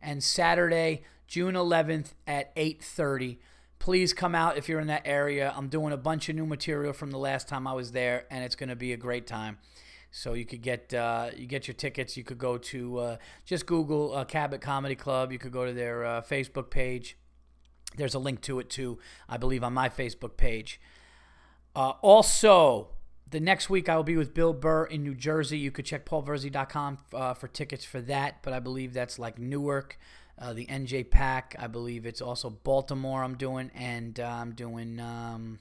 and 0.00 0.22
Saturday, 0.22 1.02
June 1.26 1.54
11th 1.56 2.14
at 2.28 2.54
8:30. 2.54 3.38
Please 3.80 4.12
come 4.12 4.36
out 4.36 4.56
if 4.56 4.68
you're 4.68 4.78
in 4.78 4.86
that 4.86 5.02
area. 5.04 5.52
I'm 5.56 5.68
doing 5.68 5.92
a 5.92 5.96
bunch 5.96 6.28
of 6.28 6.36
new 6.36 6.46
material 6.46 6.92
from 6.92 7.10
the 7.10 7.18
last 7.18 7.48
time 7.48 7.66
I 7.66 7.72
was 7.72 7.90
there, 7.90 8.26
and 8.30 8.44
it's 8.44 8.54
going 8.54 8.68
to 8.68 8.76
be 8.76 8.92
a 8.92 8.96
great 8.96 9.26
time. 9.26 9.58
So 10.14 10.34
you 10.34 10.44
could 10.44 10.60
get 10.60 10.92
uh, 10.92 11.30
you 11.34 11.46
get 11.46 11.66
your 11.66 11.74
tickets. 11.74 12.18
You 12.18 12.22
could 12.22 12.38
go 12.38 12.58
to 12.58 12.98
uh, 12.98 13.16
just 13.46 13.64
Google 13.64 14.14
uh, 14.14 14.26
Cabot 14.26 14.60
Comedy 14.60 14.94
Club. 14.94 15.32
You 15.32 15.38
could 15.38 15.52
go 15.52 15.64
to 15.64 15.72
their 15.72 16.04
uh, 16.04 16.20
Facebook 16.20 16.70
page. 16.70 17.16
There's 17.96 18.14
a 18.14 18.18
link 18.18 18.42
to 18.42 18.58
it 18.58 18.68
too, 18.68 18.98
I 19.26 19.38
believe, 19.38 19.64
on 19.64 19.72
my 19.72 19.88
Facebook 19.88 20.36
page. 20.36 20.78
Uh, 21.74 21.94
also, 22.02 22.88
the 23.28 23.40
next 23.40 23.70
week 23.70 23.88
I 23.88 23.96
will 23.96 24.04
be 24.04 24.18
with 24.18 24.34
Bill 24.34 24.52
Burr 24.52 24.84
in 24.84 25.02
New 25.02 25.14
Jersey. 25.14 25.58
You 25.58 25.70
could 25.70 25.86
check 25.86 26.04
paulvirzi.com 26.04 26.98
uh, 27.14 27.32
for 27.32 27.48
tickets 27.48 27.84
for 27.84 28.02
that, 28.02 28.42
but 28.42 28.52
I 28.52 28.60
believe 28.60 28.92
that's 28.92 29.18
like 29.18 29.38
Newark, 29.38 29.98
the 30.38 30.66
NJPAC. 30.66 31.54
I 31.58 31.66
believe 31.68 32.04
it's 32.04 32.20
also 32.20 32.50
Baltimore. 32.50 33.24
I'm 33.24 33.36
doing, 33.36 33.70
and 33.74 34.18
I'm 34.20 34.52
doing 34.52 35.00
um, 35.00 35.58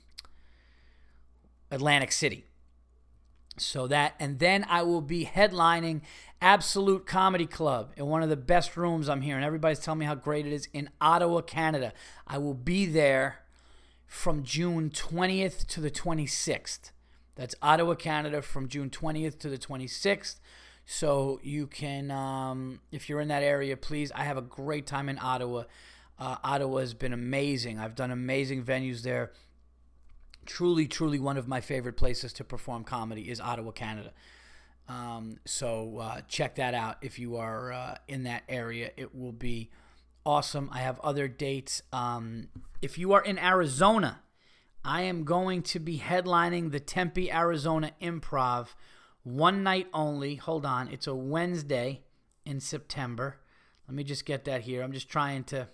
Atlantic 1.70 2.12
City. 2.12 2.44
So 3.58 3.88
that, 3.88 4.16
and 4.20 4.40
then 4.40 4.66
I 4.70 4.82
will 4.84 5.02
be 5.02 5.26
headlining 5.26 6.02
Absolute 6.42 7.06
Comedy 7.06 7.46
Club 7.46 7.92
in 7.98 8.08
one 8.08 8.24
of 8.24 8.30
the 8.30 8.38
best 8.38 8.78
rooms 8.78 9.10
I'm 9.10 9.22
hearing. 9.22 9.44
Everybody's 9.44 9.80
telling 9.80 10.00
me 10.00 10.06
how 10.06 10.16
great 10.16 10.48
it 10.48 10.54
is 10.54 10.68
in 10.74 10.90
Ottawa, 11.00 11.42
Canada. 11.42 11.94
I 12.26 12.38
will 12.38 12.54
be 12.54 12.86
there 12.86 13.42
from 14.08 14.44
June 14.44 14.90
20th 14.90 15.68
to 15.68 15.82
the 15.82 15.92
26th. 15.92 16.92
That's 17.36 17.56
Ottawa, 17.62 17.96
Canada, 17.96 18.42
from 18.42 18.68
June 18.68 18.90
20th 18.90 19.38
to 19.40 19.50
the 19.50 19.58
26th. 19.58 20.40
So 20.86 21.40
you 21.44 21.68
can, 21.68 22.10
um, 22.10 22.80
if 22.92 23.08
you're 23.10 23.22
in 23.22 23.28
that 23.28 23.44
area, 23.44 23.78
please. 23.78 24.12
I 24.14 24.24
have 24.24 24.38
a 24.38 24.42
great 24.42 24.88
time 24.88 25.08
in 25.10 25.20
Ottawa. 25.20 25.64
Uh, 26.18 26.38
Ottawa 26.44 26.80
has 26.80 26.94
been 26.94 27.14
amazing. 27.14 27.80
I've 27.80 27.96
done 27.96 28.12
amazing 28.12 28.64
venues 28.64 29.04
there 29.04 29.32
truly, 30.52 30.86
truly 30.86 31.18
one 31.18 31.38
of 31.38 31.48
my 31.48 31.62
favorite 31.62 31.96
places 31.96 32.34
to 32.34 32.44
perform 32.44 32.84
comedy 32.84 33.30
is 33.32 33.40
Ottawa, 33.40 33.72
Canada. 33.72 34.12
Um, 34.90 35.38
so 35.46 36.00
uh, 36.00 36.22
check 36.28 36.56
that 36.56 36.74
out 36.74 36.98
if 37.02 37.18
you 37.18 37.38
are 37.38 37.72
uh, 37.72 37.96
in 38.10 38.24
that 38.24 38.44
area. 38.50 38.92
It 38.98 39.16
will 39.16 39.32
be 39.32 39.70
awesome. 40.26 40.70
I 40.74 40.80
have 40.80 41.00
other 41.00 41.30
dates. 41.30 41.82
Um, 41.94 42.50
if 42.82 42.98
you 42.98 43.14
are 43.14 43.24
in 43.24 43.40
Arizona, 43.40 44.24
I 44.84 45.04
am 45.04 45.24
going 45.24 45.62
to 45.64 45.80
be 45.80 46.00
headlining 46.00 46.72
the 46.72 46.82
Tempe, 46.82 47.32
Arizona 47.32 47.92
Improv 48.02 48.76
one 49.24 49.64
night 49.64 49.88
only. 49.94 50.36
Hold 50.36 50.66
on, 50.66 50.90
it's 50.90 51.08
a 51.08 51.16
Wednesday 51.16 52.02
in 52.46 52.60
September. 52.60 53.38
Let 53.88 53.96
me 53.96 54.04
just 54.04 54.26
get 54.26 54.44
that 54.46 54.64
here. 54.64 54.84
I'm 54.84 54.92
just 54.92 55.08
trying 55.08 55.46
to. 55.46 55.70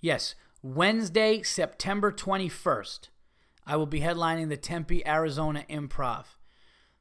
Yes, 0.00 0.34
Wednesday, 0.74 1.42
September 1.42 2.10
21st, 2.10 3.08
I 3.64 3.76
will 3.76 3.86
be 3.86 4.00
headlining 4.00 4.48
the 4.48 4.56
Tempe, 4.56 5.06
Arizona 5.06 5.64
Improv. 5.70 6.24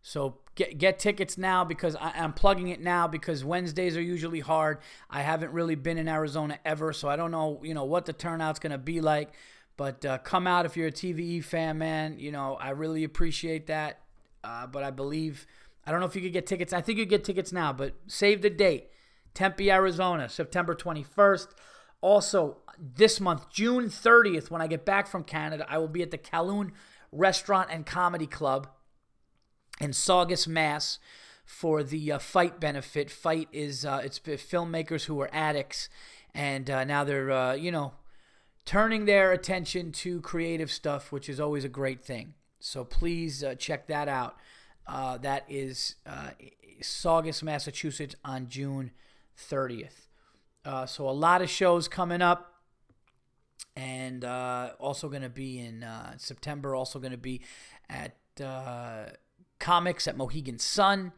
So 0.04 0.38
get 0.54 0.78
get 0.78 1.00
tickets 1.00 1.36
now 1.36 1.64
because 1.66 1.96
I, 1.96 2.12
am 2.16 2.34
plugging 2.34 2.68
it 2.68 2.80
now 2.80 3.08
because 3.08 3.44
Wednesdays 3.44 3.98
are 3.98 4.02
usually 4.04 4.40
hard. 4.40 4.78
I 5.10 5.24
haven't 5.24 5.52
really 5.52 5.74
been 5.74 5.98
in 5.98 6.08
Arizona 6.08 6.60
ever, 6.64 6.94
so 6.94 7.10
I 7.10 7.16
don't 7.16 7.32
know 7.32 7.60
you 7.64 7.74
know 7.74 7.86
what 7.86 8.06
the 8.06 8.14
turnout's 8.14 8.60
gonna 8.60 8.78
be 8.78 9.02
like. 9.02 9.32
But 9.78 10.06
uh, 10.06 10.20
come 10.20 10.46
out 10.46 10.68
if 10.68 10.78
you're 10.78 10.90
a 10.90 10.92
TVE 10.92 11.44
fan, 11.44 11.80
man. 11.80 12.20
You 12.20 12.32
know 12.32 12.58
I 12.62 12.70
really 12.70 13.04
appreciate 13.04 13.66
that. 13.66 14.02
Uh, 14.44 14.68
but 14.68 14.84
I 14.84 14.92
believe 14.92 15.48
I 15.88 15.92
don't 15.92 16.02
know 16.02 16.06
if 16.06 16.16
you 16.16 16.22
could 16.22 16.34
get 16.34 16.46
tickets. 16.46 16.72
I 16.72 16.82
think 16.82 17.00
you 17.00 17.06
get 17.08 17.24
tickets 17.24 17.52
now, 17.52 17.74
but 17.74 17.96
save 18.06 18.44
the 18.44 18.52
date. 18.52 18.90
Tempe, 19.34 19.72
Arizona, 19.72 20.30
September 20.30 20.76
21st. 20.76 21.48
Also, 22.02 22.58
this 22.80 23.20
month, 23.20 23.50
June 23.50 23.86
30th, 23.86 24.50
when 24.50 24.62
I 24.62 24.68
get 24.68 24.86
back 24.86 25.08
from 25.08 25.24
Canada, 25.24 25.66
I 25.70 25.78
will 25.78 25.88
be 25.88 26.02
at 26.02 26.12
the 26.12 26.18
Kowloon 26.18 26.72
Restaurant 27.12 27.70
and 27.72 27.86
Comedy 27.86 28.28
Club 28.28 28.68
in 29.80 29.94
Saugus, 29.94 30.48
Mass. 30.48 31.00
For 31.46 31.84
the 31.84 32.14
uh, 32.14 32.18
Fight 32.18 32.60
benefit, 32.60 33.12
Fight 33.12 33.48
is 33.52 33.86
uh, 33.86 34.02
it's 34.04 34.18
filmmakers 34.18 35.06
who 35.06 35.22
are 35.22 35.30
addicts, 35.32 35.90
and 36.34 36.68
uh, 36.72 36.84
now 36.86 37.04
they're 37.04 37.30
uh, 37.30 37.54
you 37.54 37.72
know 37.72 37.94
turning 38.66 39.06
their 39.06 39.32
attention 39.32 39.92
to 39.92 40.22
creative 40.22 40.72
stuff, 40.72 41.12
which 41.12 41.30
is 41.30 41.40
always 41.40 41.64
a 41.64 41.70
great 41.70 42.04
thing. 42.04 42.34
So 42.60 42.84
please 42.84 43.44
uh, 43.44 43.54
check 43.54 43.86
that 43.88 44.08
out. 44.08 44.38
Uh, 44.88 45.20
that 45.20 45.46
is 45.48 45.98
Saugus, 46.82 47.44
Massachusetts, 47.44 48.16
on 48.26 48.48
June 48.50 48.90
30th. 49.38 50.08
Uh, 50.64 50.86
so 50.86 51.08
a 51.08 51.12
lot 51.12 51.42
of 51.42 51.50
shows 51.50 51.88
coming 51.88 52.22
up, 52.22 52.55
and 53.76 54.24
uh, 54.24 54.72
also 54.80 55.10
going 55.10 55.22
to 55.22 55.30
be 55.30 55.60
in 55.60 55.84
uh, 55.84 56.14
September. 56.18 56.76
Also 56.76 57.00
going 57.00 57.12
to 57.12 57.18
be 57.18 57.42
at 57.90 58.16
uh, 58.44 59.06
Comix 59.60 60.08
at 60.08 60.18
Mohegan 60.18 60.60
Sun. 60.60 61.12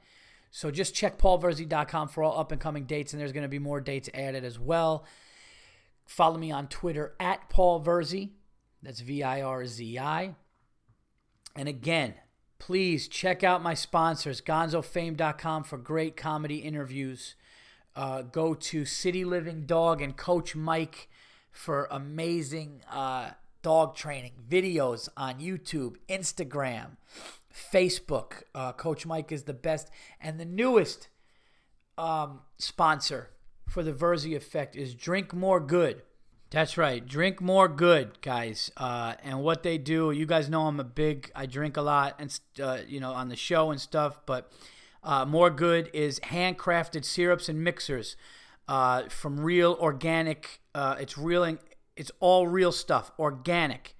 So 0.51 0.71
just 0.71 0.95
check 0.95 1.17
paulvirzi.com 1.17 2.07
for 2.07 2.23
all 2.23 2.39
up 2.39 2.51
and 2.51 2.59
coming 2.59 2.85
dates, 2.85 3.13
and 3.13 3.21
there's 3.21 3.34
going 3.34 3.43
to 3.43 3.49
be 3.49 3.59
more 3.59 3.81
dates 3.81 4.09
added 4.13 4.43
as 4.43 4.57
well. 4.57 5.05
Follow 6.05 6.38
me 6.38 6.51
on 6.51 6.67
Twitter 6.67 7.13
at 7.19 7.49
Paul 7.49 7.84
Virzi. 7.84 8.31
That's 8.81 9.01
V 9.01 9.23
I 9.23 9.41
R 9.41 9.65
Z 9.65 9.99
I. 9.99 10.35
And 11.55 11.67
again, 11.67 12.13
please 12.59 13.07
check 13.07 13.43
out 13.43 13.61
my 13.61 13.73
sponsors, 13.73 14.41
gonzofame.com 14.41 15.63
for 15.63 15.77
great 15.77 16.15
comedy 16.15 16.57
interviews 16.57 17.35
uh, 17.97 18.21
go 18.21 18.53
to 18.53 18.85
City 18.85 19.25
Living 19.25 19.65
Dog 19.65 20.03
and 20.03 20.15
Coach 20.15 20.55
Mike 20.55 21.09
for 21.57 21.88
amazing 21.89 22.81
uh, 22.89 23.31
dog 23.63 23.95
training 23.95 24.34
videos 24.47 25.09
on 25.17 25.39
YouTube, 25.39 25.95
Instagram, 26.07 26.97
Facebook. 27.51 28.43
Uh, 28.53 28.71
Coach 28.73 29.05
Mike 29.05 29.31
is 29.31 29.43
the 29.43 29.53
best. 29.53 29.89
And 30.21 30.39
the 30.39 30.45
newest 30.45 31.09
um, 31.97 32.41
sponsor 32.57 33.31
for 33.67 33.81
the 33.81 33.91
Virzi 33.91 34.35
Effect 34.35 34.75
is 34.75 34.93
Drink 34.93 35.34
More 35.34 35.59
Good. 35.59 36.03
That's 36.49 36.77
right. 36.77 37.05
Drink 37.05 37.41
more 37.41 37.67
good, 37.67 38.21
guys. 38.21 38.71
Uh, 38.77 39.15
and 39.21 39.41
what 39.41 39.63
they 39.63 39.77
do, 39.77 40.11
you 40.11 40.25
guys 40.25 40.49
know 40.49 40.67
I'm 40.67 40.79
a 40.79 40.85
big, 40.85 41.29
I 41.35 41.45
drink 41.45 41.75
a 41.75 41.81
lot 41.81 42.15
and, 42.19 42.39
uh, 42.63 42.77
you 42.88 43.01
know, 43.01 43.11
on 43.11 43.27
the 43.27 43.35
show 43.35 43.69
and 43.69 43.81
stuff, 43.81 44.21
but 44.25 44.49
uh, 45.03 45.25
more 45.25 45.49
good 45.49 45.89
is 45.93 46.21
handcrafted 46.21 47.03
syrups 47.03 47.49
and 47.49 47.61
mixers 47.61 48.15
uh, 48.68 49.03
from 49.10 49.39
real 49.39 49.77
organic. 49.80 50.61
Uh, 50.76 50.95
it's 50.99 51.18
real. 51.18 51.57
It's 51.95 52.11
all 52.19 52.48
real 52.48 52.72
stuff, 52.72 53.11
organic 53.18 53.95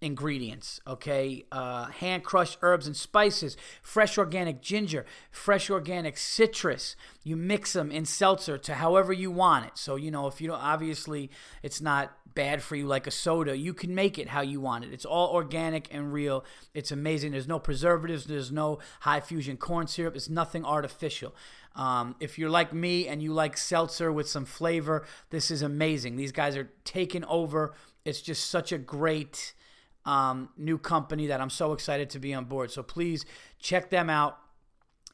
ingredients. 0.00 0.80
Okay, 0.86 1.44
uh, 1.52 1.86
hand 1.86 2.24
crushed 2.24 2.58
herbs 2.62 2.86
and 2.86 2.96
spices, 2.96 3.56
fresh 3.82 4.16
organic 4.18 4.62
ginger, 4.62 5.04
fresh 5.30 5.70
organic 5.70 6.16
citrus. 6.16 6.96
You 7.22 7.36
mix 7.36 7.72
them 7.72 7.90
in 7.90 8.04
seltzer 8.04 8.58
to 8.58 8.74
however 8.74 9.12
you 9.12 9.30
want 9.30 9.66
it. 9.66 9.72
So 9.78 9.96
you 9.96 10.10
know 10.10 10.26
if 10.26 10.40
you 10.40 10.48
don't, 10.48 10.62
obviously 10.62 11.30
it's 11.62 11.80
not 11.80 12.12
bad 12.34 12.62
for 12.62 12.76
you 12.76 12.86
like 12.86 13.06
a 13.06 13.10
soda. 13.10 13.56
You 13.56 13.74
can 13.74 13.94
make 13.94 14.18
it 14.18 14.28
how 14.28 14.40
you 14.40 14.60
want 14.60 14.84
it. 14.84 14.92
It's 14.92 15.04
all 15.04 15.28
organic 15.28 15.88
and 15.92 16.12
real. 16.12 16.44
It's 16.74 16.92
amazing. 16.92 17.32
There's 17.32 17.48
no 17.48 17.58
preservatives. 17.58 18.26
There's 18.26 18.52
no 18.52 18.78
high 19.00 19.20
fusion 19.20 19.56
corn 19.56 19.86
syrup. 19.86 20.16
It's 20.16 20.28
nothing 20.28 20.64
artificial. 20.64 21.34
Um, 21.76 22.16
if 22.20 22.38
you're 22.38 22.50
like 22.50 22.72
me 22.72 23.06
and 23.06 23.22
you 23.22 23.32
like 23.32 23.56
seltzer 23.56 24.12
with 24.12 24.28
some 24.28 24.44
flavor, 24.44 25.06
this 25.30 25.50
is 25.50 25.62
amazing. 25.62 26.16
These 26.16 26.32
guys 26.32 26.56
are 26.56 26.70
taking 26.84 27.24
over. 27.24 27.74
It's 28.04 28.20
just 28.20 28.50
such 28.50 28.72
a 28.72 28.78
great 28.78 29.54
um, 30.04 30.48
new 30.56 30.78
company 30.78 31.28
that 31.28 31.40
I'm 31.40 31.50
so 31.50 31.72
excited 31.72 32.10
to 32.10 32.18
be 32.18 32.34
on 32.34 32.46
board. 32.46 32.70
So 32.70 32.82
please 32.82 33.24
check 33.58 33.90
them 33.90 34.10
out. 34.10 34.38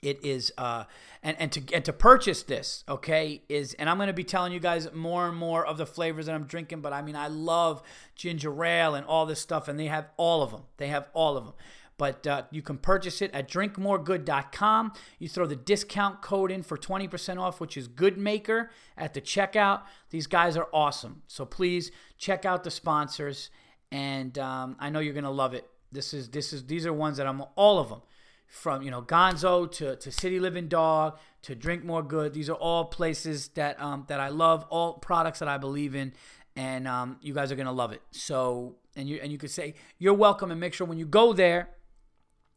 It 0.03 0.25
is 0.25 0.53
uh, 0.59 0.85
and 1.23 1.37
and 1.41 1.51
to 1.53 1.75
and 1.75 1.85
to 1.85 1.93
purchase 1.93 2.43
this, 2.43 2.85
okay, 2.89 3.43
is 3.49 3.75
and 3.75 3.89
I'm 3.89 3.97
going 3.97 4.09
to 4.09 4.13
be 4.13 4.25
telling 4.25 4.53
you 4.53 4.61
guys 4.61 4.93
more 4.93 5.27
and 5.27 5.37
more 5.37 5.65
of 5.65 5.79
the 5.79 5.87
flavors 5.87 6.27
that 6.27 6.35
I'm 6.35 6.45
drinking. 6.45 6.81
But 6.81 6.93
I 6.93 7.03
mean, 7.03 7.17
I 7.17 7.29
love 7.29 7.83
ginger 8.15 8.65
ale 8.65 8.95
and 8.95 9.07
all 9.07 9.25
this 9.27 9.41
stuff, 9.41 9.69
and 9.69 9.81
they 9.81 9.87
have 9.87 10.09
all 10.17 10.43
of 10.43 10.51
them. 10.51 10.63
They 10.77 10.89
have 10.89 11.09
all 11.15 11.37
of 11.37 11.45
them. 11.45 11.55
But 11.99 12.27
uh, 12.27 12.43
you 12.51 12.61
can 12.61 12.77
purchase 12.77 13.23
it 13.23 13.31
at 13.33 13.49
drinkmoregood.com. 13.49 14.93
You 15.19 15.29
throw 15.29 15.47
the 15.47 15.57
discount 15.57 16.21
code 16.21 16.51
in 16.51 16.63
for 16.63 16.77
20% 16.77 17.41
off, 17.41 17.59
which 17.59 17.79
is 17.79 17.89
Goodmaker 17.89 18.69
at 18.99 19.15
the 19.15 19.23
checkout. 19.23 19.83
These 20.11 20.27
guys 20.27 20.59
are 20.59 20.69
awesome. 20.75 21.23
So 21.27 21.47
please 21.47 21.91
check 22.19 22.45
out 22.45 22.65
the 22.65 22.71
sponsors, 22.71 23.49
and 23.91 24.39
um, 24.39 24.77
I 24.79 24.91
know 24.91 25.01
you're 25.01 25.15
gonna 25.15 25.31
love 25.31 25.55
it. 25.55 25.67
This 25.91 26.13
is 26.13 26.29
this 26.29 26.53
is 26.53 26.67
these 26.67 26.85
are 26.85 26.93
ones 26.93 27.17
that 27.17 27.27
I'm 27.27 27.43
all 27.55 27.79
of 27.79 27.89
them 27.89 28.03
from 28.47 28.83
you 28.83 28.91
know 28.91 29.03
Gonzo 29.03 29.71
to, 29.73 29.97
to 29.97 30.13
City 30.13 30.41
Living 30.41 30.69
Dog 30.69 31.19
to 31.43 31.55
Drink 31.55 31.85
More 31.85 32.03
Good. 32.03 32.33
These 32.33 32.49
are 32.51 32.57
all 32.57 32.87
places 32.87 33.49
that 33.49 33.81
um, 33.81 34.05
that 34.09 34.21
I 34.21 34.29
love, 34.29 34.65
all 34.71 34.95
products 34.95 35.39
that 35.41 35.49
I 35.49 35.59
believe 35.59 35.95
in, 35.95 36.13
and 36.55 36.89
um, 36.89 37.19
you 37.21 37.35
guys 37.35 37.53
are 37.53 37.57
gonna 37.57 37.73
love 37.73 37.93
it. 37.93 38.03
So 38.11 38.77
and 38.95 39.09
you 39.09 39.19
and 39.23 39.31
you 39.31 39.39
could 39.39 39.51
say 39.51 39.75
you're 39.99 40.15
welcome, 40.15 40.51
and 40.51 40.61
make 40.61 40.75
sure 40.75 40.87
when 40.87 40.99
you 40.99 41.07
go 41.07 41.33
there, 41.33 41.71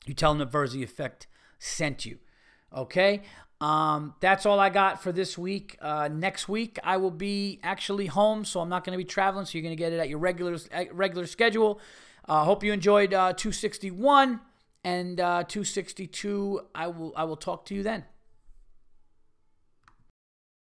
you 0.06 0.14
tell 0.14 0.34
them 0.34 0.40
the 0.40 0.58
Virzi 0.58 0.84
Effect 0.84 1.28
sent 1.60 2.06
you. 2.06 2.20
Okay. 2.76 3.22
Um, 3.62 4.16
that's 4.22 4.46
all 4.46 4.58
I 4.58 4.70
got 4.70 5.04
for 5.04 5.12
this 5.12 5.38
week. 5.38 5.78
Uh, 5.82 6.08
next 6.08 6.48
week 6.48 6.80
I 6.82 6.96
will 6.96 7.12
be 7.12 7.60
actually 7.62 8.06
home, 8.06 8.46
so 8.46 8.62
I'm 8.62 8.70
not 8.70 8.86
going 8.86 8.94
to 8.94 8.98
be 8.98 9.04
traveling. 9.04 9.46
So 9.46 9.58
you're 9.58 9.64
going 9.64 9.76
to 9.76 9.80
get 9.80 9.92
it 9.92 10.00
at 10.00 10.08
your 10.08 10.20
regular 10.20 10.58
regular 10.94 11.26
schedule. 11.26 11.82
I 12.26 12.42
uh, 12.42 12.44
hope 12.46 12.64
you 12.64 12.72
enjoyed 12.72 13.14
uh, 13.14 13.34
261 13.34 14.40
and 14.84 15.20
uh, 15.20 15.44
262. 15.44 16.62
I 16.74 16.88
will 16.88 17.14
I 17.16 17.24
will 17.24 17.38
talk 17.38 17.66
to 17.66 17.76
you 17.76 17.84
then. 17.84 18.06